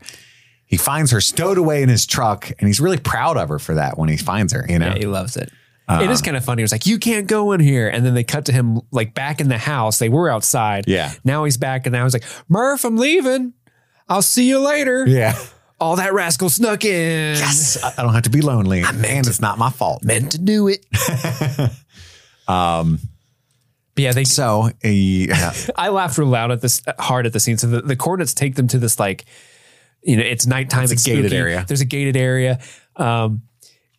He 0.66 0.78
finds 0.78 1.10
her 1.12 1.20
stowed 1.20 1.58
away 1.58 1.82
in 1.82 1.90
his 1.90 2.06
truck, 2.06 2.52
and 2.60 2.68
he's 2.68 2.80
really 2.80 3.00
proud 3.00 3.38
of 3.38 3.50
her 3.50 3.58
for 3.58 3.74
that 3.74 3.98
when 3.98 4.08
he 4.08 4.18
finds 4.18 4.54
her. 4.54 4.66
You 4.70 4.78
know, 4.78 4.90
Yeah, 4.90 4.98
he 5.00 5.06
loves 5.08 5.36
it. 5.36 5.52
it 5.90 6.12
is 6.12 6.22
kind 6.22 6.38
of 6.38 6.46
funny. 6.46 6.62
He 6.62 6.64
was 6.64 6.72
like, 6.72 6.86
"You 6.86 7.00
can't 7.00 7.26
go 7.26 7.52
in 7.54 7.60
here," 7.60 7.90
and 7.90 8.06
then 8.06 8.14
they 8.14 8.24
cut 8.24 8.46
to 8.46 8.52
him 8.52 8.82
like 8.92 9.16
back 9.16 9.42
in 9.42 9.50
the 9.50 9.58
house. 9.58 9.98
They 9.98 10.10
were 10.10 10.30
outside. 10.30 10.84
Yeah. 10.88 11.12
Now 11.24 11.46
he's 11.46 11.58
back, 11.58 11.88
and 11.88 11.94
now 11.94 12.04
he's 12.04 12.14
like, 12.14 12.26
"Murph, 12.48 12.86
I'm 12.86 12.98
leaving. 12.98 13.54
I'll 14.08 14.22
see 14.22 14.48
you 14.48 14.60
later." 14.60 15.06
yeah. 15.08 15.36
All 15.80 15.96
that 15.96 16.14
rascal 16.14 16.50
snuck 16.50 16.84
in. 16.84 17.36
Yes, 17.38 17.82
I 17.84 17.94
I 17.98 18.04
don't 18.04 18.14
have 18.14 18.24
to 18.24 18.30
be 18.30 18.42
lonely, 18.42 18.82
and 18.82 19.28
it's 19.28 19.40
not 19.40 19.58
my 19.58 19.70
fault. 19.70 20.04
Meant 20.04 20.34
to 20.34 20.38
do 20.38 20.68
it. 20.68 20.86
um. 22.48 23.00
But 23.96 24.04
yeah, 24.04 24.12
they. 24.14 24.24
So 24.24 24.70
he, 24.82 25.30
uh, 25.32 25.52
I 25.76 25.90
laughed 25.90 26.18
real 26.18 26.28
loud 26.28 26.52
at 26.52 26.62
this 26.62 26.82
hard 27.00 27.26
at 27.26 27.34
the 27.34 27.40
scene. 27.40 27.58
So 27.58 27.68
the, 27.68 27.82
the 27.82 27.96
coordinates 27.96 28.34
take 28.34 28.56
them 28.56 28.68
to 28.70 28.78
this 28.78 29.00
like, 29.00 29.26
you 30.02 30.16
know, 30.16 30.24
it's 30.24 30.46
nighttime. 30.48 30.84
It's 30.84 30.92
a 30.92 31.10
gated 31.10 31.26
spooky. 31.26 31.38
area. 31.38 31.66
There's 31.68 31.82
a 31.82 31.86
gated 31.86 32.16
area. 32.16 32.60
Um, 32.96 33.42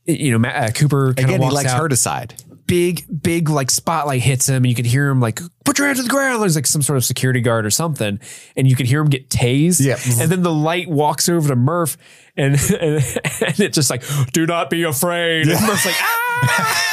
you 0.07 0.31
know, 0.33 0.39
Ma- 0.39 0.49
uh, 0.49 0.71
Cooper 0.71 1.15
kind 1.15 1.19
of 1.19 1.25
again, 1.25 1.41
he 1.41 1.45
walks 1.45 1.55
likes 1.55 1.71
out. 1.71 1.83
her 1.83 1.89
to 1.89 1.97
side. 1.97 2.35
Big, 2.71 3.05
big 3.23 3.51
like 3.51 3.69
spotlight 3.69 4.23
hits 4.23 4.49
him, 4.49 4.59
and 4.59 4.67
you 4.67 4.77
could 4.77 4.87
hear 4.87 5.09
him 5.09 5.21
like 5.21 5.41
put 5.65 5.77
your 5.77 5.89
hands 5.89 5.99
to 5.99 6.05
the 6.05 6.09
ground. 6.09 6.41
There's 6.41 6.55
like 6.55 6.67
some 6.67 6.83
sort 6.83 6.97
of 6.97 7.05
security 7.05 7.41
guard 7.41 7.67
or 7.67 7.71
something, 7.71 8.21
and 8.57 8.69
you 8.69 8.77
could 8.77 8.87
hear 8.87 9.01
him 9.01 9.09
get 9.09 9.29
tased. 9.29 9.85
Yeah. 9.85 9.97
and 10.23 10.31
then 10.31 10.43
the 10.43 10.53
light 10.53 10.89
walks 10.89 11.29
over 11.29 11.49
to 11.49 11.57
Murph, 11.57 11.97
and 12.37 12.55
and, 12.81 13.05
and 13.41 13.61
it's 13.61 13.75
just 13.75 13.91
like, 13.91 14.05
do 14.33 14.47
not 14.47 14.71
be 14.71 14.85
afraid. 14.85 15.49
And 15.49 15.67
Murph's 15.67 15.85
like, 15.85 15.97
ah. 15.99 16.87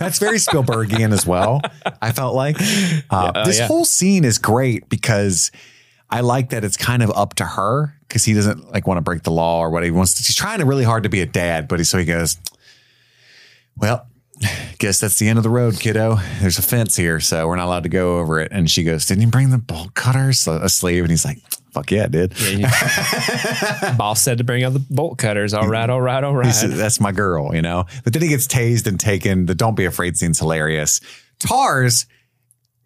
That's 0.00 0.18
very 0.18 0.38
Spielbergian 0.38 1.12
as 1.12 1.24
well. 1.24 1.60
I 2.02 2.10
felt 2.10 2.34
like 2.34 2.56
uh, 3.08 3.44
this 3.44 3.60
yeah. 3.60 3.68
whole 3.68 3.84
scene 3.84 4.24
is 4.24 4.38
great 4.38 4.88
because 4.88 5.52
I 6.10 6.22
like 6.22 6.50
that 6.50 6.64
it's 6.64 6.76
kind 6.76 7.04
of 7.04 7.12
up 7.12 7.34
to 7.34 7.44
her 7.44 7.94
because 8.08 8.24
he 8.24 8.34
doesn't 8.34 8.72
like 8.72 8.88
want 8.88 8.98
to 8.98 9.02
break 9.02 9.22
the 9.22 9.30
law 9.30 9.60
or 9.60 9.70
what 9.70 9.84
he 9.84 9.92
wants. 9.92 10.14
To, 10.14 10.24
he's 10.24 10.34
trying 10.34 10.60
really 10.66 10.82
hard 10.82 11.04
to 11.04 11.08
be 11.08 11.20
a 11.20 11.26
dad, 11.26 11.68
but 11.68 11.78
he 11.78 11.84
so 11.84 11.98
he 11.98 12.04
goes, 12.04 12.36
well. 13.76 14.08
Guess 14.78 15.00
that's 15.00 15.18
the 15.18 15.28
end 15.28 15.38
of 15.38 15.42
the 15.42 15.50
road, 15.50 15.78
kiddo. 15.78 16.16
There's 16.40 16.58
a 16.58 16.62
fence 16.62 16.96
here, 16.96 17.20
so 17.20 17.46
we're 17.46 17.56
not 17.56 17.66
allowed 17.66 17.84
to 17.84 17.88
go 17.88 18.18
over 18.18 18.40
it. 18.40 18.50
And 18.52 18.70
she 18.70 18.82
goes, 18.84 19.06
"Didn't 19.06 19.22
you 19.22 19.28
bring 19.28 19.50
the 19.50 19.58
bolt 19.58 19.94
cutters, 19.94 20.46
a 20.48 20.68
sleeve?" 20.68 21.04
And 21.04 21.10
he's 21.10 21.24
like, 21.24 21.38
"Fuck 21.72 21.90
yeah, 21.92 22.04
I 22.04 22.08
did." 22.08 22.34
Boss 23.96 24.20
said 24.20 24.38
to 24.38 24.44
bring 24.44 24.64
out 24.64 24.72
the 24.72 24.84
bolt 24.90 25.18
cutters. 25.18 25.54
All 25.54 25.68
right, 25.68 25.88
all 25.88 26.00
right, 26.00 26.22
all 26.24 26.34
right. 26.34 26.52
Said, 26.52 26.70
That's 26.70 27.00
my 27.00 27.12
girl, 27.12 27.54
you 27.54 27.62
know. 27.62 27.86
But 28.02 28.12
then 28.12 28.22
he 28.22 28.28
gets 28.28 28.46
tased 28.46 28.86
and 28.86 28.98
taken. 28.98 29.46
The 29.46 29.54
"Don't 29.54 29.76
be 29.76 29.84
afraid" 29.84 30.16
scene's 30.16 30.38
hilarious. 30.38 31.00
Tars 31.38 32.06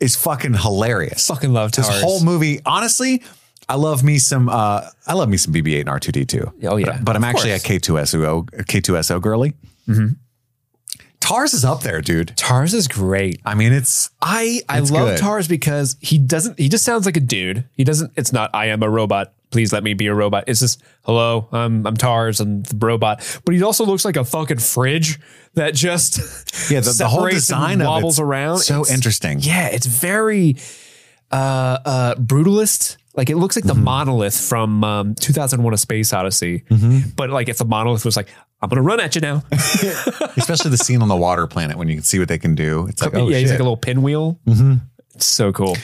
is 0.00 0.14
fucking 0.16 0.54
hilarious. 0.54 1.26
Fucking 1.26 1.52
love 1.52 1.72
this 1.72 1.88
Tars. 1.88 2.02
whole 2.02 2.22
movie. 2.22 2.60
Honestly, 2.64 3.22
I 3.68 3.74
love 3.76 4.02
me 4.04 4.18
some. 4.18 4.48
uh 4.48 4.88
I 5.06 5.14
love 5.14 5.28
me 5.28 5.36
some 5.38 5.52
BB-8 5.52 5.80
and 5.80 5.88
R2D2. 5.88 6.64
Oh, 6.68 6.76
yeah. 6.76 6.86
but, 6.86 7.04
but 7.04 7.16
I'm 7.16 7.24
actually 7.24 7.50
a 7.52 7.58
course. 7.58 7.78
K2SO 7.80 8.50
K2SO 8.64 9.20
girly. 9.20 9.54
Mm-hmm. 9.88 10.08
Tars 11.28 11.52
is 11.54 11.64
up 11.64 11.82
there, 11.82 12.00
dude. 12.00 12.32
Tars 12.36 12.72
is 12.74 12.88
great. 12.88 13.40
I 13.44 13.54
mean, 13.54 13.72
it's 13.72 14.10
I 14.22 14.60
I 14.68 14.78
It's 14.78 14.90
love 14.90 15.08
good. 15.08 15.18
Tars 15.18 15.46
because 15.48 15.96
he 16.00 16.18
doesn't. 16.18 16.58
He 16.58 16.68
just 16.68 16.84
sounds 16.84 17.06
like 17.06 17.16
a 17.16 17.20
dude. 17.20 17.64
He 17.72 17.84
doesn't. 17.84 18.12
It's 18.16 18.32
not. 18.32 18.50
I 18.54 18.66
am 18.66 18.82
a 18.82 18.88
robot. 18.88 19.32
Please 19.50 19.72
let 19.72 19.82
me 19.82 19.94
be 19.94 20.06
a 20.06 20.14
robot. 20.14 20.44
It's 20.46 20.60
just 20.60 20.82
hello. 21.04 21.48
I'm 21.52 21.86
I'm 21.86 21.96
Tars. 21.96 22.40
I'm 22.40 22.62
the 22.62 22.76
robot. 22.86 23.40
But 23.44 23.54
he 23.54 23.62
also 23.62 23.84
looks 23.84 24.04
like 24.04 24.16
a 24.16 24.24
fucking 24.24 24.58
fridge 24.58 25.18
that 25.54 25.74
just 25.74 26.18
yeah. 26.70 26.80
The, 26.80 26.92
the 26.92 27.08
whole 27.08 27.28
design 27.28 27.80
of 27.80 27.86
wobbles 27.88 28.14
it's 28.14 28.20
around. 28.20 28.58
So 28.58 28.80
It's- 28.82 28.94
interesting. 28.94 29.40
Yeah, 29.40 29.68
it's 29.68 29.86
very 29.86 30.56
uh 31.30 31.78
uh 31.84 32.14
brutalist. 32.16 32.96
Like 33.14 33.30
it 33.30 33.36
looks 33.36 33.56
like 33.56 33.64
the 33.64 33.72
Mm-hmm. 33.74 33.84
monolith 33.84 34.38
from 34.40 34.84
um, 34.84 35.14
2001: 35.16 35.74
A 35.74 35.76
Space 35.76 36.12
Odyssey. 36.12 36.64
But 37.16 37.30
like 37.30 37.48
if 37.48 37.58
the 37.58 37.64
monolith 37.64 38.04
was 38.04 38.16
like, 38.16 38.28
I'm 38.60 38.68
gonna 38.68 38.82
run 38.82 39.00
at 39.00 39.14
you 39.14 39.20
now. 39.20 39.42
Especially 40.36 40.70
the 40.70 40.78
scene 40.78 41.00
on 41.02 41.08
the 41.08 41.16
water 41.16 41.46
planet 41.46 41.76
when 41.76 41.88
you 41.88 41.94
can 41.94 42.04
see 42.04 42.18
what 42.18 42.28
they 42.28 42.38
can 42.38 42.54
do. 42.54 42.86
It's 42.88 43.00
like, 43.02 43.14
oh 43.14 43.28
yeah, 43.28 43.34
shit. 43.36 43.40
he's 43.42 43.50
like 43.50 43.60
a 43.60 43.62
little 43.62 43.76
pinwheel. 43.76 44.38
Mm-hmm. 44.46 44.74
It's 45.14 45.26
so 45.26 45.52
cool. 45.52 45.76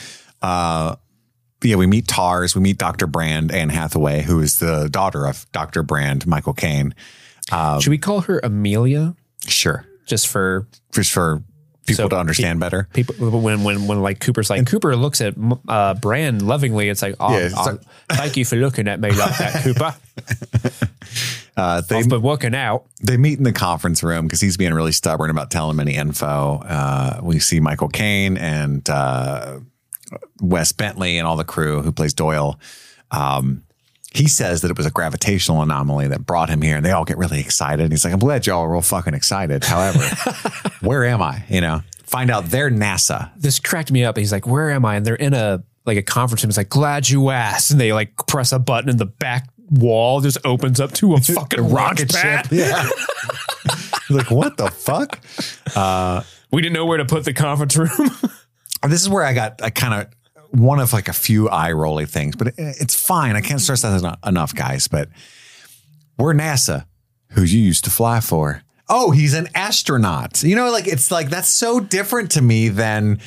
yeah, 0.43 0.95
we 1.77 1.87
meet 1.87 2.07
Tars, 2.07 2.53
we 2.55 2.61
meet 2.61 2.77
Dr. 2.77 3.07
Brand, 3.07 3.51
Anne 3.51 3.69
Hathaway, 3.69 4.21
who 4.21 4.39
is 4.41 4.59
the 4.59 4.87
daughter 4.89 5.25
of 5.25 5.45
Dr. 5.51 5.83
Brand, 5.83 6.27
Michael 6.27 6.53
Caine. 6.53 6.93
Should 7.79 7.89
we 7.89 7.97
call 7.97 8.21
her 8.21 8.39
Amelia 8.43 9.15
Sure. 9.47 9.85
just 10.05 10.27
for 10.27 10.67
Just 10.91 11.11
for 11.11 11.43
people 11.85 12.03
So 12.05 12.09
to 12.09 12.17
understand 12.17 12.59
better. 12.59 12.87
people 12.93 13.15
when 13.41 13.63
when 13.63 13.87
when 13.87 14.01
like 14.01 14.19
Cooper's 14.19 14.49
like 14.49 14.65
Cooper 14.67 14.95
looks 14.95 15.21
at 15.21 15.35
uh, 15.67 15.93
Brand 15.95 16.41
lovingly, 16.41 16.89
it's 16.89 17.01
like, 17.01 17.15
oh, 17.19 17.31
Yeah, 17.37 17.45
it's 17.45 17.55
oh, 17.57 17.63
like- 17.63 17.81
thank 18.09 18.37
you 18.37 18.45
for 18.45 18.55
looking 18.57 18.87
at 18.87 18.99
me 18.99 19.11
like 19.11 19.37
that, 19.37 19.53
Cooper. 19.63 19.95
Uh, 21.57 21.81
they, 21.81 21.99
I've 21.99 22.09
been 22.09 22.21
working 22.21 22.53
out. 22.53 22.85
they 23.01 23.17
meet 23.17 23.37
in 23.37 23.43
the 23.43 23.53
conference 23.53 24.03
room 24.03 24.25
because 24.25 24.41
he's 24.41 24.57
being 24.57 24.73
really 24.73 24.91
stubborn 24.91 25.29
about 25.29 25.51
telling 25.51 25.75
him 25.75 25.79
any 25.79 25.95
info. 25.95 26.59
Uh, 26.65 27.19
we 27.23 27.39
see 27.39 27.59
Michael 27.59 27.87
Caine 27.87 28.37
and 28.37 28.89
uh, 28.89 29.59
Wes 30.41 30.71
Bentley 30.71 31.17
and 31.17 31.25
all 31.25 31.37
the 31.37 31.45
crew 31.45 31.81
who 31.81 31.91
plays 31.91 32.13
Doyle. 32.13 32.59
Um, 33.11 33.63
he 34.13 34.27
says 34.27 34.61
that 34.61 34.71
it 34.71 34.77
was 34.77 34.85
a 34.85 34.91
gravitational 34.91 35.61
anomaly 35.61 36.07
that 36.07 36.25
brought 36.25 36.49
him 36.49 36.61
here, 36.61 36.77
and 36.77 36.85
they 36.85 36.91
all 36.91 37.05
get 37.05 37.17
really 37.17 37.39
excited. 37.39 37.83
And 37.83 37.91
he's 37.91 38.05
like, 38.05 38.13
"I'm 38.13 38.19
glad 38.19 38.47
y'all 38.47 38.61
are 38.61 38.71
real 38.71 38.81
fucking 38.81 39.13
excited." 39.13 39.63
However, 39.63 39.99
where 40.81 41.03
am 41.03 41.21
I? 41.21 41.43
You 41.49 41.59
know, 41.59 41.81
find 42.05 42.31
out 42.31 42.45
they're 42.45 42.69
NASA. 42.69 43.31
This 43.35 43.59
cracked 43.59 43.91
me 43.91 44.03
up. 44.05 44.17
He's 44.17 44.31
like, 44.31 44.47
where 44.47 44.71
am 44.71 44.85
I? 44.85 44.95
And 44.95 45.05
they're 45.05 45.15
in 45.15 45.33
a 45.33 45.63
like 45.85 45.97
a 45.97 46.01
conference 46.01 46.43
room. 46.43 46.49
It's 46.49 46.57
like, 46.57 46.69
glad 46.69 47.09
you 47.09 47.29
asked. 47.29 47.71
And 47.71 47.79
they 47.79 47.93
like 47.93 48.15
press 48.27 48.51
a 48.51 48.59
button 48.59 48.89
and 48.89 48.99
the 48.99 49.05
back 49.05 49.49
wall 49.69 50.21
just 50.21 50.37
opens 50.45 50.79
up 50.79 50.91
to 50.93 51.13
a 51.15 51.19
fucking 51.21 51.69
rocket 51.69 52.11
pad. 52.13 52.47
Yeah. 52.51 52.87
Like, 54.07 54.29
what 54.29 54.55
the 54.57 54.69
fuck? 54.69 55.19
Uh, 55.75 56.21
we 56.51 56.61
didn't 56.61 56.73
know 56.73 56.85
where 56.85 56.99
to 56.99 57.05
put 57.05 57.25
the 57.25 57.33
conference 57.33 57.75
room. 57.75 57.89
This 58.87 59.01
is 59.01 59.09
where 59.09 59.23
I 59.23 59.33
got 59.33 59.63
I 59.63 59.71
kind 59.71 59.95
of 59.95 60.59
one 60.59 60.79
of 60.79 60.93
like 60.93 61.07
a 61.07 61.13
few 61.13 61.49
eye 61.49 61.71
rolly 61.71 62.05
things, 62.05 62.35
but 62.35 62.49
it, 62.49 62.53
it's 62.57 62.93
fine. 62.93 63.35
I 63.35 63.41
can't 63.41 63.59
stress 63.59 63.81
that 63.81 64.19
enough, 64.23 64.53
guys. 64.53 64.87
But 64.87 65.09
we're 66.19 66.35
NASA, 66.35 66.85
who 67.31 67.41
you 67.41 67.59
used 67.59 67.83
to 67.85 67.89
fly 67.89 68.19
for. 68.19 68.61
oh, 68.87 69.09
he's 69.09 69.33
an 69.33 69.47
astronaut. 69.55 70.43
You 70.43 70.55
know, 70.55 70.69
like 70.69 70.85
it's 70.87 71.09
like 71.09 71.29
that's 71.31 71.49
so 71.49 71.79
different 71.79 72.29
to 72.33 72.43
me 72.43 72.69
than 72.69 73.19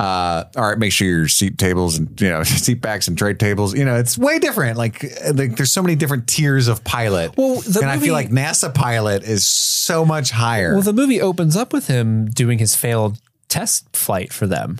uh, 0.00 0.44
all 0.56 0.68
right, 0.68 0.78
make 0.78 0.92
sure 0.92 1.06
your 1.06 1.28
seat 1.28 1.58
tables 1.58 1.98
and 1.98 2.18
you 2.20 2.28
know 2.28 2.42
seat 2.44 2.80
backs 2.80 3.06
and 3.08 3.18
tray 3.18 3.34
tables. 3.34 3.74
You 3.74 3.84
know, 3.84 3.96
it's 3.96 4.16
way 4.16 4.38
different. 4.38 4.78
Like, 4.78 5.02
like 5.34 5.56
there's 5.56 5.72
so 5.72 5.82
many 5.82 5.94
different 5.96 6.26
tiers 6.26 6.68
of 6.68 6.82
pilot. 6.84 7.36
Well, 7.36 7.60
the 7.60 7.80
and 7.80 7.90
I 7.90 7.94
movie- 7.96 8.06
feel 8.06 8.14
like 8.14 8.30
NASA 8.30 8.72
pilot 8.74 9.22
is 9.24 9.44
so 9.46 10.04
much 10.04 10.30
higher. 10.30 10.72
Well, 10.74 10.82
the 10.82 10.92
movie 10.92 11.20
opens 11.20 11.56
up 11.56 11.72
with 11.72 11.86
him 11.88 12.26
doing 12.30 12.58
his 12.58 12.74
failed 12.74 13.20
test 13.48 13.94
flight 13.94 14.32
for 14.32 14.46
them. 14.46 14.78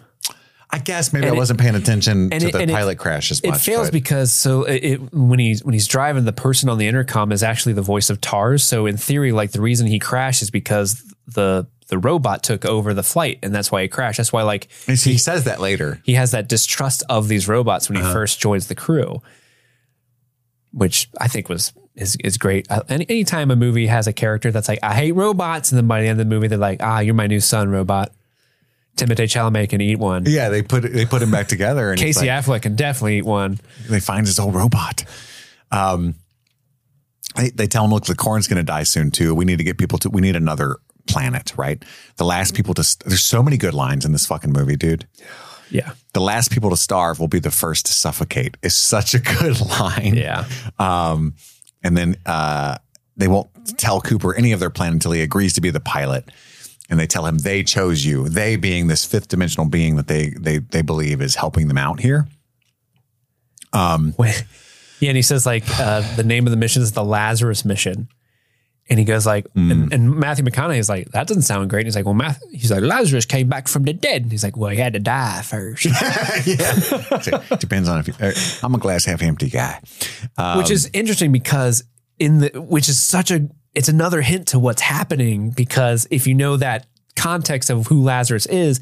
I 0.73 0.79
guess 0.79 1.13
maybe 1.13 1.27
I 1.27 1.31
it- 1.31 1.37
wasn't 1.37 1.59
paying 1.61 1.75
attention 1.75 2.33
and 2.33 2.41
to 2.41 2.49
it- 2.49 2.53
the 2.53 2.59
and 2.61 2.71
it- 2.71 2.75
pilot 2.75 2.97
crash 2.97 3.31
as 3.31 3.43
much. 3.45 3.57
It 3.57 3.61
fails 3.61 3.89
but- 3.89 3.93
because 3.93 4.33
so 4.33 4.63
it, 4.65 4.85
it 4.85 5.13
when 5.13 5.39
he's 5.39 5.63
when 5.65 5.75
he's 5.75 5.89
driving, 5.89 6.25
the 6.25 6.33
person 6.33 6.69
on 6.69 6.79
the 6.79 6.87
intercom 6.87 7.33
is 7.33 7.43
actually 7.43 7.73
the 7.75 7.83
voice 7.83 8.09
of 8.09 8.21
Tars. 8.21 8.63
So 8.65 8.87
in 8.87 8.97
theory, 8.97 9.33
like 9.33 9.51
the 9.53 9.61
reason 9.61 9.87
he 9.87 9.99
crashed 9.99 10.41
is 10.43 10.51
because 10.51 11.03
the 11.27 11.67
the 11.91 11.99
robot 11.99 12.43
took 12.43 12.65
over 12.65 12.95
the 12.95 13.03
flight, 13.03 13.39
and 13.43 13.55
that's 13.55 13.71
why 13.71 13.83
he 13.83 13.89
crashed. 13.89 14.17
That's 14.17 14.33
why 14.33 14.43
like 14.43 14.69
he 14.87 14.97
says 15.19 15.45
that 15.45 15.61
later. 15.61 16.01
he 16.05 16.15
has 16.15 16.31
that 16.31 16.49
distrust 16.49 17.03
of 17.09 17.29
these 17.29 17.47
robots 17.47 17.89
when 17.91 17.97
he 18.03 18.03
first 18.13 18.41
joins 18.41 18.69
the 18.69 18.75
crew, 18.75 19.21
which 20.73 21.09
I 21.21 21.29
think 21.29 21.49
was 21.49 21.73
is 21.97 22.17
is 22.25 22.39
great. 22.39 22.71
Uh, 22.71 22.83
Any 22.89 23.05
anytime 23.09 23.51
a 23.51 23.57
movie 23.57 23.89
has 23.89 24.07
a 24.07 24.13
character 24.13 24.51
that's 24.51 24.69
like 24.69 24.79
I 24.83 24.95
hate 24.95 25.13
robots, 25.13 25.71
and 25.73 25.77
then 25.77 25.87
by 25.87 26.01
the 26.01 26.09
end 26.09 26.21
of 26.21 26.27
the 26.27 26.35
movie 26.35 26.47
they're 26.49 26.59
like 26.59 26.81
Ah, 26.83 27.01
you're 27.01 27.15
my 27.15 27.27
new 27.27 27.41
son, 27.41 27.69
robot. 27.69 28.13
Timothée 28.97 29.25
Chalamet 29.29 29.69
can 29.71 29.81
eat 29.81 29.99
one. 29.99 30.25
Yeah, 30.27 30.49
they 30.49 30.63
put 30.63 30.83
they 30.83 31.07
put 31.07 31.23
him 31.23 31.31
back 31.31 31.49
together, 31.49 31.91
and 31.91 31.99
Casey 31.99 32.27
like, 32.27 32.45
Affleck 32.45 32.63
can 32.63 32.77
definitely 32.77 33.19
eat 33.19 33.25
one. 33.25 33.59
they 33.89 34.01
find 34.01 34.27
his 34.27 34.39
old 34.39 34.55
robot. 34.55 35.05
Um, 35.71 36.17
they, 37.37 37.51
they 37.51 37.67
tell 37.69 37.85
him, 37.85 37.93
look, 37.93 38.05
the 38.05 38.17
corn's 38.17 38.49
going 38.49 38.57
to 38.59 38.65
die 38.65 38.83
soon 38.83 39.11
too. 39.11 39.35
We 39.35 39.45
need 39.45 39.59
to 39.59 39.65
get 39.65 39.79
people 39.79 39.99
to. 40.01 40.11
We 40.11 40.21
need 40.21 40.37
another 40.37 40.77
planet, 41.13 41.53
right? 41.57 41.83
The 42.17 42.25
last 42.25 42.55
people 42.55 42.75
to. 42.75 42.97
There's 43.07 43.23
so 43.23 43.43
many 43.43 43.57
good 43.57 43.75
lines 43.75 44.05
in 44.05 44.13
this 44.13 44.27
fucking 44.27 44.53
movie, 44.53 44.77
dude. 44.77 45.07
Yeah, 45.73 45.93
The 46.15 46.21
last 46.21 46.51
people 46.51 46.71
to 46.71 46.77
starve 46.77 47.21
will 47.21 47.29
be 47.29 47.39
the 47.39 47.51
first 47.53 47.87
to 47.87 47.93
suffocate. 47.93 48.57
Is 48.63 48.75
such 48.75 49.15
a 49.15 49.21
good 49.21 49.61
line. 49.81 50.15
yeah. 50.17 50.45
Um, 50.81 51.35
and 51.85 51.97
then 51.97 52.17
uh, 52.27 52.79
they 53.17 53.29
won't 53.29 53.49
tell 53.79 54.01
Cooper 54.01 54.35
any 54.35 54.51
of 54.51 54.59
their 54.59 54.71
plan 54.71 54.93
until 54.93 55.13
he 55.13 55.23
agrees 55.23 55.53
to 55.55 55.61
be 55.61 55.71
the 55.71 55.79
pilot. 55.81 56.29
And 56.89 56.99
they 56.99 57.07
tell 57.07 57.25
him 57.25 57.39
they 57.39 57.63
chose 57.63 58.05
you. 58.05 58.29
They 58.29 58.57
being 58.57 58.89
this 58.89 59.05
fifth 59.05 59.29
dimensional 59.29 59.69
being 59.69 59.95
that 59.95 60.09
they 60.09 60.31
they 60.31 60.59
they 60.59 60.83
believe 60.83 61.23
is 61.23 61.37
helping 61.37 61.69
them 61.69 61.79
out 61.79 62.01
here. 62.01 62.27
When- 63.73 64.33
yeah, 64.99 65.11
and 65.11 65.17
he 65.17 65.23
says 65.23 65.47
like 65.47 65.63
uh, 65.79 66.03
the 66.17 66.25
name 66.25 66.47
of 66.47 66.51
the 66.51 66.57
mission 66.57 66.83
is 66.83 66.93
the 66.93 67.05
Lazarus 67.05 67.65
mission, 67.65 68.09
and 68.91 68.99
he 68.99 69.05
goes 69.05 69.25
like, 69.25 69.47
Mm. 69.55 69.71
and, 69.73 69.93
and 69.95 70.17
Matthew 70.17 70.45
McConaughey 70.45 70.79
is 70.79 70.89
like, 70.89 71.11
that 71.13 71.27
doesn't 71.29 71.43
sound 71.45 71.71
great. 71.71 71.81
And 71.81 71.87
he's 71.87 71.97
like, 71.97 72.05
well, 72.05 72.15
Math, 72.15 72.43
he's 72.53 72.71
like, 72.71 72.83
Lazarus 72.83 73.25
came 73.25 73.49
back 73.49 73.69
from 73.69 73.85
the 73.85 73.93
dead. 73.93 74.23
And 74.23 74.31
he's 74.33 74.43
like, 74.45 74.57
well, 74.57 74.71
he 74.71 74.77
had 74.79 74.93
to 74.95 74.99
die 74.99 75.43
first, 75.43 75.85
yeah. 76.47 77.57
Depends 77.59 77.89
on 77.89 78.01
if 78.01 78.09
you, 78.09 78.15
uh, 78.21 78.33
I'm 78.63 78.75
a 78.75 78.79
glass 78.79 79.05
half 79.05 79.23
empty 79.23 79.49
guy. 79.49 79.81
Um, 80.37 80.59
which 80.59 80.71
is 80.71 80.91
interesting 80.93 81.33
because 81.33 81.85
in 82.19 82.39
the 82.39 82.51
which 82.61 82.89
is 82.89 83.01
such 83.03 83.31
a 83.31 83.49
it's 83.75 83.89
another 83.89 84.21
hint 84.21 84.49
to 84.49 84.59
what's 84.59 84.83
happening 84.83 85.51
because 85.51 86.07
if 86.11 86.27
you 86.27 86.35
know 86.35 86.57
that 86.57 86.87
context 87.17 87.71
of 87.71 87.87
who 87.87 88.03
Lazarus 88.03 88.47
is. 88.47 88.81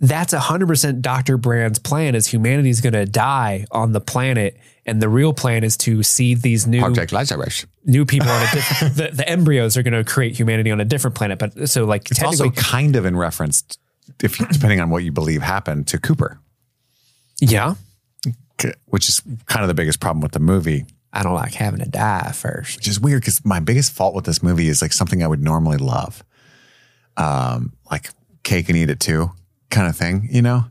That's 0.00 0.32
hundred 0.32 0.68
percent 0.68 1.02
Dr. 1.02 1.36
Brand's 1.38 1.80
plan 1.80 2.14
is 2.14 2.28
humanity's 2.28 2.80
gonna 2.80 3.04
die 3.04 3.66
on 3.72 3.90
the 3.92 4.00
planet, 4.00 4.56
and 4.88 5.00
the 5.02 5.08
real 5.08 5.32
plan 5.32 5.62
is 5.64 5.76
to 5.76 6.02
seed 6.02 6.42
these 6.42 6.66
new 6.66 6.80
Project 6.80 7.12
Lazarus. 7.12 7.66
new 7.84 8.04
people 8.04 8.28
on 8.28 8.42
a 8.42 8.50
different 8.54 8.94
the, 8.96 9.10
the 9.12 9.28
embryos 9.28 9.76
are 9.76 9.82
going 9.82 9.94
to 9.94 10.04
create 10.04 10.36
humanity 10.36 10.70
on 10.70 10.80
a 10.80 10.84
different 10.84 11.14
planet 11.14 11.38
but 11.38 11.68
so 11.68 11.84
like 11.84 12.10
It's 12.10 12.22
also 12.22 12.50
kind 12.50 12.96
of 12.96 13.04
in 13.04 13.16
reference, 13.16 13.64
if 14.22 14.36
depending 14.38 14.80
on 14.80 14.90
what 14.90 15.04
you 15.04 15.12
believe 15.12 15.42
happened 15.42 15.86
to 15.88 15.98
Cooper, 15.98 16.40
yeah 17.40 17.74
which 18.86 19.08
is 19.08 19.20
kind 19.46 19.62
of 19.62 19.68
the 19.68 19.74
biggest 19.74 20.00
problem 20.00 20.20
with 20.20 20.32
the 20.32 20.40
movie. 20.40 20.84
i 21.12 21.22
don't 21.22 21.34
like 21.34 21.54
having 21.54 21.78
to 21.80 21.88
die 21.88 22.32
first 22.32 22.76
which 22.76 22.88
is 22.88 22.98
weird 22.98 23.20
because 23.22 23.44
my 23.44 23.60
biggest 23.60 23.92
fault 23.92 24.14
with 24.14 24.24
this 24.24 24.42
movie 24.42 24.68
is 24.68 24.82
like 24.82 24.92
something 24.92 25.22
I 25.22 25.26
would 25.28 25.42
normally 25.42 25.76
love, 25.78 26.24
um, 27.16 27.72
like 27.90 28.10
cake 28.42 28.68
and 28.68 28.76
eat 28.78 28.90
it 28.90 28.98
too, 29.00 29.30
kind 29.70 29.86
of 29.88 29.96
thing. 29.96 30.28
You 30.30 30.42
know, 30.42 30.64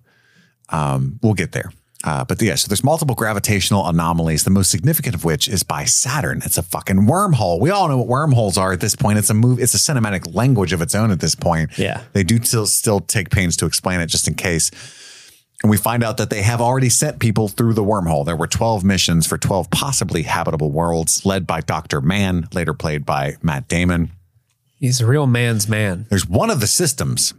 um, 0.69 1.19
we'll 1.21 1.33
get 1.35 1.51
there. 1.51 1.71
Uh, 2.03 2.23
but 2.23 2.39
yeah, 2.41 2.55
so 2.55 2.67
there's 2.67 2.83
multiple 2.83 3.15
gravitational 3.15 3.87
anomalies, 3.87 4.43
the 4.43 4.51
most 4.51 4.69
significant 4.69 5.15
of 5.15 5.25
which 5.25 5.47
is 5.47 5.63
by 5.63 5.83
Saturn. 5.83 6.41
It's 6.45 6.57
a 6.57 6.63
fucking 6.63 7.07
wormhole. 7.07 7.59
We 7.59 7.71
all 7.71 7.87
know 7.87 7.97
what 7.97 8.07
wormholes 8.07 8.57
are 8.57 8.71
at 8.71 8.81
this 8.81 8.95
point. 8.95 9.17
It's 9.17 9.31
a 9.31 9.33
move. 9.33 9.59
It's 9.59 9.73
a 9.73 9.77
cinematic 9.77 10.35
language 10.35 10.73
of 10.73 10.81
its 10.81 10.93
own 10.93 11.09
at 11.09 11.19
this 11.19 11.33
point. 11.33 11.77
Yeah. 11.77 12.03
they 12.13 12.23
do 12.23 12.41
still 12.43 12.67
still 12.67 12.99
take 12.99 13.31
pains 13.31 13.57
to 13.57 13.65
explain 13.65 13.99
it 13.99 14.07
just 14.07 14.27
in 14.27 14.35
case. 14.35 14.69
And 15.63 15.71
we 15.71 15.77
find 15.77 16.03
out 16.03 16.17
that 16.17 16.29
they 16.29 16.43
have 16.43 16.61
already 16.61 16.89
sent 16.89 17.17
people 17.17 17.47
through 17.47 17.73
the 17.73 17.83
wormhole. 17.83 18.23
There 18.23 18.35
were 18.35 18.45
12 18.45 18.83
missions 18.83 19.25
for 19.25 19.39
12 19.39 19.71
possibly 19.71 20.21
habitable 20.21 20.71
worlds, 20.71 21.25
led 21.25 21.47
by 21.47 21.61
Dr. 21.61 21.99
Mann, 21.99 22.47
later 22.53 22.75
played 22.75 23.07
by 23.07 23.37
Matt 23.41 23.67
Damon. 23.67 24.11
he's 24.79 25.01
a 25.01 25.07
real 25.07 25.25
man's 25.25 25.67
man 25.67 26.05
There's 26.09 26.27
one 26.27 26.51
of 26.51 26.59
the 26.59 26.67
systems 26.67 27.33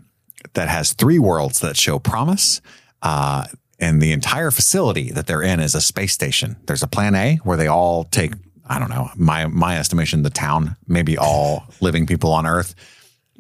that 0.55 0.69
has 0.69 0.95
three 0.95 1.21
worlds 1.21 1.61
that 1.61 1.77
show 1.77 2.01
promise. 2.01 2.61
Uh, 3.03 3.45
and 3.79 4.01
the 4.03 4.13
entire 4.13 4.51
facility 4.51 5.11
that 5.13 5.27
they're 5.27 5.43
in 5.43 5.61
is 5.61 5.75
a 5.75 5.81
space 5.81 6.13
station. 6.13 6.57
There's 6.67 6.83
a 6.83 6.89
plan 6.89 7.15
A 7.15 7.37
where 7.45 7.57
they 7.57 7.69
all 7.69 8.05
take, 8.05 8.33
I 8.67 8.79
don't 8.79 8.91
know, 8.91 9.11
my 9.17 9.47
my 9.47 9.79
estimation, 9.79 10.23
the 10.23 10.31
town, 10.31 10.77
maybe 10.87 11.17
all 11.19 11.65
living 11.81 12.07
people 12.07 12.33
on 12.33 12.47
Earth 12.47 12.75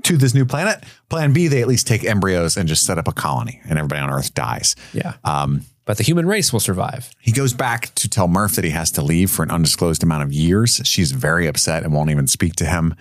to 0.05 0.16
this 0.16 0.32
new 0.34 0.45
planet. 0.47 0.84
Plan 1.09 1.32
B, 1.32 1.49
they 1.49 1.61
at 1.61 1.66
least 1.68 1.86
take 1.86 2.05
embryos 2.05 2.57
and 2.57 2.68
just 2.68 2.84
set 2.86 2.99
up 2.99 3.09
a 3.09 3.12
colony 3.12 3.61
and 3.68 3.78
everybody 3.78 4.01
on 4.01 4.11
Earth 4.11 4.32
dies. 4.34 4.76
yeah 4.93 5.14
um 5.24 5.62
but 5.84 5.97
the 5.97 6.05
human 6.05 6.26
race 6.26 6.53
will 6.53 6.61
survive 6.61 7.11
He 7.18 7.32
goes 7.32 7.55
back 7.55 7.95
to 7.95 8.09
tell 8.11 8.28
Murph 8.28 8.57
that 8.57 8.64
he 8.64 8.70
has 8.70 8.91
to 8.93 9.03
leave 9.03 9.30
for 9.30 9.43
an 9.43 9.51
undisclosed 9.51 10.03
amount 10.03 10.22
of 10.22 10.30
years. 10.32 10.82
She's 10.84 11.12
very 11.12 11.47
upset 11.47 11.82
and 11.82 11.95
won't 11.95 12.11
even 12.11 12.26
speak 12.26 12.57
to 12.57 12.66
him. 12.66 12.95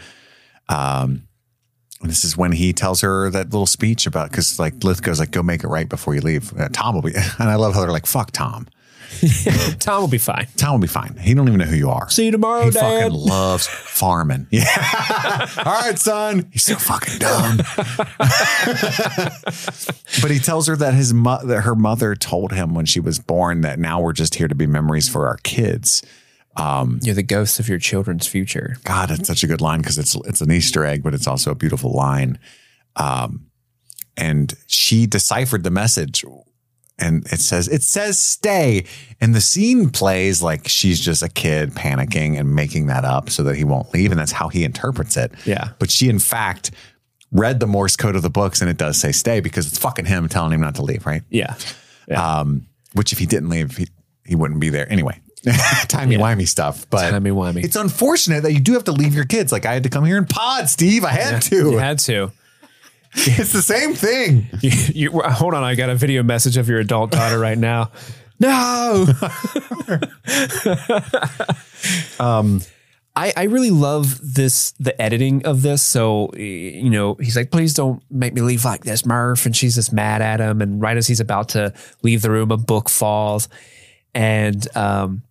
Um, 0.69 1.26
and 2.01 2.09
this 2.09 2.23
is 2.23 2.37
when 2.37 2.51
he 2.51 2.73
tells 2.73 3.01
her 3.01 3.29
that 3.31 3.47
little 3.51 3.65
speech 3.65 4.05
about 4.05 4.29
because 4.29 4.59
like 4.59 4.75
Lithgow's 4.83 5.19
like, 5.19 5.31
"Go 5.31 5.41
make 5.43 5.63
it 5.63 5.67
right 5.67 5.89
before 5.89 6.13
you 6.15 6.21
leave." 6.21 6.57
Uh, 6.59 6.69
Tom 6.71 6.95
will 6.95 7.01
be, 7.01 7.13
and 7.39 7.49
I 7.49 7.55
love 7.55 7.73
how 7.73 7.81
they're 7.81 7.91
like, 7.91 8.05
"Fuck 8.05 8.31
Tom." 8.31 8.67
tom 9.79 10.01
will 10.01 10.09
be 10.09 10.17
fine 10.17 10.45
Tom 10.57 10.73
will 10.73 10.79
be 10.79 10.87
fine. 10.87 11.15
He 11.17 11.33
don't 11.33 11.47
even 11.47 11.59
know 11.59 11.65
who 11.65 11.77
you 11.77 11.89
are. 11.89 12.09
see 12.09 12.25
you 12.25 12.31
tomorrow 12.31 12.65
He 12.65 12.71
dad 12.71 13.03
fucking 13.03 13.17
loves 13.17 13.65
farming. 13.71 14.47
Yeah. 14.51 14.65
All 15.65 15.73
right, 15.81 15.97
son. 15.97 16.49
He's 16.51 16.63
so 16.63 16.75
fucking 16.75 17.17
dumb. 17.17 17.57
but 20.21 20.29
he 20.29 20.39
tells 20.39 20.67
her 20.67 20.75
that 20.75 20.93
his 20.93 21.13
mo- 21.13 21.43
that 21.45 21.61
her 21.61 21.73
mother 21.73 22.15
told 22.15 22.51
him 22.51 22.73
when 22.73 22.85
she 22.85 22.99
was 22.99 23.17
born 23.17 23.61
that 23.61 23.79
now 23.79 24.01
we're 24.01 24.13
just 24.13 24.35
here 24.35 24.47
to 24.49 24.55
be 24.55 24.67
memories 24.67 25.07
for 25.07 25.25
our 25.27 25.37
kids. 25.37 26.03
You're 27.03 27.16
the 27.16 27.24
ghost 27.24 27.60
of 27.60 27.70
your 27.70 27.80
children's 27.80 28.28
future 28.28 28.78
God, 28.84 29.12
it's 29.12 29.28
such 29.28 29.43
a 29.43 29.47
good 29.47 29.62
line 29.62 29.80
because 29.82 29.97
it's 29.97 30.16
it's 30.26 30.41
an 30.41 30.51
Easter 30.51 30.86
egg, 30.86 31.03
but 31.03 31.14
it's 31.14 31.28
also 31.28 31.51
a 31.51 31.55
beautiful 31.55 31.91
line. 31.93 32.39
Um, 32.95 33.47
and 34.16 34.53
she 34.66 35.05
deciphered 35.05 35.64
the 35.64 35.70
message, 35.70 36.26
and 36.97 37.26
it 37.32 37.39
says 37.39 37.68
it 37.68 37.84
says 37.84 38.18
stay, 38.18 38.86
and 39.22 39.36
the 39.36 39.41
scene 39.41 39.89
plays 39.91 40.41
like 40.41 40.68
she's 40.68 40.99
just 40.99 41.22
a 41.22 41.30
kid 41.30 41.72
panicking 41.76 42.39
and 42.39 42.55
making 42.55 42.88
that 42.88 43.05
up 43.05 43.30
so 43.30 43.43
that 43.43 43.55
he 43.55 43.64
won't 43.64 43.93
leave, 43.93 44.10
and 44.12 44.20
that's 44.20 44.32
how 44.32 44.47
he 44.49 44.64
interprets 44.64 45.16
it. 45.18 45.32
Yeah. 45.45 45.70
but 45.80 45.91
she 45.91 46.10
in 46.10 46.18
fact 46.20 46.72
read 47.32 47.60
the 47.60 47.68
Morse 47.68 47.95
code 47.97 48.16
of 48.16 48.22
the 48.24 48.30
books, 48.30 48.62
and 48.62 48.70
it 48.70 48.78
does 48.78 48.97
say 48.97 49.12
stay 49.12 49.41
because 49.41 49.68
it's 49.68 49.78
fucking 49.78 50.05
him 50.05 50.28
telling 50.30 50.53
him 50.53 50.62
not 50.62 50.76
to 50.76 50.82
leave, 50.82 51.05
right? 51.05 51.22
yeah 52.08 52.39
Um, 52.39 52.66
which 52.93 53.12
if 53.12 53.20
he 53.20 53.26
didn't 53.28 53.49
leave, 53.49 53.78
he, 53.78 53.88
he 54.26 54.34
wouldn't 54.36 54.60
be 54.62 54.70
there 54.70 54.91
anyway. 54.91 55.20
Timey 55.88 56.17
wimey 56.17 56.47
stuff, 56.47 56.89
but 56.89 57.09
Timey-wimey. 57.09 57.63
It's 57.63 57.75
unfortunate 57.75 58.43
that 58.43 58.53
you 58.53 58.59
do 58.59 58.73
have 58.73 58.85
to 58.85 58.91
leave 58.91 59.13
your 59.13 59.25
kids. 59.25 59.51
Like 59.51 59.65
I 59.65 59.73
had 59.73 59.83
to 59.83 59.89
come 59.89 60.03
here 60.03 60.17
in 60.17 60.25
pod, 60.25 60.69
Steve. 60.69 61.03
I 61.05 61.11
had 61.11 61.41
to. 61.43 61.71
you 61.71 61.77
had 61.77 61.99
to 61.99 62.31
It's 63.13 63.53
the 63.53 63.61
same 63.61 63.93
thing. 63.93 64.47
you, 64.61 64.71
you, 64.93 65.21
hold 65.21 65.53
on 65.53 65.63
i 65.63 65.75
got 65.75 65.89
a 65.89 65.95
video 65.95 66.23
message 66.23 66.57
of 66.57 66.67
your 66.69 66.79
adult 66.79 67.11
daughter 67.11 67.39
right 67.39 67.57
now 67.57 67.91
no 68.39 69.07
Um, 72.19 72.61
I, 73.15 73.33
I 73.35 73.43
really 73.45 73.71
love 73.71 74.19
this 74.21 74.71
the 74.73 74.99
editing 75.01 75.45
of 75.45 75.63
this. 75.63 75.81
So 75.81 76.31
you 76.35 76.89
know, 76.89 77.15
he's 77.15 77.35
like, 77.35 77.49
please 77.49 77.73
don't 77.73 78.03
make 78.11 78.33
me 78.33 78.41
leave 78.41 78.63
like 78.63 78.83
this, 78.83 79.05
Murph. 79.05 79.45
And 79.45 79.55
she's 79.55 79.75
just 79.75 79.91
mad 79.91 80.21
at 80.21 80.39
him. 80.39 80.61
And 80.61 80.79
right 80.81 80.95
as 80.95 81.07
he's 81.07 81.19
about 81.19 81.49
to 81.49 81.73
leave 82.03 82.21
the 82.21 82.29
room, 82.29 82.51
a 82.51 82.57
book 82.57 82.89
falls. 82.89 83.49
And 84.13 84.67
um 84.75 85.23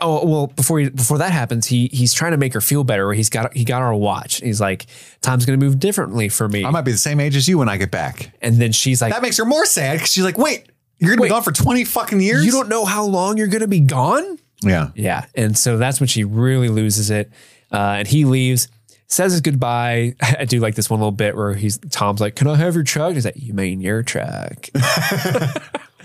oh 0.00 0.26
well 0.26 0.46
before 0.48 0.80
he, 0.80 0.88
before 0.90 1.18
that 1.18 1.32
happens, 1.32 1.66
he 1.66 1.88
he's 1.92 2.12
trying 2.14 2.32
to 2.32 2.36
make 2.36 2.52
her 2.54 2.60
feel 2.60 2.84
better. 2.84 3.06
Where 3.06 3.14
he's 3.14 3.28
got 3.30 3.54
he 3.54 3.64
got 3.64 3.80
her 3.80 3.88
a 3.88 3.96
watch. 3.96 4.40
He's 4.40 4.60
like, 4.60 4.86
time's 5.20 5.44
gonna 5.46 5.58
move 5.58 5.78
differently 5.78 6.28
for 6.28 6.48
me. 6.48 6.64
I 6.64 6.70
might 6.70 6.82
be 6.82 6.92
the 6.92 6.98
same 6.98 7.20
age 7.20 7.36
as 7.36 7.46
you 7.48 7.58
when 7.58 7.68
I 7.68 7.76
get 7.76 7.90
back. 7.90 8.32
and 8.42 8.56
then 8.56 8.72
she's 8.72 9.00
like, 9.02 9.12
That 9.12 9.22
makes 9.22 9.36
her 9.38 9.44
more 9.44 9.64
sad 9.66 9.94
because 9.94 10.12
she's 10.12 10.24
like, 10.24 10.38
wait, 10.38 10.66
you're 10.98 11.10
gonna 11.10 11.22
Wait. 11.22 11.28
be 11.28 11.32
gone 11.32 11.42
for 11.42 11.52
20 11.52 11.84
fucking 11.84 12.20
years? 12.20 12.44
you 12.44 12.52
don't 12.52 12.68
know 12.68 12.84
how 12.84 13.04
long 13.04 13.36
you're 13.36 13.46
gonna 13.48 13.66
be 13.68 13.80
gone? 13.80 14.38
Yeah. 14.62 14.88
Yeah. 14.94 15.26
And 15.34 15.56
so 15.56 15.76
that's 15.76 16.00
when 16.00 16.06
she 16.08 16.24
really 16.24 16.68
loses 16.68 17.10
it. 17.10 17.30
Uh, 17.72 17.96
and 17.98 18.08
he 18.08 18.24
leaves. 18.24 18.68
says 19.06 19.32
his 19.32 19.40
goodbye. 19.42 20.14
I 20.22 20.46
do 20.46 20.60
like 20.60 20.74
this 20.74 20.88
one 20.88 20.98
little 21.00 21.12
bit 21.12 21.36
where 21.36 21.52
he's 21.54 21.78
Tom's 21.90 22.20
like, 22.20 22.34
"Can 22.36 22.48
I 22.48 22.56
have 22.56 22.74
your 22.74 22.84
truck?" 22.84 23.12
He's 23.14 23.24
like, 23.24 23.36
"You 23.36 23.52
mean 23.54 23.80
your 23.80 24.02
truck?" 24.02 24.68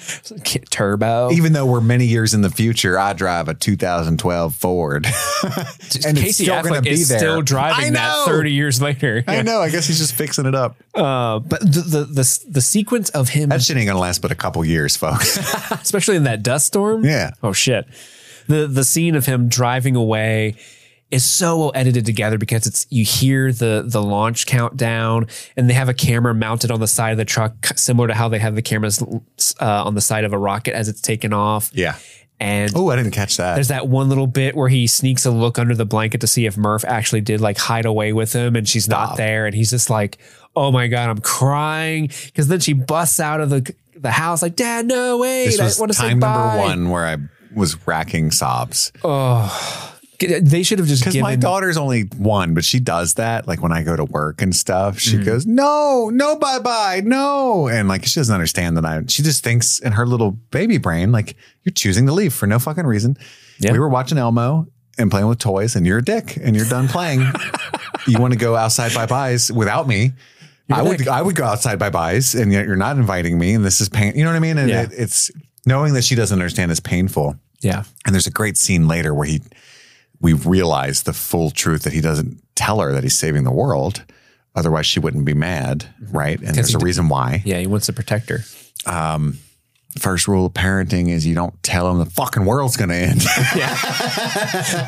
Turbo. 0.70 1.32
Even 1.32 1.54
though 1.54 1.66
we're 1.66 1.82
many 1.82 2.06
years 2.06 2.34
in 2.34 2.42
the 2.42 2.50
future, 2.50 2.98
I 2.98 3.14
drive 3.14 3.48
a 3.48 3.54
2012 3.54 4.56
Ford. 4.56 5.06
and 6.06 6.18
Casey 6.18 6.46
Affleck 6.46 6.86
is 6.86 7.08
still 7.08 7.42
driving 7.42 7.94
that 7.94 8.26
30 8.26 8.52
years 8.52 8.82
later. 8.82 9.24
I 9.28 9.42
know. 9.42 9.60
I 9.60 9.70
guess 9.70 9.88
he's 9.88 10.00
just 10.00 10.14
fixing 10.14 10.46
it 10.46 10.56
up. 10.56 10.76
Uh, 10.94 11.40
but 11.40 11.62
the, 11.62 11.82
the, 11.82 12.04
the 12.06 12.46
the 12.50 12.62
sequence 12.62 13.10
of 13.12 13.30
him 13.30 13.50
that 13.50 13.62
shit 13.62 13.78
ain't 13.78 13.88
gonna 13.88 14.00
last 14.00 14.22
but 14.22 14.32
a 14.32 14.36
couple 14.36 14.64
years, 14.66 14.98
folks. 14.98 15.38
especially 15.72 16.18
in 16.18 16.24
that 16.24 16.44
dust 16.44 16.68
storm. 16.68 17.06
Yeah. 17.06 17.32
Oh 17.42 17.54
shit. 17.54 17.88
The 18.48 18.68
the 18.68 18.84
scene 18.84 19.16
of 19.16 19.26
him 19.26 19.48
driving 19.48 19.96
away 19.96 20.56
is 21.12 21.26
so 21.26 21.58
well 21.58 21.72
edited 21.76 22.06
together 22.06 22.38
because 22.38 22.66
it's 22.66 22.88
you 22.90 23.04
hear 23.04 23.52
the 23.52 23.84
the 23.86 24.02
launch 24.02 24.46
countdown 24.46 25.28
and 25.58 25.70
they 25.70 25.74
have 25.74 25.90
a 25.90 25.94
camera 25.94 26.34
mounted 26.34 26.72
on 26.72 26.80
the 26.80 26.88
side 26.88 27.12
of 27.12 27.18
the 27.18 27.26
truck 27.26 27.68
similar 27.76 28.08
to 28.08 28.14
how 28.14 28.30
they 28.30 28.40
have 28.40 28.56
the 28.56 28.62
cameras 28.62 29.04
uh, 29.60 29.84
on 29.84 29.94
the 29.94 30.02
side 30.02 30.24
of 30.24 30.34
a 30.34 30.38
rocket 30.38 30.74
as 30.74 30.88
it's 30.88 31.02
taken 31.02 31.34
off. 31.34 31.70
Yeah. 31.74 31.98
And 32.40 32.72
oh, 32.76 32.90
I 32.90 32.96
didn't 32.96 33.12
catch 33.12 33.38
that. 33.38 33.54
There's 33.54 33.68
that 33.68 33.88
one 33.88 34.10
little 34.10 34.26
bit 34.26 34.56
where 34.56 34.70
he 34.70 34.88
sneaks 34.88 35.28
a 35.28 35.32
look 35.32 35.60
under 35.60 35.76
the 35.76 35.86
blanket 35.86 36.22
to 36.22 36.28
see 36.28 36.48
if 36.48 36.58
Murph 36.58 36.84
actually 36.86 37.22
did 37.22 37.40
like 37.40 37.60
hide 37.60 37.86
away 37.86 38.14
with 38.14 38.34
him 38.34 38.56
and 38.56 38.68
she's 38.68 38.86
Stop. 38.86 39.10
not 39.10 39.18
there. 39.18 39.46
And 39.46 39.54
he's 39.54 39.70
just 39.70 39.92
like, 39.92 40.18
oh 40.56 40.72
my 40.72 40.88
God, 40.88 41.10
I'm 41.10 41.20
crying. 41.20 42.10
Cause 42.36 42.48
then 42.48 42.60
she 42.60 42.74
busts 42.74 43.20
out 43.20 43.42
of 43.42 43.52
the 43.52 43.76
the 43.96 44.10
house 44.10 44.42
like, 44.42 44.56
Dad, 44.56 44.88
no, 44.88 45.20
wait. 45.20 45.46
This 45.46 45.62
was 45.62 45.78
I 45.78 45.82
want 45.82 45.92
to 45.92 45.98
time 46.00 46.18
number 46.18 46.58
one 46.58 46.90
where 46.90 47.06
I 47.06 47.18
was 47.54 47.86
racking 47.86 48.32
sobs. 48.32 48.92
Oh. 49.04 49.91
They 50.22 50.64
should 50.64 50.80
have 50.80 50.88
just 50.88 51.02
because 51.02 51.14
given 51.14 51.24
my 51.24 51.36
daughter's 51.36 51.78
only 51.78 52.04
one, 52.18 52.54
but 52.54 52.64
she 52.64 52.80
does 52.80 53.16
that. 53.16 53.48
Like 53.48 53.62
when 53.62 53.72
I 53.72 53.84
go 53.84 53.96
to 53.96 54.06
work 54.06 54.42
and 54.42 54.56
stuff, 54.56 55.00
she 55.00 55.16
mm-hmm. 55.16 55.26
goes, 55.26 55.46
"No, 55.46 56.10
no, 56.14 56.36
bye, 56.36 56.60
bye, 56.60 57.02
no," 57.04 57.68
and 57.68 57.88
like 57.88 58.06
she 58.06 58.20
doesn't 58.20 58.34
understand 58.34 58.78
that 58.78 58.86
I. 58.86 59.02
She 59.08 59.24
just 59.24 59.44
thinks 59.44 59.80
in 59.80 59.94
her 59.94 60.06
little 60.06 60.32
baby 60.32 60.78
brain, 60.78 61.12
like 61.12 61.36
you're 61.64 61.74
choosing 61.74 62.06
to 62.06 62.14
leave 62.14 62.34
for 62.34 62.48
no 62.48 62.60
fucking 62.60 62.86
reason. 62.86 63.18
Yeah. 63.60 63.72
We 63.72 63.80
were 63.80 63.90
watching 63.90 64.18
Elmo 64.18 64.68
and 64.98 65.10
playing 65.10 65.28
with 65.28 65.40
toys, 65.40 65.76
and 65.76 65.86
you're 65.86 66.00
a 66.00 66.04
dick, 66.04 66.38
and 66.38 66.56
you're 66.56 66.70
done 66.70 66.88
playing. 66.88 67.26
you 68.08 68.20
want 68.20 68.34
to 68.34 68.40
go 68.40 68.56
outside 68.56 68.94
bye 68.94 69.06
byes 69.06 69.52
without 69.52 69.88
me. 69.88 70.14
You're 70.68 70.78
I 70.78 70.82
would 70.82 71.08
I 71.08 71.22
would 71.22 71.36
go 71.36 71.46
outside 71.46 71.80
bye 71.80 71.90
byes, 71.90 72.36
and 72.36 72.52
yet 72.52 72.68
you're 72.68 72.76
not 72.76 72.98
inviting 72.98 73.38
me, 73.38 73.54
and 73.54 73.66
this 73.66 73.82
is 73.82 73.90
pain. 73.90 74.16
You 74.16 74.24
know 74.24 74.30
what 74.30 74.38
I 74.38 74.40
mean? 74.40 74.58
And 74.58 74.70
yeah. 74.70 74.84
it, 74.84 74.92
it's 74.94 75.32
knowing 75.66 75.94
that 75.94 76.04
she 76.04 76.16
doesn't 76.16 76.38
understand 76.38 76.72
is 76.72 76.80
painful. 76.80 77.36
Yeah. 77.62 77.84
And 78.06 78.14
there's 78.14 78.28
a 78.28 78.32
great 78.32 78.58
scene 78.58 78.88
later 78.88 79.14
where 79.14 79.28
he 79.28 79.42
we 80.22 80.34
realize 80.34 81.04
the 81.04 81.14
full 81.14 81.52
truth 81.52 81.84
that 81.84 81.94
he 81.94 82.02
doesn't 82.02 82.42
tell 82.56 82.80
her 82.80 82.92
that 82.92 83.04
he's 83.04 83.18
saving 83.18 83.44
the 83.44 83.52
world. 83.52 84.04
Otherwise, 84.56 84.86
she 84.86 85.00
wouldn't 85.00 85.26
be 85.26 85.34
mad, 85.34 85.88
mm-hmm. 86.02 86.18
right? 86.18 86.40
And 86.40 86.56
there's 86.56 86.76
a 86.76 86.80
reason 86.80 87.10
why. 87.10 87.42
Yeah, 87.46 87.58
he 87.60 87.68
wants 87.68 87.88
to 87.88 87.94
protect 87.94 88.30
her. 88.30 88.40
Um, 88.86 89.40
first 90.00 90.28
rule 90.28 90.46
of 90.46 90.54
parenting 90.54 91.10
is 91.10 91.26
you 91.26 91.36
don't 91.36 91.62
tell 91.64 91.88
them 91.88 92.00
the 92.00 92.10
fucking 92.10 92.46
world's 92.46 92.78
going 92.78 92.90
to 92.90 92.96
end. 92.96 93.24
yeah, 93.56 93.76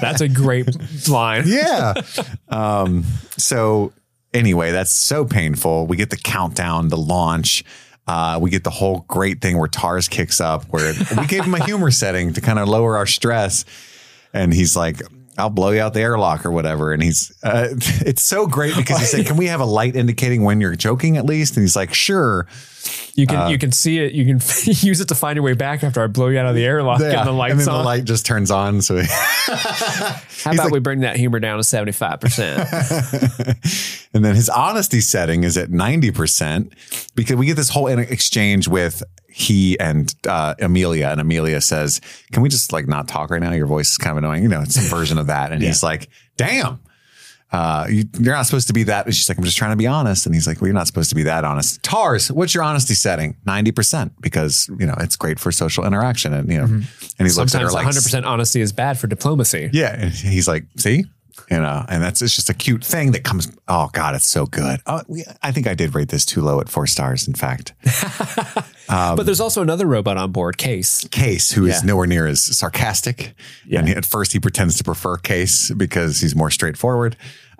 that's 0.01 0.21
a 0.21 0.27
great 0.27 0.67
line. 1.09 1.43
yeah. 1.47 1.93
Um, 2.49 3.03
so 3.37 3.93
anyway, 4.33 4.71
that's 4.71 4.95
so 4.95 5.25
painful. 5.25 5.87
We 5.87 5.97
get 5.97 6.09
the 6.09 6.17
countdown, 6.17 6.89
the 6.89 6.97
launch. 6.97 7.63
Uh, 8.05 8.37
we 8.41 8.49
get 8.49 8.65
the 8.65 8.69
whole 8.69 9.05
great 9.07 9.41
thing 9.41 9.57
where 9.57 9.69
Tars 9.69 10.09
kicks 10.09 10.41
up, 10.41 10.65
where 10.65 10.93
we 11.17 11.25
gave 11.25 11.45
him 11.45 11.55
a 11.55 11.63
humor 11.63 11.89
setting 11.89 12.33
to 12.33 12.41
kind 12.41 12.59
of 12.59 12.67
lower 12.67 12.97
our 12.97 13.05
stress. 13.05 13.63
And 14.33 14.53
he's 14.53 14.75
like, 14.75 15.01
I'll 15.37 15.49
blow 15.49 15.71
you 15.71 15.81
out 15.81 15.93
the 15.93 16.01
airlock 16.01 16.45
or 16.45 16.51
whatever. 16.51 16.91
And 16.91 17.01
he's, 17.01 17.31
uh, 17.43 17.69
it's 18.05 18.21
so 18.21 18.47
great 18.47 18.75
because 18.75 18.99
he 18.99 19.05
said, 19.05 19.25
Can 19.25 19.37
we 19.37 19.47
have 19.47 19.59
a 19.59 19.65
light 19.65 19.95
indicating 19.95 20.43
when 20.43 20.61
you're 20.61 20.75
joking 20.75 21.17
at 21.17 21.25
least? 21.25 21.57
And 21.57 21.63
he's 21.63 21.75
like, 21.75 21.93
Sure. 21.93 22.47
You 23.15 23.27
can 23.27 23.37
uh, 23.37 23.47
you 23.47 23.57
can 23.57 23.71
see 23.71 23.99
it. 23.99 24.11
You 24.13 24.25
can 24.25 24.35
use 24.65 24.99
it 24.99 25.07
to 25.07 25.15
find 25.15 25.37
your 25.37 25.43
way 25.43 25.53
back 25.53 25.83
after 25.83 26.03
I 26.03 26.07
blow 26.07 26.27
you 26.27 26.39
out 26.39 26.47
of 26.47 26.55
the 26.55 26.65
airlock. 26.65 26.99
Yeah, 26.99 27.19
and 27.19 27.27
the 27.27 27.31
lights 27.31 27.51
and 27.51 27.61
then 27.61 27.69
on. 27.69 27.77
the 27.79 27.85
light 27.85 28.03
just 28.03 28.25
turns 28.25 28.51
on. 28.51 28.81
So 28.81 29.01
how 29.07 30.51
about 30.51 30.65
like, 30.65 30.71
we 30.73 30.79
bring 30.79 31.01
that 31.01 31.15
humor 31.15 31.39
down 31.39 31.57
to 31.57 31.63
seventy 31.63 31.93
five 31.93 32.19
percent? 32.19 32.67
And 34.13 34.25
then 34.25 34.35
his 34.35 34.49
honesty 34.49 34.99
setting 34.99 35.43
is 35.43 35.57
at 35.57 35.69
ninety 35.69 36.11
percent 36.11 36.73
because 37.15 37.35
we 37.37 37.45
get 37.45 37.55
this 37.55 37.69
whole 37.69 37.87
exchange 37.87 38.67
with 38.67 39.01
he 39.33 39.79
and 39.79 40.13
uh, 40.27 40.53
Amelia, 40.59 41.07
and 41.07 41.19
Amelia 41.19 41.59
says, 41.59 41.99
"Can 42.31 42.43
we 42.43 42.49
just 42.49 42.71
like 42.71 42.87
not 42.87 43.07
talk 43.07 43.31
right 43.31 43.41
now? 43.41 43.51
Your 43.51 43.67
voice 43.67 43.91
is 43.91 43.97
kind 43.97 44.11
of 44.17 44.23
annoying." 44.23 44.43
You 44.43 44.49
know, 44.49 44.61
it's 44.61 44.77
a 44.77 44.81
version 44.81 45.17
of 45.17 45.27
that, 45.27 45.51
and 45.51 45.61
yeah. 45.61 45.69
he's 45.69 45.83
like, 45.83 46.09
"Damn." 46.37 46.79
Uh, 47.53 47.85
you, 47.87 48.03
are 48.21 48.33
not 48.33 48.47
supposed 48.47 48.65
to 48.65 48.73
be 48.73 48.81
that. 48.81 49.05
And 49.05 49.13
she's 49.13 49.29
like, 49.29 49.37
I'm 49.37 49.43
just 49.43 49.57
trying 49.57 49.73
to 49.73 49.77
be 49.77 49.85
honest. 49.85 50.25
And 50.25 50.33
he's 50.33 50.47
like, 50.47 50.59
well, 50.59 50.67
you're 50.67 50.73
not 50.73 50.87
supposed 50.87 51.09
to 51.09 51.15
be 51.15 51.21
that 51.23 51.45
honest. 51.45 51.83
Tars, 51.83 52.31
what's 52.31 52.55
your 52.55 52.63
honesty 52.63 52.95
setting? 52.95 53.37
90% 53.45 54.09
because, 54.19 54.67
you 54.79 54.87
know, 54.87 54.95
it's 54.99 55.15
great 55.15 55.39
for 55.39 55.51
social 55.51 55.85
interaction. 55.85 56.33
And, 56.33 56.51
you 56.51 56.57
know, 56.57 56.65
mm-hmm. 56.65 57.13
and 57.19 57.27
he 57.27 57.33
looks 57.35 57.53
at 57.53 57.61
her 57.61 57.69
like 57.69 57.85
100% 57.85 58.25
honesty 58.25 58.59
is 58.59 58.73
bad 58.73 58.97
for 58.97 59.05
diplomacy. 59.05 59.69
Yeah. 59.71 59.95
And 59.95 60.11
he's 60.11 60.47
like, 60.47 60.65
see, 60.77 61.05
you 61.49 61.57
know, 61.57 61.85
and 61.87 62.01
that's 62.01 62.21
it's 62.21 62.35
just 62.35 62.49
a 62.49 62.53
cute 62.53 62.83
thing 62.83 63.11
that 63.11 63.23
comes. 63.23 63.51
Oh 63.67 63.89
God, 63.93 64.15
it's 64.15 64.27
so 64.27 64.45
good. 64.45 64.79
Oh, 64.85 65.01
we, 65.07 65.23
I 65.41 65.51
think 65.51 65.67
I 65.67 65.73
did 65.73 65.95
rate 65.95 66.09
this 66.09 66.25
too 66.25 66.41
low 66.41 66.59
at 66.59 66.69
four 66.69 66.87
stars. 66.87 67.27
In 67.27 67.33
fact, 67.33 67.73
um, 68.89 69.15
but 69.15 69.25
there's 69.25 69.39
also 69.39 69.61
another 69.61 69.85
robot 69.85 70.17
on 70.17 70.31
board, 70.31 70.57
Case. 70.57 71.07
Case, 71.09 71.51
who 71.51 71.65
yeah. 71.65 71.73
is 71.73 71.83
nowhere 71.83 72.07
near 72.07 72.27
as 72.27 72.41
sarcastic. 72.41 73.33
Yeah. 73.65 73.79
And 73.79 73.89
at 73.89 74.05
first, 74.05 74.33
he 74.33 74.39
pretends 74.39 74.77
to 74.77 74.83
prefer 74.83 75.17
Case 75.17 75.71
because 75.71 76.19
he's 76.19 76.35
more 76.35 76.51
straightforward. 76.51 77.15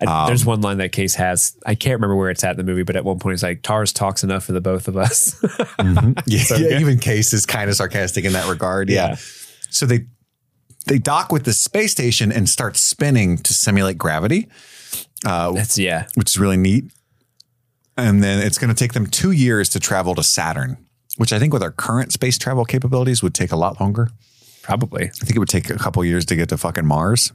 Um, 0.07 0.27
there's 0.27 0.45
one 0.45 0.61
line 0.61 0.77
that 0.77 0.91
Case 0.91 1.15
has. 1.15 1.57
I 1.65 1.75
can't 1.75 1.95
remember 1.95 2.15
where 2.15 2.29
it's 2.29 2.43
at 2.43 2.51
in 2.51 2.57
the 2.57 2.63
movie, 2.63 2.83
but 2.83 2.95
at 2.95 3.05
one 3.05 3.19
point, 3.19 3.33
he's 3.33 3.43
like, 3.43 3.61
"Tars 3.61 3.93
talks 3.93 4.23
enough 4.23 4.45
for 4.45 4.51
the 4.51 4.61
both 4.61 4.87
of 4.87 4.97
us." 4.97 5.39
mm-hmm. 5.41 6.13
Yeah, 6.25 6.43
so, 6.43 6.55
yeah, 6.55 6.79
even 6.79 6.99
Case 6.99 7.33
is 7.33 7.45
kind 7.45 7.69
of 7.69 7.75
sarcastic 7.75 8.25
in 8.25 8.33
that 8.33 8.49
regard. 8.49 8.89
Yeah. 8.89 9.09
yeah. 9.09 9.15
So 9.69 9.85
they 9.85 10.05
they 10.85 10.99
dock 10.99 11.31
with 11.31 11.45
the 11.45 11.53
space 11.53 11.91
station 11.91 12.31
and 12.31 12.49
start 12.49 12.77
spinning 12.77 13.37
to 13.39 13.53
simulate 13.53 13.97
gravity. 13.97 14.47
Uh, 15.25 15.51
That's 15.53 15.77
yeah, 15.77 16.07
which 16.15 16.31
is 16.31 16.39
really 16.39 16.57
neat. 16.57 16.85
And 17.95 18.23
then 18.23 18.45
it's 18.45 18.57
going 18.57 18.73
to 18.73 18.75
take 18.75 18.93
them 18.93 19.05
two 19.05 19.31
years 19.31 19.69
to 19.69 19.79
travel 19.79 20.15
to 20.15 20.23
Saturn, 20.23 20.77
which 21.17 21.31
I 21.31 21.39
think 21.39 21.53
with 21.53 21.61
our 21.61 21.71
current 21.71 22.11
space 22.11 22.37
travel 22.37 22.65
capabilities 22.65 23.21
would 23.21 23.35
take 23.35 23.51
a 23.51 23.55
lot 23.55 23.79
longer. 23.79 24.09
Probably. 24.63 25.05
I 25.05 25.09
think 25.09 25.35
it 25.35 25.39
would 25.39 25.49
take 25.49 25.69
a 25.69 25.77
couple 25.77 26.03
years 26.03 26.25
to 26.25 26.35
get 26.35 26.49
to 26.49 26.57
fucking 26.57 26.85
Mars 26.85 27.33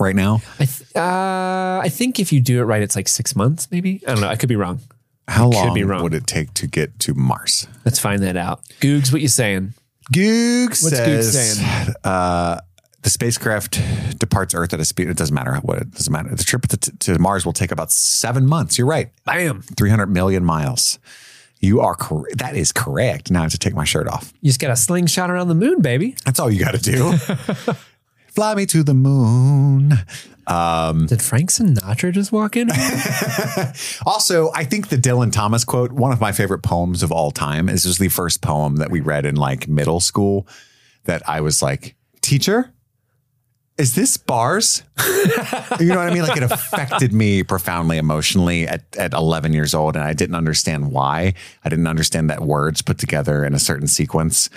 right 0.00 0.16
now. 0.16 0.40
I 0.58 0.64
th- 0.64 0.96
uh, 0.96 1.80
I 1.82 1.88
think 1.90 2.18
if 2.18 2.32
you 2.32 2.40
do 2.40 2.60
it 2.60 2.64
right, 2.64 2.82
it's 2.82 2.96
like 2.96 3.08
six 3.08 3.36
months, 3.36 3.70
maybe. 3.70 4.00
I 4.06 4.12
don't 4.12 4.20
know. 4.20 4.28
I 4.28 4.36
could 4.36 4.48
be 4.48 4.56
wrong. 4.56 4.80
How 5.28 5.50
I 5.50 5.54
long 5.54 5.82
wrong. 5.84 6.02
would 6.02 6.14
it 6.14 6.26
take 6.26 6.54
to 6.54 6.66
get 6.66 6.98
to 7.00 7.14
Mars? 7.14 7.66
Let's 7.84 7.98
find 7.98 8.22
that 8.22 8.36
out. 8.36 8.62
Googs, 8.80 9.12
what 9.12 9.22
you 9.22 9.28
saying? 9.28 9.74
Goog 10.12 10.70
What's 10.70 10.90
says, 10.90 11.58
saying? 11.58 11.94
Uh, 12.04 12.60
the 13.02 13.10
spacecraft 13.10 14.18
departs 14.18 14.54
Earth 14.54 14.72
at 14.72 14.80
a 14.80 14.84
speed. 14.84 15.08
It 15.08 15.16
doesn't 15.16 15.34
matter 15.34 15.56
what 15.56 15.78
it 15.78 15.90
doesn't 15.92 16.12
matter. 16.12 16.34
The 16.34 16.44
trip 16.44 16.62
to, 16.68 16.76
to 16.76 17.18
Mars 17.18 17.44
will 17.44 17.52
take 17.52 17.70
about 17.70 17.92
seven 17.92 18.46
months. 18.46 18.78
You're 18.78 18.86
right. 18.86 19.10
Bam. 19.24 19.62
300 19.62 20.06
million 20.06 20.44
miles. 20.44 20.98
You 21.60 21.80
are 21.80 21.94
correct. 21.94 22.38
That 22.38 22.56
is 22.56 22.72
correct. 22.72 23.30
Now 23.30 23.40
I 23.40 23.42
have 23.42 23.52
to 23.52 23.58
take 23.58 23.74
my 23.74 23.84
shirt 23.84 24.08
off. 24.08 24.32
You 24.40 24.48
just 24.48 24.60
got 24.60 24.70
a 24.70 24.76
slingshot 24.76 25.30
around 25.30 25.48
the 25.48 25.54
moon, 25.54 25.80
baby. 25.80 26.16
That's 26.24 26.38
all 26.40 26.50
you 26.50 26.60
got 26.62 26.74
to 26.74 26.80
do. 26.80 27.12
Fly 28.28 28.54
me 28.54 28.66
to 28.66 28.82
the 28.82 28.94
moon. 28.94 29.94
Um, 30.46 31.06
Did 31.06 31.22
Frank 31.22 31.50
Sinatra 31.50 32.12
just 32.12 32.32
walk 32.32 32.56
in? 32.56 32.70
also, 34.06 34.50
I 34.54 34.64
think 34.64 34.88
the 34.88 34.96
Dylan 34.96 35.32
Thomas 35.32 35.64
quote, 35.64 35.92
one 35.92 36.12
of 36.12 36.20
my 36.20 36.32
favorite 36.32 36.62
poems 36.62 37.02
of 37.02 37.10
all 37.10 37.30
time, 37.30 37.68
is 37.68 37.84
just 37.84 37.98
the 37.98 38.08
first 38.08 38.42
poem 38.42 38.76
that 38.76 38.90
we 38.90 39.00
read 39.00 39.26
in 39.26 39.36
like 39.36 39.68
middle 39.68 40.00
school 40.00 40.46
that 41.04 41.26
I 41.28 41.40
was 41.40 41.62
like, 41.62 41.96
teacher, 42.20 42.72
is 43.76 43.94
this 43.94 44.16
bars? 44.16 44.82
you 45.80 45.88
know 45.88 45.96
what 45.96 46.08
I 46.08 46.14
mean? 46.14 46.22
Like 46.22 46.36
it 46.36 46.42
affected 46.44 47.12
me 47.12 47.42
profoundly 47.42 47.98
emotionally 47.98 48.68
at, 48.68 48.84
at 48.96 49.12
11 49.12 49.52
years 49.52 49.74
old. 49.74 49.96
And 49.96 50.04
I 50.04 50.12
didn't 50.12 50.36
understand 50.36 50.92
why. 50.92 51.34
I 51.64 51.68
didn't 51.68 51.88
understand 51.88 52.30
that 52.30 52.42
words 52.42 52.82
put 52.82 52.98
together 52.98 53.44
in 53.44 53.54
a 53.54 53.58
certain 53.58 53.88
sequence 53.88 54.48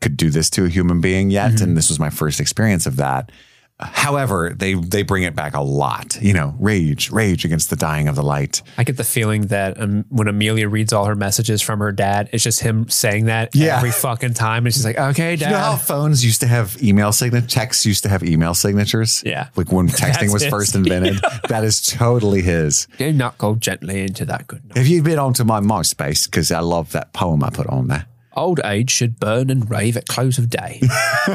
could 0.00 0.16
do 0.16 0.30
this 0.30 0.50
to 0.50 0.64
a 0.64 0.68
human 0.68 1.00
being 1.00 1.30
yet. 1.30 1.52
Mm-hmm. 1.52 1.64
And 1.64 1.76
this 1.76 1.88
was 1.88 1.98
my 1.98 2.10
first 2.10 2.40
experience 2.40 2.86
of 2.86 2.96
that. 2.96 3.30
However, 3.80 4.52
they 4.56 4.74
they 4.74 5.02
bring 5.02 5.22
it 5.22 5.36
back 5.36 5.54
a 5.54 5.60
lot. 5.60 6.20
You 6.20 6.32
know, 6.32 6.56
rage, 6.58 7.12
rage 7.12 7.44
against 7.44 7.70
the 7.70 7.76
dying 7.76 8.08
of 8.08 8.16
the 8.16 8.24
light. 8.24 8.60
I 8.76 8.82
get 8.82 8.96
the 8.96 9.04
feeling 9.04 9.42
that 9.48 9.80
um, 9.80 10.04
when 10.08 10.26
Amelia 10.26 10.68
reads 10.68 10.92
all 10.92 11.04
her 11.04 11.14
messages 11.14 11.62
from 11.62 11.78
her 11.78 11.92
dad, 11.92 12.28
it's 12.32 12.42
just 12.42 12.58
him 12.58 12.88
saying 12.88 13.26
that 13.26 13.54
yeah. 13.54 13.76
every 13.76 13.92
fucking 13.92 14.34
time, 14.34 14.66
and 14.66 14.74
she's 14.74 14.84
like, 14.84 14.98
"Okay, 14.98 15.36
dad." 15.36 15.46
You 15.46 15.52
know 15.52 15.62
how 15.62 15.76
phones 15.76 16.24
used 16.24 16.40
to 16.40 16.48
have 16.48 16.76
email 16.82 17.12
signature 17.12 17.46
texts 17.46 17.86
used 17.86 18.02
to 18.02 18.08
have 18.08 18.24
email 18.24 18.52
signatures. 18.52 19.22
Yeah, 19.24 19.48
like 19.54 19.70
when 19.70 19.88
texting 19.88 20.32
was 20.32 20.42
his. 20.42 20.50
first 20.50 20.74
invented. 20.74 21.20
that 21.48 21.62
is 21.62 21.80
totally 21.80 22.42
his. 22.42 22.88
Do 22.98 23.12
not 23.12 23.38
go 23.38 23.54
gently 23.54 24.00
into 24.00 24.24
that 24.24 24.48
good. 24.48 24.64
Night. 24.64 24.76
Have 24.76 24.88
you 24.88 25.04
been 25.04 25.20
onto 25.20 25.44
my 25.44 25.60
MySpace? 25.60 26.28
Because 26.28 26.50
I 26.50 26.60
love 26.60 26.90
that 26.92 27.12
poem 27.12 27.44
I 27.44 27.50
put 27.50 27.68
on 27.68 27.86
there. 27.86 28.06
Old 28.34 28.60
age 28.64 28.90
should 28.90 29.20
burn 29.20 29.50
and 29.50 29.70
rave 29.70 29.96
at 29.96 30.06
close 30.06 30.38
of 30.38 30.50
day. 30.50 30.80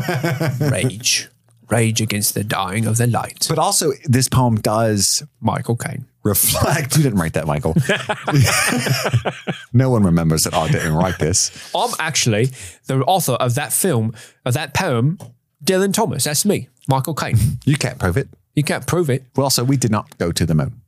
rage 0.59 1.29
Rage 1.73 2.01
Against 2.01 2.35
the 2.35 2.43
Dying 2.43 2.85
of 2.85 2.97
the 2.97 3.07
Light. 3.07 3.47
But 3.49 3.57
also, 3.57 3.93
this 4.05 4.29
poem 4.29 4.57
does 4.57 5.23
Michael 5.41 5.75
Caine. 5.75 6.05
reflect. 6.23 6.93
You 6.97 7.03
didn't 7.03 7.19
write 7.19 7.33
that, 7.33 7.47
Michael. 7.47 7.73
no 9.73 9.89
one 9.89 10.03
remembers 10.03 10.43
that 10.43 10.53
I 10.53 10.67
didn't 10.69 10.93
write 10.93 11.17
this. 11.19 11.71
I'm 11.75 11.91
actually 11.99 12.49
the 12.85 12.99
author 13.05 13.33
of 13.33 13.55
that 13.55 13.73
film, 13.73 14.13
of 14.45 14.53
that 14.53 14.73
poem, 14.73 15.17
Dylan 15.63 15.93
Thomas. 15.93 16.25
That's 16.25 16.45
me, 16.45 16.69
Michael 16.87 17.15
Caine. 17.15 17.37
You 17.65 17.77
can't 17.77 17.97
prove 17.99 18.17
it. 18.17 18.27
You 18.55 18.63
can't 18.63 18.85
prove 18.85 19.09
it. 19.09 19.23
Well, 19.35 19.45
also, 19.45 19.63
we 19.63 19.77
did 19.77 19.91
not 19.91 20.15
go 20.19 20.31
to 20.31 20.45
the 20.45 20.53
moon. 20.53 20.81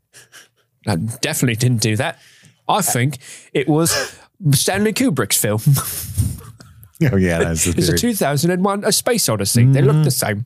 I 0.88 0.98
definitely 0.98 1.56
didn't 1.56 1.82
do 1.82 1.96
that. 1.98 2.20
I 2.70 2.82
think 2.82 3.18
it 3.54 3.68
was 3.68 3.92
Stanley 4.52 4.94
Kubrick's 4.94 5.38
film. 5.38 5.62
Oh, 7.12 7.18
yeah, 7.18 7.40
that's 7.40 7.66
the 7.66 7.78
It's 7.78 7.90
a 7.90 7.98
2001 7.98 8.86
A 8.86 8.92
Space 8.94 9.28
Odyssey. 9.28 9.66
They 9.66 9.82
look 9.82 10.02
the 10.06 10.12
same. 10.12 10.46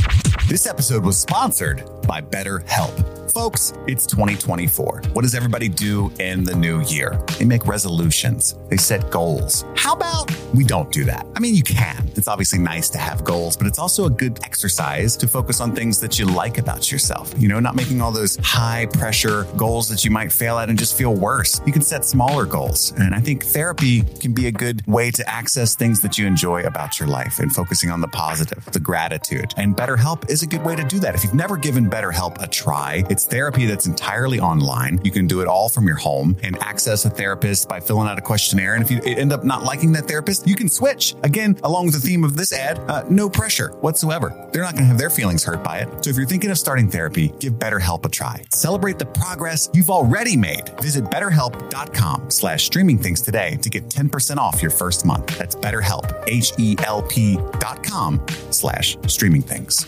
This 0.51 0.67
episode 0.67 1.05
was 1.05 1.17
sponsored 1.17 1.81
by 2.05 2.19
BetterHelp. 2.19 3.21
Folks, 3.31 3.71
it's 3.87 4.05
2024. 4.05 5.03
What 5.13 5.21
does 5.21 5.33
everybody 5.33 5.69
do 5.69 6.11
in 6.19 6.43
the 6.43 6.53
new 6.53 6.81
year? 6.81 7.23
They 7.39 7.45
make 7.45 7.65
resolutions, 7.65 8.55
they 8.69 8.75
set 8.75 9.09
goals. 9.09 9.63
How 9.77 9.93
about 9.93 10.29
we 10.53 10.65
don't 10.65 10.91
do 10.91 11.05
that? 11.05 11.25
I 11.37 11.39
mean, 11.39 11.55
you 11.55 11.63
can. 11.63 12.11
It's 12.17 12.27
obviously 12.27 12.59
nice 12.59 12.89
to 12.89 12.97
have 12.97 13.23
goals, 13.23 13.55
but 13.55 13.67
it's 13.67 13.79
also 13.79 14.05
a 14.05 14.09
good 14.09 14.43
exercise 14.43 15.15
to 15.17 15.27
focus 15.27 15.61
on 15.61 15.73
things 15.73 16.01
that 16.01 16.19
you 16.19 16.25
like 16.25 16.57
about 16.57 16.91
yourself. 16.91 17.33
You 17.37 17.47
know, 17.47 17.61
not 17.61 17.75
making 17.75 18.01
all 18.01 18.11
those 18.11 18.35
high 18.43 18.87
pressure 18.87 19.45
goals 19.55 19.87
that 19.87 20.03
you 20.03 20.11
might 20.11 20.33
fail 20.33 20.57
at 20.57 20.67
and 20.67 20.77
just 20.77 20.97
feel 20.97 21.15
worse. 21.15 21.61
You 21.65 21.71
can 21.71 21.81
set 21.81 22.03
smaller 22.03 22.45
goals. 22.45 22.91
And 22.97 23.15
I 23.15 23.21
think 23.21 23.45
therapy 23.45 24.01
can 24.01 24.33
be 24.33 24.47
a 24.47 24.51
good 24.51 24.85
way 24.87 25.09
to 25.11 25.29
access 25.29 25.75
things 25.75 26.01
that 26.01 26.17
you 26.17 26.27
enjoy 26.27 26.63
about 26.63 26.99
your 26.99 27.07
life 27.07 27.39
and 27.39 27.53
focusing 27.55 27.89
on 27.89 28.01
the 28.01 28.09
positive, 28.09 28.65
the 28.73 28.79
gratitude. 28.81 29.53
And 29.55 29.73
BetterHelp 29.73 30.29
is 30.29 30.40
a 30.43 30.47
good 30.47 30.63
way 30.63 30.75
to 30.75 30.83
do 30.83 30.99
that. 30.99 31.15
If 31.15 31.23
you've 31.23 31.33
never 31.33 31.57
given 31.57 31.89
BetterHelp 31.89 32.41
a 32.41 32.47
try, 32.47 33.03
it's 33.09 33.25
therapy 33.25 33.65
that's 33.65 33.85
entirely 33.85 34.39
online. 34.39 34.99
You 35.03 35.11
can 35.11 35.27
do 35.27 35.41
it 35.41 35.47
all 35.47 35.69
from 35.69 35.87
your 35.87 35.97
home 35.97 36.37
and 36.43 36.57
access 36.61 37.05
a 37.05 37.09
therapist 37.09 37.67
by 37.67 37.79
filling 37.79 38.07
out 38.07 38.17
a 38.17 38.21
questionnaire. 38.21 38.75
And 38.75 38.83
if 38.83 38.91
you 38.91 39.01
end 39.03 39.33
up 39.33 39.43
not 39.43 39.63
liking 39.63 39.91
that 39.93 40.07
therapist, 40.07 40.47
you 40.47 40.55
can 40.55 40.69
switch. 40.69 41.15
Again, 41.23 41.59
along 41.63 41.85
with 41.85 41.95
the 41.95 41.99
theme 41.99 42.23
of 42.23 42.35
this 42.35 42.53
ad, 42.53 42.79
uh, 42.89 43.03
no 43.09 43.29
pressure 43.29 43.69
whatsoever. 43.81 44.29
They're 44.51 44.63
not 44.63 44.73
going 44.73 44.83
to 44.83 44.87
have 44.87 44.97
their 44.97 45.09
feelings 45.09 45.43
hurt 45.43 45.63
by 45.63 45.79
it. 45.79 46.03
So 46.03 46.09
if 46.09 46.17
you're 46.17 46.25
thinking 46.25 46.51
of 46.51 46.57
starting 46.57 46.87
therapy, 46.87 47.33
give 47.39 47.53
BetterHelp 47.53 48.05
a 48.05 48.09
try. 48.09 48.43
Celebrate 48.51 48.99
the 48.99 49.05
progress 49.05 49.69
you've 49.73 49.89
already 49.89 50.35
made. 50.37 50.69
Visit 50.81 51.05
betterhelp.com 51.05 52.29
slash 52.29 52.65
streaming 52.65 52.97
things 52.97 53.21
today 53.21 53.57
to 53.57 53.69
get 53.69 53.89
10% 53.89 54.37
off 54.37 54.61
your 54.61 54.71
first 54.71 55.05
month. 55.05 55.37
That's 55.37 55.55
betterhelp, 55.55 56.23
H-E-L-P 56.27 57.37
dot 57.59 57.83
com 57.83 58.25
slash 58.49 58.97
streaming 59.07 59.41
things. 59.41 59.85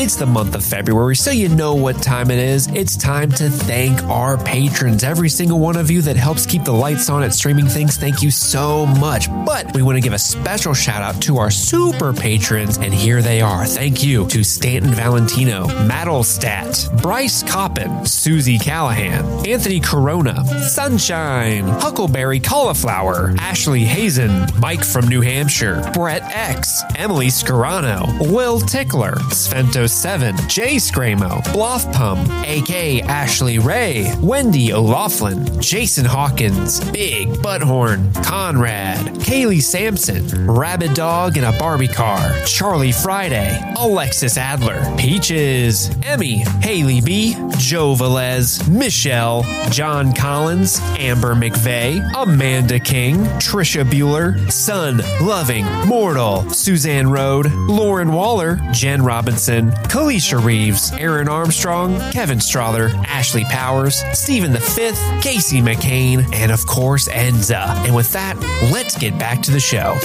It's 0.00 0.14
the 0.14 0.26
month 0.26 0.54
of 0.54 0.64
February, 0.64 1.16
so 1.16 1.32
you 1.32 1.48
know 1.48 1.74
what 1.74 2.00
time 2.00 2.30
it 2.30 2.38
is. 2.38 2.68
It's 2.68 2.96
time 2.96 3.32
to 3.32 3.50
thank 3.50 4.00
our 4.04 4.38
patrons. 4.38 5.02
Every 5.02 5.28
single 5.28 5.58
one 5.58 5.76
of 5.76 5.90
you 5.90 6.02
that 6.02 6.14
helps 6.14 6.46
keep 6.46 6.62
the 6.62 6.72
lights 6.72 7.10
on 7.10 7.24
at 7.24 7.34
Streaming 7.34 7.66
Things, 7.66 7.96
thank 7.96 8.22
you 8.22 8.30
so 8.30 8.86
much. 8.86 9.28
But 9.44 9.74
we 9.74 9.82
want 9.82 9.96
to 9.96 10.00
give 10.00 10.12
a 10.12 10.18
special 10.18 10.72
shout 10.72 11.02
out 11.02 11.20
to 11.22 11.38
our 11.38 11.50
super 11.50 12.12
patrons, 12.12 12.78
and 12.78 12.94
here 12.94 13.20
they 13.22 13.40
are. 13.40 13.66
Thank 13.66 14.04
you 14.04 14.28
to 14.28 14.44
Stanton 14.44 14.94
Valentino, 14.94 15.66
Maddlestat, 15.66 17.02
Bryce 17.02 17.42
Coppin, 17.42 18.06
Susie 18.06 18.58
Callahan, 18.58 19.24
Anthony 19.48 19.80
Corona, 19.80 20.44
Sunshine, 20.62 21.66
Huckleberry 21.66 22.38
Cauliflower, 22.38 23.34
Ashley 23.38 23.82
Hazen, 23.82 24.46
Mike 24.60 24.84
from 24.84 25.08
New 25.08 25.22
Hampshire, 25.22 25.90
Brett 25.92 26.22
X, 26.22 26.82
Emily 26.94 27.28
Scarano, 27.28 28.06
Will 28.32 28.57
Tickler, 28.60 29.14
Svento 29.30 29.88
7, 29.88 30.36
Jay 30.48 30.76
Scramo, 30.76 31.42
Bluff 31.52 31.90
Pum, 31.92 32.18
AK 32.42 33.04
Ashley 33.04 33.58
Ray, 33.58 34.12
Wendy 34.20 34.72
O'Laughlin, 34.72 35.60
Jason 35.60 36.04
Hawkins, 36.04 36.80
Big 36.90 37.28
Butthorn, 37.28 38.12
Conrad, 38.24 38.98
Kaylee 39.20 39.62
Sampson, 39.62 40.46
Rabbit 40.46 40.94
Dog 40.94 41.36
in 41.36 41.44
a 41.44 41.52
Barbie 41.58 41.88
Car, 41.88 42.18
Charlie 42.46 42.92
Friday, 42.92 43.60
Alexis 43.78 44.36
Adler, 44.36 44.82
Peaches, 44.96 45.90
Emmy, 46.02 46.38
Haley 46.60 47.00
B, 47.00 47.34
Joe 47.58 47.94
Velez, 47.94 48.68
Michelle, 48.68 49.44
John 49.70 50.12
Collins, 50.14 50.80
Amber 50.98 51.34
McVeigh, 51.34 52.00
Amanda 52.16 52.78
King, 52.78 53.16
Trisha 53.38 53.84
Bueller, 53.84 54.50
Sun, 54.50 54.98
Loving, 55.20 55.64
Mortal, 55.86 56.48
Suzanne 56.50 57.08
Rode, 57.10 57.52
Lauren 57.52 58.12
Waller, 58.12 58.47
Jen 58.72 59.02
Robinson, 59.02 59.70
Kalisha 59.70 60.42
Reeves, 60.42 60.92
Aaron 60.92 61.28
Armstrong, 61.28 61.98
Kevin 62.12 62.40
Strother, 62.40 62.88
Ashley 63.06 63.44
Powers, 63.44 64.02
Stephen 64.12 64.52
the 64.52 64.60
Fifth, 64.60 65.02
Casey 65.22 65.60
McCain, 65.60 66.32
and 66.34 66.52
of 66.52 66.66
course 66.66 67.08
Enza. 67.08 67.66
And 67.86 67.94
with 67.94 68.12
that, 68.12 68.36
let's 68.72 68.96
get 68.98 69.18
back 69.18 69.42
to 69.42 69.50
the 69.50 69.60
show. 69.60 69.96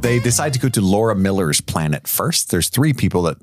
They 0.00 0.18
decide 0.18 0.52
to 0.54 0.58
go 0.58 0.68
to 0.68 0.80
Laura 0.80 1.14
Miller's 1.14 1.60
planet 1.60 2.08
first. 2.08 2.50
There's 2.50 2.68
three 2.68 2.92
people 2.92 3.22
that 3.22 3.38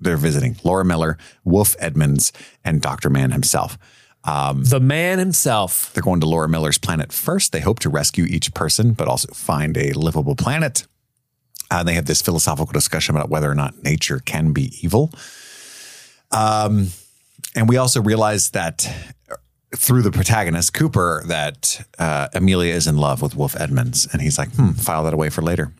they're 0.00 0.16
visiting 0.16 0.56
Laura 0.64 0.84
Miller, 0.84 1.18
Wolf 1.44 1.76
Edmunds, 1.78 2.32
and 2.64 2.80
Dr. 2.80 3.10
Mann 3.10 3.30
himself. 3.30 3.78
Um, 4.24 4.64
the 4.64 4.80
man 4.80 5.18
himself. 5.18 5.92
They're 5.94 6.02
going 6.02 6.20
to 6.20 6.26
Laura 6.26 6.48
Miller's 6.48 6.78
planet 6.78 7.12
first. 7.12 7.52
They 7.52 7.60
hope 7.60 7.78
to 7.80 7.88
rescue 7.88 8.24
each 8.24 8.52
person, 8.54 8.92
but 8.92 9.08
also 9.08 9.32
find 9.32 9.76
a 9.76 9.92
livable 9.92 10.36
planet. 10.36 10.86
Uh, 11.70 11.82
they 11.82 11.94
have 11.94 12.06
this 12.06 12.20
philosophical 12.20 12.72
discussion 12.72 13.14
about 13.14 13.28
whether 13.30 13.50
or 13.50 13.54
not 13.54 13.82
nature 13.82 14.18
can 14.18 14.52
be 14.52 14.72
evil. 14.82 15.12
Um, 16.32 16.88
and 17.54 17.68
we 17.68 17.76
also 17.76 18.02
realize 18.02 18.50
that 18.50 18.88
through 19.76 20.02
the 20.02 20.10
protagonist, 20.10 20.74
Cooper, 20.74 21.22
that 21.26 21.86
uh, 21.98 22.28
Amelia 22.34 22.74
is 22.74 22.86
in 22.86 22.96
love 22.96 23.22
with 23.22 23.36
Wolf 23.36 23.58
Edmunds. 23.58 24.08
And 24.12 24.20
he's 24.20 24.38
like, 24.38 24.52
hmm, 24.54 24.72
file 24.72 25.04
that 25.04 25.14
away 25.14 25.30
for 25.30 25.42
later. 25.42 25.72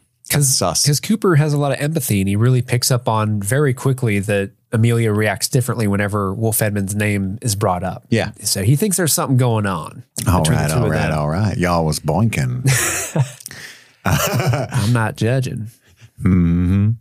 Because 0.83 1.01
Cooper 1.01 1.35
has 1.37 1.53
a 1.53 1.59
lot 1.59 1.73
of 1.73 1.81
empathy 1.81 2.21
and 2.21 2.29
he 2.29 2.37
really 2.37 2.63
picks 2.63 2.91
up 2.93 3.09
on 3.09 3.43
very 3.43 3.75
quickly 3.75 4.21
that 4.21 4.53
Amelia 4.71 5.13
reacts 5.13 5.49
differently 5.49 5.89
whenever 5.89 6.33
Wolf 6.33 6.63
Edmunds' 6.63 6.95
name 6.95 7.39
is 7.43 7.57
brought 7.57 7.83
up. 7.83 8.07
Yeah. 8.11 8.31
So 8.43 8.63
he 8.63 8.77
thinks 8.77 8.97
there's 8.97 9.13
something 9.13 9.37
going 9.37 9.67
on. 9.67 10.05
All 10.29 10.45
right, 10.45 10.71
all 10.71 10.89
right, 10.89 11.11
all 11.11 11.29
right. 11.29 11.57
Y'all 11.57 11.85
was 11.85 11.99
boinking. 11.99 12.63
I'm 14.05 14.93
not 14.93 15.17
judging. 15.17 15.69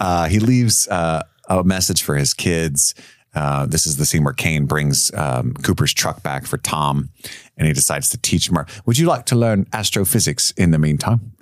uh, 0.00 0.28
he 0.28 0.38
leaves 0.40 0.88
uh, 0.88 1.22
a 1.48 1.64
message 1.64 2.02
for 2.02 2.16
his 2.16 2.34
kids. 2.34 2.94
Uh, 3.34 3.66
this 3.66 3.86
is 3.86 3.98
the 3.98 4.06
scene 4.06 4.24
where 4.24 4.32
Caine 4.32 4.64
brings 4.64 5.12
um, 5.12 5.52
Cooper's 5.62 5.92
truck 5.92 6.22
back 6.22 6.46
for 6.46 6.56
Tom, 6.56 7.10
and 7.58 7.66
he 7.66 7.74
decides 7.74 8.08
to 8.10 8.16
teach 8.18 8.48
him. 8.48 8.56
Would 8.86 8.96
you 8.96 9.06
like 9.06 9.26
to 9.26 9.36
learn 9.36 9.66
astrophysics 9.74 10.52
in 10.52 10.70
the 10.70 10.78
meantime? 10.78 11.32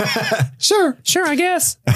sure. 0.58 0.98
Sure, 1.04 1.26
I 1.26 1.36
guess. 1.36 1.78
I 1.86 1.92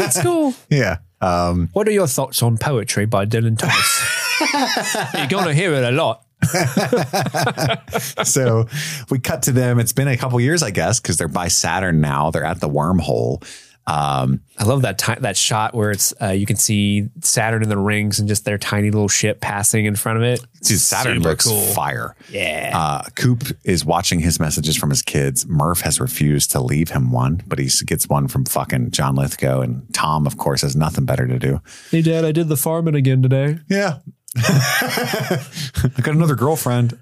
hate 0.00 0.12
school. 0.12 0.52
Yeah. 0.70 0.98
Um, 1.22 1.70
What 1.72 1.88
are 1.88 1.92
your 1.92 2.06
thoughts 2.06 2.42
on 2.42 2.58
poetry 2.58 3.06
by 3.06 3.24
Dylan 3.24 3.56
Thomas? 3.56 5.14
You're 5.14 5.26
going 5.28 5.46
to 5.46 5.54
hear 5.54 5.72
it 5.72 5.82
a 5.82 5.90
lot. 5.92 6.25
so 8.24 8.66
we 9.10 9.18
cut 9.18 9.42
to 9.44 9.52
them. 9.52 9.78
It's 9.78 9.92
been 9.92 10.08
a 10.08 10.16
couple 10.16 10.40
years, 10.40 10.62
I 10.62 10.70
guess, 10.70 11.00
because 11.00 11.16
they're 11.16 11.28
by 11.28 11.48
Saturn 11.48 12.00
now. 12.00 12.30
They're 12.30 12.44
at 12.44 12.60
the 12.60 12.68
wormhole. 12.68 13.44
Um, 13.88 14.40
I 14.58 14.64
love 14.64 14.82
that 14.82 14.98
ti- 14.98 15.20
that 15.20 15.36
shot 15.36 15.72
where 15.72 15.92
it's 15.92 16.12
uh, 16.20 16.30
you 16.30 16.44
can 16.44 16.56
see 16.56 17.08
Saturn 17.20 17.62
in 17.62 17.68
the 17.68 17.78
rings 17.78 18.18
and 18.18 18.28
just 18.28 18.44
their 18.44 18.58
tiny 18.58 18.90
little 18.90 19.06
ship 19.06 19.40
passing 19.40 19.84
in 19.84 19.94
front 19.94 20.18
of 20.18 20.24
it. 20.24 20.40
dude, 20.60 20.80
Saturn 20.80 21.18
Super 21.18 21.28
looks 21.28 21.46
cool. 21.46 21.60
fire. 21.66 22.16
Yeah. 22.28 22.72
Uh, 22.74 23.04
Coop 23.14 23.44
is 23.64 23.84
watching 23.84 24.18
his 24.18 24.40
messages 24.40 24.76
from 24.76 24.90
his 24.90 25.02
kids. 25.02 25.46
Murph 25.46 25.82
has 25.82 26.00
refused 26.00 26.50
to 26.50 26.60
leave 26.60 26.88
him 26.88 27.12
one, 27.12 27.44
but 27.46 27.60
he 27.60 27.70
gets 27.86 28.08
one 28.08 28.26
from 28.26 28.44
fucking 28.44 28.90
John 28.90 29.14
Lithgow. 29.14 29.60
And 29.60 29.86
Tom, 29.94 30.26
of 30.26 30.36
course, 30.36 30.62
has 30.62 30.74
nothing 30.74 31.04
better 31.04 31.28
to 31.28 31.38
do. 31.38 31.60
hey, 31.92 32.02
Dad, 32.02 32.24
I 32.24 32.32
did 32.32 32.48
the 32.48 32.56
farming 32.56 32.96
again 32.96 33.22
today. 33.22 33.58
Yeah. 33.68 33.98
I 35.96 36.00
got 36.02 36.14
another 36.14 36.34
girlfriend. 36.34 36.98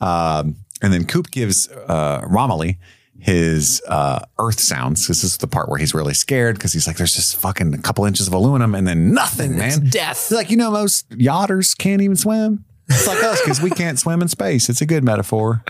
Um, 0.00 0.56
and 0.82 0.92
then 0.92 1.04
Coop 1.04 1.30
gives 1.30 1.68
uh, 1.68 2.24
Romilly 2.26 2.78
his 3.18 3.82
uh, 3.86 4.24
earth 4.38 4.58
sounds. 4.58 5.06
This 5.06 5.22
is 5.22 5.36
the 5.36 5.46
part 5.46 5.68
where 5.68 5.78
he's 5.78 5.94
really 5.94 6.14
scared 6.14 6.56
because 6.56 6.72
he's 6.72 6.86
like, 6.86 6.96
there's 6.96 7.14
just 7.14 7.36
fucking 7.36 7.74
a 7.74 7.78
couple 7.78 8.04
inches 8.06 8.26
of 8.26 8.32
aluminum 8.32 8.74
and 8.74 8.86
then 8.86 9.12
nothing, 9.12 9.56
man. 9.56 9.90
death. 9.90 10.28
He's 10.28 10.36
like, 10.36 10.50
you 10.50 10.56
know, 10.56 10.70
most 10.70 11.08
yachters 11.10 11.76
can't 11.76 12.00
even 12.00 12.16
swim. 12.16 12.64
It's 12.88 13.06
like 13.06 13.22
us 13.22 13.40
because 13.42 13.60
we 13.60 13.70
can't 13.70 13.98
swim 13.98 14.20
in 14.20 14.28
space. 14.28 14.68
It's 14.68 14.80
a 14.80 14.86
good 14.86 15.04
metaphor. 15.04 15.62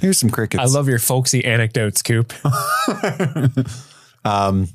Here's 0.00 0.18
some 0.18 0.30
crickets. 0.30 0.62
I 0.62 0.66
love 0.66 0.88
your 0.88 1.00
folksy 1.00 1.44
anecdotes, 1.44 2.00
Coop. 2.00 2.32
And 4.24 4.68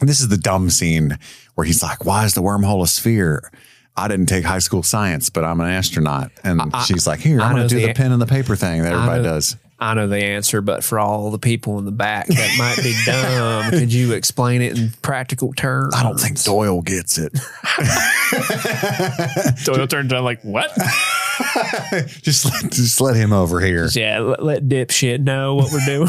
this 0.00 0.20
is 0.20 0.28
the 0.28 0.36
dumb 0.36 0.68
scene 0.68 1.16
where 1.54 1.64
he's 1.64 1.82
like, 1.82 2.04
why 2.04 2.24
is 2.24 2.34
the 2.34 2.42
wormhole 2.42 2.82
a 2.82 2.88
sphere? 2.88 3.52
I 3.96 4.08
didn't 4.08 4.26
take 4.26 4.44
high 4.44 4.58
school 4.58 4.82
science, 4.82 5.30
but 5.30 5.44
I'm 5.44 5.60
an 5.60 5.70
astronaut. 5.70 6.30
And 6.44 6.60
she's 6.86 7.06
like, 7.06 7.20
here, 7.20 7.40
I'm 7.40 7.54
going 7.54 7.68
to 7.68 7.74
do 7.74 7.80
the- 7.80 7.86
the 7.88 7.94
pen 7.94 8.12
and 8.12 8.20
the 8.20 8.26
paper 8.26 8.56
thing 8.56 8.82
that 8.82 8.92
everybody 8.92 9.22
know- 9.22 9.28
does. 9.34 9.56
I 9.78 9.92
know 9.92 10.08
the 10.08 10.16
answer, 10.24 10.62
but 10.62 10.82
for 10.82 10.98
all 10.98 11.30
the 11.30 11.38
people 11.38 11.78
in 11.78 11.84
the 11.84 11.92
back 11.92 12.28
that 12.28 12.54
might 12.58 12.82
be 12.82 12.98
dumb, 13.04 13.68
could 13.78 13.92
you 13.92 14.14
explain 14.14 14.62
it 14.62 14.78
in 14.78 14.90
practical 15.02 15.52
terms? 15.52 15.94
I 15.94 16.02
don't 16.02 16.18
think 16.18 16.42
Doyle 16.42 16.80
gets 16.80 17.18
it. 17.18 17.34
Doyle 19.64 19.86
turns 19.86 20.10
around 20.12 20.24
like, 20.24 20.40
what? 20.42 20.70
just 22.22 22.46
let, 22.46 22.72
just 22.72 23.00
let 23.02 23.16
him 23.16 23.32
over 23.34 23.60
here. 23.60 23.88
Yeah, 23.92 24.20
let, 24.20 24.42
let 24.42 24.62
dipshit 24.64 25.20
know 25.20 25.56
what 25.56 25.70
we're 25.72 25.84
doing. 25.84 26.08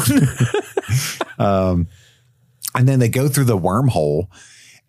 um, 1.38 1.88
And 2.74 2.88
then 2.88 3.00
they 3.00 3.10
go 3.10 3.28
through 3.28 3.44
the 3.44 3.58
wormhole 3.58 4.28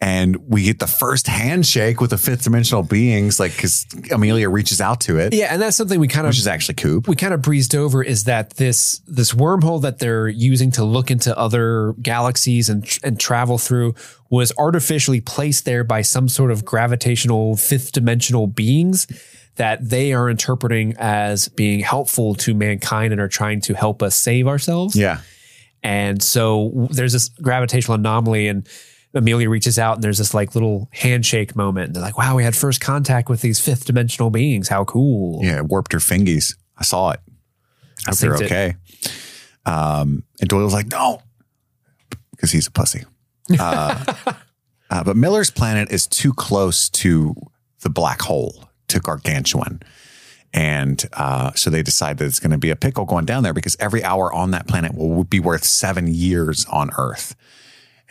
and 0.01 0.37
we 0.47 0.63
get 0.63 0.79
the 0.79 0.87
first 0.87 1.27
handshake 1.27 1.99
with 1.99 2.11
the 2.11 2.17
fifth 2.17 2.43
dimensional 2.43 2.83
beings, 2.83 3.39
like 3.39 3.51
because 3.51 3.85
Amelia 4.11 4.49
reaches 4.49 4.79
out 4.79 5.01
to 5.01 5.17
it, 5.17 5.33
yeah, 5.33 5.47
and 5.51 5.61
that's 5.61 5.75
something 5.75 5.99
we 5.99 6.07
kind 6.07 6.25
of 6.25 6.31
which 6.31 6.39
is 6.39 6.47
actually 6.47 6.75
Coop. 6.75 7.07
we 7.07 7.15
kind 7.15 7.33
of 7.33 7.41
breezed 7.41 7.75
over 7.75 8.01
is 8.01 8.23
that 8.23 8.51
this 8.51 8.99
this 9.07 9.33
wormhole 9.33 9.81
that 9.81 9.99
they're 9.99 10.27
using 10.27 10.71
to 10.71 10.83
look 10.83 11.11
into 11.11 11.37
other 11.37 11.93
galaxies 12.01 12.69
and 12.69 12.99
and 13.03 13.19
travel 13.19 13.57
through 13.57 13.93
was 14.29 14.53
artificially 14.57 15.19
placed 15.19 15.65
there 15.65 15.83
by 15.83 16.01
some 16.01 16.29
sort 16.29 16.51
of 16.51 16.63
gravitational 16.63 17.57
fifth 17.57 17.91
dimensional 17.91 18.47
beings 18.47 19.07
that 19.55 19.89
they 19.89 20.13
are 20.13 20.29
interpreting 20.29 20.95
as 20.97 21.49
being 21.49 21.81
helpful 21.81 22.33
to 22.33 22.53
mankind 22.53 23.11
and 23.11 23.19
are 23.19 23.27
trying 23.27 23.59
to 23.59 23.73
help 23.73 24.01
us 24.01 24.15
save 24.15 24.47
ourselves. 24.47 24.95
Yeah. 24.95 25.19
And 25.83 26.23
so 26.23 26.87
there's 26.91 27.13
this 27.13 27.29
gravitational 27.41 27.95
anomaly 27.95 28.47
and 28.47 28.67
Amelia 29.13 29.49
reaches 29.49 29.79
out 29.79 29.95
and 29.95 30.03
there's 30.03 30.19
this 30.19 30.33
like 30.33 30.55
little 30.55 30.87
handshake 30.91 31.55
moment. 31.55 31.87
And 31.87 31.95
they're 31.95 32.03
like, 32.03 32.17
wow, 32.17 32.35
we 32.35 32.43
had 32.43 32.55
first 32.55 32.79
contact 32.81 33.29
with 33.29 33.41
these 33.41 33.59
fifth 33.59 33.85
dimensional 33.85 34.29
beings. 34.29 34.67
How 34.67 34.85
cool. 34.85 35.39
Yeah. 35.43 35.59
it 35.59 35.65
Warped 35.65 35.93
her 35.93 35.99
fingies. 35.99 36.55
I 36.77 36.83
saw 36.83 37.11
it. 37.11 37.19
I 38.07 38.11
hope 38.11 38.19
they're 38.19 38.35
okay. 38.35 38.75
Um, 39.65 40.23
and 40.39 40.49
Doyle's 40.49 40.73
like, 40.73 40.87
no, 40.87 41.21
because 42.31 42.51
he's 42.51 42.67
a 42.67 42.71
pussy. 42.71 43.03
Uh, 43.59 44.03
uh, 44.89 45.03
but 45.03 45.17
Miller's 45.17 45.51
planet 45.51 45.91
is 45.91 46.07
too 46.07 46.33
close 46.33 46.89
to 46.89 47.35
the 47.81 47.89
black 47.89 48.21
hole, 48.21 48.69
to 48.87 48.99
Gargantua. 48.99 49.79
And 50.53 51.03
uh, 51.13 51.51
so 51.53 51.69
they 51.69 51.83
decide 51.83 52.17
that 52.17 52.25
it's 52.25 52.39
going 52.39 52.51
to 52.51 52.57
be 52.57 52.69
a 52.69 52.75
pickle 52.75 53.05
going 53.05 53.25
down 53.25 53.43
there 53.43 53.53
because 53.53 53.75
every 53.79 54.03
hour 54.03 54.33
on 54.33 54.51
that 54.51 54.67
planet 54.67 54.95
will 54.95 55.23
be 55.23 55.39
worth 55.39 55.63
seven 55.63 56.07
years 56.07 56.65
on 56.65 56.89
Earth. 56.97 57.35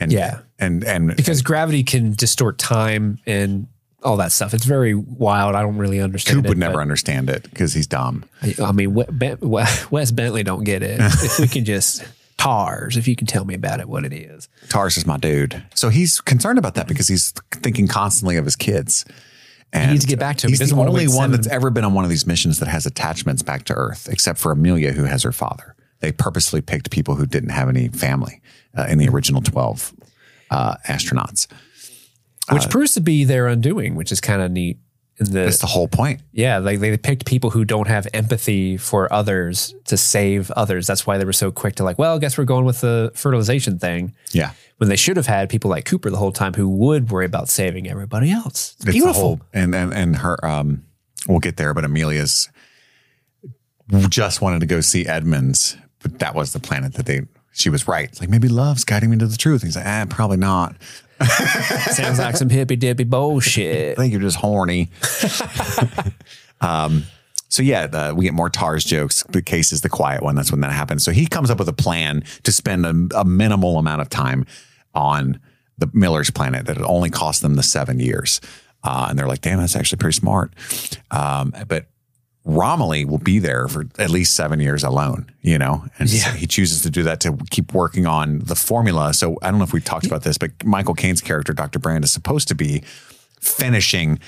And 0.01 0.12
Yeah. 0.12 0.40
and 0.59 0.84
and 0.84 1.14
because 1.16 1.42
gravity 1.42 1.82
can 1.82 2.12
distort 2.12 2.59
time 2.59 3.18
and 3.26 3.66
all 4.03 4.16
that 4.18 4.30
stuff. 4.30 4.55
It's 4.55 4.64
very 4.64 4.94
wild. 4.94 5.57
I 5.57 5.62
don't 5.62 5.76
really 5.76 6.01
understand. 6.01 6.36
Coop 6.38 6.44
it, 6.46 6.49
would 6.51 6.59
never 6.59 6.80
understand 6.80 7.28
it 7.28 7.42
because 7.51 7.74
he's 7.74 7.86
dumb. 7.88 8.24
I, 8.42 8.55
I 8.62 8.72
mean, 8.72 8.94
We- 8.94 9.34
Wes 9.90 10.11
Bentley 10.12 10.44
don't 10.44 10.62
get 10.64 10.82
it. 10.84 11.01
if 11.03 11.40
we 11.40 11.49
can 11.49 11.64
just 11.64 12.05
tars, 12.36 12.96
if 12.96 13.09
you 13.09 13.16
can 13.16 13.26
tell 13.26 13.44
me 13.44 13.55
about 13.55 13.80
it, 13.80 13.88
what 13.88 14.05
it 14.05 14.12
is. 14.12 14.49
Tars 14.68 14.96
is 14.96 15.05
my 15.05 15.16
dude. 15.16 15.61
So 15.74 15.88
he's 15.88 16.20
concerned 16.20 16.61
about 16.61 16.74
that 16.76 16.86
because 16.86 17.09
he's 17.09 17.32
thinking 17.53 17.88
constantly 17.88 18.36
of 18.36 18.44
his 18.44 18.55
kids. 18.55 19.05
And 19.72 19.90
needs 19.90 20.05
to 20.05 20.09
get 20.09 20.18
back 20.20 20.36
to. 20.38 20.46
He 20.46 20.53
He's 20.55 20.70
the 20.70 20.76
only 20.76 21.09
one 21.09 21.14
seven- 21.16 21.30
that's 21.32 21.49
ever 21.49 21.68
been 21.70 21.84
on 21.84 21.92
one 21.92 22.05
of 22.05 22.11
these 22.11 22.26
missions 22.26 22.61
that 22.61 22.68
has 22.68 22.86
attachments 22.86 23.42
back 23.42 23.64
to 23.64 23.74
Earth, 23.74 24.09
except 24.11 24.38
for 24.38 24.53
Amelia, 24.53 24.92
who 24.92 25.05
has 25.05 25.24
her 25.24 25.32
father. 25.32 25.74
They 26.01 26.12
purposely 26.12 26.61
picked 26.61 26.90
people 26.90 27.16
who 27.16 27.26
didn't 27.26 27.51
have 27.51 27.68
any 27.68 27.88
family 27.88 28.40
uh, 28.76 28.86
in 28.88 28.99
the 28.99 29.09
original 29.09 29.42
12 29.42 29.92
uh, 30.51 30.76
astronauts. 30.86 31.46
Which 32.53 32.64
Uh, 32.66 32.68
proves 32.68 32.94
to 32.94 33.01
be 33.01 33.24
their 33.24 33.46
undoing, 33.46 33.94
which 33.94 34.11
is 34.12 34.20
kind 34.20 34.40
of 34.42 34.51
neat. 34.51 34.78
In 35.20 35.26
the 35.32 35.40
That's 35.40 35.59
the 35.59 35.66
whole 35.66 35.88
point. 35.88 36.22
yeah, 36.30 36.59
like 36.59 36.78
they 36.78 36.96
picked 36.96 37.26
people 37.26 37.51
who 37.51 37.64
don't 37.64 37.88
have 37.88 38.07
empathy 38.14 38.76
for 38.76 39.12
others 39.12 39.74
to 39.86 39.96
save 39.96 40.49
others. 40.53 40.86
That's 40.86 41.09
why 41.09 41.18
they 41.18 41.24
were 41.24 41.32
so 41.32 41.51
quick 41.51 41.74
to 41.74 41.82
like, 41.82 41.99
well, 41.99 42.14
I 42.14 42.18
guess 42.20 42.38
we're 42.38 42.44
going 42.44 42.64
with 42.64 42.80
the 42.82 43.11
fertilization 43.16 43.80
thing. 43.80 44.14
Yeah. 44.30 44.53
When 44.76 44.88
they 44.88 44.94
should 44.94 45.16
have 45.16 45.26
had 45.26 45.49
people 45.49 45.70
like 45.70 45.86
Cooper 45.86 46.09
the 46.09 46.18
whole 46.18 46.30
time 46.30 46.55
who 46.55 46.68
would 46.68 47.11
worry 47.11 47.26
about 47.26 47.49
saving 47.49 47.90
everybody 47.90 48.30
else. 48.30 48.76
It's 48.78 48.92
Beautiful. 48.92 49.12
whole, 49.20 49.40
and, 49.53 49.74
and, 49.74 49.92
and 49.92 50.16
her, 50.18 50.38
um, 50.46 50.84
we'll 51.26 51.40
get 51.40 51.57
there, 51.57 51.74
but 51.74 51.84
Amelia's 51.84 52.49
just 54.09 54.40
wanted 54.40 54.61
to 54.61 54.66
go 54.66 54.80
see 54.80 55.05
Edmunds, 55.07 55.76
that 56.19 56.35
was 56.35 56.53
the 56.53 56.61
planet 56.61 56.95
that 56.95 57.07
they, 57.07 57.23
she 57.53 57.71
was 57.71 57.89
right. 57.89 58.09
It's 58.09 58.21
like 58.21 58.31
maybe 58.31 58.49
love's 58.49 58.85
guiding 58.85 59.11
me 59.11 59.19
to 59.19 59.27
the 59.27 59.37
truth. 59.37 59.62
He's 59.62 59.77
like, 59.77 59.87
ah, 59.87 60.07
probably 60.09 60.37
not. 60.37 60.77
Sounds 61.91 62.19
like 62.19 62.37
some 62.37 62.49
hippy 62.49 62.77
dippy 62.77 63.05
bullshit. 63.05 63.99
I 63.99 64.03
think 64.03 64.12
you're 64.12 64.23
just 64.23 64.37
horny. 64.37 64.91
um, 66.61 67.05
so 67.49 67.62
yeah, 67.62 67.87
the, 67.87 68.14
we 68.16 68.25
get 68.25 68.35
more 68.35 68.51
Tars 68.51 68.85
jokes. 68.85 69.25
The 69.25 69.43
case 69.43 69.73
is 69.73 69.81
the 69.81 69.89
quiet 69.89 70.23
one. 70.23 70.35
That's 70.35 70.53
when 70.53 70.61
that 70.61 70.73
happens. 70.73 71.03
So 71.03 71.11
he 71.11 71.27
comes 71.27 71.51
up 71.51 71.59
with 71.59 71.69
a 71.69 71.73
plan 71.73 72.23
to 72.45 72.53
spend 72.53 72.87
a, 72.87 73.21
a 73.21 73.25
minimal 73.25 73.79
amount 73.79 74.03
of 74.03 74.11
time 74.11 74.47
on 74.95 75.41
the 75.79 75.91
Miller's 75.93 76.31
planet 76.31 76.66
that 76.66 76.77
it 76.77 76.83
only 76.83 77.11
cost 77.11 77.43
them 77.43 77.55
the 77.55 77.62
seven 77.62 78.01
years. 78.01 78.41
Uh, 78.85 79.07
and 79.11 79.19
they're 79.19 79.27
like, 79.27 79.41
damn, 79.41 79.59
that's 79.59 79.77
actually 79.77 79.99
pretty 79.99 80.16
smart. 80.16 80.53
Um, 81.11 81.53
but 81.66 81.87
Romilly 82.51 83.05
will 83.05 83.18
be 83.18 83.38
there 83.38 83.68
for 83.68 83.84
at 83.99 84.09
least 84.09 84.34
seven 84.34 84.59
years 84.59 84.82
alone, 84.82 85.30
you 85.42 85.59
know, 85.59 85.84
and 85.99 86.09
so 86.09 86.16
Yeah. 86.16 86.34
he 86.34 86.46
chooses 86.46 86.80
to 86.82 86.90
do 86.90 87.03
that 87.03 87.20
to 87.20 87.36
keep 87.51 87.74
working 87.74 88.07
on 88.07 88.38
the 88.38 88.57
formula. 88.57 89.12
So 89.12 89.36
I 89.42 89.51
don't 89.51 89.59
know 89.59 89.64
if 89.64 89.74
we 89.74 89.82
talked 89.82 90.07
about 90.07 90.22
this, 90.22 90.38
but 90.38 90.51
Michael 90.64 90.94
Caine's 90.94 91.20
character, 91.20 91.53
Dr. 91.53 91.78
Brand, 91.78 92.05
is 92.05 92.11
supposed 92.12 92.49
to 92.49 92.55
be 92.55 92.82
finishing 93.38 94.18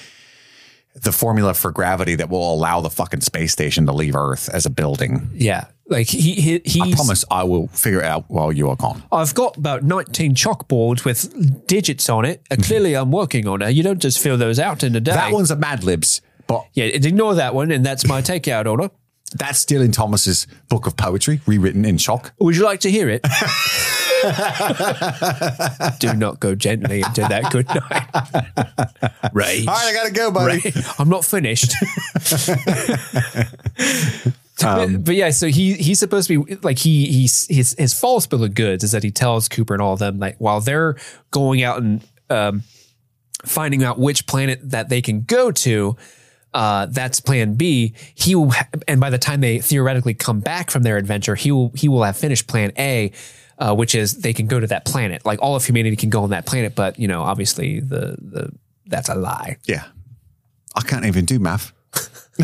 the 0.94 1.12
formula 1.12 1.54
for 1.54 1.70
gravity 1.70 2.14
that 2.16 2.28
will 2.28 2.52
allow 2.52 2.80
the 2.80 2.90
fucking 2.90 3.20
space 3.22 3.52
station 3.52 3.86
to 3.86 3.92
leave 3.92 4.14
Earth 4.14 4.50
as 4.52 4.66
a 4.66 4.70
building. 4.70 5.30
Yeah. 5.32 5.66
Like 5.88 6.08
he, 6.08 6.34
he 6.34 6.60
he's 6.64 6.82
I 6.82 6.92
promise 6.94 7.24
I 7.30 7.44
will 7.44 7.68
figure 7.68 8.00
it 8.00 8.04
out 8.04 8.24
while 8.28 8.52
you 8.52 8.68
are 8.68 8.76
gone. 8.76 9.02
I've 9.10 9.34
got 9.34 9.56
about 9.56 9.82
19 9.82 10.34
chalkboards 10.34 11.04
with 11.04 11.66
digits 11.66 12.08
on 12.10 12.24
it. 12.24 12.42
And 12.50 12.62
clearly 12.62 12.94
I'm 12.94 13.10
working 13.12 13.48
on 13.48 13.62
it. 13.62 13.70
You 13.70 13.82
don't 13.82 13.98
just 14.00 14.18
fill 14.18 14.36
those 14.36 14.58
out 14.58 14.84
in 14.84 14.94
a 14.94 15.00
day. 15.00 15.12
That 15.12 15.32
one's 15.32 15.50
a 15.50 15.56
Mad 15.56 15.84
Libs, 15.84 16.20
but 16.51 16.66
Yeah, 16.74 16.84
ignore 16.86 17.36
that 17.36 17.55
one. 17.55 17.70
And 17.70 17.86
that's 17.86 18.05
my 18.07 18.20
takeout 18.20 18.66
order. 18.66 18.90
that's 19.36 19.61
still 19.61 19.80
in 19.80 19.92
Thomas's 19.92 20.48
book 20.68 20.88
of 20.88 20.96
poetry, 20.96 21.40
rewritten 21.46 21.84
in 21.84 21.96
chalk. 21.96 22.32
Would 22.40 22.57
you 22.57 22.64
like 22.64 22.80
to 22.80 22.90
hear 22.90 23.09
it? 23.09 23.22
Do 26.01 26.12
not 26.14 26.40
go 26.40 26.57
gently 26.57 27.03
into 27.03 27.20
that 27.22 27.51
good 27.53 27.68
night. 27.68 28.09
Rage. 29.32 29.64
All 29.66 29.74
right, 29.74 29.86
I 29.86 29.92
gotta 29.94 30.11
go, 30.11 30.30
buddy. 30.32 30.61
I'm 30.98 31.09
not 31.09 31.24
finished. 31.24 31.70
but, 34.61 35.05
but 35.05 35.14
yeah, 35.14 35.30
so 35.30 35.46
he 35.46 35.74
he's 35.74 36.01
supposed 36.01 36.26
to 36.28 36.44
be 36.44 36.57
like 36.57 36.78
he 36.78 37.07
he's 37.07 37.46
his 37.48 37.76
his 37.78 37.94
false 37.94 38.26
bill 38.26 38.42
of 38.44 38.55
goods 38.55 38.82
is 38.84 38.92
that 38.92 39.03
he 39.05 39.11
tells 39.12 39.48
Cooper 39.48 39.72
and 39.74 39.82
all 39.82 39.94
of 39.94 40.01
them 40.01 40.18
like 40.18 40.36
while 40.38 40.61
they're 40.61 40.96
going 41.30 41.62
out 41.62 41.80
and 41.80 42.07
um, 42.28 42.64
finding 43.44 43.84
out 43.84 43.98
which 43.98 44.26
planet 44.26 44.59
that 44.70 44.88
they 44.88 45.01
can 45.01 45.22
go 45.22 45.53
to. 45.53 45.96
Uh, 46.53 46.86
that's 46.86 47.20
plan 47.20 47.55
B. 47.55 47.94
He 48.14 48.34
will, 48.34 48.51
ha- 48.51 48.66
and 48.88 49.01
by 49.01 49.11
the 49.11 49.18
time 49.18 49.40
they 49.40 49.61
theoretically 49.61 50.14
come 50.14 50.40
back 50.40 50.70
from 50.70 50.82
their 50.82 50.96
adventure, 50.96 51.34
he 51.36 51.53
will 51.53 51.70
he 51.74 51.88
will 51.88 52.03
have 52.03 52.16
finished 52.16 52.48
plan 52.48 52.72
A, 52.76 53.12
uh, 53.59 53.74
which 53.74 53.94
is 53.94 54.18
they 54.18 54.32
can 54.32 54.46
go 54.46 54.59
to 54.59 54.66
that 54.66 54.84
planet. 54.84 55.24
Like 55.24 55.40
all 55.42 55.55
of 55.55 55.64
humanity 55.64 55.96
can 55.96 56.11
go 56.11 56.24
on 56.24 56.30
that 56.30 56.46
planet, 56.46 56.74
but 56.74 56.98
you 56.98 57.07
know, 57.07 57.22
obviously 57.22 57.78
the 57.80 58.16
the 58.18 58.53
that's 58.86 59.09
a 59.09 59.14
lie. 59.14 59.59
Yeah. 59.66 59.84
I 60.74 60.82
can't 60.82 61.05
even 61.05 61.24
do 61.24 61.38
math. 61.38 61.72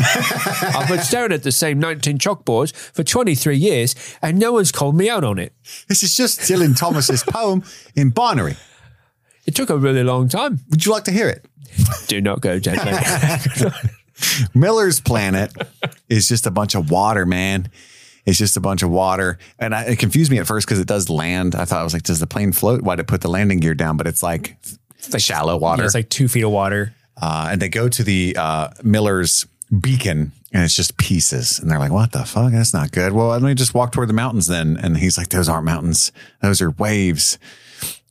I've 0.75 0.87
been 0.87 0.99
staring 0.99 1.31
at 1.31 1.43
the 1.43 1.51
same 1.51 1.79
19 1.79 2.19
chalkboards 2.19 2.75
for 2.75 3.03
23 3.03 3.57
years 3.57 3.95
and 4.21 4.37
no 4.37 4.51
one's 4.53 4.71
called 4.71 4.95
me 4.95 5.09
out 5.09 5.23
on 5.23 5.39
it. 5.39 5.53
This 5.87 6.03
is 6.03 6.15
just 6.15 6.41
Dylan 6.41 6.77
Thomas's 6.77 7.23
poem 7.23 7.63
in 7.95 8.09
binary. 8.09 8.57
It 9.47 9.55
took 9.55 9.69
a 9.69 9.77
really 9.77 10.03
long 10.03 10.27
time. 10.29 10.59
Would 10.69 10.85
you 10.85 10.91
like 10.91 11.05
to 11.05 11.11
hear 11.11 11.27
it? 11.29 11.45
Do 12.07 12.21
not 12.21 12.41
go 12.41 12.59
gently. 12.59 12.91
Miller's 14.53 14.99
planet 14.99 15.53
is 16.09 16.27
just 16.27 16.45
a 16.45 16.51
bunch 16.51 16.75
of 16.75 16.89
water, 16.91 17.25
man. 17.25 17.69
It's 18.25 18.37
just 18.37 18.57
a 18.57 18.59
bunch 18.59 18.83
of 18.83 18.89
water. 18.89 19.37
And 19.59 19.73
I, 19.73 19.83
it 19.85 19.99
confused 19.99 20.31
me 20.31 20.37
at 20.39 20.47
first 20.47 20.67
because 20.67 20.79
it 20.79 20.87
does 20.87 21.09
land. 21.09 21.55
I 21.55 21.65
thought 21.65 21.79
I 21.79 21.83
was 21.83 21.93
like, 21.93 22.03
does 22.03 22.19
the 22.19 22.27
plane 22.27 22.51
float? 22.51 22.81
Why'd 22.81 22.99
it 22.99 23.07
put 23.07 23.21
the 23.21 23.29
landing 23.29 23.59
gear 23.59 23.73
down? 23.73 23.95
But 23.95 24.07
it's 24.07 24.21
like, 24.23 24.57
it's 24.97 25.13
like 25.13 25.21
shallow 25.21 25.55
water. 25.57 25.85
it's 25.85 25.93
like 25.95 26.09
two 26.09 26.27
feet 26.27 26.43
of 26.43 26.51
water. 26.51 26.93
uh, 27.21 27.49
and 27.51 27.61
they 27.61 27.69
go 27.69 27.87
to 27.87 28.03
the 28.03 28.35
uh, 28.37 28.69
Miller's 28.83 29.45
beacon 29.79 30.31
and 30.51 30.63
it's 30.63 30.75
just 30.75 30.97
pieces. 30.97 31.59
And 31.59 31.69
they're 31.69 31.79
like, 31.79 31.91
what 31.91 32.11
the 32.11 32.25
fuck? 32.25 32.51
That's 32.51 32.73
not 32.73 32.91
good. 32.91 33.13
Well, 33.13 33.29
let 33.29 33.41
me 33.41 33.53
just 33.53 33.73
walk 33.73 33.91
toward 33.91 34.09
the 34.09 34.13
mountains 34.13 34.47
then. 34.47 34.77
And 34.77 34.97
he's 34.97 35.17
like, 35.17 35.29
those 35.29 35.47
aren't 35.47 35.65
mountains. 35.65 36.11
Those 36.41 36.61
are 36.61 36.71
waves. 36.71 37.37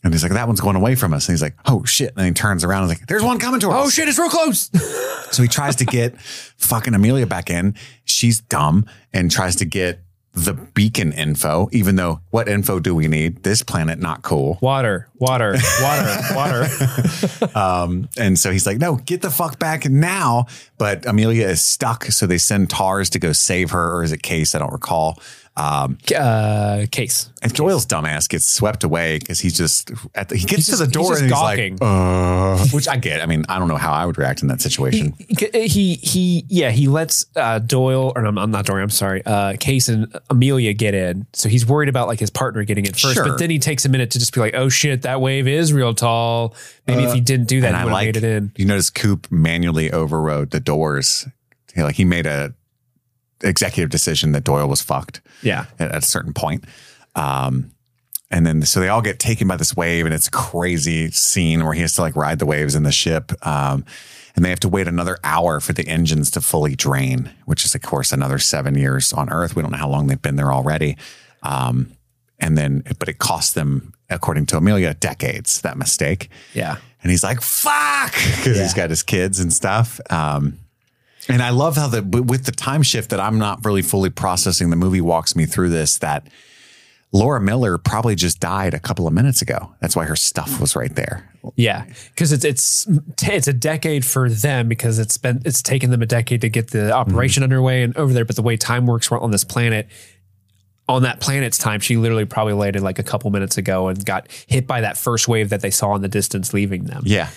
And 0.06 0.14
he's 0.14 0.22
like, 0.22 0.32
that 0.32 0.46
one's 0.46 0.60
going 0.60 0.76
away 0.76 0.94
from 0.94 1.12
us. 1.12 1.28
And 1.28 1.34
he's 1.34 1.42
like, 1.42 1.54
oh 1.66 1.84
shit. 1.84 2.12
And 2.16 2.26
he 2.26 2.32
turns 2.32 2.64
around 2.64 2.84
and 2.84 2.92
he's 2.92 3.00
like, 3.00 3.08
there's 3.08 3.22
one 3.22 3.38
coming 3.38 3.60
to 3.60 3.68
oh, 3.68 3.72
us. 3.72 3.86
Oh 3.86 3.90
shit, 3.90 4.08
it's 4.08 4.18
real 4.18 4.30
close. 4.30 4.70
So 5.32 5.42
he 5.42 5.48
tries 5.48 5.74
to 5.76 5.84
get 5.84 6.18
fucking 6.20 6.94
Amelia 6.94 7.26
back 7.26 7.50
in. 7.50 7.74
She's 8.04 8.40
dumb 8.40 8.86
and 9.12 9.28
tries 9.28 9.56
to 9.56 9.64
get 9.64 9.98
the 10.36 10.52
beacon 10.52 11.12
info, 11.12 11.68
even 11.72 11.96
though 11.96 12.20
what 12.30 12.46
info 12.46 12.78
do 12.78 12.94
we 12.94 13.08
need? 13.08 13.42
This 13.42 13.62
planet, 13.62 13.98
not 13.98 14.22
cool. 14.22 14.58
water, 14.60 15.08
water, 15.14 15.56
water, 15.80 16.18
water. 16.34 16.68
Um, 17.56 18.08
and 18.18 18.38
so 18.38 18.50
he's 18.50 18.66
like, 18.66 18.78
no, 18.78 18.96
get 18.96 19.22
the 19.22 19.30
fuck 19.30 19.58
back 19.58 19.86
now. 19.86 20.46
But 20.76 21.06
Amelia 21.06 21.48
is 21.48 21.62
stuck. 21.62 22.04
So 22.04 22.26
they 22.26 22.38
send 22.38 22.68
Tars 22.68 23.08
to 23.10 23.18
go 23.18 23.32
save 23.32 23.70
her, 23.70 23.96
or 23.96 24.04
is 24.04 24.12
it 24.12 24.22
Case? 24.22 24.54
I 24.54 24.58
don't 24.58 24.72
recall. 24.72 25.18
Uh, 25.56 26.86
case. 26.90 27.30
And 27.42 27.52
Doyle's 27.52 27.86
dumbass 27.86 28.28
gets 28.28 28.46
swept 28.46 28.84
away 28.84 29.18
because 29.18 29.40
he's 29.40 29.56
just 29.56 29.90
at 30.14 30.28
the, 30.28 30.36
he 30.36 30.44
gets 30.44 30.56
He's 30.56 30.66
to 30.66 30.72
just- 30.72 30.84
the 30.84 30.90
door 30.90 31.10
just 31.10 31.22
and 31.22 31.30
he's 31.30 31.38
gawking. 31.38 31.72
like, 31.78 31.82
uh, 31.82 32.66
which 32.72 32.88
I 32.88 32.96
get. 32.96 33.22
I 33.22 33.26
mean, 33.26 33.44
I 33.48 33.58
don't 33.58 33.68
know 33.68 33.76
how 33.76 33.92
I 33.92 34.04
would 34.04 34.18
react 34.18 34.42
in 34.42 34.48
that 34.48 34.60
situation. 34.60 35.14
He 35.28 35.94
he 35.94 36.44
yeah 36.48 36.70
he 36.70 36.88
lets 36.88 37.24
uh, 37.36 37.58
Doyle 37.58 38.12
or 38.14 38.24
I'm, 38.26 38.36
I'm 38.38 38.50
not 38.50 38.66
Doyle 38.66 38.82
I'm 38.82 38.90
sorry 38.90 39.22
uh, 39.24 39.56
Case 39.58 39.88
and 39.88 40.14
Amelia 40.30 40.72
get 40.72 40.94
in 40.94 41.26
so 41.32 41.48
he's 41.48 41.66
worried 41.66 41.88
about 41.88 42.08
like 42.08 42.20
his 42.20 42.30
partner 42.30 42.62
getting 42.64 42.84
in 42.86 42.92
first 42.92 43.14
Sure. 43.14 43.24
but 43.24 43.38
then 43.38 43.50
he 43.50 43.58
takes 43.58 43.84
a 43.84 43.88
minute 43.88 44.10
to 44.12 44.18
just 44.18 44.32
be 44.34 44.40
like 44.40 44.54
oh 44.54 44.68
shit 44.68 45.02
that 45.02 45.20
wave 45.20 45.46
is 45.48 45.72
real 45.72 45.94
tall 45.94 46.54
maybe 46.86 47.04
if 47.04 47.12
he 47.12 47.20
didn't 47.20 47.46
do 47.46 47.60
that 47.62 47.74
he 47.74 47.80
I 47.80 47.84
would 47.84 47.90
have 47.90 47.92
like 47.94 48.06
made 48.06 48.16
it 48.16 48.24
in 48.24 48.52
You 48.56 48.64
notice 48.66 48.90
Coop 48.90 49.26
manually 49.30 49.90
overrode 49.92 50.50
the 50.50 50.60
doors. 50.60 51.26
He, 51.74 51.82
like 51.82 51.96
he 51.96 52.04
made 52.04 52.26
a 52.26 52.54
executive 53.42 53.90
decision 53.90 54.32
that 54.32 54.44
Doyle 54.44 54.68
was 54.68 54.82
fucked 54.82 55.20
yeah 55.42 55.66
at, 55.78 55.90
at 55.90 56.02
a 56.02 56.06
certain 56.06 56.32
point. 56.32 56.64
Um, 57.14 57.72
and 58.30 58.44
then 58.44 58.62
so 58.62 58.80
they 58.80 58.88
all 58.88 59.02
get 59.02 59.18
taken 59.18 59.46
by 59.46 59.56
this 59.56 59.76
wave, 59.76 60.04
and 60.04 60.14
it's 60.14 60.28
a 60.28 60.32
crazy 60.32 61.10
scene 61.10 61.64
where 61.64 61.74
he 61.74 61.80
has 61.82 61.94
to 61.94 62.00
like 62.00 62.16
ride 62.16 62.38
the 62.38 62.46
waves 62.46 62.74
in 62.74 62.82
the 62.82 62.92
ship. 62.92 63.32
Um, 63.46 63.84
and 64.34 64.44
they 64.44 64.50
have 64.50 64.60
to 64.60 64.68
wait 64.68 64.86
another 64.86 65.18
hour 65.24 65.60
for 65.60 65.72
the 65.72 65.88
engines 65.88 66.30
to 66.32 66.40
fully 66.42 66.76
drain, 66.76 67.32
which 67.46 67.64
is 67.64 67.74
of 67.74 67.82
course 67.82 68.12
another 68.12 68.38
seven 68.38 68.76
years 68.76 69.12
on 69.12 69.30
Earth. 69.30 69.56
We 69.56 69.62
don't 69.62 69.70
know 69.70 69.78
how 69.78 69.88
long 69.88 70.08
they've 70.08 70.20
been 70.20 70.36
there 70.36 70.52
already. 70.52 70.96
Um, 71.42 71.92
and 72.38 72.58
then, 72.58 72.82
but 72.98 73.08
it 73.08 73.18
cost 73.18 73.54
them, 73.54 73.94
according 74.10 74.46
to 74.46 74.58
Amelia, 74.58 74.92
decades. 74.92 75.62
That 75.62 75.78
mistake. 75.78 76.28
yeah 76.52 76.76
And 77.02 77.10
he's 77.10 77.24
like, 77.24 77.40
fuck, 77.40 78.12
because 78.36 78.58
he's 78.58 78.74
got 78.74 78.90
his 78.90 79.02
kids 79.02 79.40
and 79.40 79.52
stuff. 79.52 80.00
Um, 80.10 80.58
and 81.28 81.42
I 81.42 81.50
love 81.50 81.76
how 81.76 81.88
the 81.88 82.02
with 82.02 82.46
the 82.46 82.52
time 82.52 82.82
shift 82.82 83.10
that 83.10 83.20
I'm 83.20 83.38
not 83.38 83.64
really 83.64 83.82
fully 83.82 84.10
processing. 84.10 84.70
The 84.70 84.76
movie 84.76 85.00
walks 85.00 85.36
me 85.36 85.46
through 85.46 85.70
this 85.70 85.98
that 85.98 86.28
Laura 87.12 87.40
Miller 87.40 87.78
probably 87.78 88.14
just 88.14 88.40
died 88.40 88.74
a 88.74 88.78
couple 88.78 89.06
of 89.06 89.14
minutes 89.14 89.42
ago. 89.42 89.74
That's 89.80 89.96
why 89.96 90.04
her 90.04 90.16
stuff 90.16 90.60
was 90.60 90.76
right 90.76 90.94
there. 90.94 91.28
yeah 91.56 91.84
because 92.10 92.32
it's 92.32 92.44
it's 92.44 92.86
it's 93.22 93.48
a 93.48 93.52
decade 93.52 94.04
for 94.04 94.28
them 94.28 94.68
because 94.68 94.98
it's 94.98 95.16
been 95.16 95.40
it's 95.44 95.62
taken 95.62 95.90
them 95.90 96.02
a 96.02 96.06
decade 96.06 96.40
to 96.40 96.48
get 96.48 96.70
the 96.70 96.92
operation 96.92 97.40
mm-hmm. 97.40 97.52
underway 97.52 97.82
and 97.82 97.96
over 97.96 98.12
there 98.12 98.24
but 98.24 98.34
the 98.34 98.42
way 98.42 98.56
time 98.56 98.86
works 98.86 99.10
on 99.12 99.30
this 99.30 99.44
planet 99.44 99.88
on 100.88 101.02
that 101.02 101.20
planet's 101.20 101.58
time, 101.58 101.80
she 101.80 101.96
literally 101.96 102.24
probably 102.24 102.52
landed 102.52 102.82
like 102.82 102.98
a 102.98 103.02
couple 103.02 103.30
minutes 103.30 103.58
ago 103.58 103.88
and 103.88 104.04
got 104.04 104.30
hit 104.46 104.66
by 104.66 104.80
that 104.80 104.96
first 104.96 105.26
wave 105.26 105.48
that 105.50 105.60
they 105.60 105.70
saw 105.70 105.94
in 105.96 106.02
the 106.02 106.08
distance 106.08 106.54
leaving 106.54 106.84
them. 106.84 107.02
Yeah. 107.04 107.30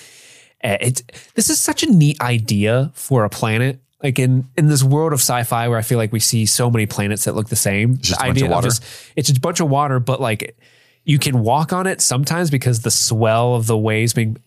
Uh, 0.64 0.78
It 0.82 1.02
this 1.36 1.50
is 1.50 1.60
such 1.60 1.84
a 1.84 1.92
neat 1.92 2.20
idea 2.22 2.92
for 2.94 3.24
a 3.24 3.30
planet. 3.30 3.80
Like 4.04 4.18
in 4.20 4.48
in 4.58 4.68
this 4.68 4.84
world 4.84 5.12
of 5.14 5.20
sci-fi 5.20 5.68
where 5.68 5.78
I 5.78 5.82
feel 5.82 5.98
like 5.98 6.12
we 6.14 6.20
see 6.22 6.46
so 6.46 6.70
many 6.72 6.86
planets 6.86 7.26
that 7.26 7.36
look 7.36 7.50
the 7.50 7.56
same. 7.56 7.98
just 7.98 8.20
the 8.20 8.26
a 8.26 8.28
bunch 8.30 8.42
of 8.42 8.50
water. 8.50 8.68
just 8.70 8.84
it's 9.16 9.30
a 9.30 9.40
bunch 9.40 9.60
of 9.60 9.70
water, 9.70 10.00
but 10.00 10.22
like 10.22 10.58
you 11.04 11.20
can 11.20 11.40
walk 11.44 11.74
on 11.74 11.86
it 11.88 12.00
sometimes 12.02 12.50
because 12.50 12.82
the 12.82 12.92
swell 12.92 13.56
of 13.56 13.68
the 13.68 13.78
waves 13.78 14.14
being 14.14 14.38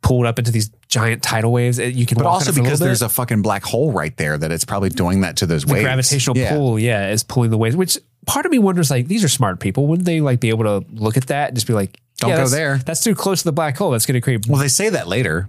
pulled 0.00 0.26
up 0.26 0.38
into 0.38 0.50
these 0.50 0.70
giant 0.88 1.22
tidal 1.22 1.50
waves. 1.52 1.78
You 1.78 2.06
can 2.06 2.16
But 2.16 2.24
walk 2.24 2.34
also 2.34 2.50
a 2.50 2.54
because 2.54 2.78
bit. 2.78 2.84
there's 2.86 3.02
a 3.02 3.08
fucking 3.08 3.42
black 3.42 3.64
hole 3.64 3.90
right 3.90 4.14
there 4.16 4.36
that 4.38 4.52
it's 4.52 4.64
probably 4.64 4.90
doing 4.90 5.22
that 5.22 5.36
to 5.38 5.46
those 5.46 5.64
waves. 5.66 5.82
gravitational 5.82 6.36
Yeah. 6.36 6.50
pull, 6.54 6.78
yeah, 6.78 7.10
is 7.10 7.24
pulling 7.24 7.50
the 7.50 7.56
waves. 7.58 7.74
Which 7.74 7.98
part 8.26 8.44
of 8.46 8.52
me 8.52 8.58
wonders, 8.58 8.90
like, 8.90 9.08
these 9.08 9.24
are 9.24 9.28
smart 9.28 9.60
people. 9.60 9.86
Wouldn't 9.86 10.04
they 10.06 10.20
like 10.20 10.40
be 10.40 10.50
able 10.50 10.64
to 10.64 10.84
look 10.92 11.16
at 11.16 11.26
that 11.28 11.48
and 11.48 11.56
just 11.56 11.66
be 11.66 11.72
like, 11.72 11.98
Don't 12.20 12.30
yeah, 12.30 12.36
go 12.36 12.40
that's- 12.42 12.52
there. 12.52 12.78
That's 12.84 13.02
too 13.02 13.14
close 13.14 13.40
to 13.40 13.44
the 13.46 13.52
black 13.52 13.76
hole. 13.78 13.90
That's 13.92 14.04
going 14.06 14.14
to 14.14 14.20
create. 14.20 14.46
Well, 14.46 14.60
they 14.60 14.68
say 14.68 14.90
that 14.90 15.08
later, 15.08 15.48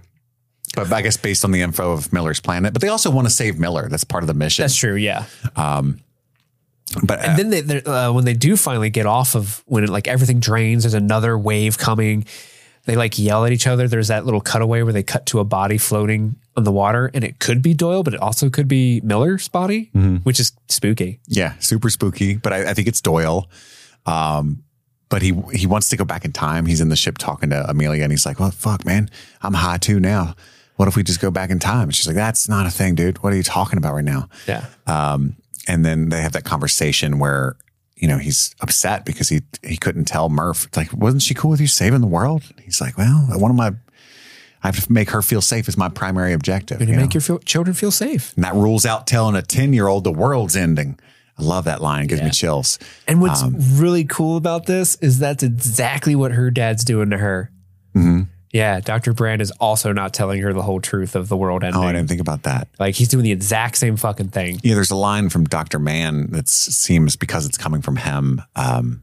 but 0.74 0.92
I 0.92 1.02
guess 1.02 1.16
based 1.16 1.44
on 1.44 1.52
the 1.52 1.62
info 1.62 1.92
of 1.92 2.12
Miller's 2.12 2.40
planet. 2.40 2.72
But 2.72 2.82
they 2.82 2.88
also 2.88 3.10
want 3.10 3.26
to 3.26 3.32
save 3.32 3.58
Miller. 3.58 3.88
That's 3.88 4.04
part 4.04 4.22
of 4.22 4.26
the 4.28 4.34
mission. 4.34 4.62
That's 4.64 4.76
true. 4.76 4.94
Yeah. 4.96 5.24
but 5.54 7.18
uh, 7.18 7.22
And 7.22 7.38
then 7.52 7.66
they, 7.66 7.82
uh, 7.82 8.12
when 8.12 8.24
they 8.24 8.34
do 8.34 8.56
finally 8.56 8.90
get 8.90 9.06
off 9.06 9.34
of 9.34 9.62
when 9.66 9.84
it, 9.84 9.90
like 9.90 10.08
everything 10.08 10.40
drains, 10.40 10.82
there's 10.84 10.94
another 10.94 11.36
wave 11.38 11.78
coming. 11.78 12.24
They 12.84 12.94
like 12.94 13.18
yell 13.18 13.44
at 13.44 13.52
each 13.52 13.66
other. 13.66 13.88
There's 13.88 14.08
that 14.08 14.24
little 14.24 14.40
cutaway 14.40 14.82
where 14.82 14.92
they 14.92 15.02
cut 15.02 15.26
to 15.26 15.40
a 15.40 15.44
body 15.44 15.76
floating 15.78 16.36
on 16.56 16.62
the 16.64 16.70
water, 16.72 17.10
and 17.12 17.24
it 17.24 17.40
could 17.40 17.60
be 17.60 17.74
Doyle, 17.74 18.02
but 18.04 18.14
it 18.14 18.20
also 18.20 18.48
could 18.48 18.68
be 18.68 19.00
Miller's 19.02 19.48
body, 19.48 19.90
Mm-hmm. 19.94 20.16
which 20.18 20.38
is 20.38 20.52
spooky. 20.68 21.18
Yeah, 21.26 21.54
super 21.58 21.90
spooky. 21.90 22.36
But 22.36 22.52
I, 22.52 22.70
I 22.70 22.74
think 22.74 22.86
it's 22.86 23.00
Doyle. 23.00 23.50
Um, 24.06 24.62
but 25.08 25.22
he 25.22 25.32
he 25.52 25.66
wants 25.66 25.88
to 25.90 25.96
go 25.96 26.04
back 26.04 26.24
in 26.24 26.32
time. 26.32 26.64
He's 26.66 26.80
in 26.80 26.88
the 26.88 26.96
ship 26.96 27.18
talking 27.18 27.50
to 27.50 27.68
Amelia, 27.68 28.04
and 28.04 28.12
he's 28.12 28.24
like, 28.24 28.38
"Well, 28.40 28.50
fuck, 28.52 28.84
man, 28.84 29.10
I'm 29.42 29.54
high 29.54 29.78
too 29.78 29.98
now. 30.00 30.34
What 30.76 30.88
if 30.88 30.96
we 30.96 31.02
just 31.02 31.20
go 31.20 31.30
back 31.30 31.50
in 31.50 31.58
time?" 31.58 31.84
And 31.84 31.94
she's 31.94 32.06
like, 32.06 32.16
"That's 32.16 32.48
not 32.48 32.66
a 32.66 32.70
thing, 32.70 32.94
dude. 32.94 33.22
What 33.22 33.32
are 33.32 33.36
you 33.36 33.42
talking 33.42 33.78
about 33.78 33.94
right 33.94 34.04
now?" 34.04 34.28
Yeah. 34.46 34.64
Um, 34.86 35.36
and 35.68 35.84
then 35.84 36.08
they 36.10 36.20
have 36.22 36.32
that 36.32 36.44
conversation 36.44 37.18
where 37.18 37.56
you 37.96 38.06
know 38.08 38.18
he's 38.18 38.54
upset 38.60 39.04
because 39.04 39.28
he 39.28 39.40
he 39.62 39.76
couldn't 39.76 40.04
tell 40.04 40.28
Murph 40.28 40.68
like, 40.76 40.92
"Wasn't 40.92 41.22
she 41.22 41.34
cool 41.34 41.50
with 41.50 41.60
you 41.60 41.66
saving 41.66 42.00
the 42.00 42.06
world?" 42.06 42.42
He's 42.62 42.80
like, 42.80 42.96
"Well, 42.98 43.26
one 43.38 43.50
of 43.50 43.56
my 43.56 43.72
I 44.62 44.68
have 44.68 44.84
to 44.84 44.92
make 44.92 45.10
her 45.10 45.22
feel 45.22 45.40
safe 45.40 45.68
is 45.68 45.76
my 45.76 45.88
primary 45.88 46.32
objective." 46.32 46.78
To 46.78 46.84
you 46.84 46.92
make 46.96 47.10
know? 47.10 47.14
your 47.14 47.20
feel, 47.20 47.38
children 47.40 47.74
feel 47.74 47.90
safe. 47.90 48.32
and 48.36 48.44
that 48.44 48.54
rules 48.54 48.84
out 48.86 49.06
telling 49.06 49.34
a 49.36 49.42
10 49.42 49.72
year 49.72 49.86
old 49.86 50.04
the 50.04 50.12
world's 50.12 50.56
ending. 50.56 50.98
I 51.38 51.42
love 51.42 51.64
that 51.66 51.82
line. 51.82 52.04
It 52.04 52.08
gives 52.08 52.22
me 52.22 52.30
chills. 52.30 52.78
And 53.06 53.20
what's 53.20 53.42
Um, 53.42 53.56
really 53.74 54.04
cool 54.04 54.38
about 54.38 54.64
this 54.64 54.94
is 55.02 55.18
that's 55.18 55.42
exactly 55.42 56.16
what 56.16 56.32
her 56.32 56.50
dad's 56.50 56.82
doing 56.82 57.10
to 57.10 57.18
her. 57.18 57.50
Mm-hmm. 57.94 58.22
Yeah, 58.56 58.80
Dr. 58.80 59.12
Brand 59.12 59.42
is 59.42 59.50
also 59.60 59.92
not 59.92 60.14
telling 60.14 60.40
her 60.40 60.54
the 60.54 60.62
whole 60.62 60.80
truth 60.80 61.14
of 61.14 61.28
the 61.28 61.36
world 61.36 61.62
ending. 61.62 61.78
Oh, 61.78 61.84
I 61.84 61.92
didn't 61.92 62.08
think 62.08 62.22
about 62.22 62.44
that. 62.44 62.68
like 62.78 62.94
he's 62.94 63.08
doing 63.08 63.22
the 63.22 63.32
exact 63.32 63.76
same 63.76 63.98
fucking 63.98 64.30
thing. 64.30 64.60
Yeah, 64.62 64.74
there's 64.74 64.90
a 64.90 64.96
line 64.96 65.28
from 65.28 65.44
Dr. 65.44 65.78
Mann 65.78 66.28
that 66.30 66.48
seems 66.48 67.16
because 67.16 67.44
it's 67.44 67.58
coming 67.58 67.82
from 67.82 67.96
him, 67.96 68.40
um, 68.56 69.02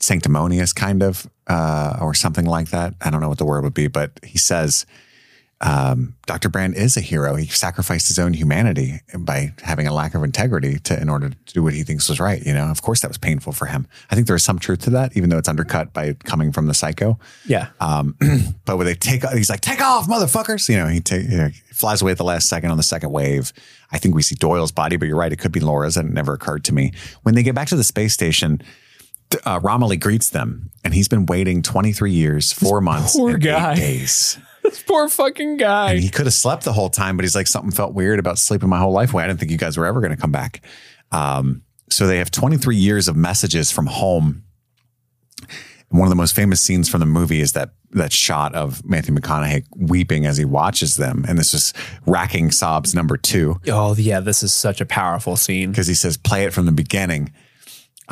sanctimonious 0.00 0.74
kind 0.74 1.02
of, 1.02 1.26
uh, 1.46 1.96
or 2.02 2.12
something 2.12 2.44
like 2.44 2.68
that. 2.68 2.92
I 3.00 3.08
don't 3.08 3.22
know 3.22 3.30
what 3.30 3.38
the 3.38 3.46
word 3.46 3.64
would 3.64 3.72
be, 3.72 3.86
but 3.86 4.20
he 4.22 4.36
says, 4.36 4.84
um, 5.62 6.14
Dr. 6.26 6.48
Brand 6.48 6.74
is 6.74 6.96
a 6.96 7.00
hero. 7.00 7.36
He 7.36 7.46
sacrificed 7.46 8.08
his 8.08 8.18
own 8.18 8.34
humanity 8.34 9.00
by 9.16 9.54
having 9.62 9.86
a 9.86 9.94
lack 9.94 10.14
of 10.14 10.24
integrity 10.24 10.80
to 10.80 11.00
in 11.00 11.08
order 11.08 11.30
to 11.30 11.54
do 11.54 11.62
what 11.62 11.72
he 11.72 11.84
thinks 11.84 12.08
was 12.08 12.18
right. 12.18 12.44
You 12.44 12.52
know, 12.52 12.66
of 12.66 12.82
course, 12.82 13.00
that 13.00 13.08
was 13.08 13.18
painful 13.18 13.52
for 13.52 13.66
him. 13.66 13.86
I 14.10 14.16
think 14.16 14.26
there 14.26 14.34
is 14.34 14.42
some 14.42 14.58
truth 14.58 14.80
to 14.80 14.90
that, 14.90 15.16
even 15.16 15.30
though 15.30 15.38
it's 15.38 15.48
undercut 15.48 15.92
by 15.92 16.14
coming 16.24 16.50
from 16.50 16.66
the 16.66 16.74
psycho. 16.74 17.18
Yeah. 17.46 17.68
Um, 17.80 18.16
but 18.64 18.76
when 18.76 18.86
they 18.86 18.94
take, 18.94 19.24
he's 19.30 19.50
like, 19.50 19.60
take 19.60 19.80
off, 19.80 20.08
motherfuckers. 20.08 20.68
You 20.68 20.78
know, 20.78 20.88
he, 20.88 21.00
ta- 21.00 21.14
you 21.16 21.36
know, 21.36 21.48
he 21.48 21.60
flies 21.72 22.02
away 22.02 22.10
at 22.10 22.18
the 22.18 22.24
last 22.24 22.48
second 22.48 22.70
on 22.72 22.76
the 22.76 22.82
second 22.82 23.12
wave. 23.12 23.52
I 23.92 23.98
think 23.98 24.16
we 24.16 24.22
see 24.22 24.34
Doyle's 24.34 24.72
body, 24.72 24.96
but 24.96 25.06
you're 25.06 25.16
right. 25.16 25.32
It 25.32 25.38
could 25.38 25.52
be 25.52 25.60
Laura's. 25.60 25.96
And 25.96 26.08
it 26.08 26.12
never 26.12 26.32
occurred 26.32 26.64
to 26.64 26.74
me. 26.74 26.92
When 27.22 27.36
they 27.36 27.44
get 27.44 27.54
back 27.54 27.68
to 27.68 27.76
the 27.76 27.84
space 27.84 28.12
station, 28.12 28.62
uh, 29.44 29.60
Romilly 29.62 29.96
greets 29.96 30.30
them 30.30 30.70
and 30.84 30.92
he's 30.92 31.08
been 31.08 31.26
waiting 31.26 31.62
23 31.62 32.10
years, 32.10 32.52
four 32.52 32.80
months, 32.80 33.16
poor 33.16 33.38
guy. 33.38 33.76
days. 33.76 34.38
This 34.72 34.82
poor 34.82 35.08
fucking 35.08 35.58
guy. 35.58 35.92
And 35.92 36.00
he 36.00 36.08
could 36.08 36.26
have 36.26 36.34
slept 36.34 36.64
the 36.64 36.72
whole 36.72 36.90
time, 36.90 37.16
but 37.16 37.24
he's 37.24 37.34
like, 37.34 37.46
something 37.46 37.70
felt 37.70 37.94
weird 37.94 38.18
about 38.18 38.38
sleeping 38.38 38.68
my 38.68 38.78
whole 38.78 38.92
life 38.92 39.12
away. 39.12 39.24
I 39.24 39.26
didn't 39.26 39.38
think 39.38 39.52
you 39.52 39.58
guys 39.58 39.76
were 39.76 39.86
ever 39.86 40.00
going 40.00 40.14
to 40.14 40.20
come 40.20 40.32
back. 40.32 40.62
Um, 41.10 41.62
so 41.90 42.06
they 42.06 42.18
have 42.18 42.30
23 42.30 42.76
years 42.76 43.06
of 43.06 43.16
messages 43.16 43.70
from 43.70 43.86
home. 43.86 44.44
One 45.90 46.06
of 46.06 46.10
the 46.10 46.16
most 46.16 46.34
famous 46.34 46.60
scenes 46.60 46.88
from 46.88 47.00
the 47.00 47.06
movie 47.06 47.42
is 47.42 47.52
that 47.52 47.70
that 47.90 48.12
shot 48.12 48.54
of 48.54 48.82
Matthew 48.86 49.14
McConaughey 49.14 49.66
weeping 49.76 50.24
as 50.24 50.38
he 50.38 50.46
watches 50.46 50.96
them, 50.96 51.26
and 51.28 51.38
this 51.38 51.52
is 51.52 51.74
racking 52.06 52.50
sobs 52.50 52.94
number 52.94 53.18
two 53.18 53.60
oh 53.68 53.94
yeah, 53.96 54.20
this 54.20 54.42
is 54.42 54.54
such 54.54 54.80
a 54.80 54.86
powerful 54.86 55.36
scene. 55.36 55.70
because 55.70 55.88
he 55.88 55.94
says, 55.94 56.16
"Play 56.16 56.44
it 56.44 56.54
from 56.54 56.64
the 56.64 56.72
beginning." 56.72 57.30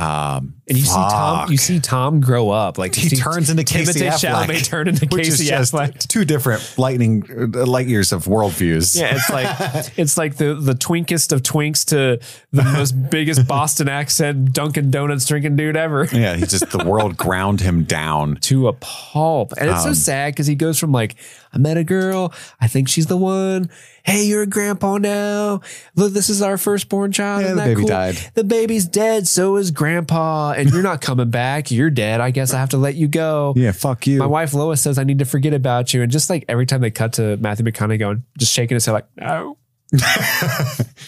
Um, 0.00 0.54
And 0.66 0.78
you 0.78 0.84
see 0.84 0.94
Tom, 0.94 1.50
you 1.50 1.56
see 1.58 1.78
Tom 1.80 2.20
grow 2.20 2.48
up. 2.50 2.78
Like 2.78 2.94
he 2.94 3.08
see 3.10 3.16
turns 3.16 3.50
into 3.50 3.64
Casey 3.64 4.00
Affleck, 4.00 4.46
Chalamet 4.46 4.64
turn 4.64 4.88
into 4.88 5.06
which 5.06 5.28
is 5.28 5.36
Casey 5.38 5.50
just 5.50 5.72
Affleck. 5.74 6.08
two 6.08 6.24
different 6.24 6.62
lightning 6.78 7.24
uh, 7.54 7.66
light 7.66 7.86
years 7.86 8.12
of 8.12 8.24
worldviews. 8.24 8.98
Yeah, 8.98 9.14
it's 9.16 9.28
like 9.30 9.92
it's 9.98 10.16
like 10.16 10.36
the 10.36 10.54
the 10.54 10.74
twinkest 10.74 11.32
of 11.32 11.42
twinks 11.42 11.84
to 11.86 12.18
the 12.52 12.62
most 12.62 12.92
biggest 13.10 13.46
Boston 13.46 13.88
accent 13.88 14.52
Dunkin' 14.52 14.90
Donuts 14.90 15.26
drinking 15.26 15.56
dude 15.56 15.76
ever. 15.76 16.06
yeah. 16.12 16.36
He 16.36 16.46
just 16.46 16.70
the 16.70 16.84
world 16.84 17.16
ground 17.16 17.60
him 17.60 17.84
down. 17.84 18.36
to 18.42 18.68
a 18.68 18.72
pulp. 18.74 19.52
And 19.58 19.68
Um, 19.68 19.74
it's 19.74 19.84
so 19.84 19.92
sad 19.92 20.32
because 20.32 20.46
he 20.46 20.54
goes 20.54 20.78
from 20.78 20.92
like, 20.92 21.16
I 21.52 21.58
met 21.58 21.76
a 21.76 21.84
girl, 21.84 22.32
I 22.60 22.68
think 22.68 22.88
she's 22.88 23.06
the 23.06 23.16
one. 23.16 23.70
Hey, 24.04 24.24
you're 24.24 24.42
a 24.42 24.46
grandpa 24.46 24.98
now. 24.98 25.60
Look, 25.94 26.12
this 26.12 26.28
is 26.28 26.42
our 26.42 26.56
firstborn 26.56 27.12
child. 27.12 27.42
Yeah, 27.42 27.54
the 27.54 27.62
baby 27.62 27.80
cool? 27.80 27.88
died. 27.88 28.16
The 28.34 28.44
baby's 28.44 28.86
dead. 28.86 29.28
So 29.28 29.56
is 29.56 29.70
grandpa. 29.70 30.52
And 30.52 30.70
you're 30.70 30.82
not 30.82 31.00
coming 31.00 31.30
back. 31.30 31.70
You're 31.70 31.90
dead. 31.90 32.20
I 32.20 32.30
guess 32.30 32.54
I 32.54 32.58
have 32.58 32.70
to 32.70 32.78
let 32.78 32.94
you 32.94 33.08
go. 33.08 33.52
Yeah, 33.56 33.72
fuck 33.72 34.06
you. 34.06 34.18
My 34.18 34.26
wife 34.26 34.54
Lois 34.54 34.80
says 34.80 34.98
I 34.98 35.04
need 35.04 35.18
to 35.18 35.24
forget 35.24 35.52
about 35.52 35.92
you. 35.92 36.02
And 36.02 36.10
just 36.10 36.30
like 36.30 36.44
every 36.48 36.66
time 36.66 36.80
they 36.80 36.90
cut 36.90 37.14
to 37.14 37.36
Matthew 37.38 37.64
McConaughey 37.64 37.98
going, 37.98 38.24
just 38.38 38.52
shaking 38.52 38.76
his 38.76 38.86
head 38.86 38.92
like, 38.92 39.06
no. 39.16 39.56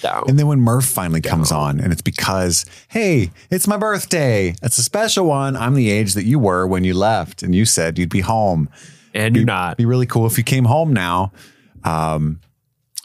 no. 0.02 0.24
And 0.26 0.38
then 0.38 0.48
when 0.48 0.60
Murph 0.60 0.86
finally 0.86 1.20
comes 1.20 1.52
on, 1.52 1.78
and 1.78 1.92
it's 1.92 2.02
because, 2.02 2.66
hey, 2.88 3.30
it's 3.50 3.68
my 3.68 3.76
birthday. 3.76 4.54
It's 4.62 4.76
a 4.78 4.82
special 4.82 5.26
one. 5.26 5.56
I'm 5.56 5.74
the 5.74 5.90
age 5.90 6.14
that 6.14 6.24
you 6.24 6.38
were 6.38 6.66
when 6.66 6.82
you 6.84 6.94
left, 6.94 7.42
and 7.42 7.54
you 7.54 7.64
said 7.64 7.98
you'd 7.98 8.10
be 8.10 8.20
home. 8.20 8.68
And 9.14 9.36
you're 9.36 9.44
not. 9.44 9.76
Be 9.76 9.84
really 9.84 10.06
cool 10.06 10.26
if 10.26 10.36
you 10.36 10.44
came 10.44 10.64
home 10.64 10.92
now. 10.92 11.32
Um, 11.84 12.40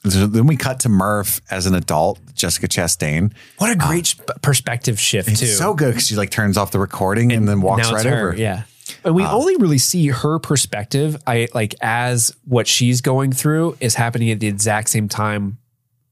then 0.08 0.48
we 0.48 0.58
cut 0.58 0.80
to 0.82 0.90
Murph 0.90 1.42
as 1.50 1.66
an 1.66 1.74
adult, 1.74 2.20
Jessica 2.34 2.68
Chastain. 2.68 3.34
What 3.58 3.72
a 3.72 3.76
great 3.76 4.08
sh- 4.08 4.16
perspective 4.42 5.00
shift 5.00 5.30
too. 5.38 5.46
So 5.46 5.74
good 5.74 5.90
because 5.92 6.08
she 6.08 6.16
like 6.16 6.30
turns 6.30 6.58
off 6.58 6.72
the 6.72 6.80
recording 6.80 7.32
and, 7.32 7.48
then 7.48 7.62
walks 7.62 7.92
right 7.92 8.06
her, 8.06 8.30
over. 8.30 8.38
Yeah. 8.38 8.64
And 9.04 9.16
we 9.16 9.24
only 9.24 9.56
really 9.58 9.78
see 9.78 10.08
her 10.08 10.40
perspective. 10.40 11.18
I 11.28 11.48
like 11.54 11.76
as 11.82 12.36
what 12.46 12.68
she's 12.68 13.02
going 13.02 13.32
through 13.32 13.78
is 13.80 13.96
happening 13.96 14.32
at 14.32 14.40
the 14.40 14.48
exact 14.48 14.90
same 14.90 15.10
time. 15.10 15.58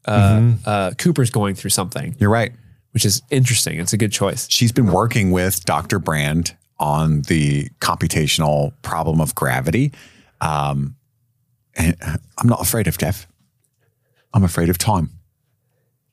Uh, 0.05 0.51
uh, 0.65 0.91
Cooper's 0.91 1.31
going 1.31 1.55
through 1.55 1.71
something, 1.71 2.15
You're 2.19 2.29
right. 2.29 2.51
which 2.91 3.05
is 3.05 3.23
interesting. 3.31 3.79
It's 3.79 3.93
a 3.93 3.97
good 3.97 4.11
choice. 4.11 4.47
She's 4.51 4.71
been 4.71 4.91
working 4.91 5.31
with 5.31 5.65
Dr. 5.65 5.97
Brand 5.97 6.55
on 6.77 7.21
the 7.23 7.69
computational 7.79 8.73
problem 8.83 9.19
of 9.19 9.33
gravity. 9.33 9.93
Um, 10.41 10.95
and 11.75 11.95
uh, 12.01 12.17
I'm 12.37 12.47
not 12.47 12.61
afraid 12.61 12.87
of 12.87 12.97
death. 12.97 13.27
I'm 14.35 14.43
afraid 14.43 14.69
of 14.69 14.77
time. 14.77 15.11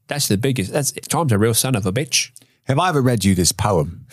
That's 0.06 0.28
the 0.28 0.38
biggest. 0.38 0.72
That's 0.72 0.92
Tom's 0.92 1.32
a 1.32 1.38
real 1.38 1.54
son 1.54 1.74
of 1.74 1.84
a 1.84 1.92
bitch 1.92 2.30
Have 2.64 2.78
I 2.78 2.88
ever 2.88 3.02
read 3.02 3.24
you 3.24 3.34
this 3.34 3.52
poem 3.52 4.06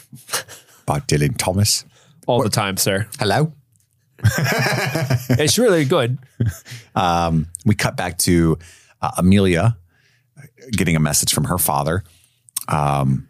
by 0.86 0.99
Dylan 0.99 1.38
Thomas? 1.38 1.86
all 2.28 2.43
the 2.43 2.49
time, 2.49 2.78
sir. 2.78 3.07
Hello. 3.20 3.53
It's 5.30 5.57
really 5.57 5.86
good. 5.86 6.20
we 7.66 7.76
cut 7.76 7.97
back 7.97 8.18
to 8.20 8.57
uh, 9.01 9.12
Amelia 9.18 9.78
getting 10.72 10.95
a 10.95 10.99
message 10.99 11.34
from 11.34 11.45
her 11.45 11.57
father. 11.57 12.03
Um, 12.68 13.28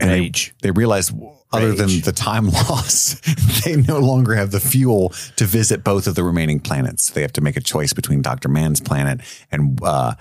and 0.00 0.10
they, 0.10 0.32
they 0.62 0.70
realize, 0.70 1.12
other 1.52 1.72
than 1.72 2.00
the 2.02 2.12
time 2.12 2.48
loss, 2.50 3.20
they 3.64 3.76
no 3.76 3.98
longer 3.98 4.34
have 4.34 4.50
the 4.50 4.60
fuel 4.60 5.10
to 5.36 5.44
visit 5.44 5.82
both 5.82 6.06
of 6.06 6.14
the 6.14 6.22
remaining 6.22 6.60
planets. 6.60 7.10
They 7.10 7.22
have 7.22 7.32
to 7.34 7.40
make 7.40 7.56
a 7.56 7.60
choice 7.60 7.92
between 7.92 8.22
Dr. 8.22 8.48
Mann's 8.48 8.80
planet 8.80 9.20
and 9.50 9.80
uh, 9.82 10.14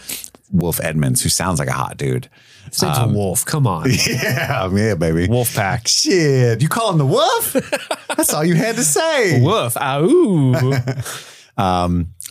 Wolf 0.51 0.79
Edmunds, 0.83 1.21
who 1.21 1.29
sounds 1.29 1.59
like 1.59 1.67
a 1.67 1.73
hot 1.73 1.97
dude. 1.97 2.29
Since 2.71 2.97
a 2.99 3.07
wolf, 3.07 3.45
come 3.45 3.65
on, 3.65 3.89
Yeah, 4.07 4.69
yeah, 4.71 4.93
baby. 4.95 5.27
wolf 5.27 5.55
pack. 5.55 5.87
Shit, 5.87 6.61
you 6.61 6.69
call 6.69 6.91
him 6.91 6.99
the 6.99 7.05
wolf? 7.05 7.53
That's 8.15 8.31
all 8.33 8.45
you 8.45 8.53
had 8.53 8.75
to 8.75 8.83
say. 8.83 9.41
Woof. 9.41 9.75
Ooh. 9.81 10.53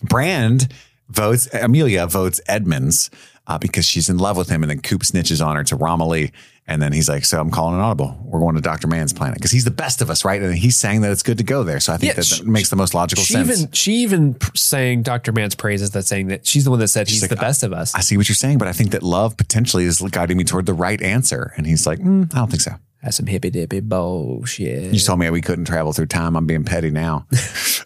Brand 0.03 0.73
votes 1.09 1.49
Amelia 1.53 2.07
votes 2.07 2.41
Edmunds 2.47 3.11
uh, 3.49 3.59
because 3.59 3.85
she's 3.85 4.09
in 4.09 4.19
love 4.19 4.37
with 4.37 4.49
him, 4.49 4.63
and 4.63 4.71
then 4.71 4.81
Coop 4.81 5.03
snitches 5.03 5.45
on 5.45 5.57
her 5.57 5.65
to 5.65 5.77
Romilly, 5.77 6.33
and 6.69 6.81
then 6.81 6.93
he's 6.93 7.09
like, 7.09 7.25
"So 7.25 7.41
I'm 7.41 7.51
calling 7.51 7.75
an 7.75 7.81
audible. 7.81 8.17
We're 8.25 8.39
going 8.41 8.55
to 8.55 8.61
Doctor 8.61 8.87
Mann's 8.87 9.13
planet 9.13 9.35
because 9.37 9.51
he's 9.51 9.65
the 9.65 9.71
best 9.73 10.01
of 10.03 10.11
us, 10.11 10.25
right?" 10.25 10.41
And 10.41 10.55
he's 10.55 10.77
saying 10.77 11.01
that 11.01 11.11
it's 11.11 11.23
good 11.25 11.39
to 11.39 11.45
go 11.45 11.65
there. 11.65 11.81
So 11.81 11.93
I 11.93 11.97
think 11.97 12.11
Yeah, 12.11 12.15
that, 12.17 12.25
she- 12.25 12.43
that 12.45 12.49
makes 12.49 12.69
the 12.71 12.77
most 12.77 12.95
logical 12.95 13.25
she 13.25 13.33
sense. 13.35 13.49
even 13.61 13.73
she 13.73 13.93
even 13.97 14.37
sang 14.55 15.03
Dr. 15.03 15.33
Mann's 15.33 15.55
praises 15.55 15.91
that 15.93 16.05
saying 16.05 16.29
that 16.29 16.47
she's 16.47 16.65
the 16.65 16.71
one 16.71 16.79
that 16.81 16.89
said 16.89 17.09
he's 17.09 17.23
like, 17.23 17.31
the 17.31 17.37
best 17.37 17.63
of 17.63 17.73
us. 17.73 17.95
I 17.95 18.01
see 18.01 18.17
what 18.17 18.29
you're 18.29 18.37
saying, 18.37 18.59
but 18.59 18.69
I 18.69 18.73
think 18.73 18.91
that 18.93 19.03
love 19.03 19.37
potentially 19.37 19.85
is 19.85 20.01
guiding 20.01 20.37
me 20.37 20.45
toward 20.45 20.67
the 20.67 20.75
right 20.75 21.01
answer. 21.03 21.53
And 21.57 21.67
he's 21.67 21.87
like, 21.87 21.99
mm, 21.99 22.33
I 22.35 22.39
don't 22.39 22.51
think 22.51 22.61
so. 22.63 22.73
That's 23.03 23.17
some 23.17 23.27
hippy 23.27 23.51
dippy 23.51 23.81
bullshit. 23.81 24.93
You 24.93 24.99
told 25.01 25.21
me 25.21 25.31
we 25.31 25.41
couldn't 25.41 25.67
travel 25.67 25.93
through 25.93 26.07
time. 26.07 26.37
I'm 26.37 26.47
being 26.47 26.65
petty 26.65 26.91
now. 26.91 27.27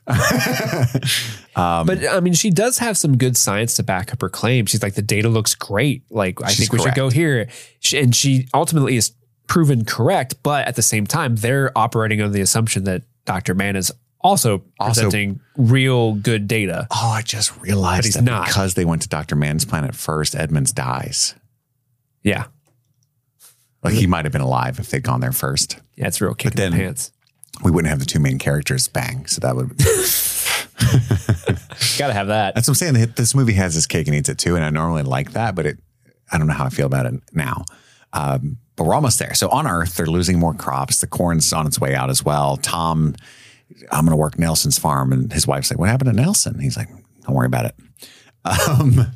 Um, 1.54 1.86
but 1.86 2.08
I 2.08 2.20
mean, 2.20 2.32
she 2.32 2.48
does 2.50 2.78
have 2.78 2.96
some 2.96 3.18
good 3.18 3.36
science 3.36 3.74
to 3.74 3.82
back 3.82 4.10
up 4.10 4.22
her 4.22 4.30
claim. 4.30 4.64
She's 4.64 4.82
like, 4.82 4.94
the 4.94 5.02
data 5.02 5.28
looks 5.28 5.54
great. 5.54 6.02
Like, 6.10 6.42
I 6.42 6.48
think 6.50 6.72
we 6.72 6.78
should 6.78 6.94
go 6.94 7.10
here. 7.10 7.46
She, 7.80 7.98
and 7.98 8.16
she 8.16 8.48
ultimately 8.54 8.96
is 8.96 9.12
proven 9.48 9.84
correct. 9.84 10.36
But 10.42 10.66
at 10.66 10.76
the 10.76 10.82
same 10.82 11.06
time, 11.06 11.36
they're 11.36 11.70
operating 11.76 12.22
on 12.22 12.32
the 12.32 12.40
assumption 12.40 12.84
that 12.84 13.02
Dr. 13.26 13.54
Mann 13.54 13.76
is 13.76 13.92
also 14.22 14.62
Also- 14.80 15.02
presenting 15.02 15.40
real 15.58 16.14
good 16.14 16.48
data. 16.48 16.86
Oh, 16.90 17.10
I 17.10 17.20
just 17.20 17.54
realized 17.60 18.06
he's 18.06 18.14
that 18.14 18.24
not. 18.24 18.46
because 18.46 18.72
they 18.72 18.86
went 18.86 19.02
to 19.02 19.08
Dr. 19.10 19.36
Mann's 19.36 19.66
planet 19.66 19.94
first, 19.94 20.34
Edmunds 20.34 20.72
dies. 20.72 21.34
Yeah. 22.22 22.46
Like 23.82 23.94
he 23.94 24.06
might 24.06 24.24
have 24.24 24.32
been 24.32 24.40
alive 24.42 24.78
if 24.78 24.90
they'd 24.90 25.02
gone 25.02 25.20
there 25.20 25.32
first. 25.32 25.78
Yeah, 25.96 26.06
it's 26.06 26.20
real 26.20 26.34
kick 26.34 26.52
in 26.52 26.56
then- 26.56 26.72
the 26.72 26.78
pants. 26.78 27.12
We 27.62 27.70
wouldn't 27.70 27.90
have 27.90 27.98
the 27.98 28.06
two 28.06 28.18
main 28.18 28.38
characters 28.38 28.88
bang. 28.88 29.26
So 29.26 29.40
that 29.40 29.54
would. 29.54 29.68
Gotta 31.98 32.14
have 32.14 32.28
that. 32.28 32.54
That's 32.54 32.66
what 32.66 32.80
I'm 32.82 32.94
saying. 32.94 33.12
This 33.14 33.34
movie 33.34 33.52
has 33.52 33.74
his 33.74 33.86
cake 33.86 34.06
and 34.06 34.16
eats 34.16 34.28
it 34.28 34.38
too, 34.38 34.56
and 34.56 34.64
I 34.64 34.70
normally 34.70 35.02
like 35.02 35.32
that, 35.32 35.54
but 35.54 35.66
it. 35.66 35.78
I 36.32 36.38
don't 36.38 36.46
know 36.46 36.54
how 36.54 36.64
I 36.64 36.70
feel 36.70 36.86
about 36.86 37.04
it 37.06 37.14
now. 37.34 37.64
Um, 38.14 38.56
but 38.74 38.84
we're 38.84 38.94
almost 38.94 39.18
there. 39.18 39.34
So 39.34 39.48
on 39.50 39.66
Earth, 39.66 39.96
they're 39.96 40.06
losing 40.06 40.38
more 40.38 40.54
crops. 40.54 41.00
The 41.00 41.06
corn's 41.06 41.52
on 41.52 41.66
its 41.66 41.78
way 41.78 41.94
out 41.94 42.08
as 42.08 42.24
well. 42.24 42.56
Tom, 42.56 43.14
I'm 43.90 44.06
going 44.06 44.12
to 44.12 44.16
work 44.16 44.38
Nelson's 44.38 44.78
farm, 44.78 45.12
and 45.12 45.30
his 45.32 45.46
wife's 45.46 45.70
like, 45.70 45.78
"What 45.78 45.90
happened 45.90 46.10
to 46.10 46.16
Nelson?" 46.16 46.58
He's 46.58 46.76
like, 46.78 46.88
"Don't 47.26 47.34
worry 47.34 47.46
about 47.46 47.66
it." 47.66 47.74
Um, 48.44 49.06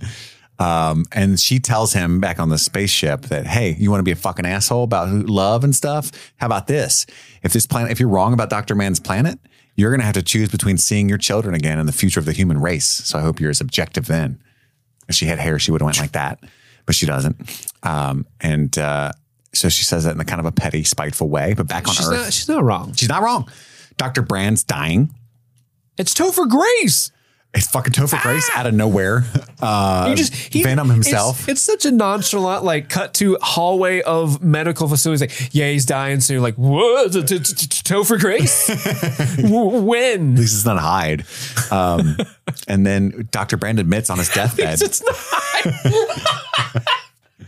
um, 0.59 1.05
and 1.13 1.39
she 1.39 1.59
tells 1.59 1.93
him 1.93 2.21
back 2.21 2.39
on 2.41 2.49
the 2.49 2.59
spaceship 2.59 3.23
that, 3.23 3.47
"Hey, 3.47 3.77
you 3.79 3.91
want 3.91 4.01
to 4.01 4.05
be 4.05 4.13
a 4.13 4.17
fucking 4.17 4.47
asshole 4.47 4.85
about 4.85 5.09
love 5.09 5.65
and 5.65 5.75
stuff? 5.75 6.11
How 6.37 6.47
about 6.47 6.67
this? 6.67 7.07
If 7.43 7.53
this 7.53 7.67
planet, 7.67 7.93
if 7.93 8.01
you're 8.01 8.09
wrong 8.09 8.33
about 8.33 8.51
Doctor 8.51 8.75
Mann's 8.75 9.01
planet." 9.01 9.39
You're 9.79 9.91
going 9.91 10.01
to 10.01 10.07
have 10.07 10.15
to 10.15 10.23
choose 10.23 10.49
between 10.49 10.79
seeing 10.79 11.07
your 11.07 11.19
children 11.19 11.55
again 11.55 11.79
and 11.79 11.87
the 11.87 11.93
future 11.93 12.19
of 12.19 12.25
the 12.25 12.33
human 12.33 12.59
race. 12.59 12.87
So 12.87 13.19
I 13.19 13.21
hope 13.21 13.39
you're 13.41 13.51
as 13.51 13.61
objective 13.61 14.07
then. 14.07 14.41
If 15.07 15.15
she 15.17 15.27
had 15.27 15.39
hair, 15.39 15.59
she 15.59 15.71
would 15.71 15.83
have 15.83 15.85
went 15.85 16.01
like 16.01 16.13
that, 16.13 16.43
but 16.87 16.95
she 16.95 17.05
doesn't. 17.05 17.37
Um, 17.83 18.25
and 18.41 18.79
uh, 18.79 19.13
so 19.53 19.69
she 19.69 19.85
says 19.85 20.05
that 20.05 20.15
in 20.15 20.21
a 20.21 20.25
kind 20.25 20.41
of 20.41 20.47
a 20.47 20.51
petty, 20.53 20.83
spiteful 20.83 21.29
way. 21.29 21.53
But 21.53 21.69
back 21.69 21.87
on 21.89 21.95
She's 21.95 22.09
Earth, 22.09 22.17
not, 22.17 22.33
she's 22.33 22.49
not 22.49 22.65
wrong. 22.65 22.95
she's 22.95 23.11
not 23.11 23.23
wrong. 23.23 23.51
Dr. 23.99 24.23
Brand's 24.23 24.65
dying. 24.65 25.15
It's 25.99 26.15
Topher 26.15 26.49
Grace. 26.49 27.13
It's 27.57 27.69
fucking 27.69 27.95
Topher 27.95 28.21
Grace 28.21 28.51
out 28.55 28.67
of 28.67 28.75
nowhere. 28.75 29.25
Uh, 29.63 30.15
just 30.15 30.35
he, 30.35 30.63
Venom 30.63 30.91
himself. 30.91 31.41
It's, 31.49 31.49
it's 31.49 31.63
such 31.63 31.87
a 31.87 31.91
nonchalant 31.91 32.65
like 32.65 32.91
cut 32.91 33.15
to 33.15 33.39
hallway 33.41 34.03
of 34.03 34.43
medical 34.43 34.89
facilities. 34.89 35.23
Like, 35.23 35.55
yeah, 35.55 35.71
he's 35.71 35.87
dying. 35.87 36.21
So 36.21 36.35
you're 36.35 36.43
like, 36.43 36.57
what? 36.57 37.13
Topher 37.13 38.21
Grace? 38.21 38.69
When? 39.47 40.35
At 40.35 40.39
least 40.39 40.55
it's 40.55 40.67
not 40.67 40.79
Hyde. 40.79 41.25
Um, 41.71 42.19
and 42.69 42.87
then 42.87 43.29
Dr. 43.31 43.57
Brand 43.57 43.79
admits 43.79 44.11
on 44.11 44.19
his 44.19 44.29
deathbed. 44.29 44.83
It's 44.83 45.03
not. 45.03 46.85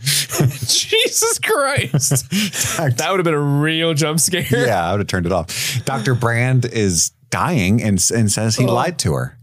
Jesus 0.01 1.37
Christ. 1.39 2.29
that 2.29 3.07
would 3.09 3.19
have 3.19 3.23
been 3.23 3.33
a 3.33 3.39
real 3.39 3.93
jump 3.93 4.19
scare. 4.19 4.45
yeah, 4.49 4.87
I 4.87 4.91
would 4.91 5.01
have 5.01 5.07
turned 5.07 5.25
it 5.27 5.31
off. 5.31 5.83
Dr. 5.85 6.15
Brand 6.15 6.65
is 6.65 7.11
dying 7.29 7.83
and, 7.83 8.03
and 8.15 8.31
says 8.31 8.55
he 8.55 8.65
lied 8.65 8.97
to 8.99 9.13
her. 9.13 9.38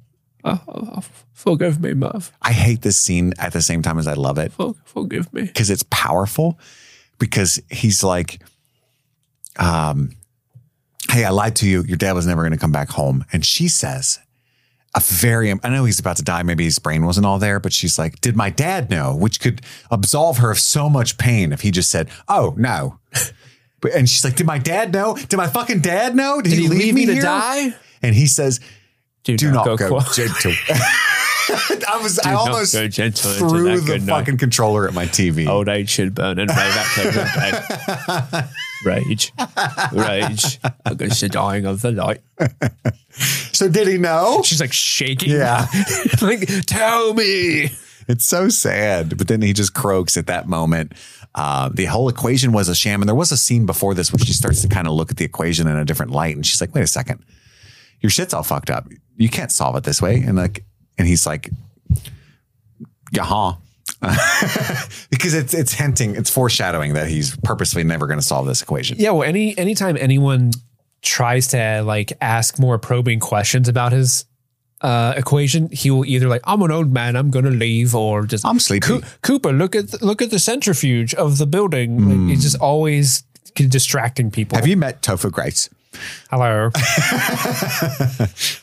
Forgive 1.33 1.81
me, 1.81 1.95
Murph. 1.95 2.33
I 2.43 2.53
hate 2.53 2.83
this 2.83 2.97
scene 2.97 3.33
at 3.39 3.53
the 3.53 3.63
same 3.63 3.83
time 3.83 3.99
as 3.99 4.07
I 4.07 4.15
love 4.15 4.39
it. 4.39 4.53
For- 4.53 4.75
Forgive 4.85 5.33
me. 5.33 5.43
because 5.43 5.71
it's 5.71 5.85
powerful 5.91 6.59
because 7.19 7.61
he's 7.71 8.03
like 8.05 8.41
um 9.59 10.11
hey 11.11 11.25
i 11.25 11.31
lied 11.31 11.57
to 11.57 11.67
you 11.69 11.83
your 11.85 11.97
dad 11.97 12.13
was 12.13 12.27
never 12.27 12.43
going 12.43 12.53
to 12.53 12.59
come 12.59 12.73
back 12.73 12.91
home 12.91 13.25
and 13.33 13.45
she 13.45 13.69
says 13.69 14.19
a 14.95 15.01
very 15.01 15.51
i 15.63 15.69
know 15.71 15.85
he's 15.87 15.99
about 15.99 16.17
to 16.17 16.23
die 16.23 16.43
maybe 16.43 16.65
his 16.65 16.79
brain 16.79 17.07
wasn't 17.07 17.25
all 17.25 17.39
there 17.39 17.59
but 17.59 17.73
she's 17.73 17.99
like 17.99 18.21
did 18.21 18.37
my 18.37 18.51
dad 18.51 18.91
know 18.91 19.17
which 19.17 19.41
could 19.41 19.63
absolve 19.91 20.37
her 20.39 20.51
of 20.51 20.59
so 20.59 20.91
much 20.91 21.17
pain 21.17 21.53
if 21.53 21.63
he 21.63 21.71
just 21.71 21.91
said 21.91 22.09
oh 22.29 22.55
no 22.59 22.99
but, 23.81 23.93
and 23.95 24.09
she's 24.11 24.25
like 24.25 24.37
did 24.37 24.47
my 24.47 24.59
dad 24.59 24.93
know 24.93 25.17
did 25.17 25.37
my 25.39 25.47
fucking 25.47 25.81
dad 25.81 26.15
know 26.15 26.43
did, 26.43 26.51
Did 26.51 26.59
he 26.59 26.69
leave 26.69 26.95
me 26.95 27.07
to 27.07 27.15
here?" 27.15 27.23
die? 27.23 27.75
and 28.03 28.15
he 28.15 28.27
says 28.27 28.61
Do, 29.27 29.37
do 29.37 29.53
not 29.53 29.65
go, 29.77 29.77
quiet. 29.89 30.09
gentle 30.15 30.53
i 31.89 32.01
was 32.03 32.19
i 32.21 32.33
almost 32.33 32.73
go 32.73 32.89
gentle 32.89 33.31
threw 33.33 33.79
the 33.79 33.85
good 33.85 34.03
night. 34.07 34.21
fucking 34.21 34.39
controller 34.39 34.89
at 34.89 34.95
my 34.95 35.05
tv 35.07 35.47
Old 35.49 35.69
age 35.69 35.91
should 35.91 36.15
burn 36.15 36.39
and 36.39 36.49
right 36.49 36.57
back 36.75 36.95
to 36.95 37.03
the 37.11 38.49
Rage. 38.85 39.33
Rage. 39.93 40.59
Against 40.85 41.21
the 41.21 41.29
dying 41.29 41.65
of 41.67 41.81
the 41.83 41.93
light. 41.93 42.21
so 43.53 43.69
did 43.69 43.89
he 43.89 43.99
know 43.99 44.43
She's 44.45 44.61
like 44.61 44.73
shaking. 44.73 45.31
Yeah. 45.31 45.67
like, 46.23 46.47
tell 46.67 47.15
me. 47.15 47.71
It's 48.07 48.27
so 48.27 48.49
sad. 48.49 49.17
But 49.17 49.29
then 49.29 49.43
he 49.43 49.53
just 49.53 49.75
croaks 49.75 50.17
at 50.17 50.27
that 50.27 50.47
moment. 50.47 50.93
Uh, 51.35 51.71
the 51.73 51.87
whole 51.87 52.09
equation 52.09 52.53
was 52.53 52.69
a 52.69 52.75
sham. 52.75 53.01
And 53.03 53.09
there 53.09 53.15
was 53.15 53.33
a 53.33 53.37
scene 53.37 53.67
before 53.67 53.95
this 53.95 54.13
where 54.13 54.19
she 54.19 54.33
starts 54.33 54.61
to 54.63 54.69
kind 54.69 54.87
of 54.87 54.93
look 54.93 55.11
at 55.11 55.17
the 55.17 55.25
equation 55.25 55.67
in 55.67 55.77
a 55.77 55.85
different 55.85 56.13
light. 56.13 56.37
And 56.37 56.45
she's 56.47 56.61
like, 56.61 56.75
wait 56.75 56.83
a 56.83 56.87
second. 56.87 57.25
Your 58.01 58.11
shit's 58.11 58.35
all 58.35 58.43
fucked 58.43 58.71
up. 58.71 58.89
You 59.17 59.29
can't 59.29 59.51
solve 59.51 59.77
it 59.77 59.85
this 59.85 60.01
way. 60.03 60.17
And 60.17 60.37
like, 60.37 60.65
and 60.99 61.07
he's 61.07 61.27
like, 61.27 61.51
yeah, 63.13 63.25
huh. 63.25 63.55
because 65.11 65.33
it's 65.33 65.55
it's 65.55 65.73
hinting, 65.73 66.15
it's 66.17 66.29
foreshadowing 66.29 66.93
that 66.95 67.09
he's 67.09 67.35
purposely 67.39 67.83
never 67.83 68.07
going 68.07 68.19
to 68.19 68.25
solve 68.25 68.47
this 68.47 68.61
equation. 68.61 68.97
Yeah, 68.99 69.11
well, 69.11 69.23
any 69.23 69.57
anytime 69.57 69.97
anyone 69.99 70.53
tries 71.03 71.47
to 71.49 71.83
like 71.83 72.13
ask 72.21 72.59
more 72.59 72.79
probing 72.79 73.21
questions 73.21 73.69
about 73.69 73.93
his 73.93 74.27
uh, 74.83 75.15
equation, 75.17 75.71
he 75.71 75.91
will 75.91 76.05
either 76.05 76.29
like, 76.29 76.43
"I'm 76.45 76.61
an 76.63 76.71
old 76.71 76.93
man, 76.93 77.17
I'm 77.17 77.31
gonna 77.31 77.51
leave," 77.51 77.95
or 77.95 78.27
just 78.27 78.45
I'm 78.45 78.61
sleepy. 78.61 78.87
"Coo- 78.87 79.03
Cooper, 79.23 79.53
look 79.53 79.75
at 79.75 79.89
the, 79.93 80.05
look 80.05 80.21
at 80.21 80.31
the 80.31 80.39
centrifuge 80.39 81.15
of 81.15 81.39
the 81.39 81.47
building. 81.47 82.09
Like, 82.09 82.31
he's 82.31 82.43
just 82.43 82.61
always 82.61 83.23
distracting 83.55 84.31
people. 84.31 84.57
Have 84.57 84.67
you 84.67 84.77
met 84.77 85.01
Tofu 85.03 85.31
Grace? 85.31 85.71
Hello. 86.31 86.71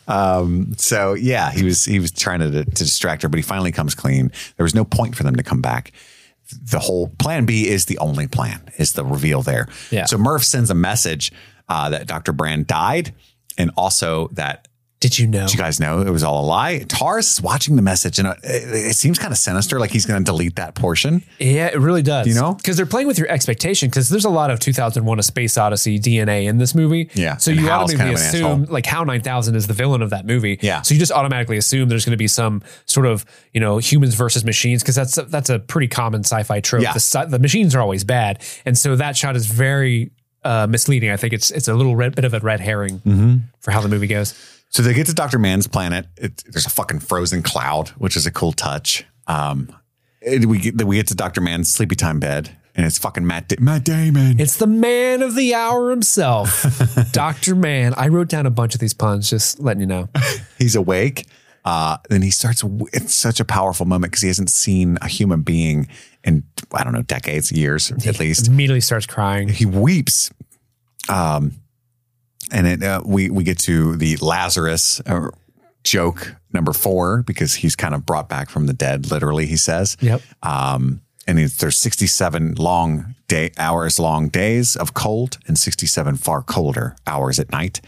So 0.78 1.14
yeah, 1.14 1.52
he 1.52 1.64
was 1.64 1.86
he 1.86 2.00
was 2.00 2.12
trying 2.12 2.40
to, 2.40 2.52
to 2.52 2.64
distract 2.64 3.24
her, 3.24 3.30
but 3.30 3.38
he 3.38 3.44
finally 3.44 3.72
comes 3.72 3.96
clean. 3.96 4.32
There 4.58 4.64
was 4.64 4.76
no 4.76 4.86
point 4.86 5.16
for 5.16 5.24
them 5.24 5.36
to 5.36 5.44
come 5.44 5.62
back. 5.62 5.92
The 6.52 6.80
whole 6.80 7.08
plan 7.20 7.46
B 7.46 7.68
is 7.68 7.86
the 7.86 7.98
only 8.00 8.28
plan. 8.28 8.70
Is 8.78 8.94
the 8.94 9.06
reveal 9.06 9.42
there? 9.42 9.68
Yeah. 9.92 10.06
So 10.06 10.18
Murph 10.18 10.44
sends 10.44 10.70
a 10.70 10.76
message 10.76 11.32
uh, 11.70 11.90
that 11.90 12.06
Dr. 12.08 12.34
Brand 12.34 12.68
died, 12.68 13.14
and 13.58 13.72
also 13.78 14.28
that 14.34 14.68
Did 15.04 15.20
you 15.20 15.28
know? 15.28 15.42
Did 15.48 15.56
you 15.56 15.60
guys 15.60 15.82
know 15.82 16.00
it 16.00 16.10
was 16.10 16.24
all 16.24 16.46
a 16.46 16.48
lie. 16.48 16.78
Tars 16.88 17.30
is 17.34 17.42
watching 17.42 17.76
the 17.76 17.82
message, 17.82 18.20
and 18.20 18.28
uh, 18.30 18.36
it, 18.42 18.92
it 18.92 18.96
seems 18.96 19.20
kind 19.20 19.34
of 19.34 19.38
sinister, 19.38 19.78
like 19.82 19.92
he's 19.92 20.06
going 20.06 20.24
to 20.24 20.24
delete 20.24 20.56
that 20.56 20.76
portion. 20.76 21.22
Yeah, 21.40 21.68
it 21.68 21.78
really 21.78 22.02
does. 22.02 22.26
You 22.26 22.36
know? 22.36 22.54
because 22.54 22.78
they're 22.78 22.86
playing 22.86 23.08
with 23.08 23.18
your 23.20 23.28
expectation. 23.28 23.90
Because 23.90 24.08
there's 24.08 24.24
a 24.24 24.30
lot 24.30 24.50
of 24.50 24.62
2001: 24.62 25.20
A 25.20 25.24
Space 25.24 25.58
Odyssey 25.58 26.00
DNA 26.00 26.46
in 26.46 26.58
this 26.58 26.74
movie. 26.74 27.10
Yeah, 27.16 27.36
so 27.36 27.52
and 27.52 27.60
you 27.60 27.68
Hal's 27.68 27.94
automatically 27.94 27.98
kind 27.98 28.10
of 28.16 28.50
an 28.50 28.62
assume 28.62 28.74
like 28.74 28.86
HAL 28.86 29.04
9000 29.04 29.56
is 29.56 29.68
the 29.68 29.74
villain 29.74 30.02
of 30.02 30.10
that 30.12 30.26
movie. 30.26 30.58
Yeah. 30.62 30.82
so 30.84 30.94
you 30.94 31.00
just 31.02 31.12
automatically 31.12 31.58
assume 31.58 31.90
there's 31.90 32.06
going 32.06 32.12
to 32.12 32.18
be 32.18 32.30
some 32.30 32.62
sort 32.86 33.06
of 33.06 33.26
you 33.52 33.60
know 33.60 33.80
humans 33.80 34.16
versus 34.16 34.46
machines 34.46 34.84
because 34.84 34.96
that's 34.96 35.18
a, 35.18 35.24
that's 35.24 35.50
a 35.50 35.60
pretty 35.60 35.90
common 35.90 36.22
sci-fi 36.22 36.62
trope. 36.62 36.84
Yeah. 36.84 36.94
The, 36.94 37.26
the 37.30 37.40
machines 37.40 37.76
are 37.76 37.82
always 37.82 38.06
bad, 38.06 38.42
and 38.66 38.78
so 38.78 38.96
that 38.96 39.18
shot 39.18 39.36
is 39.36 39.48
very 39.48 40.12
uh, 40.46 40.66
misleading. 40.70 41.10
I 41.10 41.18
think 41.18 41.34
it's 41.34 41.52
it's 41.52 41.68
a 41.68 41.74
little 41.74 41.98
red, 41.98 42.16
bit 42.16 42.24
of 42.24 42.34
a 42.34 42.40
red 42.40 42.62
herring 42.62 43.00
Mm-hmm. 43.00 43.36
for 43.60 43.72
how 43.72 43.82
the 43.82 43.90
movie 43.90 44.08
goes. 44.08 44.34
So 44.74 44.82
they 44.82 44.94
get 44.94 45.06
to 45.08 45.14
Dr. 45.14 45.38
Mann's 45.40 45.68
planet. 45.68 46.08
It, 46.18 46.44
there's 46.48 46.66
a 46.66 46.70
fucking 46.70 47.00
frozen 47.00 47.44
cloud, 47.44 47.90
which 47.90 48.18
is 48.18 48.26
a 48.26 48.32
cool 48.32 48.52
touch. 48.52 49.06
Um, 49.28 49.74
it- 50.22 50.46
we 50.46 50.58
get 50.58 50.84
we 50.84 50.96
get 50.98 51.08
to 51.08 51.16
Dr. 51.16 51.42
Mann's 51.42 51.72
sleepy 51.72 51.96
time 51.96 52.20
bed, 52.20 52.50
and 52.76 52.86
it's 52.86 52.98
fucking 52.98 53.26
Matt 53.26 53.50
Da- 53.50 53.58
Matt 53.60 53.84
Damon. 53.86 54.40
It's 54.40 54.58
the 54.58 54.66
man 54.68 55.22
of 55.22 55.36
the 55.36 55.54
hour 55.54 55.92
himself, 55.92 56.66
Doctor 57.12 57.54
Mann. 57.56 57.94
I 57.98 58.08
wrote 58.08 58.30
down 58.30 58.46
a 58.48 58.50
bunch 58.52 58.74
of 58.74 58.80
these 58.82 58.94
puns, 58.96 59.30
just 59.30 59.60
letting 59.60 59.82
you 59.82 59.88
know. 59.88 60.10
He's 60.58 60.76
awake. 60.76 61.28
Uh, 61.66 61.98
then 62.10 62.22
he 62.22 62.30
starts. 62.32 62.62
It's 62.92 63.14
such 63.14 63.40
a 63.40 63.46
powerful 63.46 63.86
moment 63.86 64.12
because 64.12 64.22
he 64.24 64.28
hasn't 64.28 64.50
seen 64.50 64.98
a 65.02 65.08
human 65.08 65.44
being 65.44 65.88
in 66.24 66.44
I 66.74 66.84
don't 66.84 66.94
know 66.94 67.04
decades, 67.04 67.52
years 67.52 67.92
at 67.92 68.20
least. 68.20 68.48
Immediately 68.48 68.82
starts 68.82 69.06
crying. 69.06 69.48
He 69.50 69.66
weeps. 69.66 70.30
Um, 71.10 71.54
and 72.54 72.68
it 72.68 72.84
uh, 72.84 73.02
we 73.06 73.30
we 73.30 73.44
get 73.44 73.60
to 73.60 73.98
the 73.98 74.16
Lazarus 74.18 75.02
uh, 75.06 75.30
joke 75.84 76.36
number 76.54 76.72
four 76.72 77.24
because 77.24 77.56
he's 77.56 77.76
kind 77.76 77.94
of 77.94 78.06
brought 78.06 78.30
back 78.30 78.50
from 78.50 78.68
the 78.68 78.74
dead. 78.74 79.12
Literally, 79.12 79.46
he 79.46 79.58
says. 79.58 79.98
Yep. 80.00 80.22
Um, 80.44 81.02
and 81.26 81.40
it's, 81.40 81.58
there's 81.58 81.78
67 81.78 82.56
long 82.56 83.16
day 83.28 83.52
hours 83.58 83.98
long 83.98 84.30
days 84.30 84.76
of 84.76 84.94
cold 84.94 85.38
and 85.48 85.58
67 85.58 86.18
far 86.18 86.42
colder 86.44 86.96
hours 87.08 87.40
at 87.40 87.52
night. 87.52 87.82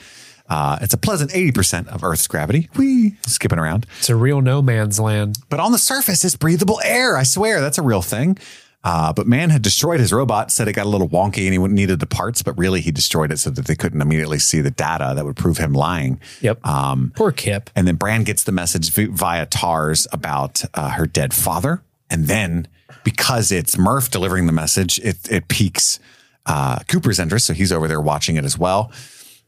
Uh, 0.47 0.77
it's 0.81 0.93
a 0.93 0.97
pleasant 0.97 1.31
80% 1.31 1.87
of 1.87 2.03
Earth's 2.03 2.27
gravity. 2.27 2.69
Whee, 2.75 3.15
skipping 3.25 3.57
around. 3.57 3.87
It's 3.97 4.09
a 4.09 4.15
real 4.15 4.41
no 4.41 4.61
man's 4.61 4.99
land. 4.99 5.39
But 5.49 5.59
on 5.59 5.71
the 5.71 5.79
surface, 5.79 6.23
it's 6.23 6.35
breathable 6.35 6.79
air. 6.83 7.17
I 7.17 7.23
swear, 7.23 7.61
that's 7.61 7.79
a 7.79 7.81
real 7.81 8.03
thing. 8.03 8.37
Uh, 8.86 9.12
but 9.12 9.26
man 9.26 9.49
had 9.49 9.64
destroyed 9.64 9.99
his 9.99 10.14
robot, 10.14 10.52
said 10.52 10.68
it 10.68 10.74
got 10.74 10.86
a 10.86 10.90
little 10.90 11.10
wonky 11.10 11.45
and 11.48 11.53
he 11.53 11.57
needed 11.57 11.99
the 11.99 12.06
parts, 12.06 12.44
but 12.44 12.56
really 12.56 12.82
he 12.82 12.91
destroyed 12.91 13.32
it 13.32 13.38
so 13.40 13.49
that 13.49 13.66
they 13.66 13.76
couldn't 13.76 13.99
immediately 13.99 14.38
see 14.38 14.62
the 14.62 14.70
data 14.70 15.14
that 15.16 15.26
would 15.26 15.36
prove 15.36 15.57
him 15.57 15.74
lying. 15.74 16.20
Yep. 16.41 16.64
Um, 16.64 17.12
Poor 17.16 17.32
Kip. 17.32 17.72
and 17.76 17.88
then 17.88 17.95
Brand 17.95 18.28
gets 18.28 18.44
the 18.44 18.52
message 18.52 18.91
vi- 18.94 19.07
via 19.07 19.48
TARS 19.48 20.07
about 20.12 20.64
uh, 20.76 20.91
her 20.91 21.07
dead 21.07 21.34
father. 21.34 21.82
And 22.12 22.28
then 22.28 22.68
because 23.03 23.52
it's 23.52 23.76
Murph 23.76 24.12
delivering 24.12 24.45
the 24.45 24.53
message, 24.53 24.99
it, 24.99 25.18
it 25.32 25.48
piques 25.48 25.99
uh, 26.45 26.78
Cooper's 26.88 27.18
interest. 27.20 27.48
So 27.48 27.53
he's 27.53 27.72
over 27.72 27.88
there 27.88 27.99
watching 27.99 28.36
it 28.36 28.45
as 28.45 28.56
well. 28.56 28.91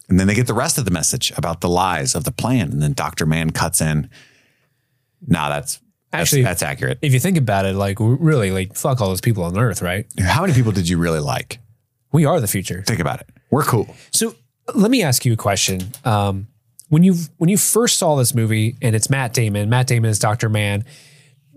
And 0.09 0.19
then 0.19 0.25
they 0.25 0.33
get 0.33 0.47
the 0.47 0.53
rest 0.55 0.79
of 0.79 0.85
the 0.85 0.91
message 0.91 1.31
about 1.37 1.61
the 1.61 1.69
lies 1.69 2.15
of 2.15 2.23
the 2.23 2.31
plan. 2.31 2.71
And 2.71 2.81
then 2.81 2.93
Dr. 2.93 3.27
Mann 3.27 3.51
cuts 3.51 3.81
in. 3.81 4.09
Nah, 5.27 5.49
that's 5.49 5.79
Actually- 6.13 6.21
actually 6.21 6.43
that's 6.43 6.63
accurate. 6.63 6.99
If 7.01 7.13
you 7.13 7.19
think 7.19 7.37
about 7.37 7.65
it, 7.65 7.75
like 7.75 7.97
really, 7.99 8.51
like 8.51 8.75
fuck 8.75 9.01
all 9.01 9.09
those 9.09 9.21
people 9.21 9.43
on 9.43 9.57
Earth, 9.57 9.81
right? 9.81 10.05
How 10.19 10.41
many 10.41 10.53
people 10.53 10.71
did 10.71 10.87
you 10.87 10.97
really 10.97 11.19
like? 11.19 11.59
We 12.11 12.25
are 12.25 12.39
the 12.39 12.47
future. 12.47 12.81
Think 12.85 12.99
about 12.99 13.19
it. 13.19 13.29
We're 13.51 13.63
cool. 13.63 13.93
So 14.11 14.33
let 14.73 14.89
me 14.91 15.03
ask 15.03 15.25
you 15.25 15.33
a 15.33 15.37
question. 15.37 15.81
Um, 16.05 16.47
when 16.89 17.03
you 17.03 17.15
when 17.37 17.49
you 17.49 17.57
first 17.57 17.97
saw 17.97 18.15
this 18.15 18.33
movie 18.33 18.77
and 18.81 18.95
it's 18.95 19.09
Matt 19.09 19.33
Damon, 19.33 19.69
Matt 19.69 19.87
Damon 19.87 20.09
is 20.09 20.19
Doctor 20.19 20.47
Mann. 20.49 20.85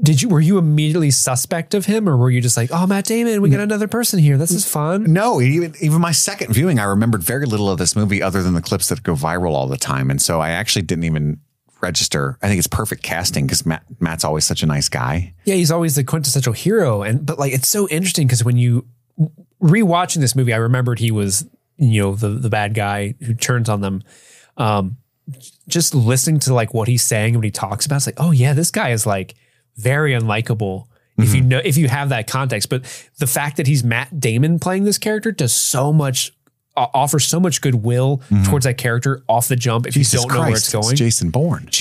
Did 0.03 0.23
you 0.23 0.29
were 0.31 0.41
you 0.41 0.57
immediately 0.59 1.11
suspect 1.11 1.75
of 1.75 1.85
him, 1.87 2.09
or 2.09 2.17
were 2.17 2.31
you 2.31 2.41
just 2.41 2.57
like, 2.57 2.71
oh, 2.73 2.87
Matt 2.87 3.05
Damon, 3.05 3.43
we 3.43 3.51
got 3.51 3.61
another 3.61 3.87
person 3.87 4.19
here. 4.19 4.39
This 4.39 4.51
is 4.51 4.67
fun. 4.67 5.13
No, 5.13 5.41
even 5.41 5.75
even 5.81 6.01
my 6.01 6.13
second 6.13 6.53
viewing, 6.55 6.79
I 6.79 6.85
remembered 6.85 7.23
very 7.23 7.45
little 7.47 7.69
of 7.71 7.79
this 7.79 7.95
movie 7.95 8.23
other 8.23 8.43
than 8.43 8.55
the 8.55 8.63
clips 8.63 8.89
that 8.89 9.03
go 9.03 9.15
viral 9.15 9.53
all 9.53 9.67
the 9.67 9.77
time, 9.77 10.11
and 10.11 10.21
so 10.21 10.41
I 10.41 10.51
actually 10.51 10.83
didn't 10.83 11.05
even 11.05 11.41
register. 11.83 12.39
I 12.43 12.49
think 12.49 12.59
it's 12.59 12.67
perfect 12.67 13.03
casting 13.03 13.47
because 13.47 13.65
Matt 13.67 13.85
Matt's 14.01 14.25
always 14.25 14.45
such 14.45 14.63
a 14.63 14.67
nice 14.67 14.89
guy. 14.89 15.35
Yeah, 15.45 15.55
he's 15.55 15.71
always 15.71 15.95
the 15.95 16.05
quintessential 16.05 16.53
hero, 16.53 17.03
and 17.03 17.25
but 17.25 17.39
like 17.39 17.53
it's 17.53 17.69
so 17.69 17.89
interesting 17.89 18.27
because 18.27 18.45
when 18.45 18.57
you 18.57 18.87
rewatching 19.63 20.19
this 20.19 20.35
movie, 20.35 20.53
I 20.53 20.59
remembered 20.59 20.99
he 20.99 21.11
was 21.11 21.47
you 21.77 22.03
know 22.03 22.15
the 22.15 22.29
the 22.29 22.51
bad 22.51 22.75
guy 22.75 23.15
who 23.21 23.35
turns 23.35 23.69
on 23.69 23.81
them. 23.81 24.03
Um, 24.57 24.97
just 25.69 25.95
listening 25.95 26.41
to 26.41 26.55
like 26.55 26.75
what 26.75 26.89
he's 26.89 27.03
saying 27.03 27.35
and 27.35 27.37
what 27.37 27.45
he 27.45 27.51
talks 27.51 27.87
about, 27.87 27.97
it's 27.97 28.07
like, 28.07 28.19
oh 28.19 28.33
yeah, 28.33 28.53
this 28.53 28.71
guy 28.71 28.91
is 28.91 29.07
like 29.07 29.35
very 29.77 30.13
unlikable. 30.13 30.87
If 31.19 31.35
you 31.35 31.43
know, 31.43 31.61
if 31.63 31.77
you 31.77 31.87
have 31.89 32.09
that 32.09 32.27
context, 32.29 32.71
but 32.71 32.83
the 33.19 33.27
fact 33.27 33.59
that 33.59 33.67
he's 33.67 33.85
Matt 33.85 34.21
Damon 34.21 34.59
playing 34.59 34.85
this 34.85 34.97
character 34.97 35.31
does 35.31 35.55
so 35.55 35.93
much, 35.93 36.33
offers 36.77 37.27
so 37.27 37.41
much 37.41 37.61
goodwill 37.61 38.23
towards 38.45 38.65
that 38.65 38.79
character 38.79 39.23
off 39.29 39.49
the 39.49 39.57
jump. 39.57 39.87
If 39.87 39.95
Jesus 39.95 40.15
you 40.15 40.21
don't 40.21 40.35
know 40.35 40.41
where 40.41 40.51
it's 40.51 40.71
Christ, 40.71 40.87
going, 40.87 40.97
Jason 40.97 41.31
Bourne. 41.31 41.69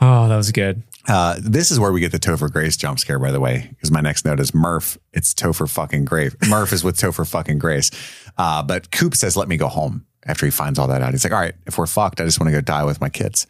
oh, 0.00 0.28
that 0.28 0.36
was 0.36 0.52
good. 0.52 0.82
Uh, 1.08 1.36
this 1.42 1.70
is 1.70 1.80
where 1.80 1.92
we 1.92 2.00
get 2.00 2.12
the 2.12 2.18
Topher 2.18 2.50
Grace 2.50 2.76
jump 2.76 2.98
scare, 2.98 3.18
by 3.18 3.32
the 3.32 3.40
way, 3.40 3.68
because 3.70 3.90
my 3.90 4.00
next 4.00 4.24
note 4.24 4.38
is 4.38 4.54
Murph. 4.54 4.98
It's 5.12 5.34
Topher 5.34 5.68
fucking 5.68 6.04
Grace. 6.04 6.34
Murph 6.48 6.72
is 6.72 6.84
with 6.84 6.96
Topher 6.96 7.28
fucking 7.28 7.58
Grace. 7.58 7.90
Uh, 8.36 8.62
but 8.62 8.90
Coop 8.90 9.14
says, 9.14 9.36
let 9.36 9.48
me 9.48 9.56
go 9.56 9.68
home 9.68 10.06
after 10.26 10.46
he 10.46 10.50
finds 10.50 10.78
all 10.78 10.88
that 10.88 11.02
out. 11.02 11.12
He's 11.12 11.24
like, 11.24 11.32
all 11.32 11.40
right, 11.40 11.54
if 11.66 11.78
we're 11.78 11.86
fucked, 11.86 12.20
I 12.20 12.24
just 12.24 12.38
want 12.38 12.48
to 12.48 12.52
go 12.52 12.60
die 12.60 12.84
with 12.84 13.00
my 13.00 13.08
kids. 13.08 13.46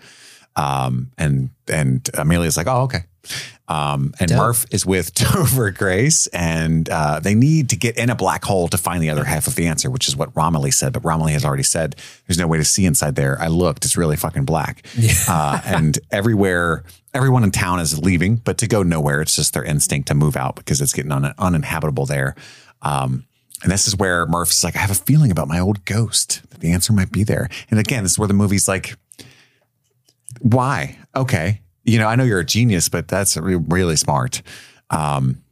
Um, 0.60 1.10
and, 1.16 1.50
and 1.68 2.08
Amelia's 2.14 2.56
like, 2.56 2.66
oh, 2.66 2.82
okay. 2.82 3.04
Um, 3.68 4.14
and 4.18 4.28
Dope. 4.28 4.38
Murph 4.38 4.66
is 4.72 4.84
with 4.84 5.14
Topher 5.14 5.74
Grace 5.76 6.26
and, 6.28 6.88
uh, 6.88 7.20
they 7.20 7.34
need 7.34 7.70
to 7.70 7.76
get 7.76 7.96
in 7.96 8.10
a 8.10 8.14
black 8.14 8.44
hole 8.44 8.68
to 8.68 8.76
find 8.76 9.02
the 9.02 9.10
other 9.10 9.24
half 9.24 9.46
of 9.46 9.54
the 9.54 9.66
answer, 9.68 9.90
which 9.90 10.08
is 10.08 10.16
what 10.16 10.34
Romilly 10.36 10.70
said. 10.70 10.92
But 10.92 11.04
Romilly 11.04 11.32
has 11.32 11.44
already 11.44 11.62
said 11.62 11.96
there's 12.26 12.38
no 12.38 12.46
way 12.46 12.58
to 12.58 12.64
see 12.64 12.84
inside 12.84 13.14
there. 13.14 13.40
I 13.40 13.46
looked, 13.46 13.84
it's 13.84 13.96
really 13.96 14.16
fucking 14.16 14.44
black. 14.44 14.84
Uh, 15.28 15.60
and 15.64 15.98
everywhere, 16.10 16.82
everyone 17.14 17.44
in 17.44 17.52
town 17.52 17.80
is 17.80 17.98
leaving, 17.98 18.36
but 18.36 18.58
to 18.58 18.66
go 18.66 18.82
nowhere, 18.82 19.20
it's 19.20 19.36
just 19.36 19.54
their 19.54 19.64
instinct 19.64 20.08
to 20.08 20.14
move 20.14 20.36
out 20.36 20.56
because 20.56 20.80
it's 20.80 20.92
getting 20.92 21.12
un- 21.12 21.34
uninhabitable 21.38 22.06
there. 22.06 22.34
Um, 22.82 23.24
and 23.62 23.70
this 23.70 23.86
is 23.86 23.96
where 23.96 24.26
Murph's 24.26 24.64
like, 24.64 24.74
I 24.74 24.80
have 24.80 24.90
a 24.90 24.94
feeling 24.94 25.30
about 25.30 25.48
my 25.48 25.60
old 25.60 25.84
ghost 25.84 26.42
that 26.50 26.60
the 26.60 26.72
answer 26.72 26.92
might 26.92 27.12
be 27.12 27.24
there. 27.24 27.48
And 27.70 27.78
again, 27.78 28.02
this 28.02 28.12
is 28.12 28.18
where 28.18 28.28
the 28.28 28.34
movie's 28.34 28.66
like, 28.66 28.96
why? 30.40 30.98
Okay. 31.14 31.60
You 31.84 31.98
know, 31.98 32.06
I 32.08 32.16
know 32.16 32.24
you're 32.24 32.40
a 32.40 32.44
genius, 32.44 32.88
but 32.88 33.08
that's 33.08 33.36
re- 33.36 33.54
really 33.56 33.96
smart. 33.96 34.42
Um, 34.90 35.42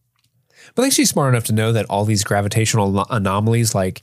But 0.74 0.82
I 0.82 0.85
think 0.85 0.94
she's 0.94 1.10
smart 1.10 1.32
enough 1.32 1.44
to 1.44 1.52
know 1.55 1.73
that 1.73 1.86
all 1.86 2.05
these 2.05 2.23
gravitational 2.24 3.05
anomalies, 3.10 3.74
like 3.74 4.02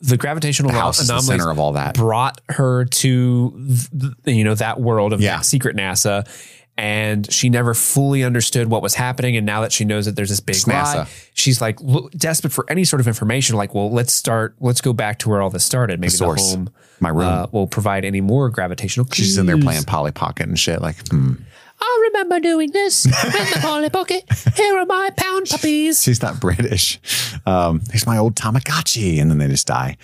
the 0.00 0.16
gravitational 0.16 0.70
the 0.70 0.78
house 0.78 1.00
is 1.00 1.08
the 1.08 1.14
anomalies, 1.14 1.40
center 1.40 1.50
of 1.50 1.58
all 1.58 1.72
that. 1.72 1.94
brought 1.94 2.40
her 2.50 2.84
to 2.84 3.50
th- 3.66 4.14
th- 4.24 4.36
you 4.36 4.44
know 4.44 4.54
that 4.54 4.80
world 4.80 5.12
of 5.12 5.20
Yeah. 5.20 5.40
secret 5.40 5.76
NASA. 5.76 6.26
And 6.76 7.32
she 7.32 7.50
never 7.50 7.72
fully 7.72 8.24
understood 8.24 8.68
what 8.68 8.82
was 8.82 8.94
happening. 8.94 9.36
And 9.36 9.46
now 9.46 9.60
that 9.60 9.72
she 9.72 9.84
knows 9.84 10.06
that 10.06 10.16
there's 10.16 10.30
this 10.30 10.40
big 10.40 10.56
It's 10.56 10.66
lie, 10.66 10.74
NASA. 10.74 11.28
she's 11.32 11.60
like 11.60 11.78
desperate 12.16 12.52
for 12.52 12.68
any 12.68 12.84
sort 12.84 13.00
of 13.00 13.06
information. 13.06 13.54
Like, 13.54 13.74
well, 13.74 13.92
let's 13.92 14.12
start. 14.12 14.56
Let's 14.58 14.80
go 14.80 14.92
back 14.92 15.20
to 15.20 15.28
where 15.28 15.40
all 15.40 15.50
this 15.50 15.64
started. 15.64 16.00
Maybe 16.00 16.10
the, 16.10 16.16
source. 16.16 16.52
home 16.52 16.70
My 16.98 17.10
room. 17.10 17.20
uh, 17.28 17.46
will 17.52 17.68
provide 17.68 18.04
any 18.04 18.20
more 18.20 18.50
gravitational. 18.50 19.06
She's 19.12 19.38
in 19.38 19.46
there 19.46 19.58
playing 19.58 19.84
Polly 19.84 20.10
Pocket 20.10 20.48
and 20.48 20.58
shit. 20.58 20.82
Like, 20.82 20.96
hmm. 21.08 21.34
I 21.80 22.10
remember 22.12 22.40
doing 22.40 22.70
this 22.72 23.04
in 23.04 23.10
the 23.10 23.58
Polly 23.60 23.90
Pocket. 23.90 24.24
Here 24.56 24.76
are 24.76 24.86
my 24.86 25.10
pound 25.16 25.48
puppies. 25.48 26.02
she's 26.02 26.22
not 26.22 26.40
British. 26.40 26.98
Um, 27.46 27.82
here's 27.90 28.06
my 28.06 28.18
old 28.18 28.34
Tamagotchi. 28.34 29.20
And 29.20 29.30
then 29.30 29.38
they 29.38 29.48
just 29.48 29.66
die. 29.66 29.96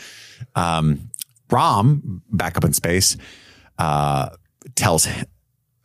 Um, 0.55 1.11
Rom, 1.51 2.23
back 2.31 2.57
up 2.57 2.65
in 2.65 2.73
space, 2.73 3.17
uh, 3.79 4.31
tells 4.77 5.09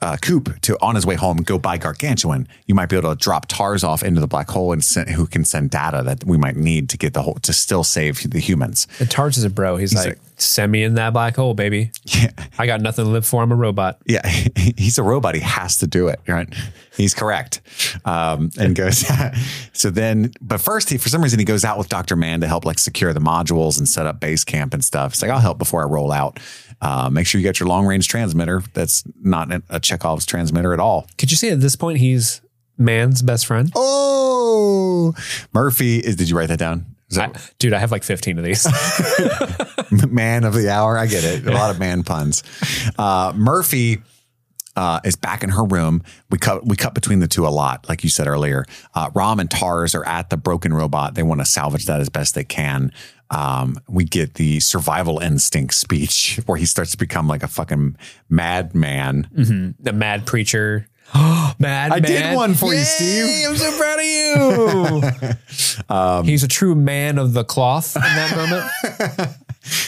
uh, 0.02 0.18
Coop 0.22 0.62
to, 0.62 0.78
on 0.82 0.96
his 0.96 1.06
way 1.06 1.16
home, 1.16 1.38
go 1.38 1.58
buy 1.58 1.78
Gargantua. 1.78 2.46
You 2.66 2.76
might 2.76 2.90
be 2.90 2.98
able 2.98 3.16
to 3.16 3.16
drop 3.16 3.48
TARS 3.48 3.84
off 3.84 4.04
into 4.04 4.20
the 4.20 4.28
black 4.28 4.50
hole 4.50 4.72
and 4.72 4.84
send, 4.84 5.10
who 5.10 5.26
can 5.26 5.46
send 5.46 5.70
data 5.70 6.04
that 6.04 6.24
we 6.26 6.38
might 6.38 6.56
need 6.56 6.90
to 6.90 6.98
get 6.98 7.14
the 7.14 7.22
whole, 7.22 7.36
to 7.36 7.54
still 7.54 7.84
save 7.84 8.30
the 8.30 8.40
humans. 8.40 8.88
And 9.00 9.10
Tars 9.10 9.38
is 9.38 9.44
a 9.44 9.50
bro. 9.50 9.78
He's, 9.78 9.92
He's 9.92 10.00
like, 10.00 10.08
like, 10.10 10.20
Send 10.38 10.72
me 10.72 10.84
in 10.84 10.96
that 10.96 11.14
black 11.14 11.38
hole, 11.38 11.54
baby. 11.54 11.92
Yeah. 12.04 12.32
I 12.58 12.66
got 12.66 12.82
nothing 12.82 13.06
to 13.06 13.12
live 13.12 13.26
for. 13.26 13.42
I'm 13.42 13.52
a 13.52 13.56
robot. 13.56 14.00
Yeah, 14.06 14.28
he's 14.78 14.98
a 14.98 15.04
robot. 15.04 15.34
He 15.36 15.42
has 15.42 15.78
to 15.78 15.88
do 15.88 16.10
it, 16.10 16.20
right? 16.28 16.54
He's 16.98 17.14
correct. 17.14 17.62
Um, 18.04 18.50
and 18.60 18.76
goes, 18.76 19.06
so 19.74 19.90
then, 19.90 20.34
but 20.42 20.60
first, 20.60 20.90
he, 20.90 20.98
for 20.98 21.08
some 21.08 21.22
reason, 21.22 21.40
he 21.40 21.46
goes 21.46 21.64
out 21.64 21.78
with 21.78 21.88
Dr. 21.88 22.16
Mann 22.18 22.42
to 22.42 22.48
help 22.48 22.66
like 22.66 22.80
secure 22.80 23.14
the 23.14 23.22
modules 23.22 23.78
and 23.78 23.88
set 23.88 24.06
up 24.06 24.20
base 24.20 24.44
camp 24.44 24.74
and 24.74 24.84
stuff. 24.84 25.14
It's 25.14 25.22
like, 25.22 25.32
I'll 25.32 25.40
help 25.40 25.58
before 25.58 25.82
I 25.82 25.86
roll 25.86 26.12
out. 26.12 26.40
Uh, 26.81 27.10
make 27.11 27.27
sure 27.27 27.39
you 27.39 27.47
get 27.47 27.60
your 27.60 27.69
long 27.69 27.85
range 27.85 28.07
transmitter. 28.07 28.61
That's 28.73 29.03
not 29.22 29.52
a 29.69 29.80
Chekhov's 29.80 30.26
transmitter 30.26 30.73
at 30.73 30.80
all. 30.80 31.07
Could 31.18 31.31
you 31.31 31.38
say 31.38 31.49
at 31.49 31.61
this 31.61 31.76
point 31.76 31.99
he's 31.99 32.41
man's 32.77 33.22
best 33.22 33.45
friend? 33.45 33.72
Oh, 33.76 35.14
Murphy 35.53 35.97
is, 35.99 36.15
did 36.15 36.30
you 36.30 36.38
write 36.38 36.49
that 36.49 36.60
down? 36.60 36.85
Is 37.10 37.18
I, 37.18 37.31
dude, 37.60 37.73
I 37.73 37.80
have 37.80 37.91
like 37.91 38.03
15 38.03 38.39
of 38.39 38.43
these. 38.43 38.65
man 40.10 40.43
of 40.43 40.53
the 40.53 40.69
hour? 40.69 40.97
I 40.97 41.06
get 41.06 41.23
it. 41.23 41.47
A 41.47 41.52
lot 41.52 41.72
of 41.72 41.80
man 41.80 42.03
puns. 42.03 42.43
Uh, 42.97 43.31
Murphy 43.35 43.99
uh, 44.76 44.99
is 45.03 45.15
back 45.15 45.43
in 45.43 45.49
her 45.52 45.64
room. 45.64 46.03
We 46.30 46.38
cut 46.38 46.65
we 46.65 46.76
cut 46.76 46.93
between 46.93 47.19
the 47.19 47.27
two 47.27 47.47
a 47.47 47.49
lot, 47.49 47.88
like 47.88 48.03
you 48.03 48.10
said 48.10 48.27
earlier. 48.27 48.65
Uh, 48.93 49.10
Rom 49.14 49.39
and 49.39 49.49
Tars 49.49 49.95
are 49.95 50.06
at 50.06 50.30
the 50.30 50.38
broken 50.38 50.73
robot. 50.73 51.15
They 51.15 51.23
want 51.23 51.41
to 51.41 51.45
salvage 51.45 51.85
that 51.85 52.02
as 52.02 52.10
best 52.10 52.35
they 52.35 52.43
can. 52.43 52.91
Um, 53.30 53.80
we 53.88 54.03
get 54.03 54.35
the 54.35 54.60
survival 54.60 55.19
instinct 55.19 55.73
speech 55.73 56.39
where 56.45 56.57
he 56.57 56.65
starts 56.65 56.91
to 56.91 56.97
become 56.97 57.27
like 57.27 57.43
a 57.43 57.47
fucking 57.47 57.97
madman. 58.30 59.76
the 59.80 59.93
mad 59.93 60.26
preacher. 60.26 60.88
mad 61.60 61.91
I 61.91 61.99
did 61.99 62.35
one 62.35 62.56
for 62.56 62.73
you, 62.73 62.84
Steve. 62.84 63.47
I'm 63.47 63.56
so 63.56 63.77
proud 63.77 63.99
of 63.99 64.06
you. 66.23 66.23
He's 66.31 66.43
a 66.43 66.47
true 66.47 66.76
man 66.76 67.18
of 67.18 67.34
the 67.34 67.43
cloth 67.43 67.95
in 67.95 68.02
that 68.02 68.35
moment. 68.35 69.31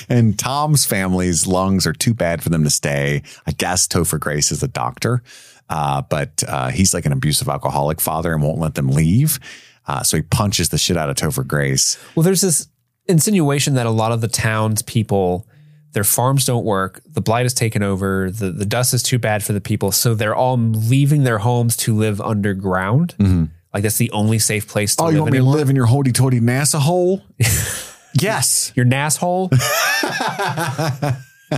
And 0.09 0.39
Tom's 0.39 0.85
family's 0.85 1.45
lungs 1.45 1.85
are 1.85 1.93
too 1.93 2.15
bad 2.15 2.41
for 2.41 2.49
them 2.49 2.63
to 2.63 2.69
stay. 2.69 3.21
I 3.45 3.51
guess 3.51 3.87
Topher 3.87 4.19
Grace 4.19 4.51
is 4.51 4.63
a 4.63 4.67
doctor, 4.67 5.21
uh, 5.69 6.01
but 6.01 6.43
uh, 6.47 6.69
he's 6.69 6.95
like 6.95 7.05
an 7.05 7.11
abusive 7.11 7.47
alcoholic 7.47 8.01
father 8.01 8.33
and 8.33 8.41
won't 8.41 8.57
let 8.57 8.73
them 8.73 8.87
leave. 8.87 9.39
Uh, 9.87 10.01
so 10.01 10.17
he 10.17 10.23
punches 10.23 10.69
the 10.69 10.77
shit 10.77 10.97
out 10.97 11.09
of 11.09 11.15
Topher 11.15 11.45
Grace. 11.45 11.97
Well, 12.15 12.23
there's 12.23 12.41
this 12.41 12.67
insinuation 13.07 13.75
that 13.75 13.85
a 13.85 13.91
lot 13.91 14.11
of 14.11 14.21
the 14.21 14.27
town's 14.27 14.81
people, 14.81 15.47
their 15.91 16.03
farms 16.03 16.45
don't 16.45 16.65
work, 16.65 17.01
the 17.05 17.21
blight 17.21 17.43
has 17.43 17.53
taken 17.53 17.83
over, 17.83 18.29
the, 18.31 18.51
the 18.51 18.65
dust 18.65 18.93
is 18.93 19.03
too 19.03 19.19
bad 19.19 19.43
for 19.43 19.53
the 19.53 19.61
people, 19.61 19.91
so 19.91 20.13
they're 20.13 20.35
all 20.35 20.57
leaving 20.57 21.23
their 21.23 21.39
homes 21.39 21.77
to 21.77 21.95
live 21.95 22.21
underground. 22.21 23.15
Mm-hmm. 23.17 23.45
Like 23.73 23.83
that's 23.83 23.97
the 23.97 24.11
only 24.11 24.39
safe 24.39 24.67
place 24.67 24.95
to 24.95 25.03
oh, 25.03 25.05
live. 25.05 25.15
Oh, 25.15 25.15
live 25.15 25.15
you 25.15 25.21
want 25.21 25.31
me 25.31 25.37
anymore. 25.37 25.53
to 25.53 25.57
live 25.59 25.69
in 25.69 25.75
your 25.75 25.85
hoity 25.85 26.11
toity 26.11 26.39
NASA 26.39 26.79
hole? 26.79 27.21
yes. 28.13 28.71
Your 28.75 28.85
nasshole. 28.85 29.51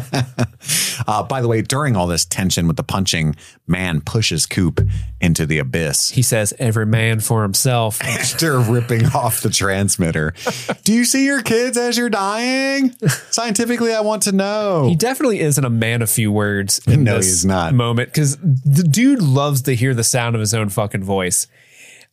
Uh, 1.07 1.24
by 1.24 1.41
the 1.41 1.48
way, 1.48 1.61
during 1.61 1.95
all 1.95 2.06
this 2.07 2.26
tension 2.26 2.68
with 2.68 2.76
the 2.76 2.84
punching, 2.84 3.36
man 3.66 4.02
pushes 4.02 4.45
Coop 4.45 4.82
into 5.22 5.45
the 5.45 5.57
abyss. 5.57 6.10
he 6.10 6.22
says, 6.22 6.53
"Every 6.60 6.86
man 6.86 7.22
for 7.22 7.41
himself." 7.41 8.02
After 8.03 8.60
ripping 8.60 9.06
off 9.07 9.41
the 9.41 9.49
transmitter. 9.49 10.34
Do 10.84 10.94
you 10.94 11.06
see 11.06 11.26
your 11.26 11.41
kids 11.41 11.78
as 11.78 11.98
you're 11.98 12.10
dying? 12.10 12.94
Scientifically, 13.32 13.94
I 13.94 14.02
want 14.02 14.24
to 14.24 14.34
know. 14.34 14.88
He 14.90 14.95
definitely 14.95 15.40
isn't 15.40 15.64
a 15.64 15.70
man 15.70 16.02
of 16.02 16.10
few 16.10 16.32
words 16.32 16.80
in 16.86 17.06
No, 17.06 17.16
this 17.18 17.26
he's 17.28 17.45
not. 17.45 17.74
moment 17.74 18.10
because 18.10 18.38
the 18.38 18.84
dude 18.88 19.22
loves 19.22 19.61
to 19.64 19.76
hear 19.76 19.94
the 19.94 20.03
sound 20.03 20.36
of 20.36 20.41
his 20.41 20.53
own 20.53 20.68
fucking 20.70 21.03
voice. 21.03 21.48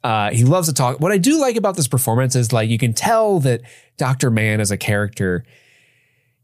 Uh, 0.04 0.30
he 0.30 0.44
loves 0.44 0.68
to 0.68 0.74
talk. 0.74 1.00
What 1.00 1.10
I 1.10 1.18
do 1.18 1.40
like 1.40 1.56
about 1.56 1.76
this 1.76 1.88
performance 1.88 2.36
is 2.36 2.52
like 2.52 2.70
you 2.70 2.78
can 2.78 2.92
tell 2.94 3.40
that 3.40 3.62
Dr. 3.98 4.30
Mann 4.30 4.60
as 4.60 4.70
a 4.70 4.76
character, 4.76 5.44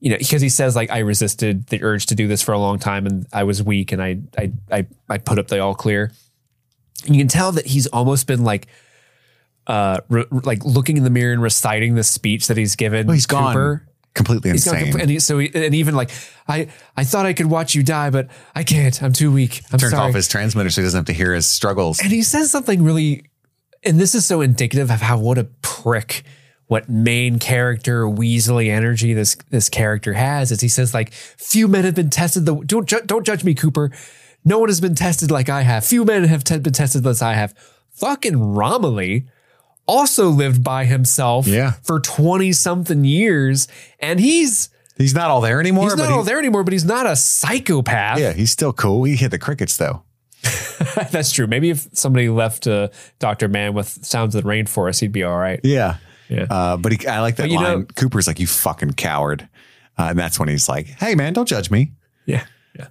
you 0.03 0.11
know, 0.11 0.19
because 0.19 0.43
he 0.43 0.49
says 0.49 0.75
like 0.75 0.91
I 0.91 0.99
resisted 0.99 1.69
the 1.69 1.81
urge 1.85 2.07
to 2.07 2.17
do 2.17 2.27
this 2.27 2.43
for 2.43 2.53
a 2.53 2.59
long 2.59 2.81
time 2.81 3.07
and 3.07 3.25
I 3.33 3.45
was 3.45 3.63
weak 3.63 3.93
and 3.93 4.03
I 4.03 4.19
I 4.37 4.53
I, 4.71 4.87
I 5.09 5.19
put 5.19 5.39
up 5.39 5.47
the 5.47 5.61
all 5.61 5.77
clear. 5.77 6.11
And 7.07 7.15
you 7.15 7.21
can 7.21 7.29
tell 7.29 7.53
that 7.53 7.67
he's 7.67 7.87
almost 7.87 8.27
been 8.27 8.43
like 8.43 8.67
uh 9.69 9.99
re- 10.09 10.27
like 10.31 10.65
looking 10.65 10.97
in 10.97 11.05
the 11.05 11.11
mirror 11.11 11.33
and 11.33 11.41
reciting 11.41 11.95
the 11.95 12.03
speech 12.03 12.49
that 12.49 12.57
he's 12.57 12.75
given. 12.75 13.07
Well, 13.07 13.15
he's 13.15 13.27
gone 13.27 13.81
completely 14.15 14.51
He's 14.51 14.65
gone 14.65 14.77
insane. 14.77 15.01
and 15.01 15.11
he, 15.11 15.19
so 15.21 15.39
he, 15.39 15.51
and 15.55 15.75
even 15.75 15.95
like 15.95 16.11
I 16.49 16.69
I 16.97 17.05
thought 17.05 17.25
I 17.27 17.33
could 17.33 17.47
watch 17.47 17.75
you 17.77 17.85
die, 17.85 18.11
but 18.11 18.29
I 18.57 18.65
can't. 18.65 19.01
I'm 19.03 19.13
too 19.13 19.31
weak. 19.33 19.63
I'm 19.73 19.79
Turns 19.79 19.93
sorry. 19.93 20.09
off 20.09 20.15
his 20.17 20.27
transmitter 20.29 20.69
so 20.71 20.81
he 20.81 20.87
doesn't 20.87 20.99
have 20.99 21.07
to 21.07 21.13
hear 21.13 21.33
his 21.33 21.47
struggles. 21.47 22.01
and 22.01 22.11
he 22.11 22.23
says 22.23 22.51
something 22.51 22.83
really, 22.83 23.31
and 23.85 24.01
this 24.01 24.15
is 24.17 24.27
so 24.27 24.41
indicative 24.41 24.91
of 24.91 25.01
how 25.01 25.19
what 25.19 25.39
a 25.39 25.45
prick, 25.63 26.25
what 26.73 26.89
main 26.89 27.39
character 27.39 28.05
Weasley 28.07 28.69
energy 28.71 29.13
this 29.15 29.37
this 29.51 29.69
character 29.69 30.15
has. 30.15 30.51
Is 30.51 30.61
he 30.63 30.69
says 30.69 30.95
like 30.95 31.13
few 31.13 31.69
men 31.69 31.85
have 31.85 31.95
been 31.95 32.09
tested. 32.11 32.47
The 32.47 32.55
don't 32.65 32.89
ju- 32.89 33.03
don't 33.05 33.27
judge 33.27 33.45
me, 33.45 33.53
Cooper. 33.55 33.91
No 34.45 34.59
one 34.59 34.69
has 34.71 34.81
been 34.81 34.95
tested 34.95 35.31
like 35.31 35.49
I 35.51 35.63
have. 35.63 35.85
Few 35.85 36.05
men 36.05 36.25
have 36.25 36.43
te- 36.45 36.59
been 36.59 36.73
tested 36.73 37.07
as 37.07 37.21
I 37.23 37.35
have. 37.35 37.55
Fucking 37.91 38.55
Romilly 38.55 39.27
also 39.87 40.29
lived 40.31 40.65
by 40.65 40.85
himself 40.87 41.47
Yeah. 41.47 41.73
for 41.83 42.01
20 42.01 42.53
something 42.53 43.05
years 43.05 43.69
and 44.01 44.19
he's 44.19 44.71
He's 44.97 45.15
not 45.15 45.31
all 45.31 45.41
there 45.41 45.61
anymore. 45.61 45.85
He's 45.85 45.97
not 45.97 46.07
he- 46.09 46.13
all 46.15 46.23
there 46.23 46.39
anymore, 46.39 46.65
but 46.65 46.73
he's 46.73 46.85
not 46.85 47.07
a 47.07 47.17
psychopath. 47.17 48.19
Yeah, 48.19 48.33
he's 48.33 48.51
still 48.51 48.73
cool. 48.73 49.05
He 49.05 49.17
hit 49.17 49.31
the 49.31 49.39
crickets 49.39 49.77
though. 49.77 50.03
That's 51.11 51.33
true. 51.33 51.47
Maybe 51.47 51.71
if 51.71 51.87
somebody 51.93 52.29
left 52.29 52.67
uh, 52.67 52.89
Dr. 53.19 53.49
Mann 53.49 53.75
with 53.75 53.89
Sounds 54.05 54.35
of 54.35 54.43
the 54.43 54.49
Rainforest, 54.49 55.01
he'd 55.01 55.13
be 55.13 55.23
all 55.23 55.37
right. 55.39 55.61
Yeah. 55.63 55.97
Yeah. 56.33 56.47
Uh, 56.51 56.77
but 56.77 56.93
he, 56.93 57.07
I 57.07 57.21
like 57.21 57.37
that 57.37 57.49
But 57.49 57.55
line. 57.57 57.81
know- 57.81 57.87
Cooper's 57.97 58.27
like, 58.27 58.41
you 58.41 58.47
fucking 58.47 58.93
coward. 58.95 59.49
Uh, 59.99 60.05
and 60.11 60.19
that's 60.19 60.39
when 60.39 60.49
he's 60.49 60.69
like, 60.69 60.87
hey, 60.87 61.15
man, 61.15 61.33
don't 61.35 61.47
judge 61.49 61.71
me. 61.71 61.93
Yeah. 62.27 62.45
Yeah. 62.79 62.87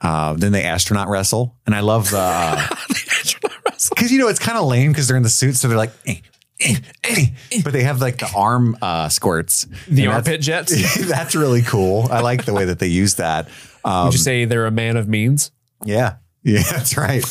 Uh, 0.00 0.34
then 0.34 0.52
they 0.52 0.62
astronaut 0.62 1.08
wrestle. 1.08 1.56
And 1.66 1.74
I 1.74 1.80
love 1.80 2.10
the, 2.10 2.76
because, 3.90 4.12
you 4.12 4.18
know, 4.18 4.28
it's 4.28 4.38
kind 4.38 4.56
of 4.58 4.64
lame 4.66 4.92
because 4.92 5.08
they're 5.08 5.16
in 5.16 5.22
the 5.24 5.28
suit. 5.28 5.56
So 5.56 5.66
they're 5.68 5.76
like, 5.76 5.92
eh, 6.06 6.20
eh, 6.60 6.76
eh, 7.02 7.60
but 7.64 7.72
they 7.72 7.82
have 7.82 8.00
like 8.00 8.18
the 8.18 8.30
arm 8.36 8.76
uh, 8.80 9.08
squirts. 9.08 9.66
The 9.88 10.06
armpit 10.06 10.40
jets. 10.40 11.06
that's 11.08 11.34
really 11.34 11.62
cool. 11.62 12.06
I 12.10 12.20
like 12.20 12.44
the 12.44 12.54
way 12.54 12.66
that 12.66 12.78
they 12.78 12.86
use 12.86 13.14
that. 13.16 13.48
Um, 13.84 14.04
Would 14.06 14.14
you 14.14 14.18
say 14.20 14.44
they're 14.44 14.66
a 14.66 14.70
man 14.70 14.96
of 14.96 15.08
means? 15.08 15.50
Yeah. 15.84 16.16
Yeah, 16.46 16.62
that's 16.62 16.98
right. 16.98 17.24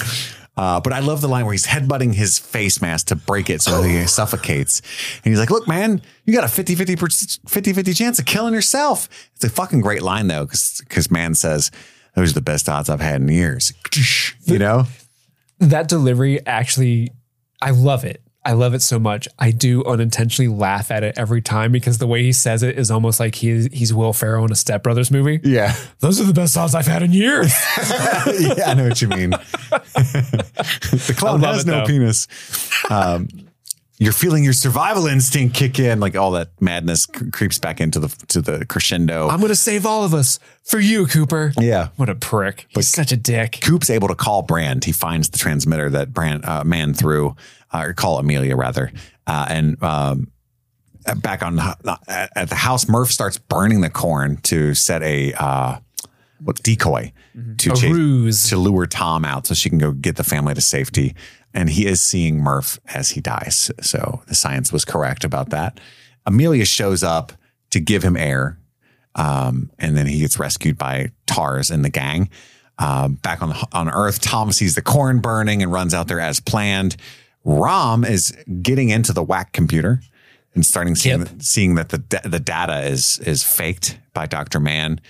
Uh, 0.56 0.80
but 0.80 0.94
I 0.94 1.00
love 1.00 1.22
the 1.22 1.28
line 1.28 1.46
where 1.46 1.54
he's 1.54 1.66
headbutting 1.66 2.14
his 2.14 2.38
face 2.38 2.82
mask 2.82 3.08
to 3.08 3.16
break 3.16 3.50
it 3.50 3.62
so 3.62 3.82
he 3.82 4.06
suffocates. 4.08 4.82
And 5.24 5.32
he's 5.32 5.40
like, 5.40 5.50
look, 5.50 5.68
man, 5.68 6.02
you 6.26 6.34
got 6.34 6.44
a 6.44 6.48
50 6.48 6.76
50, 6.76 6.96
50, 6.96 7.74
50 7.74 7.94
chance 7.94 8.20
of 8.20 8.26
killing 8.26 8.54
yourself. 8.54 9.10
It's 9.36 9.44
a 9.44 9.50
fucking 9.50 9.82
great 9.82 10.04
line, 10.04 10.28
though, 10.28 10.46
because 10.46 11.10
man 11.10 11.34
says, 11.34 11.72
those 12.16 12.32
are 12.32 12.36
the 12.36 12.42
best 12.42 12.70
odds 12.70 12.90
I've 12.90 13.02
had 13.02 13.22
in 13.22 13.28
years. 13.28 13.74
You 14.46 14.60
know? 14.60 14.86
That 15.60 15.88
delivery 15.88 16.46
actually, 16.46 17.12
I 17.62 17.72
love 17.72 18.04
it. 18.04 18.22
I 18.46 18.52
love 18.54 18.74
it 18.74 18.82
so 18.82 19.00
much. 19.00 19.28
I 19.40 19.52
do 19.52 19.86
unintentionally 19.86 20.50
laugh 20.54 20.92
at 20.92 21.04
it 21.04 21.18
every 21.18 21.42
time 21.42 21.72
because 21.72 21.98
the 22.00 22.08
way 22.08 22.24
he 22.24 22.34
says 22.34 22.62
it 22.62 22.78
is 22.78 22.92
almost 22.92 23.20
like 23.20 23.36
he, 23.36 23.70
he's 23.72 23.94
Will 23.94 24.12
Ferrell 24.12 24.44
in 24.44 24.52
a 24.52 24.56
Step 24.56 24.84
Brothers 24.84 25.12
movie. 25.12 25.40
Yeah. 25.44 25.74
Those 26.00 26.20
are 26.20 26.26
the 26.26 26.34
best 26.34 26.58
odds 26.58 26.76
I've 26.76 26.86
had 26.88 27.04
in 27.04 27.14
years. 27.14 27.54
yeah, 27.78 28.66
I 28.68 28.74
know 28.74 28.90
what 28.90 29.02
you 29.02 29.08
mean. 29.08 29.30
the 30.04 31.16
clown 31.18 31.42
has 31.42 31.64
it, 31.64 31.68
no 31.68 31.80
though. 31.80 31.86
penis. 31.86 32.28
Um, 32.90 33.28
you're 34.00 34.12
feeling 34.12 34.44
your 34.44 34.54
survival 34.54 35.06
instinct 35.08 35.56
kick 35.56 35.80
in, 35.80 36.00
like 36.00 36.18
all 36.18 36.32
that 36.32 36.50
madness 36.60 37.06
cr- 37.06 37.30
creeps 37.30 37.60
back 37.60 37.80
into 37.80 38.00
the 38.00 38.10
to 38.30 38.42
the 38.42 38.66
crescendo. 38.66 39.30
I'm 39.30 39.38
going 39.40 39.50
to 39.50 39.56
save 39.56 39.86
all 39.86 40.04
of 40.04 40.14
us 40.14 40.40
for 40.64 40.80
you, 40.80 41.06
Cooper. 41.08 41.54
yeah, 41.60 41.90
What 41.96 42.10
a 42.10 42.16
prick. 42.16 42.66
He's 42.70 42.90
such 42.90 43.12
a 43.12 43.18
dick. 43.18 43.60
Coop's 43.62 43.90
able 43.90 44.08
to 44.10 44.16
call 44.16 44.42
Brand. 44.42 44.84
He 44.84 44.92
finds 44.92 45.30
the 45.30 45.38
transmitter 45.38 45.90
that 45.92 46.12
Brand 46.12 46.44
uh, 46.44 46.64
man 46.66 46.94
threw, 46.94 47.36
or 47.74 47.94
call 47.94 48.20
Amelia 48.20 48.56
rather, 48.56 48.92
uh, 49.28 49.46
and 49.50 49.82
um, 49.84 50.32
back 51.18 51.42
on 51.44 51.56
the, 51.56 51.98
at 52.08 52.30
at 52.36 52.50
the 52.50 52.56
house. 52.56 52.88
Murph 52.88 53.12
starts 53.12 53.38
burning 53.38 53.82
the 53.82 53.90
corn 53.90 54.38
to 54.44 54.74
set 54.74 55.02
a 55.04 55.34
uh, 55.34 55.78
what 56.44 56.62
decoy 56.64 57.12
to 57.58 57.72
A 57.72 57.76
chase 57.76 57.92
ruse. 57.92 58.50
to 58.50 58.58
lure 58.58 58.86
Tom 58.86 59.26
out 59.26 59.48
so 59.48 59.54
she 59.54 59.70
can 59.70 59.80
go 59.80 59.92
get 59.92 60.16
the 60.16 60.24
family 60.24 60.54
to 60.54 60.62
safety. 60.62 61.16
And 61.54 61.70
he 61.70 61.86
is 61.86 62.02
seeing 62.02 62.40
Murph 62.40 62.80
as 62.94 63.12
he 63.12 63.22
dies. 63.22 63.72
So 63.82 64.24
the 64.28 64.34
science 64.36 64.74
was 64.74 64.86
correct 64.86 65.24
about 65.24 65.52
that. 65.52 65.80
Amelia 66.26 66.66
shows 66.66 67.04
up 67.04 67.32
to 67.70 67.80
give 67.80 68.04
him 68.04 68.18
air. 68.18 68.58
Um, 69.16 69.70
and 69.78 69.96
then 69.96 70.08
he 70.08 70.20
gets 70.20 70.40
rescued 70.40 70.78
by 70.78 71.12
Tars 71.28 71.70
and 71.70 71.86
the 71.86 71.90
gang. 71.90 72.30
Um, 72.80 73.16
back 73.16 73.44
on 73.44 73.54
on 73.72 73.88
Earth, 73.88 74.20
Tom 74.20 74.52
sees 74.52 74.74
the 74.74 74.82
corn 74.82 75.20
burning 75.20 75.62
and 75.62 75.72
runs 75.72 75.94
out 75.94 76.08
there 76.08 76.20
as 76.20 76.40
planned. 76.40 76.96
Rom 77.44 78.04
is 78.06 78.36
getting 78.62 78.90
into 78.90 79.14
the 79.14 79.24
whack 79.24 79.52
computer 79.52 80.02
and 80.56 80.66
starting 80.66 80.96
seeing, 80.96 81.20
Yep. 81.22 81.30
seeing 81.42 81.76
that 81.76 81.90
the 81.90 82.04
the 82.24 82.40
data 82.40 82.82
is 82.82 83.20
is 83.20 83.44
faked 83.44 83.98
by 84.14 84.26
Doctor 84.28 84.60
Mann, 84.60 85.02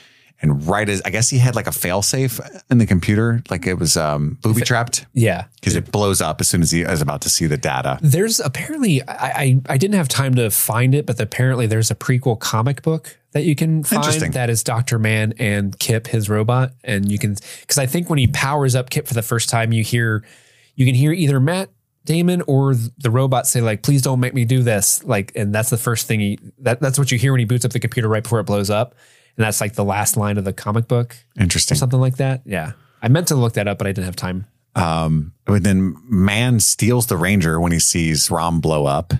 And 0.41 0.65
right 0.67 0.89
as 0.89 1.01
I 1.05 1.09
guess 1.09 1.29
he 1.29 1.37
had 1.37 1.55
like 1.55 1.67
a 1.67 1.71
failsafe 1.71 2.39
in 2.69 2.77
the 2.77 2.85
computer, 2.85 3.41
like 3.49 3.65
it 3.67 3.75
was 3.75 3.95
um, 3.95 4.37
booby 4.41 4.61
trapped 4.61 5.05
Yeah. 5.13 5.45
because 5.55 5.75
it 5.75 5.91
blows 5.91 6.21
up 6.21 6.41
as 6.41 6.47
soon 6.49 6.61
as 6.61 6.71
he 6.71 6.81
is 6.81 7.01
about 7.01 7.21
to 7.21 7.29
see 7.29 7.45
the 7.45 7.57
data. 7.57 7.97
There's 8.01 8.39
apparently 8.39 9.01
I, 9.07 9.27
I 9.43 9.61
I 9.69 9.77
didn't 9.77 9.95
have 9.95 10.07
time 10.09 10.33
to 10.35 10.49
find 10.49 10.95
it, 10.95 11.05
but 11.05 11.19
apparently 11.19 11.67
there's 11.67 11.91
a 11.91 11.95
prequel 11.95 12.39
comic 12.39 12.81
book 12.81 13.17
that 13.33 13.43
you 13.43 13.55
can 13.55 13.83
find 13.83 14.33
that 14.33 14.49
is 14.49 14.63
Doctor 14.63 14.97
Mann 14.99 15.33
and 15.39 15.77
Kip, 15.79 16.07
his 16.07 16.29
robot, 16.29 16.71
and 16.83 17.11
you 17.11 17.17
can 17.19 17.35
because 17.61 17.77
I 17.77 17.85
think 17.85 18.09
when 18.09 18.19
he 18.19 18.27
powers 18.27 18.75
up 18.75 18.89
Kip 18.89 19.07
for 19.07 19.13
the 19.13 19.23
first 19.23 19.49
time, 19.49 19.71
you 19.73 19.83
hear 19.83 20.23
you 20.75 20.85
can 20.85 20.95
hear 20.95 21.11
either 21.13 21.39
Matt 21.39 21.69
Damon 22.05 22.41
or 22.47 22.75
the 22.75 23.09
robot 23.09 23.47
say 23.47 23.61
like, 23.61 23.81
"Please 23.83 24.01
don't 24.01 24.19
make 24.19 24.33
me 24.33 24.45
do 24.45 24.61
this," 24.63 25.03
like, 25.03 25.31
and 25.35 25.53
that's 25.53 25.69
the 25.69 25.77
first 25.77 26.07
thing 26.07 26.19
he 26.19 26.39
that 26.59 26.79
that's 26.79 26.99
what 26.99 27.11
you 27.11 27.17
hear 27.17 27.31
when 27.31 27.39
he 27.39 27.45
boots 27.45 27.63
up 27.65 27.71
the 27.71 27.79
computer 27.79 28.07
right 28.09 28.23
before 28.23 28.39
it 28.39 28.45
blows 28.45 28.69
up, 28.69 28.95
and 29.37 29.45
that's 29.45 29.61
like 29.61 29.73
the 29.73 29.85
last 29.85 30.17
line 30.17 30.37
of 30.37 30.43
the 30.45 30.53
comic 30.53 30.87
book 30.87 31.15
Interesting. 31.39 31.75
or 31.75 31.79
something 31.79 31.99
like 31.99 32.17
that. 32.17 32.41
Yeah, 32.45 32.73
I 33.01 33.07
meant 33.07 33.27
to 33.29 33.35
look 33.35 33.53
that 33.53 33.67
up, 33.67 33.77
but 33.77 33.87
I 33.87 33.91
didn't 33.91 34.05
have 34.05 34.15
time. 34.15 34.47
Um, 34.75 35.33
but 35.45 35.63
then 35.63 35.95
Mann 36.03 36.59
steals 36.59 37.07
the 37.07 37.17
Ranger 37.17 37.59
when 37.59 37.71
he 37.71 37.79
sees 37.79 38.31
Rom 38.31 38.59
blow 38.59 38.85
up. 38.85 39.13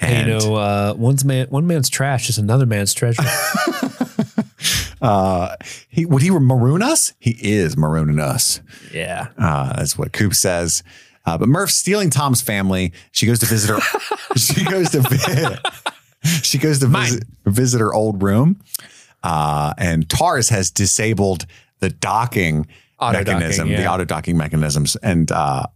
And, 0.00 0.28
you 0.28 0.38
know, 0.38 0.54
uh, 0.56 0.94
one's 0.96 1.24
man, 1.24 1.46
one 1.48 1.66
man's 1.66 1.88
trash 1.88 2.28
is 2.28 2.38
another 2.38 2.66
man's 2.66 2.92
treasure. 2.92 3.22
uh, 5.02 5.54
he 5.88 6.04
would 6.04 6.22
he 6.22 6.30
maroon 6.30 6.82
us? 6.82 7.14
He 7.20 7.36
is 7.40 7.76
marooning 7.76 8.20
us. 8.20 8.60
yeah. 8.92 9.28
Uh, 9.38 9.74
that's 9.76 9.96
what 9.96 10.12
Coop 10.12 10.34
says. 10.34 10.82
Uh, 11.24 11.38
but 11.38 11.48
Murph's 11.48 11.74
stealing 11.74 12.10
Tom's 12.10 12.40
family. 12.42 12.92
She 13.12 13.26
goes 13.26 13.38
to 13.40 13.46
visit 13.46 13.70
her. 13.70 13.80
she 14.36 14.64
goes 14.64 14.90
to 14.90 15.00
vi- 15.00 15.58
she 16.42 16.58
goes 16.58 16.78
to 16.80 16.86
visit, 16.86 17.24
visit 17.46 17.80
her 17.80 17.92
old 17.94 18.22
room. 18.22 18.60
Uh, 19.22 19.72
and 19.78 20.08
Tars 20.08 20.48
has 20.48 20.70
disabled 20.70 21.46
the 21.80 21.90
docking 21.90 22.66
Auto-docking, 22.98 23.34
mechanism, 23.34 23.68
the 23.68 23.86
auto 23.86 24.04
docking 24.04 24.36
mechanisms. 24.36 24.96
And 24.96 25.30
uh, 25.32 25.66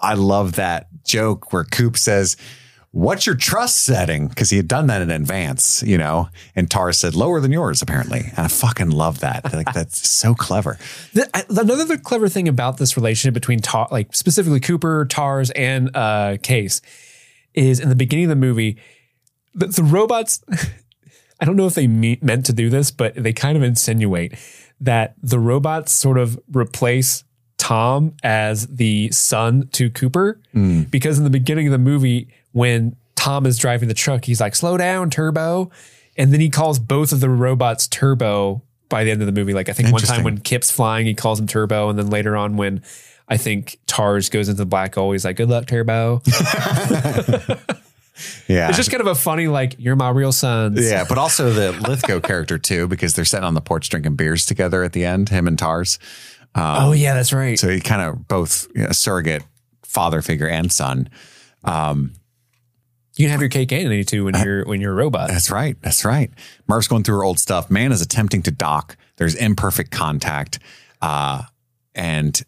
I 0.00 0.14
love 0.14 0.54
that 0.56 0.86
joke 1.04 1.52
where 1.52 1.64
Coop 1.64 1.96
says, 1.96 2.36
What's 2.98 3.26
your 3.26 3.36
trust 3.36 3.84
setting? 3.84 4.26
Because 4.26 4.50
he 4.50 4.56
had 4.56 4.66
done 4.66 4.88
that 4.88 5.00
in 5.02 5.08
advance, 5.10 5.84
you 5.84 5.96
know. 5.96 6.30
And 6.56 6.68
Tars 6.68 6.96
said, 6.98 7.14
Lower 7.14 7.38
than 7.40 7.52
yours, 7.52 7.80
apparently. 7.80 8.20
And 8.36 8.38
I 8.40 8.48
fucking 8.48 8.90
love 8.90 9.20
that. 9.20 9.52
Like, 9.52 9.72
that's 9.72 10.08
so 10.10 10.34
clever. 10.34 10.78
The, 11.14 11.30
I- 11.32 11.44
another 11.48 11.96
clever 11.96 12.28
thing 12.28 12.48
about 12.48 12.78
this 12.78 12.96
relationship 12.96 13.34
between 13.34 13.60
Tar, 13.60 13.86
like 13.92 14.16
specifically 14.16 14.58
Cooper, 14.58 15.04
Tars, 15.08 15.50
and 15.52 15.94
uh, 15.96 16.38
Case 16.42 16.80
is 17.54 17.78
in 17.78 17.88
the 17.88 17.94
beginning 17.94 18.24
of 18.24 18.30
the 18.30 18.36
movie, 18.36 18.76
the, 19.54 19.68
the 19.68 19.84
robots. 19.84 20.42
I 21.40 21.44
don't 21.44 21.54
know 21.54 21.66
if 21.68 21.74
they 21.74 21.86
me- 21.86 22.18
meant 22.20 22.46
to 22.46 22.52
do 22.52 22.68
this, 22.68 22.90
but 22.90 23.14
they 23.14 23.32
kind 23.32 23.56
of 23.56 23.62
insinuate 23.62 24.34
that 24.80 25.14
the 25.22 25.38
robots 25.38 25.92
sort 25.92 26.18
of 26.18 26.36
replace 26.52 27.22
Tom 27.58 28.14
as 28.24 28.66
the 28.66 29.10
son 29.12 29.68
to 29.72 29.88
Cooper 29.88 30.40
because 30.90 31.16
in 31.18 31.22
the 31.24 31.30
beginning 31.30 31.66
of 31.68 31.72
the 31.72 31.78
movie, 31.78 32.28
when 32.58 32.96
Tom 33.14 33.46
is 33.46 33.56
driving 33.56 33.88
the 33.88 33.94
truck, 33.94 34.24
he's 34.24 34.40
like, 34.40 34.56
"Slow 34.56 34.76
down, 34.76 35.10
Turbo," 35.10 35.70
and 36.16 36.32
then 36.32 36.40
he 36.40 36.50
calls 36.50 36.78
both 36.78 37.12
of 37.12 37.20
the 37.20 37.30
robots 37.30 37.86
Turbo 37.86 38.62
by 38.88 39.04
the 39.04 39.12
end 39.12 39.22
of 39.22 39.26
the 39.26 39.32
movie. 39.32 39.54
Like 39.54 39.68
I 39.68 39.72
think 39.72 39.92
one 39.92 40.02
time 40.02 40.24
when 40.24 40.38
Kip's 40.38 40.70
flying, 40.70 41.06
he 41.06 41.14
calls 41.14 41.38
him 41.38 41.46
Turbo, 41.46 41.88
and 41.88 41.98
then 41.98 42.10
later 42.10 42.36
on 42.36 42.56
when 42.56 42.82
I 43.28 43.36
think 43.36 43.78
Tars 43.86 44.28
goes 44.28 44.48
into 44.48 44.58
the 44.62 44.66
black 44.66 44.96
hole, 44.96 45.12
he's 45.12 45.24
like, 45.24 45.36
"Good 45.36 45.48
luck, 45.48 45.66
Turbo." 45.66 46.20
Yeah. 48.48 48.66
It's 48.68 48.76
just 48.76 48.90
kind 48.90 49.00
of 49.00 49.06
a 49.06 49.14
funny, 49.14 49.46
like, 49.46 49.76
"You're 49.78 49.94
my 49.94 50.10
real 50.10 50.32
sons." 50.32 50.84
Yeah, 50.84 51.04
but 51.08 51.18
also 51.18 51.52
the 51.52 51.70
Lithgow 51.88 52.18
character 52.18 52.58
too, 52.58 52.88
because 52.88 53.14
they're 53.14 53.24
sitting 53.24 53.44
on 53.44 53.54
the 53.54 53.60
porch 53.60 53.88
drinking 53.90 54.16
beers 54.16 54.44
together 54.44 54.82
at 54.82 54.92
the 54.92 55.04
end, 55.04 55.28
him 55.28 55.46
and 55.46 55.56
Tars. 55.56 56.00
Um, 56.56 56.76
oh 56.78 56.92
yeah, 56.92 57.14
that's 57.14 57.32
right. 57.32 57.56
So 57.56 57.68
he 57.68 57.80
kind 57.80 58.02
of 58.02 58.26
both 58.26 58.66
you 58.74 58.82
know, 58.82 58.90
surrogate 58.90 59.44
father 59.84 60.20
figure 60.20 60.48
and 60.48 60.72
son. 60.72 61.08
Um, 61.62 62.14
you 63.18 63.24
can 63.24 63.30
have 63.30 63.40
your 63.40 63.50
cake 63.50 63.72
and 63.72 63.92
eat 63.92 64.00
it 64.00 64.08
too 64.08 64.24
when 64.24 64.34
you're 64.42 64.64
when 64.64 64.80
you're 64.80 64.92
a 64.92 64.96
robot. 64.96 65.28
That's 65.28 65.50
right. 65.50 65.76
That's 65.82 66.04
right. 66.04 66.30
Murph's 66.66 66.88
going 66.88 67.02
through 67.02 67.16
her 67.16 67.24
old 67.24 67.38
stuff. 67.38 67.70
Mann 67.70 67.92
is 67.92 68.00
attempting 68.00 68.42
to 68.42 68.50
dock. 68.50 68.96
There's 69.16 69.34
imperfect 69.34 69.90
contact. 69.90 70.58
Uh, 71.02 71.42
and 71.94 72.40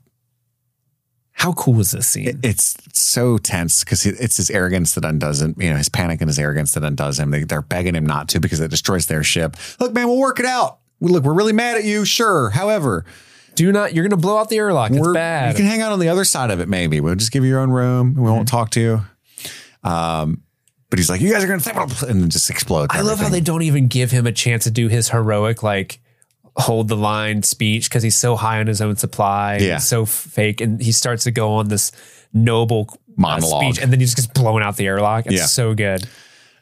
How 1.32 1.52
cool 1.54 1.80
is 1.80 1.90
this 1.90 2.06
scene? 2.06 2.38
it's 2.42 2.76
so 2.92 3.36
tense 3.38 3.82
because 3.82 4.06
it's 4.06 4.36
his 4.36 4.50
arrogance 4.50 4.94
that 4.94 5.04
undoes 5.04 5.42
him. 5.42 5.54
You 5.58 5.70
know, 5.70 5.76
his 5.76 5.88
panic 5.88 6.20
and 6.20 6.28
his 6.28 6.38
arrogance 6.38 6.72
that 6.72 6.84
undoes 6.84 7.18
him. 7.18 7.30
They, 7.30 7.42
they're 7.44 7.62
begging 7.62 7.94
him 7.96 8.06
not 8.06 8.28
to 8.30 8.40
because 8.40 8.60
it 8.60 8.70
destroys 8.70 9.06
their 9.06 9.24
ship. 9.24 9.56
Look, 9.80 9.92
man, 9.92 10.06
we'll 10.06 10.18
work 10.18 10.38
it 10.38 10.46
out. 10.46 10.78
Look, 11.00 11.24
we're 11.24 11.34
really 11.34 11.52
mad 11.52 11.76
at 11.78 11.84
you. 11.84 12.04
Sure. 12.04 12.50
However, 12.50 13.04
Do 13.56 13.72
not. 13.72 13.94
You're 13.94 14.04
gonna 14.06 14.20
blow 14.20 14.36
out 14.38 14.48
the 14.50 14.58
airlock. 14.58 14.92
It's 14.92 15.12
bad. 15.12 15.52
you 15.52 15.56
can 15.56 15.66
hang 15.66 15.80
out 15.80 15.92
on 15.92 15.98
the 15.98 16.08
other 16.08 16.24
side 16.24 16.50
of 16.50 16.60
it. 16.60 16.68
Maybe 16.68 17.00
we'll 17.00 17.16
just 17.16 17.32
give 17.32 17.42
you 17.42 17.50
your 17.50 17.60
own 17.60 17.70
room. 17.70 18.14
We 18.14 18.22
won't 18.22 18.46
talk 18.46 18.70
to 18.70 18.80
you. 18.80 19.00
Um, 19.82 20.42
but 20.90 20.98
he's 20.98 21.08
like, 21.08 21.20
you 21.20 21.32
guys 21.32 21.42
are 21.44 21.46
going 21.46 21.60
to, 21.60 22.06
and 22.08 22.24
it 22.24 22.28
just 22.28 22.50
explodes. 22.50 22.88
I 22.94 23.00
love 23.00 23.20
how 23.20 23.28
they 23.28 23.40
don't 23.40 23.62
even 23.62 23.86
give 23.88 24.10
him 24.10 24.26
a 24.26 24.32
chance 24.32 24.64
to 24.64 24.70
do 24.70 24.88
his 24.88 25.08
heroic 25.10 25.62
like 25.62 26.00
hold 26.56 26.88
the 26.88 26.96
line 26.96 27.42
speech 27.44 27.88
because 27.88 28.02
he's 28.02 28.16
so 28.16 28.36
high 28.36 28.58
on 28.60 28.66
his 28.66 28.80
own 28.80 28.96
supply. 28.96 29.58
Yeah. 29.58 29.74
and 29.74 29.82
so 29.82 30.04
fake, 30.04 30.60
and 30.60 30.82
he 30.82 30.92
starts 30.92 31.24
to 31.24 31.30
go 31.30 31.52
on 31.54 31.68
this 31.68 31.92
noble 32.32 32.88
uh, 32.90 32.96
Monologue. 33.16 33.62
speech, 33.74 33.82
and 33.82 33.92
then 33.92 34.00
he 34.00 34.06
just 34.06 34.16
gets 34.16 34.26
blown 34.26 34.62
out 34.62 34.76
the 34.76 34.86
airlock. 34.86 35.26
It's 35.26 35.34
Yeah. 35.36 35.46
so 35.46 35.74
good. 35.74 36.08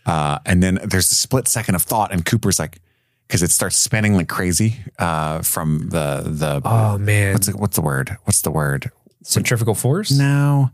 Uh, 0.07 0.39
and 0.47 0.63
then 0.63 0.79
there's 0.85 1.11
a 1.11 1.15
split 1.15 1.49
second 1.49 1.75
of 1.75 1.83
thought, 1.83 2.13
and 2.13 2.25
Cooper's 2.25 2.59
like, 2.59 2.81
because 3.27 3.43
it 3.43 3.51
starts 3.51 3.77
spinning 3.77 4.15
like 4.15 4.29
crazy 4.29 4.77
uh, 4.99 5.43
from 5.43 5.89
the 5.91 6.23
the 6.25 6.63
Oh 6.65 6.97
man, 6.99 7.35
what's 7.35 7.47
the, 7.47 7.57
what's 7.57 7.77
the 7.77 7.83
word? 7.83 8.17
What's 8.25 8.41
the 8.43 8.51
word? 8.51 8.91
centrifugal 9.23 9.75
force. 9.75 10.11
No, 10.11 10.71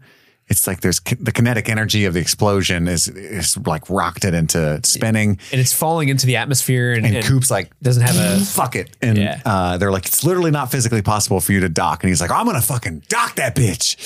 it's 0.49 0.67
like 0.67 0.81
there's 0.83 1.01
the 1.01 1.33
kinetic 1.33 1.69
energy 1.69 2.05
of 2.05 2.15
the 2.15 2.21
explosion 2.21 2.87
is 2.89 3.09
is 3.09 3.57
like 3.67 3.89
rocked 3.89 4.25
it 4.25 4.35
into 4.35 4.81
spinning, 4.85 5.39
and 5.53 5.61
it's 5.61 5.73
falling 5.73 6.09
into 6.11 6.27
the 6.27 6.37
atmosphere, 6.37 6.93
and, 6.93 7.07
and 7.07 7.17
and 7.17 7.25
Coop's 7.25 7.51
like. 7.51 7.71
doesn't 7.83 8.03
have 8.03 8.17
a. 8.17 8.45
Fuck 8.45 8.77
it. 8.77 8.91
And 9.03 9.17
Yeah. 9.19 9.41
uh, 9.45 9.79
they're 9.79 9.91
like, 9.91 10.07
it's 10.07 10.23
literally 10.25 10.51
not 10.51 10.71
physically 10.71 11.03
possible 11.03 11.41
for 11.41 11.53
you 11.53 11.61
to 11.61 11.69
dock. 11.69 12.03
And 12.03 12.09
he's 12.09 12.21
like, 12.21 12.31
I'm 12.31 12.45
going 12.47 12.61
to 12.61 12.67
fucking 12.67 13.05
dock 13.09 13.37
that 13.37 13.55
bitch. 13.57 13.97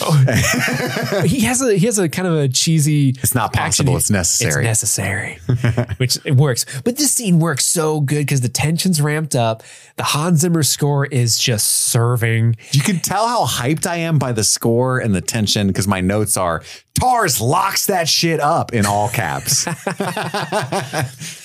he 1.27 1.41
has 1.41 1.61
a 1.63 1.75
he 1.77 1.87
has 1.87 1.99
a 1.99 2.09
kind 2.09 2.29
of 2.29 2.35
a 2.35 2.49
cheesy. 2.49 3.11
It's 3.11 3.35
not 3.35 3.53
possible. 3.53 3.97
It's 3.97 4.11
necessary. 4.11 4.63
It's 4.65 4.69
necessary, 4.83 5.39
which 5.99 6.19
it 6.25 6.37
works. 6.37 6.65
But 6.85 6.97
this 6.97 7.13
scene 7.13 7.39
works 7.39 7.65
so 7.65 8.01
good 8.01 8.21
because 8.21 8.41
the 8.41 8.49
tension's 8.49 9.01
ramped 9.01 9.35
up. 9.35 9.63
The 9.97 10.05
Hans 10.05 10.41
Zimmer 10.41 10.63
score 10.63 11.07
is 11.07 11.39
just 11.39 11.69
serving. 11.69 12.57
You 12.73 12.81
can 12.83 13.01
tell 13.01 13.27
how 13.27 13.45
hyped 13.47 13.87
I 13.87 13.97
am 13.97 14.19
by 14.19 14.33
the 14.33 14.45
score 14.45 14.99
and 14.99 15.15
the 15.15 15.21
tension 15.21 15.67
because 15.69 15.89
my 15.89 16.01
notes 16.01 16.28
are 16.37 16.63
Tars 16.95 17.41
locks 17.41 17.87
that 17.87 18.09
shit 18.09 18.41
up 18.41 18.73
in 18.75 18.85
all 18.87 19.09
caps. 19.09 19.67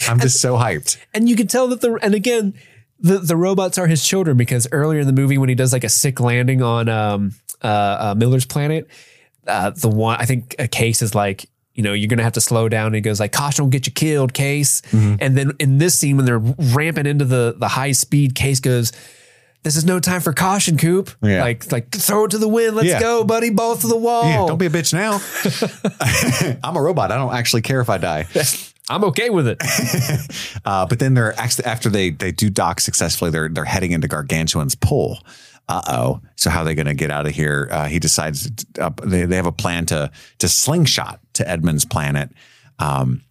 I'm 0.10 0.20
just 0.20 0.42
so 0.42 0.56
hyped. 0.56 0.98
and 1.14 1.30
you 1.30 1.36
can 1.36 1.48
tell 1.48 1.68
that 1.70 1.82
the 1.82 1.98
and 2.02 2.14
again 2.16 2.54
the 3.00 3.20
the 3.20 3.36
robots 3.36 3.78
are 3.78 3.88
his 3.88 4.06
children 4.06 4.38
because 4.38 4.68
earlier 4.72 5.00
in 5.02 5.08
the 5.08 5.14
movie 5.14 5.38
when 5.38 5.50
he 5.50 5.56
does 5.56 5.74
like 5.74 5.84
a 5.84 5.90
sick 5.90 6.20
landing 6.20 6.62
on 6.62 6.90
um 6.90 7.34
uh, 7.62 7.68
uh 7.68 8.16
Miller's 8.18 8.46
planet, 8.46 8.88
uh 9.48 9.70
the 9.72 9.90
one 9.90 10.18
I 10.20 10.26
think 10.26 10.56
a 10.60 10.68
case 10.68 11.02
is 11.02 11.16
like. 11.16 11.46
You 11.76 11.82
know, 11.82 11.94
you're 11.94 12.08
gonna 12.08 12.22
have 12.22 12.34
to 12.34 12.42
slow 12.42 12.70
down. 12.70 12.86
And 12.86 12.96
he 12.96 13.02
goes 13.02 13.20
like, 13.20 13.32
"Caution, 13.32 13.66
will 13.66 13.72
get 13.72 13.88
you 13.88 13.92
killed, 13.92 14.36
Case." 14.36 14.84
And 14.94 15.36
then 15.36 15.54
in 15.60 15.80
this 15.80 15.98
scene, 15.98 16.18
when 16.18 16.28
they're 16.28 16.38
ramping 16.38 17.08
into 17.08 17.26
the 17.26 17.56
the 17.58 17.68
high 17.68 17.94
speed, 17.94 18.36
Case 18.36 18.60
goes, 18.60 18.92
"This 19.64 19.76
is 19.76 19.86
no 19.86 20.00
time 20.00 20.22
for 20.22 20.34
caution, 20.34 20.78
Coop. 20.78 21.10
Yeah. 21.22 21.42
Like, 21.42 21.72
like 21.72 21.90
throw 21.92 22.26
it 22.26 22.32
to 22.32 22.38
the 22.38 22.48
wind. 22.48 22.76
Let's 22.76 22.88
Yeah. 22.90 23.00
go, 23.00 23.24
buddy. 23.24 23.50
Both 23.50 23.82
to 23.82 23.88
the 23.88 23.98
wall. 23.98 24.26
Yeah, 24.26 24.46
don't 24.46 24.58
be 24.58 24.66
a 24.68 24.70
bitch 24.70 24.94
now. 24.94 25.20
I'm 26.64 26.76
a 26.76 26.82
robot. 26.82 27.12
I 27.12 27.16
don't 27.16 27.34
actually 27.34 27.62
care 27.62 27.82
if 27.82 27.90
I 27.90 27.98
die. 27.98 28.28
I'm 28.90 29.06
okay 29.06 29.30
with 29.30 29.48
it. 29.48 29.62
Uh, 30.66 30.86
but 30.86 31.00
then 31.00 31.14
they're 31.14 31.38
actually 31.40 31.66
after 31.66 31.90
they 31.90 32.10
they 32.12 32.32
do 32.32 32.50
dock 32.50 32.82
successfully, 32.82 33.32
they're 33.32 33.50
they're 33.50 33.64
heading 33.66 33.92
into 33.94 34.08
Gargantua's 34.08 34.76
pool. 34.76 35.20
Uh 35.70 35.82
oh. 35.88 36.22
So 36.36 36.50
how 36.50 36.62
are 36.62 36.66
they 36.66 36.76
going 36.76 36.88
to 36.88 36.94
get 36.94 37.10
out 37.10 37.26
of 37.26 37.32
here? 37.34 37.70
Uh, 37.72 37.86
he 37.86 37.98
decides 38.00 38.50
uh, 38.80 38.90
they 39.02 39.24
they 39.26 39.38
have 39.38 39.46
a 39.46 39.54
plan 39.54 39.86
to 39.88 40.12
to 40.40 40.50
slingshot 40.50 41.22
to 41.34 41.50
Edmunds' 41.50 41.86
planet. 41.86 42.32
Um, 42.80 43.22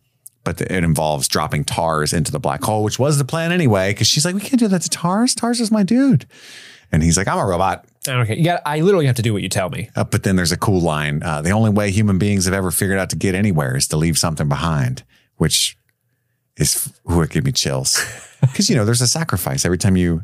but 0.44 0.58
the, 0.58 0.72
it 0.74 0.84
involves 0.84 1.28
dropping 1.28 1.64
Tars 1.64 2.12
into 2.12 2.32
the 2.32 2.40
black 2.40 2.62
hole, 2.64 2.82
which 2.82 2.98
was 2.98 3.18
the 3.18 3.24
plan 3.24 3.52
anyway. 3.52 3.90
Because 3.92 4.06
she's 4.06 4.24
like, 4.24 4.34
we 4.34 4.40
can't 4.40 4.58
do 4.58 4.68
that 4.68 4.82
to 4.82 4.88
Tars. 4.90 5.34
Tars 5.34 5.60
is 5.60 5.70
my 5.70 5.82
dude, 5.82 6.26
and 6.90 7.02
he's 7.02 7.16
like, 7.16 7.28
I'm 7.28 7.38
a 7.38 7.46
robot. 7.46 7.84
Okay, 8.08 8.36
you 8.36 8.44
got. 8.44 8.62
I 8.66 8.80
literally 8.80 9.06
have 9.06 9.16
to 9.16 9.22
do 9.22 9.32
what 9.32 9.42
you 9.42 9.48
tell 9.48 9.70
me. 9.70 9.88
Uh, 9.94 10.02
but 10.04 10.24
then 10.24 10.34
there's 10.36 10.50
a 10.52 10.56
cool 10.56 10.80
line. 10.80 11.22
Uh, 11.22 11.40
the 11.42 11.50
only 11.50 11.70
way 11.70 11.90
human 11.92 12.18
beings 12.18 12.44
have 12.46 12.54
ever 12.54 12.70
figured 12.70 12.98
out 12.98 13.10
to 13.10 13.16
get 13.16 13.34
anywhere 13.34 13.76
is 13.76 13.86
to 13.88 13.96
leave 13.96 14.18
something 14.18 14.48
behind, 14.48 15.04
which 15.36 15.76
is 16.56 16.92
who 17.04 17.22
it 17.22 17.30
gave 17.30 17.44
me 17.44 17.52
chills. 17.52 17.98
Because 18.42 18.68
you 18.68 18.74
know, 18.74 18.84
there's 18.84 19.00
a 19.00 19.06
sacrifice 19.06 19.64
every 19.64 19.78
time 19.78 19.96
you 19.96 20.20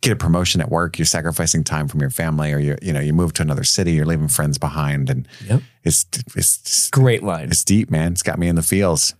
get 0.00 0.12
a 0.12 0.16
promotion 0.16 0.62
at 0.62 0.70
work. 0.70 0.98
You're 0.98 1.04
sacrificing 1.04 1.62
time 1.62 1.88
from 1.88 2.00
your 2.00 2.08
family, 2.08 2.54
or 2.54 2.58
you 2.58 2.74
you 2.80 2.90
know 2.90 3.00
you 3.00 3.12
move 3.12 3.34
to 3.34 3.42
another 3.42 3.64
city. 3.64 3.92
You're 3.92 4.06
leaving 4.06 4.28
friends 4.28 4.56
behind, 4.56 5.10
and 5.10 5.28
Yep. 5.46 5.60
it's 5.84 6.06
it's 6.34 6.88
Great 6.88 7.22
line. 7.22 7.48
it's 7.50 7.62
deep, 7.62 7.90
man. 7.90 8.12
It's 8.12 8.22
got 8.22 8.38
me 8.38 8.48
in 8.48 8.56
the 8.56 8.62
feels. 8.62 9.12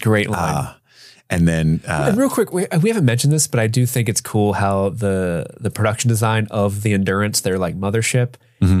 Great 0.00 0.30
line. 0.30 0.74
And 1.32 1.46
then 1.46 1.80
uh, 1.86 2.06
And 2.08 2.18
real 2.18 2.28
quick, 2.28 2.52
we, 2.52 2.66
we 2.82 2.88
haven't 2.90 3.04
mentioned 3.04 3.32
this, 3.32 3.46
but 3.46 3.60
I 3.60 3.68
do 3.68 3.86
think 3.86 4.08
it's 4.08 4.20
cool 4.20 4.54
how 4.54 4.88
the 4.88 5.46
the 5.60 5.70
production 5.70 6.08
design 6.08 6.48
of 6.50 6.82
the 6.82 6.92
Endurance, 6.92 7.40
their 7.42 7.56
like 7.58 7.78
mothership, 7.78 8.34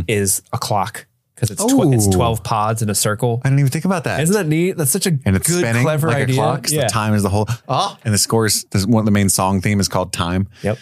is 0.08 0.42
a 0.52 0.58
clock 0.58 1.06
because 1.36 1.50
it's 1.52 1.64
tw- 1.64 1.92
it's 1.94 2.08
twelve 2.08 2.42
pods 2.42 2.82
in 2.82 2.90
a 2.90 2.94
circle. 2.94 3.40
I 3.44 3.48
didn't 3.48 3.60
even 3.60 3.70
think 3.70 3.84
about 3.84 4.02
that. 4.04 4.20
Isn't 4.20 4.34
that 4.34 4.46
neat? 4.48 4.76
That's 4.76 4.90
such 4.90 5.06
a 5.06 5.10
and 5.24 5.36
it's 5.36 5.48
good, 5.48 5.60
spinning 5.60 5.84
clever 5.84 6.08
like 6.08 6.24
idea. 6.24 6.34
a 6.34 6.44
clock. 6.44 6.66
Yeah. 6.70 6.82
The 6.82 6.88
time 6.88 7.14
is 7.14 7.22
the 7.22 7.28
whole. 7.30 7.46
Oh, 7.68 7.96
and 8.04 8.12
the 8.12 8.18
scores. 8.18 8.64
This 8.72 8.84
one. 8.84 9.04
The 9.04 9.10
main 9.12 9.28
song 9.28 9.60
theme 9.60 9.78
is 9.78 9.86
called 9.88 10.12
"Time." 10.12 10.48
Yep. 10.62 10.76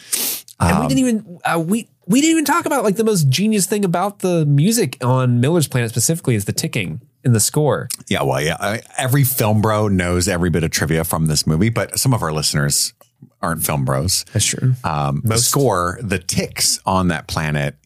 and 0.60 0.72
Um, 0.72 0.80
we 0.82 0.88
didn't 0.88 1.00
even 1.00 1.38
uh, 1.44 1.60
we 1.60 1.88
we 2.08 2.20
didn't 2.20 2.32
even 2.32 2.44
talk 2.44 2.66
about 2.66 2.82
like 2.84 2.96
the 2.96 3.04
most 3.04 3.28
genius 3.28 3.66
thing 3.66 3.84
about 3.84 4.20
the 4.20 4.44
music 4.46 4.96
on 5.04 5.40
Miller's 5.40 5.68
Planet 5.68 5.90
specifically 5.90 6.34
is 6.34 6.46
the 6.46 6.52
ticking 6.52 7.00
in 7.24 7.32
the 7.32 7.40
score. 7.40 7.88
Yeah, 8.08 8.22
well, 8.22 8.40
yeah. 8.40 8.56
I, 8.58 8.80
every 8.96 9.24
film 9.24 9.60
bro 9.60 9.88
knows 9.88 10.26
every 10.28 10.50
bit 10.50 10.64
of 10.64 10.70
trivia 10.70 11.04
from 11.04 11.26
this 11.26 11.46
movie, 11.46 11.68
but 11.68 11.98
some 11.98 12.14
of 12.14 12.22
our 12.22 12.32
listeners 12.32 12.94
aren't 13.42 13.64
film 13.64 13.84
bros. 13.84 14.24
That's 14.32 14.44
true. 14.46 14.74
Um, 14.84 15.20
the 15.24 15.38
score, 15.38 15.98
the 16.02 16.18
ticks 16.18 16.80
on 16.86 17.08
that 17.08 17.26
planet, 17.28 17.76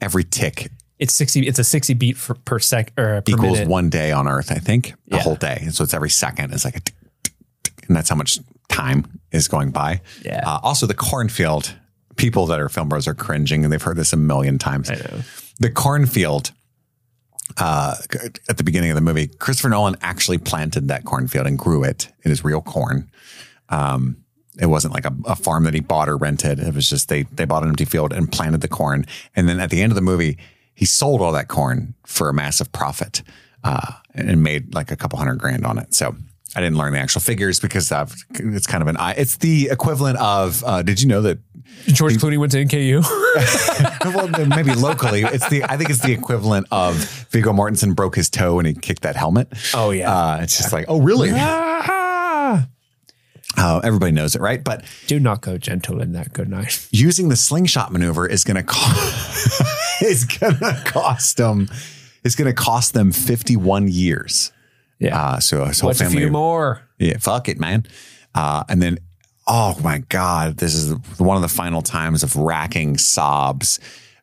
every 0.00 0.24
tick 0.24 0.70
It's 0.98 1.12
sixty. 1.12 1.46
It's 1.46 1.58
a 1.58 1.64
sixty 1.64 1.92
beat 1.94 2.16
for, 2.16 2.34
per 2.34 2.58
sec 2.58 2.92
or 2.98 3.20
per 3.22 3.32
equals 3.32 3.58
minute. 3.58 3.68
one 3.68 3.90
day 3.90 4.12
on 4.12 4.26
Earth. 4.26 4.50
I 4.50 4.56
think 4.58 4.94
the 5.08 5.16
Yeah. 5.16 5.22
whole 5.22 5.36
day, 5.36 5.58
and 5.62 5.74
so 5.74 5.84
it's 5.84 5.92
every 5.94 6.10
second. 6.10 6.52
It's 6.54 6.64
like 6.64 6.76
a, 6.76 6.80
tick, 6.80 6.94
tick, 7.24 7.34
tick, 7.64 7.86
and 7.88 7.96
that's 7.96 8.08
how 8.08 8.16
much 8.16 8.38
time 8.68 9.04
is 9.32 9.48
going 9.48 9.70
by. 9.70 10.00
Yeah. 10.24 10.42
Uh, 10.46 10.60
also, 10.62 10.86
the 10.86 10.94
cornfield. 10.94 11.74
People 12.16 12.46
that 12.46 12.60
are 12.60 12.68
film 12.68 12.88
bros 12.88 13.06
are 13.06 13.14
cringing, 13.14 13.64
and 13.64 13.72
they've 13.72 13.82
heard 13.82 13.96
this 13.96 14.12
a 14.12 14.16
million 14.16 14.58
times. 14.58 14.90
I 14.90 14.94
know. 14.94 15.20
the 15.58 15.70
cornfield 15.70 16.52
uh, 17.58 17.94
at 18.48 18.56
the 18.56 18.64
beginning 18.64 18.90
of 18.90 18.96
the 18.96 19.00
movie, 19.00 19.28
Christopher 19.28 19.68
Nolan 19.68 19.96
actually 20.02 20.38
planted 20.38 20.88
that 20.88 21.04
cornfield 21.04 21.46
and 21.46 21.58
grew 21.58 21.84
it. 21.84 22.08
It 22.24 22.30
is 22.30 22.44
real 22.44 22.60
corn. 22.60 23.10
Um, 23.68 24.24
it 24.58 24.66
wasn't 24.66 24.94
like 24.94 25.04
a, 25.04 25.14
a 25.26 25.36
farm 25.36 25.64
that 25.64 25.74
he 25.74 25.80
bought 25.80 26.08
or 26.08 26.16
rented. 26.16 26.58
It 26.58 26.74
was 26.74 26.88
just 26.88 27.08
they 27.08 27.22
they 27.24 27.44
bought 27.44 27.62
an 27.62 27.68
empty 27.68 27.84
field 27.84 28.12
and 28.12 28.30
planted 28.30 28.62
the 28.62 28.68
corn. 28.68 29.06
And 29.34 29.48
then 29.48 29.60
at 29.60 29.70
the 29.70 29.82
end 29.82 29.92
of 29.92 29.96
the 29.96 30.02
movie, 30.02 30.38
he 30.74 30.84
sold 30.84 31.20
all 31.20 31.32
that 31.32 31.48
corn 31.48 31.94
for 32.04 32.28
a 32.28 32.34
massive 32.34 32.72
profit 32.72 33.22
uh, 33.64 33.92
and 34.14 34.42
made 34.42 34.74
like 34.74 34.90
a 34.90 34.96
couple 34.96 35.18
hundred 35.18 35.38
grand 35.38 35.66
on 35.66 35.78
it. 35.78 35.94
So 35.94 36.16
I 36.54 36.60
didn't 36.60 36.78
learn 36.78 36.92
the 36.92 36.98
actual 36.98 37.20
figures 37.20 37.60
because 37.60 37.92
I've, 37.92 38.14
it's 38.34 38.66
kind 38.66 38.82
of 38.82 38.88
an 38.88 38.96
it's 39.18 39.36
the 39.36 39.68
equivalent 39.70 40.18
of. 40.18 40.62
Uh, 40.64 40.82
did 40.82 41.02
you 41.02 41.08
know 41.08 41.20
that 41.22 41.38
George 41.86 42.14
Clooney 42.14 42.38
went 42.38 42.52
to 42.52 42.64
NKU. 42.64 43.02
well, 44.14 44.46
maybe 44.46 44.74
locally, 44.74 45.22
it's 45.22 45.48
the. 45.48 45.64
I 45.64 45.76
think 45.76 45.90
it's 45.90 46.00
the 46.00 46.12
equivalent 46.12 46.66
of 46.70 46.96
Viggo 47.30 47.52
Mortensen 47.52 47.94
broke 47.94 48.16
his 48.16 48.30
toe 48.30 48.58
and 48.58 48.66
he 48.66 48.74
kicked 48.74 49.02
that 49.02 49.16
helmet. 49.16 49.48
Oh, 49.74 49.90
yeah. 49.90 50.12
uh, 50.12 50.38
it's 50.42 50.56
just 50.56 50.72
like, 50.72 50.86
oh 50.88 51.00
really? 51.00 51.30
Ah! 51.32 52.66
Uh, 53.58 53.80
everybody 53.84 54.12
knows 54.12 54.34
it, 54.34 54.40
right? 54.42 54.62
But 54.62 54.84
Do 55.06 55.18
not 55.18 55.40
go 55.40 55.56
gentle 55.56 56.02
in 56.02 56.12
that 56.12 56.32
good 56.32 56.48
night. 56.48 56.88
using 56.92 57.28
the 57.28 57.36
slingshot 57.36 57.90
maneuver 57.92 58.26
is 58.26 58.44
going 58.44 58.56
to 58.56 58.62
cost. 58.66 59.62
is 60.02 60.24
going 60.24 60.56
to 60.58 60.82
cost 60.84 61.36
them. 61.36 61.68
It's 62.24 62.34
going 62.34 62.48
to 62.48 62.54
cost 62.54 62.92
them 62.92 63.12
fifty-one 63.12 63.88
years. 63.88 64.52
Yeah. 64.98 65.18
Uh, 65.18 65.40
so 65.40 65.64
his 65.64 65.80
whole 65.80 65.88
What's 65.88 66.00
a 66.00 66.10
few 66.10 66.30
more? 66.30 66.82
Yeah, 66.98 67.18
fuck 67.18 67.48
it, 67.48 67.60
man. 67.60 67.86
Uh, 68.34 68.64
and 68.68 68.80
then, 68.80 68.98
oh 69.46 69.78
my 69.82 69.98
God, 70.08 70.58
this 70.58 70.74
is 70.74 70.94
one 71.18 71.36
of 71.36 71.42
the 71.42 71.48
final 71.48 71.82
times 71.82 72.22
of 72.22 72.36
racking 72.36 72.98
sobs. 72.98 73.78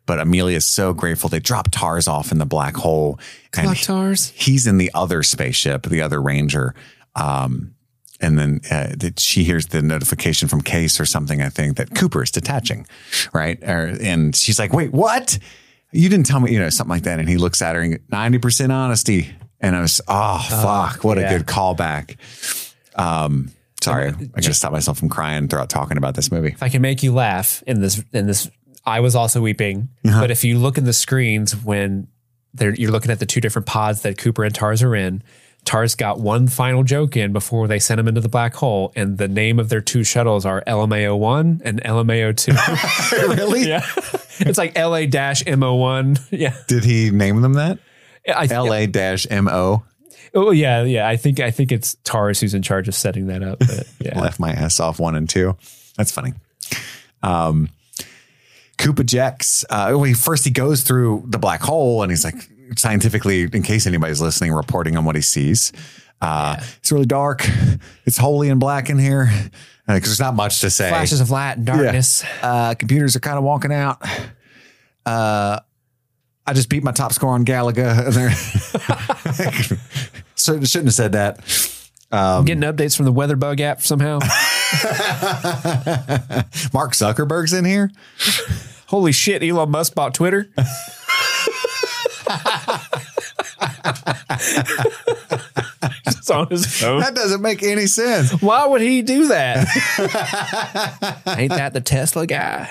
But 0.05 0.19
Amelia 0.19 0.57
is 0.57 0.65
so 0.65 0.93
grateful. 0.93 1.29
They 1.29 1.39
drop 1.39 1.69
Tars 1.71 2.07
off 2.07 2.31
in 2.31 2.37
the 2.37 2.45
black 2.45 2.75
hole. 2.75 3.19
And 3.55 3.67
Clock 3.67 3.77
tars. 3.77 4.33
he's 4.35 4.67
in 4.67 4.77
the 4.77 4.91
other 4.93 5.23
spaceship, 5.23 5.83
the 5.83 6.01
other 6.01 6.21
Ranger. 6.21 6.75
Um, 7.15 7.75
and 8.19 8.37
then 8.37 8.61
uh, 8.69 8.95
that 8.97 9.19
she 9.19 9.43
hears 9.43 9.67
the 9.67 9.81
notification 9.81 10.47
from 10.47 10.61
Case 10.61 10.99
or 10.99 11.05
something, 11.05 11.41
I 11.41 11.49
think, 11.49 11.77
that 11.77 11.95
Cooper 11.95 12.23
is 12.23 12.31
detaching, 12.31 12.87
right? 13.33 13.61
Or, 13.63 13.97
and 14.01 14.35
she's 14.35 14.59
like, 14.59 14.73
wait, 14.73 14.91
what? 14.91 15.37
You 15.91 16.09
didn't 16.09 16.25
tell 16.25 16.39
me, 16.39 16.51
you 16.51 16.59
know, 16.59 16.69
something 16.69 16.89
like 16.89 17.03
that. 17.03 17.19
And 17.19 17.29
he 17.29 17.37
looks 17.37 17.61
at 17.61 17.75
her 17.75 17.81
and 17.81 17.99
90% 18.09 18.71
honesty. 18.71 19.33
And 19.64 19.76
I 19.76 19.81
was, 19.81 20.02
oh, 20.07 20.45
fuck, 20.49 21.03
what 21.03 21.18
yeah. 21.18 21.31
a 21.31 21.38
good 21.38 21.48
callback. 21.48 22.18
Um, 22.95 23.49
sorry, 23.81 24.10
I 24.10 24.41
gotta 24.41 24.53
stop 24.53 24.73
myself 24.73 24.99
from 24.99 25.07
crying 25.10 25.48
throughout 25.48 25.69
talking 25.69 25.98
about 25.98 26.15
this 26.15 26.31
movie. 26.31 26.49
If 26.49 26.61
I 26.61 26.69
can 26.69 26.81
make 26.81 27.02
you 27.02 27.14
laugh 27.14 27.64
in 27.65 27.80
this, 27.80 28.03
in 28.11 28.27
this, 28.27 28.52
I 28.85 28.99
was 28.99 29.15
also 29.15 29.41
weeping. 29.41 29.88
Uh-huh. 30.06 30.19
But 30.19 30.31
if 30.31 30.44
you 30.44 30.60
look 30.60 30.77
in 30.77 30.84
the 30.84 30.94
screens 30.94 31.56
when 31.56 32.07
they're, 32.53 32.76
you're 32.76 32.91
looking 32.91 33.10
at 33.10 33.19
the 33.19 33.26
two 33.26 33.40
different 33.40 33.65
pods 33.65 34.02
that 34.02 34.18
Cooper 34.18 34.44
and 34.44 34.53
Tars 34.53 34.84
are 34.84 34.95
in, 34.95 35.23
Tars 35.65 35.95
got 35.95 36.19
one 36.19 36.48
final 36.48 36.84
joke 36.84 37.15
in 37.15 37.31
before 37.31 37.68
they 37.68 37.80
sent 37.80 37.99
him 37.99 38.07
into 38.07 38.19
the 38.19 38.30
black 38.30 38.53
hole, 38.56 38.91
and 38.95 39.18
the 39.18 39.30
name 39.30 39.60
of 39.60 39.69
their 39.69 39.80
two 39.80 40.03
shuttles 40.03 40.45
are 40.45 40.61
LMAO 40.68 41.18
one 41.18 41.61
and 41.64 41.81
LMAO 41.84 42.35
two. 42.35 42.52
really? 43.34 43.64
yeah, 43.69 43.85
it's 44.40 44.57
like 44.57 44.77
LA 44.77 45.06
dash 45.06 45.45
MO 45.45 45.76
one. 45.76 46.18
Yeah, 46.31 46.56
Did 46.68 46.84
he 46.84 47.11
name 47.11 47.41
them 47.41 47.53
that? 47.53 47.77
I, 48.27 48.45
LA 48.45 48.85
dash 48.85 49.27
MO. 49.29 49.83
Oh 50.33 50.51
yeah, 50.51 50.83
yeah. 50.83 51.07
I 51.07 51.15
think 51.17 51.39
I 51.39 51.51
think 51.51 51.71
it's 51.71 51.95
Tars 52.03 52.39
who's 52.39 52.53
in 52.53 52.61
charge 52.61 52.87
of 52.87 52.95
setting 52.95 53.27
that 53.27 53.43
up. 53.43 53.59
But 53.59 53.87
yeah, 53.99 54.19
left 54.19 54.39
my 54.39 54.51
ass 54.51 54.79
off 54.79 54.99
one 54.99 55.15
and 55.15 55.29
two. 55.29 55.55
That's 55.97 56.11
funny. 56.11 56.33
Um, 57.21 57.69
Coop 58.77 58.99
ejects. 58.99 59.63
Uh, 59.69 59.89
well, 59.91 60.03
he, 60.03 60.13
first 60.13 60.43
he 60.43 60.51
goes 60.51 60.81
through 60.81 61.23
the 61.27 61.37
black 61.37 61.61
hole 61.61 62.01
and 62.01 62.11
he's 62.11 62.25
like 62.25 62.35
scientifically, 62.75 63.43
in 63.43 63.61
case 63.61 63.85
anybody's 63.85 64.19
listening, 64.21 64.51
reporting 64.51 64.97
on 64.97 65.05
what 65.05 65.15
he 65.15 65.21
sees. 65.21 65.71
Uh, 66.21 66.55
It's 66.77 66.91
really 66.91 67.05
dark. 67.05 67.45
It's 68.05 68.17
holy 68.17 68.49
and 68.49 68.59
black 68.59 68.89
in 68.89 68.97
here 68.97 69.29
because 69.87 70.09
there's 70.09 70.19
not 70.19 70.33
much 70.35 70.61
to 70.61 70.69
say. 70.69 70.89
flashes 70.89 71.21
of 71.21 71.29
light 71.29 71.57
and 71.57 71.65
darkness. 71.65 72.23
Uh, 72.41 72.73
computers 72.73 73.15
are 73.15 73.19
kind 73.19 73.37
of 73.37 73.43
walking 73.43 73.71
out. 73.73 74.01
I 76.45 76.53
just 76.53 76.69
beat 76.69 76.83
my 76.83 76.91
top 76.91 77.13
score 77.13 77.31
on 77.31 77.45
Galaga. 77.45 78.11
shouldn't 80.35 80.85
have 80.85 80.93
said 80.93 81.13
that. 81.13 81.39
Getting 82.11 82.61
updates 82.63 82.95
from 82.95 83.05
the 83.05 83.11
Weather 83.11 83.35
Bug 83.35 83.59
app 83.61 83.81
somehow. 83.81 84.19
Mark 86.73 86.93
Zuckerberg's 86.93 87.53
in 87.53 87.65
here. 87.65 87.91
Holy 88.87 89.11
shit! 89.11 89.41
Elon 89.41 89.71
Musk 89.71 89.95
bought 89.95 90.13
Twitter. 90.13 90.49
Just 96.05 96.29
on 96.29 96.47
his 96.49 96.79
phone. 96.79 96.99
That 96.99 97.15
doesn't 97.15 97.41
make 97.41 97.63
any 97.63 97.87
sense. 97.87 98.31
Why 98.41 98.67
would 98.67 98.81
he 98.81 99.01
do 99.01 99.29
that? 99.29 99.67
Ain't 101.25 101.51
that 101.51 101.73
the 101.73 101.81
Tesla 101.81 102.27
guy? 102.27 102.69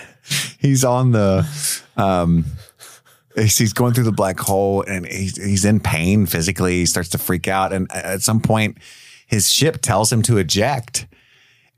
He's 0.59 0.85
on 0.85 1.11
the, 1.13 1.47
um, 1.97 2.45
he's 3.37 3.73
going 3.73 3.95
through 3.95 4.05
the 4.05 4.13
black 4.13 4.39
hole 4.39 4.83
and 4.83 5.07
he's, 5.07 5.43
he's 5.43 5.65
in 5.65 5.81
pain 5.81 6.27
physically. 6.27 6.81
He 6.81 6.87
starts 6.87 7.09
to 7.11 7.19
freak 7.19 7.49
out. 7.49 7.73
And 7.73 7.91
at 7.93 8.23
some 8.23 8.41
point, 8.41 8.79
his 9.27 9.51
ship 9.51 9.81
tells 9.81 10.13
him 10.13 10.23
to 10.23 10.39
eject. 10.39 11.07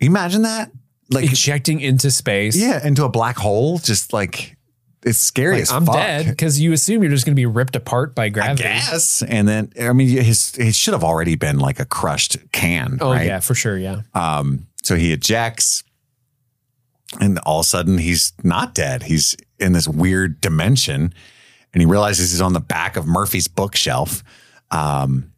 Imagine 0.01 0.43
that? 0.43 0.71
Like, 1.11 1.25
Ejecting 1.31 1.81
into 1.81 2.11
space. 2.11 2.57
yeah, 2.57 2.85
into 2.85 3.05
a 3.05 3.09
black 3.09 3.37
hole. 3.37 3.79
Just 3.79 4.13
like, 4.13 4.57
it's 5.05 5.19
scary 5.19 5.61
as 5.61 5.71
I'm 5.71 5.85
fuck. 5.85 5.97
dead 5.97 6.27
because 6.27 6.59
you 6.59 6.73
assume 6.73 7.03
you're 7.03 7.13
just 7.13 7.27
going 7.27 7.35
to 7.35 7.41
be 7.41 7.47
ripped 7.47 7.77
apart 7.77 8.15
by 8.15 8.31
gravity. 8.31 8.63
guess. 8.63 9.23
And 9.23 9.47
then, 9.47 9.71
I 9.79 9.93
mean, 9.93 10.09
his, 10.09 10.55
he 10.55 10.73
should 10.73 10.95
have 10.95 11.05
already 11.05 11.37
been 11.37 11.59
like 11.59 11.79
a 11.79 11.85
crushed 11.85 12.39
can. 12.53 12.99
Oh 13.03 13.13
right? 13.13 13.27
yeah, 13.27 13.41
for 13.41 13.55
sure. 13.55 13.77
Yeah. 13.77 14.01
Um, 14.15 14.67
so 14.83 14.97
he 14.97 15.13
ejects, 15.13 15.85
and 17.21 17.39
all 17.41 17.61
of 17.61 17.65
a 17.65 17.69
sudden 17.69 17.99
he's 17.99 18.33
not 18.43 18.75
dead. 18.75 19.05
He's 19.05 19.37
in 19.61 19.73
this 19.73 19.87
weird 19.87 20.41
dimension, 20.41 21.15
and 21.75 21.83
he 21.83 21.87
realizes 21.87 22.31
he's 22.31 22.41
on 22.41 22.53
the 22.53 22.61
back 22.61 22.97
of 22.97 23.07
Murphy's 23.07 23.49
bookshelf. 23.49 24.23
Um, 24.71 25.33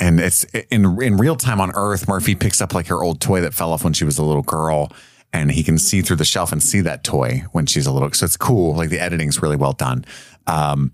and 0.00 0.20
it's 0.20 0.44
in 0.70 1.00
in 1.00 1.16
real 1.16 1.36
time 1.36 1.60
on 1.60 1.70
Earth. 1.74 2.08
Murphy 2.08 2.34
picks 2.34 2.60
up 2.60 2.74
like 2.74 2.88
her 2.88 3.02
old 3.02 3.20
toy 3.20 3.40
that 3.40 3.54
fell 3.54 3.72
off 3.72 3.84
when 3.84 3.92
she 3.92 4.04
was 4.04 4.18
a 4.18 4.24
little 4.24 4.42
girl, 4.42 4.92
and 5.32 5.52
he 5.52 5.62
can 5.62 5.78
see 5.78 6.02
through 6.02 6.16
the 6.16 6.24
shelf 6.24 6.50
and 6.50 6.60
see 6.60 6.80
that 6.80 7.04
toy 7.04 7.44
when 7.52 7.66
she's 7.66 7.86
a 7.86 7.92
little. 7.92 8.10
So 8.10 8.26
it's 8.26 8.36
cool. 8.36 8.74
Like 8.74 8.90
the 8.90 8.98
editing's 8.98 9.40
really 9.40 9.56
well 9.56 9.72
done. 9.72 10.04
Um, 10.48 10.92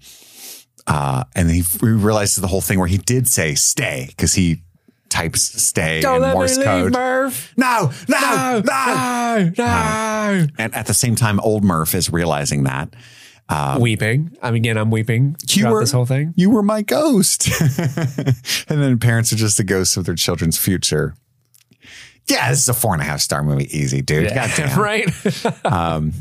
uh, 0.86 1.24
and 1.34 1.50
he, 1.50 1.62
he 1.62 1.86
realizes 1.86 2.36
the 2.36 2.46
whole 2.46 2.60
thing 2.60 2.78
where 2.78 2.88
he 2.88 2.98
did 2.98 3.26
say 3.26 3.54
"stay" 3.54 4.06
because 4.08 4.34
he 4.34 4.62
types 5.08 5.40
"stay" 5.40 6.02
in 6.02 6.20
Morse 6.20 6.58
code. 6.58 6.92
Murph. 6.92 7.54
No, 7.56 7.90
no, 8.06 8.62
no. 8.62 8.62
no, 8.66 9.52
no. 9.56 10.46
And 10.58 10.74
at 10.74 10.86
the 10.86 10.94
same 10.94 11.14
time, 11.14 11.40
old 11.40 11.64
Murph 11.64 11.94
is 11.94 12.12
realizing 12.12 12.64
that 12.64 12.94
Um, 13.50 13.80
weeping. 13.80 14.36
I 14.40 14.52
mean, 14.52 14.62
again, 14.62 14.78
I'm 14.78 14.92
weeping 14.92 15.34
throughout 15.34 15.80
this 15.80 15.90
whole 15.90 16.06
thing. 16.06 16.32
You 16.36 16.50
were 16.50 16.62
my 16.62 16.82
ghost. 16.82 17.48
and 17.78 18.80
then 18.80 18.98
parents 19.00 19.32
are 19.32 19.36
just 19.36 19.56
the 19.56 19.64
ghosts 19.64 19.96
of 19.96 20.04
their 20.06 20.14
children's 20.14 20.56
future. 20.56 21.16
Yeah, 22.28 22.48
this 22.50 22.60
is 22.60 22.68
a 22.68 22.74
four 22.74 22.92
and 22.92 23.02
a 23.02 23.04
half 23.04 23.20
star 23.20 23.42
movie. 23.42 23.66
Easy, 23.76 24.02
dude. 24.02 24.28
Goddamn. 24.34 24.78
right. 24.78 25.10
Um, 25.64 26.12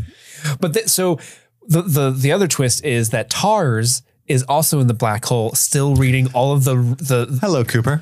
but 0.59 0.73
th- 0.73 0.87
so 0.87 1.19
the, 1.67 1.81
the 1.81 2.11
the 2.11 2.31
other 2.31 2.47
twist 2.47 2.83
is 2.85 3.09
that 3.09 3.29
Tars 3.29 4.01
is 4.25 4.43
also 4.43 4.79
in 4.79 4.87
the 4.87 4.93
black 4.93 5.25
hole, 5.25 5.51
still 5.53 5.95
reading 5.95 6.29
all 6.33 6.53
of 6.53 6.63
the 6.63 6.75
the 6.75 7.37
Hello, 7.41 7.63
Cooper. 7.63 8.01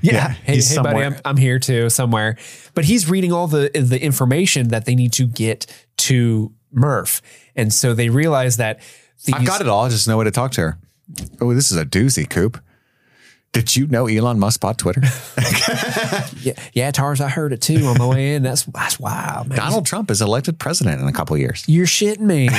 Yeah. 0.00 0.28
Hey, 0.30 0.54
he's 0.54 0.74
hey 0.74 0.82
buddy. 0.82 1.00
I'm, 1.00 1.16
I'm 1.24 1.36
here 1.36 1.58
too 1.58 1.90
somewhere. 1.90 2.36
But 2.74 2.86
he's 2.86 3.08
reading 3.08 3.32
all 3.32 3.46
the 3.46 3.70
the 3.74 4.02
information 4.02 4.68
that 4.68 4.84
they 4.86 4.94
need 4.94 5.12
to 5.14 5.26
get 5.26 5.66
to 5.98 6.52
Murph. 6.72 7.22
And 7.56 7.72
so 7.72 7.94
they 7.94 8.08
realize 8.08 8.58
that 8.58 8.80
these, 9.24 9.34
I've 9.34 9.46
got 9.46 9.60
it 9.60 9.68
all. 9.68 9.84
I 9.84 9.88
just 9.88 10.06
know 10.06 10.18
way 10.18 10.24
to 10.24 10.30
talk 10.30 10.52
to 10.52 10.60
her. 10.60 10.78
Oh, 11.40 11.54
this 11.54 11.70
is 11.70 11.76
a 11.76 11.84
doozy, 11.84 12.28
Coop. 12.28 12.62
Did 13.52 13.74
you 13.74 13.86
know 13.86 14.06
Elon 14.06 14.38
Musk 14.38 14.60
bought 14.60 14.76
Twitter? 14.76 15.00
yeah, 16.42 16.52
yeah, 16.74 16.90
Tars, 16.90 17.20
I 17.20 17.28
heard 17.28 17.54
it 17.54 17.62
too 17.62 17.86
on 17.86 17.96
my 17.96 18.06
way 18.06 18.34
in. 18.34 18.42
That's 18.42 18.64
that's 18.64 19.00
wild, 19.00 19.48
man. 19.48 19.56
Donald 19.56 19.86
Trump 19.86 20.10
is 20.10 20.20
elected 20.20 20.58
president 20.58 21.00
in 21.00 21.08
a 21.08 21.12
couple 21.12 21.34
of 21.34 21.40
years. 21.40 21.64
You're 21.66 21.86
shitting 21.86 22.20
me. 22.20 22.48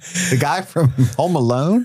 The 0.30 0.36
guy 0.38 0.62
from 0.62 0.90
Home 1.16 1.34
Alone. 1.34 1.84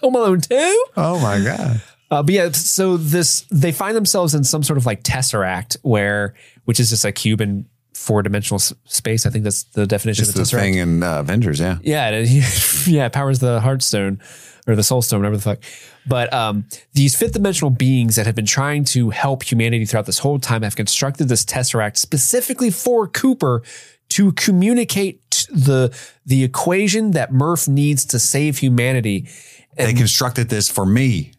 Home 0.00 0.14
Alone 0.14 0.40
2? 0.40 0.86
Oh 0.96 1.20
my 1.20 1.42
god. 1.42 1.80
Uh, 2.10 2.22
but 2.22 2.34
yeah, 2.34 2.50
so 2.52 2.96
this 2.96 3.46
they 3.50 3.72
find 3.72 3.96
themselves 3.96 4.34
in 4.34 4.44
some 4.44 4.62
sort 4.62 4.76
of 4.76 4.86
like 4.86 5.02
tesseract 5.02 5.76
where, 5.82 6.34
which 6.64 6.78
is 6.78 6.90
just 6.90 7.04
a 7.04 7.12
cube 7.12 7.40
in 7.40 7.66
four 8.04 8.22
dimensional 8.22 8.60
s- 8.60 8.72
space. 8.84 9.26
I 9.26 9.30
think 9.30 9.44
that's 9.44 9.64
the 9.64 9.86
definition 9.86 10.22
It's 10.22 10.30
of 10.30 10.36
the 10.36 10.42
tesseract. 10.42 10.60
thing 10.60 10.74
in 10.74 11.02
uh, 11.02 11.20
Avengers, 11.20 11.58
yeah. 11.60 11.78
Yeah, 11.82 12.10
it, 12.10 12.28
yeah, 12.86 13.06
it 13.06 13.12
powers 13.12 13.38
the 13.38 13.60
Heartstone 13.60 14.20
or 14.66 14.76
the 14.76 14.82
Soul 14.82 15.02
Stone, 15.02 15.20
whatever 15.20 15.36
the 15.36 15.42
fuck. 15.42 15.58
But 16.06 16.32
um, 16.32 16.66
these 16.92 17.16
fifth 17.16 17.32
dimensional 17.32 17.70
beings 17.70 18.16
that 18.16 18.26
have 18.26 18.34
been 18.34 18.46
trying 18.46 18.84
to 18.86 19.10
help 19.10 19.42
humanity 19.42 19.84
throughout 19.86 20.06
this 20.06 20.18
whole 20.20 20.38
time 20.38 20.62
have 20.62 20.76
constructed 20.76 21.28
this 21.28 21.44
tesseract 21.44 21.96
specifically 21.98 22.70
for 22.70 23.06
Cooper 23.08 23.62
to 24.10 24.32
communicate 24.32 25.46
the 25.50 25.94
the 26.26 26.44
equation 26.44 27.10
that 27.12 27.32
Murph 27.32 27.66
needs 27.68 28.04
to 28.06 28.18
save 28.18 28.58
humanity. 28.58 29.28
They 29.76 29.92
constructed 29.94 30.48
this 30.50 30.70
for 30.70 30.86
me. 30.86 31.32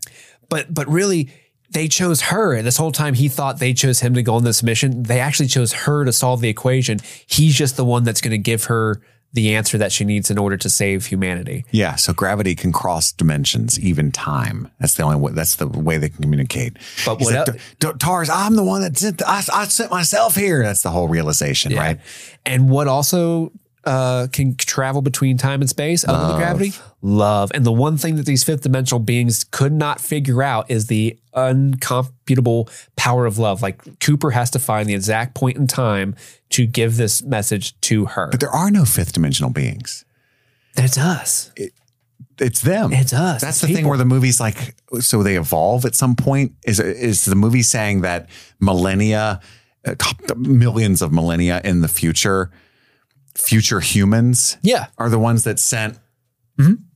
But 0.49 0.73
but 0.73 0.87
really, 0.87 1.29
they 1.75 1.87
chose 1.89 2.21
her. 2.21 2.61
This 2.61 2.77
whole 2.77 2.91
time, 2.91 3.13
he 3.13 3.27
thought 3.27 3.59
they 3.59 3.73
chose 3.73 3.99
him 3.99 4.13
to 4.15 4.23
go 4.23 4.35
on 4.35 4.43
this 4.45 4.63
mission. 4.63 5.03
They 5.03 5.19
actually 5.19 5.49
chose 5.49 5.73
her 5.73 6.05
to 6.05 6.13
solve 6.13 6.39
the 6.41 6.49
equation. 6.49 6.99
He's 7.27 7.53
just 7.53 7.75
the 7.77 7.85
one 7.85 8.03
that's 8.05 8.21
going 8.21 8.31
to 8.31 8.37
give 8.39 8.63
her 8.65 9.01
the 9.33 9.53
answer 9.53 9.77
that 9.77 9.91
she 9.91 10.05
needs 10.05 10.31
in 10.31 10.37
order 10.37 10.55
to 10.55 10.69
save 10.69 11.07
humanity. 11.07 11.65
Yeah, 11.71 11.95
so 11.95 12.13
gravity 12.13 12.55
can 12.55 12.71
cross 12.71 13.11
dimensions, 13.11 13.77
even 13.77 14.13
time. 14.13 14.71
That's 14.79 14.93
the 14.95 15.03
only 15.03 15.17
way. 15.17 15.33
That's 15.33 15.57
the 15.57 15.67
way 15.67 15.97
they 15.97 16.07
can 16.07 16.21
communicate. 16.21 16.77
But 17.05 17.17
He's 17.17 17.25
what 17.27 17.35
like, 17.35 17.47
el- 17.49 17.53
"D- 17.53 17.59
D- 17.81 17.97
Tars, 17.99 18.29
I'm 18.29 18.55
the 18.55 18.63
one 18.63 18.81
that 18.81 18.97
sent. 18.97 19.21
I, 19.21 19.43
I 19.53 19.65
sent 19.65 19.91
myself 19.91 20.35
here. 20.35 20.63
That's 20.63 20.83
the 20.83 20.91
whole 20.91 21.09
realization, 21.09 21.75
right? 21.75 21.99
And 22.45 22.69
what 22.69 22.87
also 22.87 23.51
uh, 23.85 24.27
can 24.31 24.55
travel 24.55 25.01
between 25.01 25.37
time 25.37 25.61
and 25.61 25.69
space 25.69 26.07
other 26.07 26.27
than 26.27 26.37
gravity? 26.37 26.73
Love. 27.01 27.51
And 27.53 27.65
the 27.65 27.71
one 27.71 27.97
thing 27.97 28.15
that 28.15 28.25
these 28.25 28.43
fifth 28.43 28.61
dimensional 28.61 28.99
beings 28.99 29.43
could 29.43 29.71
not 29.71 30.01
figure 30.01 30.41
out 30.41 30.69
is 30.71 30.87
the 30.87 31.19
uncomputable 31.33 32.69
power 32.95 33.25
of 33.25 33.37
love. 33.37 33.61
Like 33.61 33.99
Cooper 33.99 34.31
has 34.31 34.49
to 34.51 34.59
find 34.59 34.89
the 34.89 34.95
exact 34.95 35.35
point 35.35 35.57
in 35.57 35.67
time 35.67 36.15
to 36.49 36.65
give 36.65 36.97
this 36.97 37.21
message 37.21 37.79
to 37.81 38.05
her. 38.05 38.29
But 38.31 38.39
there 38.39 38.49
are 38.49 38.71
no 38.71 38.85
fifth 38.85 39.13
dimensional 39.13 39.51
beings. 39.51 40.05
That's 40.75 40.97
us. 40.97 41.51
It's 42.37 42.61
them. 42.61 42.91
It's 42.91 43.13
us. 43.13 43.41
That's 43.41 43.61
It's 43.63 43.67
the 43.67 43.73
thing 43.73 43.87
where 43.87 43.97
the 43.97 44.05
movie's 44.05 44.39
like, 44.39 44.75
so 44.99 45.23
they 45.23 45.37
evolve 45.37 45.85
at 45.85 45.95
some 45.95 46.15
point. 46.15 46.53
Is 46.65 46.79
is 46.79 47.25
the 47.25 47.35
movie 47.35 47.63
saying 47.63 48.01
that 48.01 48.29
millennia, 48.59 49.39
uh, 49.85 49.95
millions 50.35 51.01
of 51.01 51.13
millennia 51.13 51.61
in 51.63 51.81
the 51.81 51.87
future, 51.87 52.51
future 53.35 53.79
humans 53.79 54.57
Yeah. 54.63 54.87
are 54.97 55.09
the 55.09 55.19
ones 55.19 55.43
that 55.43 55.59
sent, 55.59 55.99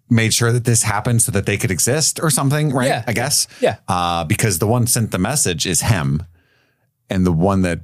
made 0.10 0.34
sure 0.34 0.52
that 0.52 0.64
this 0.66 0.84
happened 0.84 1.22
so 1.22 1.32
that 1.32 1.46
they 1.46 1.58
could 1.58 1.70
exist 1.72 2.20
or 2.22 2.30
something, 2.30 2.72
right? 2.74 2.88
Yeah. 2.88 3.04
I 3.08 3.14
guess. 3.14 3.48
Yeah. 3.62 3.78
Uh, 3.88 4.24
because 4.24 4.60
the 4.60 4.68
one 4.68 4.88
sent 4.88 5.12
the 5.12 5.20
message 5.20 5.66
is 5.68 5.82
him, 5.82 6.24
and 7.10 7.26
the 7.26 7.32
one 7.32 7.62
that 7.64 7.82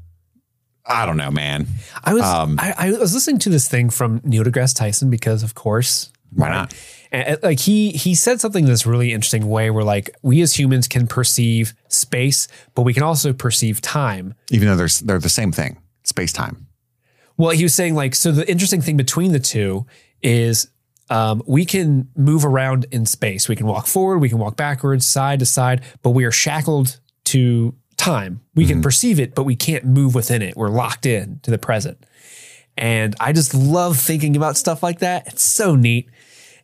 I 0.88 1.06
don't 1.07 1.18
know, 1.18 1.32
man. 1.32 1.65
I 2.03 2.14
was 2.14 2.23
Um, 2.23 2.57
I, 2.60 2.73
I 2.77 2.91
was 2.91 3.14
listening 3.14 3.40
to 3.40 3.49
this 3.49 3.68
thing 3.68 3.90
from 3.90 4.22
Neil 4.23 4.44
deGrasse 4.44 4.76
Tyson 4.76 5.10
because 5.10 5.41
of 5.44 5.56
course 5.56 6.11
Why 6.32 6.49
not? 6.49 6.73
And 7.11 7.38
like 7.44 7.60
he 7.60 7.90
he 7.91 8.14
said 8.15 8.40
something 8.41 8.65
in 8.65 8.69
this 8.69 8.86
really 8.86 9.11
interesting 9.14 9.48
way 9.48 9.69
where 9.72 9.84
like 9.84 10.10
we 10.22 10.41
as 10.41 10.57
humans 10.60 10.88
can 10.88 11.07
perceive 11.07 11.73
space, 11.88 12.48
but 12.76 12.84
we 12.84 12.94
can 12.94 13.03
also 13.03 13.34
perceive 13.34 13.82
time. 13.82 14.34
Even 14.52 14.68
though 14.68 14.76
they're 14.76 14.90
they're 15.03 15.19
the 15.19 15.30
same 15.30 15.52
thing, 15.52 15.77
space 16.03 16.32
time. 16.34 16.68
Well, 17.38 17.52
he 17.52 17.64
was 17.64 17.74
saying 17.74 17.95
like 17.95 18.16
so 18.16 18.32
the 18.32 18.49
interesting 18.49 18.82
thing 18.82 18.98
between 18.98 19.32
the 19.32 19.40
two 19.40 19.86
is 20.22 20.70
um, 21.10 21.44
we 21.45 21.66
can 21.66 22.10
move 22.16 22.45
around 22.45 22.86
in 22.91 23.06
space. 23.06 23.48
We 23.48 23.56
can 23.56 23.68
walk 23.68 23.88
forward, 23.88 24.20
we 24.20 24.30
can 24.30 24.40
walk 24.40 24.56
backwards, 24.56 25.06
side 25.07 25.40
to 25.40 25.45
side, 25.45 25.84
but 26.02 26.12
we 26.12 26.26
are 26.26 26.32
shackled 26.32 26.99
to 27.26 27.76
time. 27.98 28.41
We 28.56 28.66
can 28.66 28.82
perceive 28.82 29.20
it, 29.20 29.36
but 29.36 29.44
we 29.44 29.56
can't 29.56 29.86
move 29.86 30.16
within 30.16 30.41
it. 30.41 30.56
We're 30.56 30.70
locked 30.70 31.06
in 31.06 31.40
to 31.44 31.52
the 31.52 31.57
present. 31.57 32.06
And 32.78 33.16
I 33.20 33.32
just 33.32 33.53
love 33.53 33.98
thinking 33.98 34.36
about 34.36 34.57
stuff 34.57 34.84
like 34.84 34.99
that. 34.99 35.28
It's 35.28 35.44
so 35.44 35.76
neat. 35.76 36.10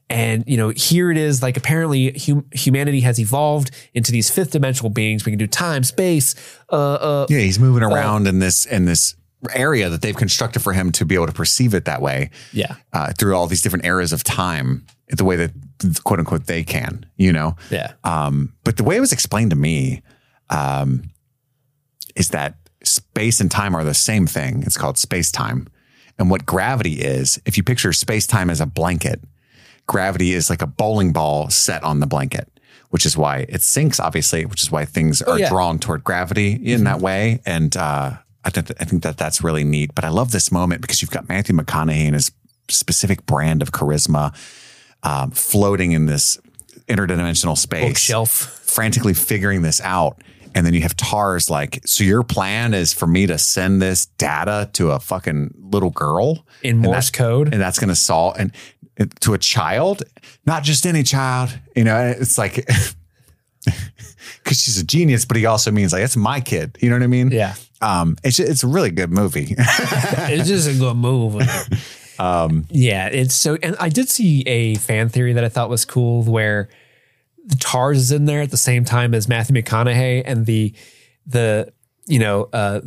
And 0.10 0.44
you 0.46 0.58
know, 0.58 0.70
here 0.70 1.10
it 1.10 1.18
is. 1.18 1.42
Like 1.42 1.56
apparently, 1.56 2.12
hum- 2.18 2.46
humanity 2.52 3.00
has 3.02 3.18
evolved 3.18 3.72
into 3.94 4.12
these 4.12 4.30
fifth 4.30 4.52
dimensional 4.52 4.90
beings. 4.90 5.26
We 5.26 5.32
can 5.32 5.40
do 5.40 5.48
time, 5.48 5.84
space. 5.84 6.36
Uh, 6.70 6.76
uh, 6.76 7.26
Yeah, 7.30 7.40
he's 7.40 7.60
moving 7.60 7.82
around 7.82 8.28
in 8.28 8.40
this 8.40 8.66
in 8.66 8.86
this 8.86 9.16
area 9.54 9.90
that 9.90 10.02
they've 10.02 10.16
constructed 10.16 10.62
for 10.62 10.74
him 10.74 10.92
to 10.94 11.06
be 11.06 11.16
able 11.16 11.28
to 11.28 11.34
perceive 11.34 11.74
it 11.74 11.86
that 11.86 12.02
way. 12.02 12.30
yeah, 12.54 12.76
uh, 12.94 13.12
through 13.18 13.36
all 13.36 13.48
these 13.48 13.62
different 13.62 13.86
eras 13.86 14.14
of 14.14 14.24
time, 14.24 14.86
the 15.10 15.26
way 15.26 15.36
that 15.36 15.52
quote 16.04 16.20
unquote 16.20 16.46
they 16.46 16.64
can, 16.64 17.06
you 17.18 17.34
know. 17.34 17.56
yeah, 17.70 17.94
Um, 18.04 18.54
but 18.64 18.78
the 18.78 18.84
way 18.84 18.98
it 18.98 19.00
was 19.00 19.12
explained 19.12 19.50
to 19.52 19.56
me 19.56 20.02
um, 20.50 21.10
is 22.16 22.30
that 22.30 22.56
space 22.84 23.40
and 23.40 23.50
time 23.50 23.76
are 23.76 23.84
the 23.84 23.94
same 23.94 24.28
thing. 24.28 24.64
It's 24.64 24.78
called 24.78 24.98
space 24.98 25.32
time. 25.32 25.68
And 26.18 26.30
what 26.30 26.46
gravity 26.46 27.02
is, 27.02 27.42
if 27.46 27.58
you 27.58 27.64
picture 27.64 27.94
space 27.94 28.28
time 28.28 28.50
as 28.50 28.62
a 28.62 28.66
blanket, 28.66 29.22
gravity 29.88 30.34
is 30.34 30.50
like 30.50 30.62
a 30.62 30.68
bowling 30.68 31.14
ball 31.14 31.50
set 31.50 31.84
on 31.84 32.00
the 32.00 32.08
blanket, 32.08 32.48
which 32.90 33.06
is 33.06 33.18
why 33.18 33.46
it 33.50 33.62
sinks, 33.62 34.00
obviously, 34.00 34.46
which 34.46 34.62
is 34.62 34.72
why 34.72 34.86
things 34.86 35.22
are 35.22 35.40
yeah. 35.40 35.50
drawn 35.50 35.80
toward 35.80 36.04
gravity 36.04 36.54
in 36.54 36.84
that 36.84 37.00
way. 37.00 37.42
And 37.46 37.76
uh, 37.76 38.18
I, 38.44 38.50
think 38.50 38.72
I 38.80 38.86
think 38.86 39.04
that 39.04 39.18
that's 39.18 39.44
really 39.44 39.64
neat. 39.64 39.94
But 39.96 40.06
I 40.06 40.10
love 40.10 40.32
this 40.32 40.52
moment 40.52 40.82
because 40.82 41.02
you've 41.02 41.12
got 41.12 41.28
Matthew 41.30 41.56
McConaughey 41.56 42.06
and 42.06 42.16
his 42.16 42.32
specific 42.70 43.26
brand 43.26 43.62
of 43.62 43.72
charisma 43.72 44.34
um, 45.04 45.32
floating 45.32 45.92
in 45.92 46.06
this 46.06 46.40
interdimensional 46.88 47.58
space 47.58 47.88
bookshelf. 47.88 48.30
frantically 48.30 49.14
figuring 49.14 49.62
this 49.62 49.82
out. 49.82 50.22
And 50.54 50.66
then 50.66 50.74
you 50.74 50.82
have 50.82 50.98
Tars 50.98 51.50
like, 51.50 51.80
so 51.86 52.04
your 52.04 52.24
plan 52.24 52.74
is 52.74 52.94
for 52.94 53.08
me 53.08 53.26
to 53.28 53.38
send 53.38 53.82
this 53.82 54.08
data 54.08 54.70
to 54.74 54.92
a 54.92 55.00
fucking 55.00 55.54
little 55.58 55.92
girl 55.92 56.46
In 56.62 56.80
Morse 56.80 57.10
code? 57.10 57.54
and 57.54 57.62
that's 57.62 57.80
going 57.80 57.90
to 57.90 57.96
solve 57.96 58.36
and, 58.38 58.52
and 58.98 59.18
to 59.22 59.34
a 59.34 59.38
child, 59.38 60.04
not 60.46 60.64
just 60.64 60.86
any 60.86 61.04
child. 61.04 61.58
You 61.74 61.86
know, 61.86 62.14
it's 62.20 62.38
like 62.38 62.68
because 64.52 64.64
she's 64.64 64.78
a 64.78 64.84
genius, 64.84 65.24
but 65.24 65.38
he 65.38 65.46
also 65.46 65.72
means 65.72 65.94
like 65.94 66.04
it's 66.04 66.18
my 66.18 66.42
kid. 66.42 66.78
You 66.82 66.90
know 66.90 66.98
what 66.98 67.04
I 67.04 67.08
mean? 67.08 67.32
Yeah, 67.32 67.56
Um, 67.80 68.18
it's 68.22 68.38
it's 68.38 68.64
a 68.64 68.68
really 68.68 68.92
good 68.92 69.10
movie. 69.10 69.56
it's 69.58 70.50
just 70.50 70.70
a 70.70 70.78
good 70.78 70.98
movie. 70.98 71.46
um, 72.20 72.66
yeah, 72.70 73.08
it's 73.08 73.34
so. 73.34 73.58
And 73.64 73.78
I 73.80 73.88
did 73.88 74.10
see 74.10 74.42
a 74.42 74.76
fan 74.76 75.08
theory 75.08 75.32
that 75.34 75.46
I 75.46 75.48
thought 75.48 75.70
was 75.70 75.86
cool, 75.86 76.24
where 76.24 76.68
the 77.46 77.56
Tars 77.56 77.98
is 77.98 78.12
in 78.12 78.26
there 78.26 78.42
at 78.42 78.52
the 78.52 78.58
same 78.58 78.84
time 78.84 79.14
as 79.14 79.30
Matthew 79.30 79.56
McConaughey, 79.56 80.24
and 80.26 80.46
the 80.46 80.74
the 81.26 81.72
you 82.08 82.20
know 82.20 82.50
uh, 82.52 82.82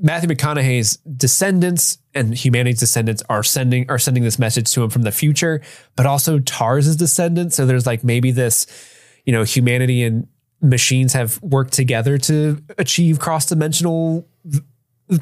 Matthew 0.00 0.30
McConaughey's 0.30 0.96
descendants 0.96 1.98
and 2.14 2.34
humanity's 2.34 2.80
descendants 2.80 3.22
are 3.28 3.42
sending 3.42 3.84
are 3.90 3.98
sending 3.98 4.22
this 4.22 4.38
message 4.38 4.72
to 4.72 4.82
him 4.82 4.88
from 4.88 5.02
the 5.02 5.12
future, 5.12 5.60
but 5.94 6.06
also 6.06 6.38
Tars's 6.38 6.96
descendants. 6.96 7.54
So 7.54 7.66
there's 7.66 7.86
like 7.86 8.02
maybe 8.02 8.30
this, 8.30 8.66
you 9.26 9.32
know, 9.34 9.42
humanity 9.42 10.02
and 10.02 10.26
machines 10.62 11.12
have 11.12 11.42
worked 11.42 11.72
together 11.72 12.16
to 12.16 12.62
achieve 12.78 13.18
cross 13.18 13.46
dimensional 13.46 14.26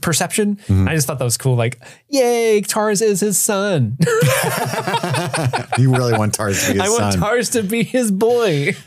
perception. 0.02 0.58
I 0.68 0.94
just 0.94 1.06
thought 1.06 1.18
that 1.18 1.24
was 1.24 1.36
cool. 1.36 1.56
Like, 1.56 1.80
yay, 2.08 2.60
Tars 2.60 3.00
is 3.00 3.20
his 3.20 3.38
son. 3.38 3.96
you 5.78 5.92
really 5.92 6.16
want 6.16 6.34
Tars 6.34 6.64
to 6.66 6.72
be 6.74 6.78
his 6.78 6.88
I 6.88 6.88
want. 6.88 7.16
Tars 7.16 7.50
to 7.50 7.62
be 7.62 7.82
his 7.82 8.10
boy. 8.10 8.76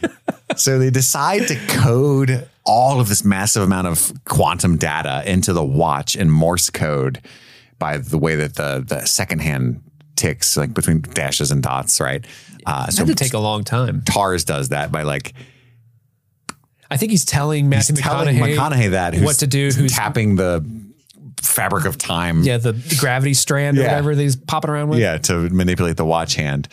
So 0.56 0.78
they 0.78 0.92
decide 0.92 1.48
to 1.48 1.56
code 1.68 2.48
all 2.64 3.00
of 3.00 3.10
this 3.10 3.26
massive 3.26 3.64
amount 3.64 3.88
of 3.88 4.14
quantum 4.26 4.78
data 4.78 5.24
into 5.26 5.52
the 5.52 5.64
watch 5.64 6.16
in 6.16 6.30
Morse 6.30 6.70
code 6.70 7.22
by 7.80 7.98
the 7.98 8.20
way 8.20 8.36
that 8.36 8.54
the 8.54 8.84
the 8.88 9.04
second 9.06 9.40
hand 9.40 9.82
ticks, 10.16 10.56
like 10.56 10.76
between 10.76 11.02
dashes 11.02 11.50
and 11.50 11.64
dots, 11.64 12.00
right? 12.00 12.24
Uh, 12.68 12.88
so 12.90 13.04
it 13.04 13.18
take 13.18 13.34
a 13.34 13.40
long 13.40 13.64
time. 13.64 14.04
Tars 14.06 14.44
does 14.44 14.70
that 14.70 14.92
by 14.92 15.02
like 15.02 15.34
I 16.94 16.98
think 16.98 17.12
he's 17.12 17.26
telling 17.26 17.70
Matthew 17.70 17.96
he's 17.96 18.04
telling 18.04 18.36
McConaughey, 18.38 18.56
McConaughey 18.56 18.90
that 18.92 19.16
what 19.20 19.38
to 19.40 19.48
do. 19.48 19.72
Who's 19.72 19.94
tapping 19.94 20.36
the 20.36 20.64
fabric 21.42 21.86
of 21.86 21.98
time, 21.98 22.44
yeah, 22.44 22.58
the, 22.58 22.72
the 22.72 22.96
gravity 23.00 23.34
strand 23.34 23.78
or 23.78 23.82
whatever 23.84 24.16
that 24.16 24.22
he's 24.22 24.36
popping 24.36 24.72
around 24.72 24.90
with. 24.90 25.00
yeah, 25.00 25.18
to 25.18 25.50
manipulate 25.50 25.98
the 25.98 26.06
watch 26.06 26.36
hand. 26.36 26.68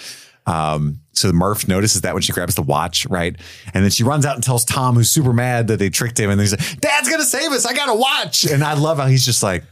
Um, 0.46 1.00
So 1.12 1.32
Murph 1.32 1.68
notices 1.68 2.00
that 2.02 2.14
when 2.14 2.22
she 2.22 2.32
grabs 2.32 2.54
the 2.54 2.62
watch, 2.62 3.06
right? 3.06 3.36
And 3.74 3.84
then 3.84 3.90
she 3.90 4.04
runs 4.04 4.24
out 4.24 4.36
and 4.36 4.44
tells 4.44 4.64
Tom, 4.64 4.94
who's 4.94 5.10
super 5.10 5.32
mad 5.32 5.68
that 5.68 5.78
they 5.78 5.90
tricked 5.90 6.18
him. 6.18 6.30
And 6.30 6.40
he's 6.40 6.52
like, 6.52 6.80
Dad's 6.80 7.08
going 7.08 7.20
to 7.20 7.26
save 7.26 7.50
us. 7.52 7.66
I 7.66 7.74
got 7.74 7.88
a 7.88 7.94
watch. 7.94 8.44
And 8.44 8.64
I 8.64 8.74
love 8.74 8.98
how 8.98 9.06
he's 9.06 9.24
just 9.24 9.42
like, 9.42 9.64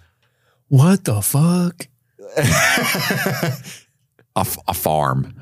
What 0.68 1.04
the 1.04 1.20
fuck? 1.22 1.88
a, 2.36 4.40
f- 4.40 4.58
a 4.68 4.74
farm. 4.74 5.34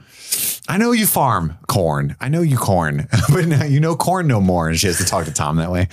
I 0.68 0.78
know 0.78 0.92
you 0.92 1.06
farm 1.06 1.56
corn. 1.68 2.16
I 2.20 2.28
know 2.28 2.42
you 2.42 2.56
corn, 2.56 3.08
but 3.32 3.46
now 3.46 3.64
you 3.64 3.80
know 3.80 3.94
corn 3.96 4.26
no 4.26 4.40
more. 4.40 4.68
And 4.68 4.78
she 4.78 4.88
has 4.88 4.98
to 4.98 5.04
talk 5.04 5.26
to 5.26 5.32
Tom 5.32 5.56
that 5.56 5.70
way. 5.70 5.88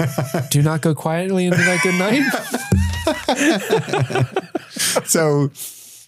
Do 0.50 0.62
not 0.62 0.82
go 0.82 0.94
quietly 0.94 1.46
into 1.46 1.58
that 1.58 1.82
good 1.82 1.94
night. 1.94 2.24
so 5.06 5.50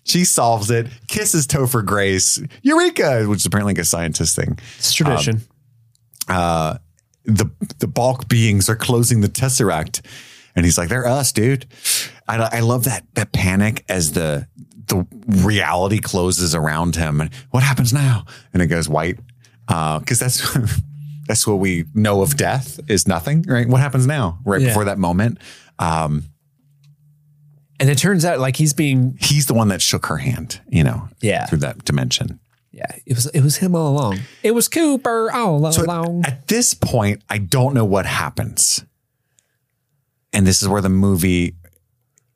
she 0.05 0.25
solves 0.25 0.71
it, 0.71 0.89
kisses 1.07 1.47
Topher 1.47 1.85
Grace, 1.85 2.43
Eureka, 2.63 3.25
which 3.27 3.41
is 3.41 3.47
apparently 3.47 3.75
like 3.75 3.81
a 3.81 3.85
scientist 3.85 4.37
thing. 4.37 4.59
It's 4.79 4.93
tradition. 4.93 5.41
Uh, 6.29 6.77
the 7.25 7.51
the 7.79 7.87
bulk 7.87 8.29
beings 8.29 8.69
are 8.69 8.77
closing 8.77 9.21
the 9.21 9.29
tesseract, 9.29 10.05
and 10.55 10.65
he's 10.65 10.77
like, 10.79 10.89
"They're 10.89 11.07
us, 11.07 11.33
dude." 11.33 11.67
I, 12.29 12.59
I 12.59 12.61
love 12.61 12.85
that 12.85 13.05
that 13.15 13.33
panic 13.33 13.85
as 13.89 14.13
the 14.13 14.47
the 14.91 15.07
reality 15.43 15.99
closes 15.99 16.55
around 16.55 16.95
him. 16.97 17.21
And 17.23 17.31
what 17.51 17.63
happens 17.63 17.93
now? 17.93 18.27
And 18.53 18.63
it 18.63 18.67
goes 18.67 18.89
white 18.89 19.19
because 19.67 20.19
that's 20.19 20.43
that's 21.27 21.47
what 21.47 21.55
we 21.61 21.85
know 21.95 22.21
of 22.23 22.37
death 22.37 22.79
is 22.89 23.09
nothing, 23.09 23.43
right? 23.49 23.67
What 23.69 23.81
happens 23.81 24.07
now? 24.07 24.39
Right 24.45 24.61
Yeah. 24.61 24.69
before 24.69 24.85
that 24.85 24.99
moment. 24.99 25.39
Um, 25.79 26.25
and 27.79 27.89
it 27.89 27.97
turns 27.97 28.25
out 28.27 28.39
like 28.41 28.57
he's 28.57 28.75
being 28.75 29.17
he's 29.21 29.47
the 29.47 29.55
one 29.55 29.69
that 29.69 29.81
shook 29.81 30.07
her 30.07 30.19
hand, 30.19 30.61
you 30.69 30.85
know, 30.85 31.09
Yeah. 31.23 31.47
through 31.47 31.59
that 31.61 31.85
dimension. 31.85 32.39
Yeah. 32.73 32.87
It 33.07 33.15
was 33.15 33.27
it 33.27 33.41
was 33.41 33.57
him 33.57 33.75
all 33.75 33.89
along. 33.93 34.21
It 34.43 34.53
was 34.55 34.69
Cooper 34.69 35.31
all 35.33 35.73
So 35.73 35.85
along. 35.85 36.25
at 36.27 36.49
this 36.49 36.75
point, 36.75 37.23
I 37.31 37.39
don't 37.39 37.75
know 37.75 37.85
what 37.85 38.07
happens. 38.07 38.85
And 40.33 40.47
this 40.47 40.63
is 40.63 40.69
where 40.69 40.83
the 40.83 40.89
movie 40.89 41.57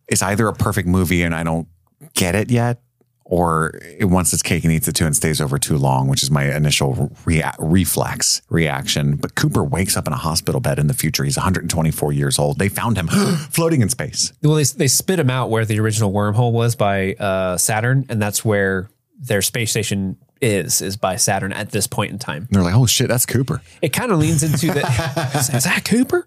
is 0.08 0.22
either 0.22 0.48
a 0.48 0.52
perfect 0.52 0.88
movie 0.88 1.22
and 1.22 1.34
I 1.34 1.42
don't 1.44 1.68
get 2.14 2.34
it 2.34 2.50
yet, 2.50 2.80
or 3.26 3.72
wants 4.00 4.32
its 4.34 4.42
cake 4.42 4.64
and 4.64 4.72
eats 4.72 4.86
it 4.86 4.92
too 4.94 5.06
and 5.06 5.16
stays 5.16 5.40
over 5.40 5.58
too 5.58 5.78
long, 5.78 6.08
which 6.08 6.22
is 6.22 6.30
my 6.30 6.54
initial 6.54 7.10
rea- 7.24 7.50
reflex 7.58 8.42
reaction. 8.50 9.16
But 9.16 9.34
Cooper 9.34 9.64
wakes 9.64 9.96
up 9.96 10.06
in 10.06 10.12
a 10.12 10.16
hospital 10.16 10.60
bed 10.60 10.78
in 10.78 10.88
the 10.88 10.94
future. 10.94 11.24
He's 11.24 11.36
124 11.36 12.12
years 12.12 12.38
old. 12.38 12.58
They 12.58 12.68
found 12.68 12.98
him 12.98 13.08
floating 13.50 13.80
in 13.80 13.88
space. 13.88 14.32
well, 14.42 14.54
they 14.56 14.64
they 14.64 14.88
spit 14.88 15.18
him 15.18 15.30
out 15.30 15.48
where 15.50 15.64
the 15.64 15.80
original 15.80 16.12
wormhole 16.12 16.52
was 16.52 16.76
by 16.76 17.14
uh, 17.14 17.56
Saturn, 17.56 18.04
and 18.08 18.20
that's 18.20 18.44
where 18.44 18.90
their 19.18 19.40
space 19.42 19.70
station 19.70 20.16
is 20.40 20.82
is 20.82 20.96
by 20.96 21.16
Saturn 21.16 21.52
at 21.52 21.70
this 21.70 21.86
point 21.86 22.12
in 22.12 22.18
time. 22.18 22.42
And 22.42 22.48
they're 22.50 22.62
like, 22.62 22.74
oh 22.74 22.86
shit, 22.86 23.08
that's 23.08 23.26
Cooper. 23.26 23.62
It 23.80 23.90
kind 23.90 24.12
of 24.12 24.18
leans 24.18 24.42
into 24.42 24.66
the 24.66 24.80
is, 25.34 25.48
is 25.54 25.64
that 25.64 25.84
Cooper? 25.84 26.26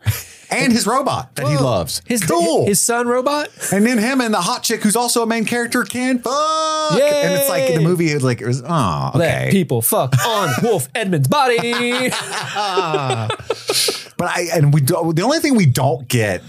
And 0.50 0.72
his 0.72 0.88
robot 0.88 1.36
that 1.36 1.48
he 1.48 1.58
loves. 1.58 2.02
His 2.06 2.26
cool. 2.26 2.66
his 2.66 2.80
son 2.80 3.08
robot. 3.08 3.50
And 3.72 3.86
then 3.86 3.98
him 3.98 4.22
and 4.22 4.34
the 4.34 4.42
hot 4.42 4.64
chick 4.64 4.82
who's 4.82 4.96
also 4.96 5.22
a 5.22 5.28
main 5.28 5.44
character 5.44 5.84
can 5.84 6.20
fuck. 6.20 6.94
And 6.94 7.34
it's 7.34 7.50
like 7.50 7.68
the 7.68 7.74
Yay. 7.74 7.84
movie 7.84 8.08
is 8.08 8.24
like, 8.24 8.40
it 8.40 8.48
was, 8.48 8.64
oh, 8.66 9.12
Let 9.14 9.42
okay. 9.42 9.52
people 9.52 9.82
fuck 9.82 10.16
on 10.26 10.50
Wolf 10.64 10.88
Edmunds' 10.96 11.28
body. 11.28 12.12
But 14.18 14.30
I, 14.30 14.48
and 14.54 14.74
we 14.74 14.82
do, 14.82 15.14
the 15.14 15.22
only 15.22 15.40
thing 15.40 15.56
we 15.56 15.68
don't 15.68 16.08
get 16.08 16.42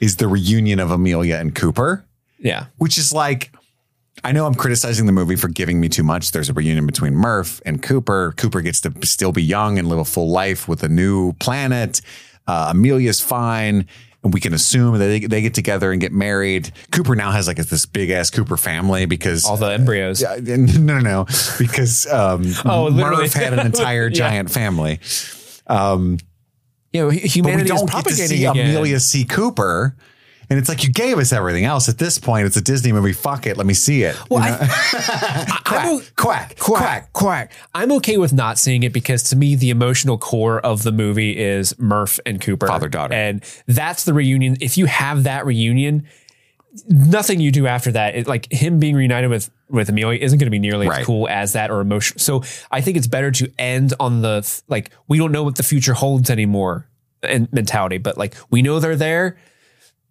is 0.00 0.16
the 0.16 0.26
reunion 0.26 0.80
of 0.80 0.90
Amelia 0.90 1.36
and 1.36 1.54
Cooper, 1.54 2.02
yeah. 2.38 2.66
which 2.78 2.96
is 2.96 3.12
like, 3.12 3.52
I 4.22 4.32
know 4.32 4.46
I'm 4.46 4.54
criticizing 4.54 5.06
the 5.06 5.12
movie 5.12 5.36
for 5.36 5.48
giving 5.48 5.80
me 5.80 5.88
too 5.88 6.02
much. 6.02 6.32
There's 6.32 6.48
a 6.50 6.52
reunion 6.52 6.86
between 6.86 7.14
Murph 7.14 7.60
and 7.64 7.82
Cooper. 7.82 8.34
Cooper 8.36 8.60
gets 8.60 8.80
to 8.82 8.92
still 9.02 9.32
be 9.32 9.42
young 9.42 9.78
and 9.78 9.88
live 9.88 9.98
a 9.98 10.04
full 10.04 10.30
life 10.30 10.68
with 10.68 10.82
a 10.82 10.88
new 10.88 11.32
planet. 11.34 12.00
Uh, 12.46 12.68
Amelia's 12.70 13.20
fine. 13.20 13.86
And 14.22 14.34
we 14.34 14.40
can 14.40 14.52
assume 14.52 14.98
that 14.98 15.06
they, 15.06 15.20
they 15.20 15.40
get 15.40 15.54
together 15.54 15.92
and 15.92 15.98
get 16.00 16.12
married. 16.12 16.70
Cooper 16.90 17.16
now 17.16 17.30
has 17.30 17.46
like 17.48 17.56
this 17.56 17.86
big 17.86 18.10
ass 18.10 18.28
Cooper 18.28 18.58
family 18.58 19.06
because 19.06 19.46
All 19.46 19.56
the 19.56 19.72
embryos. 19.72 20.20
Yeah, 20.20 20.36
no, 20.42 20.56
no, 20.78 20.98
no, 20.98 21.24
because 21.58 22.06
um, 22.06 22.42
Oh, 22.66 22.88
literally. 22.92 23.22
Murph 23.22 23.32
had 23.32 23.54
an 23.54 23.64
entire 23.64 24.08
Yeah. 24.12 24.14
giant 24.14 24.50
family. 24.50 25.00
You 26.92 27.02
know, 27.02 27.10
hu- 27.10 27.14
But 27.14 27.22
we 27.22 27.28
humanity 27.28 27.62
is 27.64 27.68
don't 27.70 27.78
get 27.80 27.86
to 27.86 27.92
propagating 27.92 28.26
see 28.26 28.44
again. 28.44 28.68
Amelia 28.70 29.00
C. 29.00 29.24
Cooper. 29.24 29.96
And 30.50 30.58
it's 30.58 30.68
like 30.68 30.82
you 30.82 30.90
gave 30.92 31.16
us 31.18 31.32
everything 31.32 31.64
else. 31.64 31.88
At 31.88 31.98
this 31.98 32.18
point, 32.18 32.44
it's 32.44 32.56
a 32.56 32.60
Disney 32.60 32.90
movie. 32.92 33.12
Fuck 33.12 33.46
it, 33.46 33.56
let 33.56 33.66
me 33.66 33.74
see 33.74 34.02
it. 34.02 34.16
Well, 34.28 34.44
You 34.44 34.50
know? 34.50 34.58
I, 34.62 35.60
quack, 35.64 35.86
o- 35.86 36.02
quack, 36.16 36.58
quack, 36.58 37.12
quack. 37.12 37.52
I'm 37.72 37.92
okay 37.92 38.16
with 38.18 38.32
not 38.32 38.58
seeing 38.58 38.82
it 38.82 38.92
because 38.92 39.22
to 39.30 39.36
me, 39.36 39.54
the 39.54 39.70
emotional 39.70 40.18
core 40.18 40.58
of 40.60 40.82
the 40.82 40.90
movie 40.90 41.38
is 41.38 41.78
Murph 41.78 42.18
and 42.26 42.40
Cooper, 42.40 42.66
Father, 42.66 42.88
daughter. 42.88 43.14
and 43.14 43.44
that's 43.68 44.02
the 44.04 44.12
reunion. 44.12 44.56
If 44.60 44.76
you 44.76 44.86
have 44.86 45.22
that 45.22 45.46
reunion, 45.46 46.06
nothing 46.88 47.40
you 47.40 47.50
do 47.52 47.66
after 47.66 47.92
that, 47.92 48.14
it, 48.16 48.26
like 48.26 48.50
him 48.52 48.78
being 48.78 48.94
reunited 48.96 49.30
with 49.30 49.50
with 49.68 49.88
Amelia, 49.88 50.18
isn't 50.20 50.38
going 50.38 50.46
to 50.46 50.50
be 50.50 50.58
nearly 50.58 50.88
Right. 50.88 51.00
as 51.00 51.06
cool 51.06 51.28
as 51.28 51.52
that 51.52 51.70
or 51.70 51.80
emotional. 51.80 52.18
So 52.18 52.42
I 52.72 52.80
think 52.80 52.96
it's 52.96 53.06
better 53.06 53.30
to 53.30 53.52
end 53.58 53.94
on 54.00 54.20
the 54.22 54.48
like 54.68 54.90
we 55.06 55.16
don't 55.18 55.30
know 55.32 55.44
what 55.44 55.54
the 55.56 55.62
future 55.62 55.94
holds 55.94 56.28
anymore 56.28 56.88
and 57.22 57.52
mentality, 57.52 57.98
but 57.98 58.18
like 58.18 58.34
we 58.50 58.62
know 58.62 58.80
they're 58.80 58.96
there. 58.96 59.36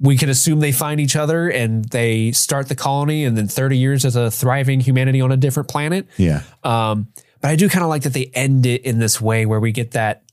We 0.01 0.17
can 0.17 0.29
assume 0.29 0.61
they 0.61 0.71
find 0.71 0.99
each 0.99 1.15
other 1.15 1.49
and 1.49 1.83
they 1.85 2.31
start 2.31 2.69
the 2.69 2.75
colony, 2.75 3.25
and 3.25 3.37
then 3.37 3.47
30 3.47 3.77
years 3.77 4.05
as 4.05 4.15
a 4.15 4.31
thriving 4.31 4.79
humanity 4.79 5.19
on 5.19 5.31
a 5.31 5.37
different 5.37 5.67
planet. 5.67 6.07
Yeah. 6.17 6.43
Um, 6.63 7.07
but 7.41 7.51
I 7.51 7.55
do 7.55 7.69
kind 7.69 7.83
of 7.83 7.89
like 7.89 8.03
that 8.03 8.13
they 8.13 8.31
end 8.33 8.65
it 8.65 8.83
in 8.83 8.99
this 8.99 9.19
way 9.19 9.45
where 9.45 9.59
we 9.59 9.71
get 9.71 9.91
that 9.91 10.23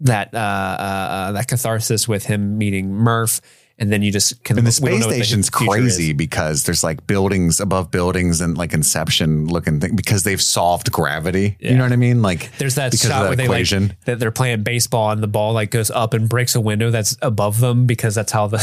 that 0.00 0.34
uh, 0.34 0.38
uh, 0.38 0.40
uh, 0.40 1.32
that 1.32 1.48
catharsis 1.48 2.08
with 2.08 2.24
him 2.24 2.58
meeting 2.58 2.92
Murph, 2.92 3.40
and 3.78 3.92
then 3.92 4.02
you 4.02 4.10
just 4.10 4.42
can. 4.44 4.58
And 4.58 4.66
the 4.66 4.72
space 4.72 5.04
what 5.04 5.08
the 5.08 5.14
station's 5.14 5.50
crazy 5.50 6.10
is. 6.10 6.16
because 6.16 6.64
there's 6.64 6.82
like 6.82 7.06
buildings 7.06 7.60
above 7.60 7.90
buildings 7.90 8.40
and 8.40 8.56
like 8.56 8.72
Inception 8.72 9.46
looking 9.46 9.78
thing 9.80 9.96
because 9.96 10.22
they've 10.24 10.40
solved 10.40 10.90
gravity. 10.90 11.56
You 11.60 11.76
know 11.76 11.82
what 11.82 11.92
I 11.92 11.96
mean? 11.96 12.22
Like 12.22 12.50
There's 12.58 12.76
that 12.76 12.94
shot 12.94 13.26
where 13.26 13.36
they 13.36 13.44
equation. 13.44 13.88
like 13.88 14.00
that 14.06 14.18
they're 14.18 14.30
playing 14.30 14.62
baseball 14.62 15.10
and 15.10 15.22
the 15.22 15.28
ball 15.28 15.52
like 15.52 15.70
goes 15.70 15.90
up 15.90 16.14
and 16.14 16.28
breaks 16.28 16.54
a 16.54 16.60
window 16.60 16.90
that's 16.90 17.16
above 17.22 17.60
them 17.60 17.86
because 17.86 18.14
that's 18.14 18.32
how 18.32 18.46
the, 18.46 18.58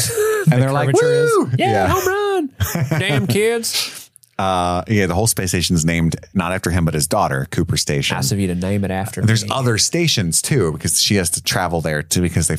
the 0.49 0.55
And 0.55 0.63
they're 0.63 0.71
like, 0.71 0.93
"Woo!" 0.93 1.47
is. 1.51 1.55
Yeah, 1.59 1.71
Yeah. 1.71 1.87
home 1.89 2.07
run! 2.07 2.49
Damn 2.99 3.27
kids! 3.27 4.09
uh, 4.39 4.83
yeah, 4.87 5.05
the 5.07 5.15
whole 5.15 5.27
space 5.27 5.49
station 5.49 5.75
is 5.75 5.83
named 5.85 6.15
not 6.33 6.51
after 6.51 6.69
him 6.69 6.85
but 6.85 6.93
his 6.93 7.07
daughter, 7.07 7.47
Cooper 7.51 7.77
Station. 7.77 8.15
Has 8.15 8.29
to 8.29 8.35
be 8.35 8.47
to 8.47 8.55
name 8.55 8.83
it 8.83 8.91
after. 8.91 9.21
Him. 9.21 9.27
There's 9.27 9.43
me. 9.43 9.49
other 9.51 9.77
stations 9.77 10.41
too 10.41 10.71
because 10.73 11.01
she 11.01 11.15
has 11.15 11.29
to 11.31 11.43
travel 11.43 11.81
there 11.81 12.03
too 12.03 12.21
because 12.21 12.47
they 12.47 12.57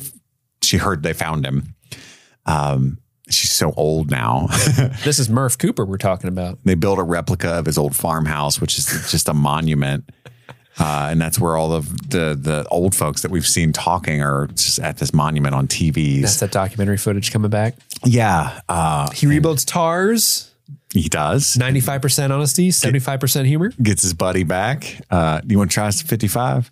she 0.62 0.76
heard 0.78 1.02
they 1.02 1.12
found 1.12 1.46
him. 1.46 1.74
Um, 2.46 2.98
she's 3.30 3.50
so 3.52 3.72
old 3.76 4.10
now. 4.10 4.48
This 5.04 5.18
is 5.18 5.28
Murph 5.28 5.56
Cooper 5.58 5.84
we're 5.84 5.98
talking 5.98 6.28
about. 6.28 6.58
they 6.64 6.74
built 6.74 6.98
a 6.98 7.02
replica 7.02 7.50
of 7.50 7.66
his 7.66 7.78
old 7.78 7.94
farmhouse, 7.94 8.60
which 8.60 8.76
is 8.78 8.86
just 9.10 9.28
a 9.28 9.34
monument. 9.34 10.08
Uh, 10.78 11.08
and 11.10 11.20
that's 11.20 11.38
where 11.40 11.56
all 11.56 11.72
of 11.72 12.10
the 12.10 12.38
the 12.40 12.66
old 12.70 12.94
folks 12.94 13.22
that 13.22 13.30
we've 13.30 13.46
seen 13.46 13.72
talking 13.72 14.22
are 14.22 14.46
just 14.48 14.78
at 14.78 14.98
this 14.98 15.12
monument 15.12 15.54
on 15.54 15.66
TVs. 15.66 16.22
That's 16.22 16.40
that 16.40 16.52
documentary 16.52 16.96
footage 16.98 17.32
coming 17.32 17.50
back. 17.50 17.74
yeah, 18.04 18.60
uh, 18.68 19.10
He 19.10 19.26
rebuilds 19.26 19.64
TARS. 19.64 20.52
he 20.94 21.08
does. 21.08 21.56
95% 21.56 22.30
honesty, 22.30 22.70
75% 22.70 23.44
humor. 23.46 23.72
Gets 23.82 24.02
his 24.02 24.14
buddy 24.14 24.44
back. 24.44 25.00
Uh, 25.10 25.40
you 25.46 25.58
want 25.58 25.70
to 25.70 25.74
try 25.74 25.90
55? 25.90 26.70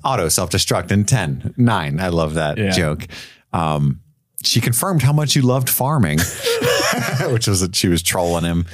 Auto 0.04 0.28
self 0.28 0.50
destruct 0.50 0.90
in 0.90 1.04
10, 1.04 1.54
9. 1.56 2.00
I 2.00 2.08
love 2.08 2.34
that 2.34 2.58
Yeah. 2.58 2.70
joke. 2.70 3.06
Um, 3.52 4.00
she 4.44 4.60
confirmed 4.60 5.02
how 5.02 5.12
much 5.12 5.36
you 5.36 5.42
loved 5.42 5.70
farming, 5.70 6.18
which 7.30 7.46
was 7.46 7.60
that 7.60 7.76
she 7.76 7.86
was 7.88 8.02
trolling 8.02 8.44
him. 8.44 8.66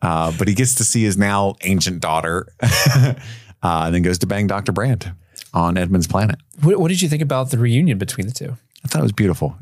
Uh, 0.00 0.32
but 0.38 0.48
he 0.48 0.54
gets 0.54 0.76
to 0.76 0.84
see 0.84 1.02
his 1.04 1.18
now 1.18 1.56
ancient 1.62 2.00
daughter, 2.00 2.46
uh, 3.62 3.82
and 3.86 3.94
then 3.94 4.02
goes 4.02 4.18
to 4.18 4.26
bang 4.26 4.46
Dr. 4.46 4.72
Brand 4.72 5.12
on 5.54 5.76
Edmunds' 5.76 6.06
planet. 6.06 6.36
What, 6.62 6.78
what 6.78 6.88
did 6.88 7.02
you 7.02 7.08
think 7.08 7.22
about 7.22 7.50
the 7.50 7.58
reunion 7.58 7.98
between 7.98 8.26
the 8.26 8.32
two? 8.32 8.56
I 8.84 8.88
thought 8.88 9.00
it 9.00 9.02
was 9.04 9.12
beautiful. 9.12 9.56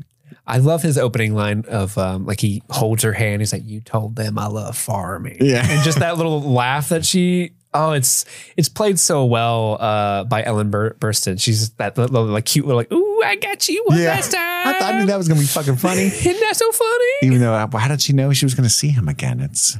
I 0.47 0.57
love 0.57 0.81
his 0.81 0.97
opening 0.97 1.35
line 1.35 1.65
of 1.67 1.97
um, 1.97 2.25
like 2.25 2.39
he 2.41 2.63
holds 2.69 3.03
her 3.03 3.13
hand. 3.13 3.41
He's 3.41 3.53
like, 3.53 3.63
"You 3.65 3.79
told 3.79 4.15
them 4.15 4.39
I 4.39 4.47
love 4.47 4.75
farming." 4.75 5.37
Yeah. 5.39 5.65
and 5.69 5.83
just 5.83 5.99
that 6.05 6.17
little 6.17 6.41
laugh 6.41 6.89
that 6.89 7.05
she. 7.05 7.51
Oh, 7.73 7.91
it's 7.91 8.25
it's 8.57 8.67
played 8.67 8.99
so 8.99 9.23
well 9.23 9.77
uh, 9.79 10.23
by 10.25 10.43
Ellen 10.43 10.69
Bur- 10.71 10.95
Burstyn. 10.99 11.39
She's 11.41 11.69
that 11.71 11.97
little 11.97 12.25
like 12.25 12.45
cute 12.45 12.65
little 12.65 12.79
like, 12.79 12.91
"Ooh, 12.91 13.10
I 13.23 13.35
got 13.35 13.67
you 13.67 13.83
one 13.85 14.03
last 14.03 14.31
time." 14.31 14.67
I, 14.67 14.73
thought, 14.79 14.93
I 14.93 14.99
knew 14.99 15.05
that 15.07 15.17
was 15.17 15.27
going 15.27 15.39
to 15.39 15.43
be 15.43 15.47
fucking 15.47 15.77
funny. 15.77 16.01
Isn't 16.05 16.39
that 16.39 16.55
so 16.55 16.71
funny? 16.71 17.05
Even 17.23 17.39
though, 17.39 17.67
how 17.77 17.87
did 17.87 18.01
she 18.01 18.13
know 18.13 18.31
she 18.33 18.45
was 18.45 18.53
going 18.53 18.67
to 18.67 18.73
see 18.73 18.89
him 18.89 19.07
again? 19.07 19.39
It's 19.39 19.77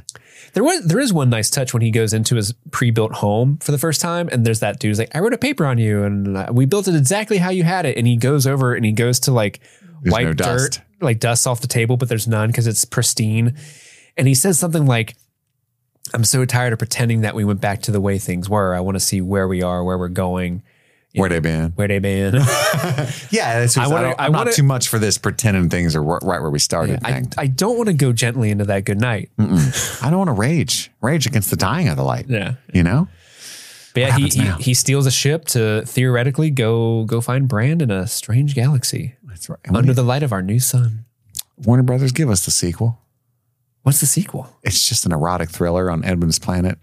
There 0.54 0.64
was 0.64 0.84
there 0.84 1.00
is 1.00 1.12
one 1.12 1.30
nice 1.30 1.50
touch 1.50 1.72
when 1.72 1.82
he 1.82 1.90
goes 1.90 2.12
into 2.12 2.36
his 2.36 2.52
pre-built 2.70 3.12
home 3.12 3.58
for 3.58 3.72
the 3.72 3.78
first 3.78 4.00
time, 4.00 4.28
and 4.32 4.44
there's 4.44 4.60
that 4.60 4.78
dude's 4.80 4.98
like, 4.98 5.14
"I 5.14 5.20
wrote 5.20 5.34
a 5.34 5.38
paper 5.38 5.66
on 5.66 5.78
you, 5.78 6.02
and 6.04 6.36
uh, 6.36 6.46
we 6.52 6.66
built 6.66 6.88
it 6.88 6.94
exactly 6.94 7.38
how 7.38 7.50
you 7.50 7.64
had 7.64 7.86
it." 7.86 7.96
And 7.96 8.06
he 8.06 8.16
goes 8.16 8.46
over 8.46 8.74
and 8.74 8.84
he 8.84 8.92
goes 8.92 9.20
to 9.20 9.32
like 9.32 9.60
There's 10.02 10.12
wipe 10.12 10.26
no 10.26 10.32
dirt, 10.34 10.44
dust. 10.72 10.80
like 11.00 11.20
dust 11.20 11.46
off 11.46 11.60
the 11.60 11.68
table, 11.68 11.96
but 11.96 12.08
there's 12.08 12.28
none 12.28 12.48
because 12.48 12.66
it's 12.66 12.84
pristine. 12.84 13.56
And 14.16 14.28
he 14.28 14.34
says 14.34 14.58
something 14.58 14.84
like, 14.84 15.16
I'm 16.12 16.24
so 16.24 16.44
tired 16.44 16.72
of 16.74 16.78
pretending 16.78 17.22
that 17.22 17.34
we 17.34 17.44
went 17.44 17.60
back 17.62 17.80
to 17.82 17.90
the 17.90 18.00
way 18.00 18.18
things 18.18 18.48
were. 18.48 18.74
I 18.74 18.80
want 18.80 18.96
to 18.96 19.00
see 19.00 19.20
where 19.22 19.48
we 19.48 19.62
are, 19.62 19.82
where 19.82 19.96
we're 19.96 20.08
going, 20.08 20.62
Where 21.14 21.28
they 21.28 21.40
been? 21.40 21.72
where 21.72 21.88
they 21.88 21.98
been. 21.98 22.34
Yeah, 23.30 23.60
that's 23.60 23.76
I 23.76 23.86
wanna- 23.86 24.08
wanna, 24.08 24.08
I 24.18 24.26
I'm 24.26 24.32
wanna- 24.32 24.44
not 24.46 24.54
too 24.54 24.62
much 24.62 24.88
for 24.88 24.98
this 24.98 25.18
pretending 25.18 25.68
things 25.68 25.94
are 25.96 26.02
right 26.02 26.22
where 26.22 26.50
we 26.50 26.58
started. 26.58 27.00
I, 27.04 27.12
thing. 27.12 27.32
I 27.38 27.46
don't 27.48 27.76
want 27.76 27.88
to 27.88 27.92
go 27.94 28.12
gently 28.12 28.50
into 28.50 28.64
that 28.64 28.84
good 28.84 29.00
night. 29.00 29.30
I 29.38 30.08
don't 30.08 30.18
want 30.18 30.28
to 30.28 30.32
rage, 30.32 30.90
rage 31.02 31.26
against 31.26 31.50
the 31.50 31.56
dying 31.56 31.88
of 31.88 31.96
the 31.96 32.02
light. 32.02 32.26
Yeah. 32.28 32.54
You 32.72 32.82
know, 32.82 33.08
But 33.94 34.00
yeah, 34.00 34.16
he, 34.16 34.28
he, 34.28 34.50
he 34.62 34.74
steals 34.74 35.06
a 35.06 35.10
ship 35.10 35.44
to 35.48 35.82
theoretically 35.86 36.50
go 36.50 37.04
go 37.04 37.20
find 37.20 37.46
Brand 37.48 37.82
in 37.82 37.90
a 37.90 38.06
strange 38.06 38.54
galaxy 38.54 39.16
that's 39.24 39.48
right. 39.50 39.58
under 39.74 39.92
the 39.92 40.02
light 40.04 40.22
of 40.22 40.32
our 40.32 40.42
new 40.42 40.58
sun. 40.60 41.04
Warner 41.58 41.82
Brothers, 41.82 42.12
give 42.12 42.30
us 42.30 42.44
the 42.44 42.50
sequel. 42.50 42.98
What's 43.82 44.00
the 44.00 44.06
sequel? 44.06 44.48
It's 44.62 44.88
just 44.88 45.04
an 45.06 45.12
erotic 45.12 45.50
thriller 45.50 45.90
on 45.90 46.04
Edmunds' 46.04 46.38
planet. 46.38 46.78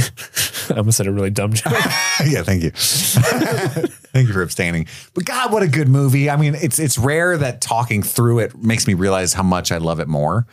I 0.70 0.78
almost 0.78 0.96
said 0.96 1.06
a 1.06 1.12
really 1.12 1.30
dumb 1.30 1.52
joke. 1.52 1.72
yeah, 2.26 2.42
thank 2.42 2.62
you. 2.62 2.70
thank 2.70 4.28
you 4.28 4.34
for 4.34 4.42
abstaining. 4.42 4.86
But 5.14 5.24
God, 5.24 5.52
what 5.52 5.62
a 5.62 5.68
good 5.68 5.88
movie. 5.88 6.30
I 6.30 6.36
mean, 6.36 6.54
it's 6.54 6.78
it's 6.78 6.98
rare 6.98 7.36
that 7.38 7.60
talking 7.60 8.02
through 8.02 8.40
it 8.40 8.56
makes 8.56 8.86
me 8.86 8.94
realize 8.94 9.32
how 9.32 9.42
much 9.42 9.72
I 9.72 9.78
love 9.78 10.00
it 10.00 10.08
more. 10.08 10.46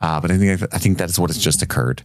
Uh, 0.00 0.20
but 0.20 0.30
I 0.30 0.38
think 0.38 0.62
I 0.72 0.78
think 0.78 0.98
that 0.98 1.08
is 1.10 1.18
what 1.18 1.30
has 1.30 1.38
just 1.38 1.62
occurred. 1.62 2.02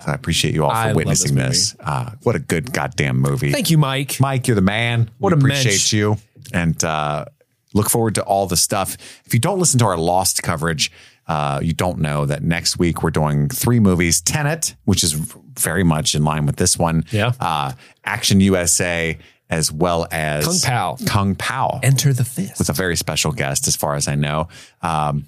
So 0.00 0.12
I 0.12 0.14
appreciate 0.14 0.54
you 0.54 0.64
all 0.64 0.70
for 0.70 0.76
I 0.76 0.92
witnessing 0.94 1.34
this 1.34 1.72
this. 1.72 1.80
Uh, 1.80 2.12
what 2.22 2.34
a 2.34 2.38
good 2.38 2.72
goddamn 2.72 3.20
movie. 3.20 3.52
Thank 3.52 3.70
you, 3.70 3.76
Mike. 3.76 4.18
Mike, 4.18 4.48
you're 4.48 4.54
the 4.54 4.62
man. 4.62 5.10
What 5.18 5.34
we 5.34 5.38
appreciate 5.38 5.72
mensch. 5.72 5.92
you. 5.92 6.16
And 6.54 6.82
uh, 6.82 7.26
look 7.74 7.90
forward 7.90 8.14
to 8.14 8.22
all 8.22 8.46
the 8.46 8.56
stuff. 8.56 8.96
If 9.26 9.34
you 9.34 9.40
don't 9.40 9.58
listen 9.58 9.78
to 9.80 9.84
our 9.84 9.98
Lost 9.98 10.42
coverage, 10.42 10.90
uh, 11.30 11.60
you 11.62 11.72
don't 11.72 12.00
know 12.00 12.26
that 12.26 12.42
next 12.42 12.76
week 12.76 13.04
we're 13.04 13.10
doing 13.12 13.48
three 13.48 13.78
movies 13.78 14.20
Tenet, 14.20 14.74
which 14.84 15.04
is 15.04 15.12
very 15.12 15.84
much 15.84 16.16
in 16.16 16.24
line 16.24 16.44
with 16.44 16.56
this 16.56 16.76
one. 16.76 17.04
Yeah. 17.12 17.34
Uh, 17.38 17.70
Action 18.04 18.40
USA, 18.40 19.16
as 19.48 19.70
well 19.70 20.08
as 20.10 20.44
Kung 20.44 20.58
Pao. 20.58 20.96
Kung 21.06 21.34
Pao 21.36 21.78
Enter 21.84 22.12
the 22.12 22.24
fist. 22.24 22.58
with 22.58 22.68
a 22.68 22.72
very 22.72 22.96
special 22.96 23.30
guest, 23.30 23.68
as 23.68 23.76
far 23.76 23.94
as 23.94 24.08
I 24.08 24.16
know. 24.16 24.48
Um, 24.82 25.24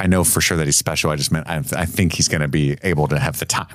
I 0.00 0.08
know 0.08 0.24
for 0.24 0.40
sure 0.40 0.56
that 0.56 0.66
he's 0.66 0.76
special. 0.76 1.12
I 1.12 1.16
just 1.16 1.30
meant 1.30 1.46
I, 1.48 1.58
I 1.76 1.84
think 1.86 2.14
he's 2.14 2.26
going 2.26 2.40
to 2.40 2.48
be 2.48 2.76
able 2.82 3.06
to 3.06 3.18
have 3.20 3.38
the 3.38 3.46
time. 3.46 3.68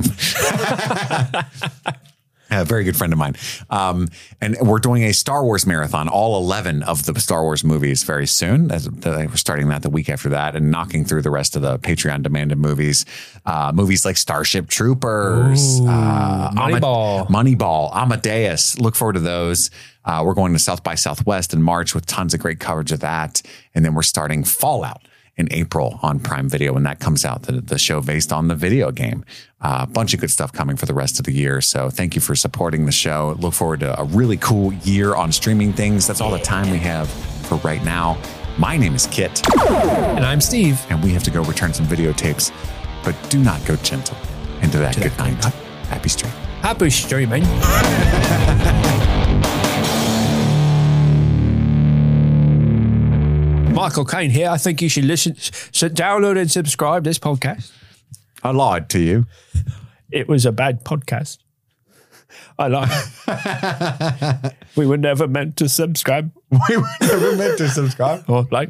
a 2.52 2.65
very 2.65 2.84
good 2.84 2.95
friend 2.95 3.14
of 3.14 3.20
mine. 3.20 3.36
Um, 3.70 4.07
and 4.41 4.57
we're 4.61 4.80
doing 4.80 5.03
a 5.03 5.14
Star 5.14 5.44
Wars 5.44 5.65
marathon, 5.65 6.07
all 6.07 6.38
11 6.44 6.84
of 6.84 7.06
the 7.06 7.20
Star 7.20 7.44
Wars 7.44 7.64
movies 7.64 8.03
very 8.03 8.28
soon. 8.28 8.72
As, 8.72 8.86
the, 8.86 9.28
we're 9.30 9.36
starting 9.36 9.70
that 9.70 9.82
the 9.82 9.90
week 9.90 10.10
after 10.10 10.30
that 10.30 10.56
and 10.56 10.70
knocking 10.72 11.06
through 11.06 11.22
the 11.22 11.32
rest 11.32 11.56
of 11.56 11.61
the 11.61 11.80
Patreon 11.80 12.24
demanded 12.24 12.57
movies. 12.57 13.06
Uh, 13.45 13.72
movies 13.74 14.06
like 14.06 14.18
Starship 14.18 14.68
Troopers, 14.68 15.80
uh, 15.82 16.52
Ama- 16.56 16.80
Moneyball. 16.80 17.28
Moneyball, 17.28 17.95
Amadeus. 17.95 18.78
Look 18.80 18.95
forward 18.95 19.14
to 19.14 19.20
those. 19.20 19.70
Uh, 20.06 20.22
we're 20.26 20.34
going 20.34 20.53
to 20.53 20.60
South 20.60 20.84
by 20.84 20.95
Southwest 20.95 21.53
in 21.53 21.61
March 21.61 21.95
with 21.95 22.06
tons 22.06 22.34
of 22.34 22.40
great 22.40 22.60
coverage 22.60 22.91
of 22.91 22.99
that. 22.99 23.41
And 23.74 23.86
then 23.86 23.94
we're 23.94 24.02
starting 24.03 24.44
Fallout 24.44 25.02
in 25.36 25.48
April 25.52 25.99
on 26.03 26.20
Prime 26.20 26.48
Video 26.48 26.74
when 26.74 26.84
that 26.84 26.99
comes 26.99 27.26
out, 27.26 27.44
the, 27.44 27.53
the 27.53 27.80
show 27.80 28.02
based 28.02 28.32
on 28.32 28.48
the 28.48 28.56
video 28.56 28.91
game. 28.91 29.26
Uh, 29.64 29.84
a 29.84 29.88
bunch 29.88 30.14
of 30.14 30.19
good 30.19 30.30
stuff 30.30 30.52
coming 30.52 30.76
for 30.76 30.85
the 30.85 30.94
rest 30.94 31.19
of 31.19 31.26
the 31.26 31.31
year. 31.31 31.61
So 31.61 31.90
thank 31.90 32.15
you 32.15 32.22
for 32.22 32.35
supporting 32.35 32.85
the 32.85 32.91
show. 32.91 33.35
Look 33.40 33.53
forward 33.53 33.80
to 33.80 33.98
a 33.98 34.03
really 34.03 34.35
cool 34.38 34.73
year 34.73 35.15
on 35.15 35.31
streaming 35.31 35.72
things. 35.72 36.06
That's 36.06 36.19
all 36.19 36.31
the 36.31 36.40
time 36.40 36.69
we 36.69 36.80
have 36.80 37.10
for 37.48 37.56
right 37.60 37.84
now. 37.85 38.18
My 38.57 38.76
name 38.77 38.94
is 38.94 39.07
Kit, 39.07 39.41
and 39.69 40.26
I'm 40.26 40.41
Steve. 40.41 40.85
and 40.90 41.02
we 41.03 41.11
have 41.11 41.23
to 41.23 41.31
go 41.31 41.41
return 41.44 41.73
some 41.73 41.85
videotapes, 41.88 42.52
but 43.03 43.15
do 43.30 43.40
not 43.40 43.65
go 43.65 43.76
gentle 43.77 44.18
into 44.61 44.77
that 44.80 44.95
good 44.98 45.18
night. 45.18 45.44
Happy 45.88 46.10
stream. 46.10 46.31
Happy 46.61 46.90
streaming. 46.90 47.44
Michael 53.73 54.06
Caine 54.06 54.30
here. 54.30 54.49
I 54.49 54.57
think 54.57 54.81
you 54.81 54.90
should 54.90 55.06
listen, 55.06 55.35
should 55.35 55.95
download 55.95 56.38
and 56.40 56.49
subscribe 56.52 57.03
this 57.03 57.18
podcast. 57.18 57.72
I 58.44 58.52
lied 58.52 58.90
to 58.90 58.99
you. 58.99 59.26
It 60.11 60.28
was 60.28 60.45
a 60.45 60.52
bad 60.52 60.84
podcast. 60.84 61.40
I 62.60 62.68
lied. 62.68 64.53
we 64.76 64.86
were 64.86 64.98
never 64.98 65.28
meant 65.28 65.57
to 65.57 65.70
subscribe 65.70 66.32
We 66.70 66.78
were 66.78 66.88
never 67.02 67.36
meant 67.36 67.57
to 67.60 67.70
subscribe. 67.70 68.30
or 68.30 68.48
like. 68.52 68.70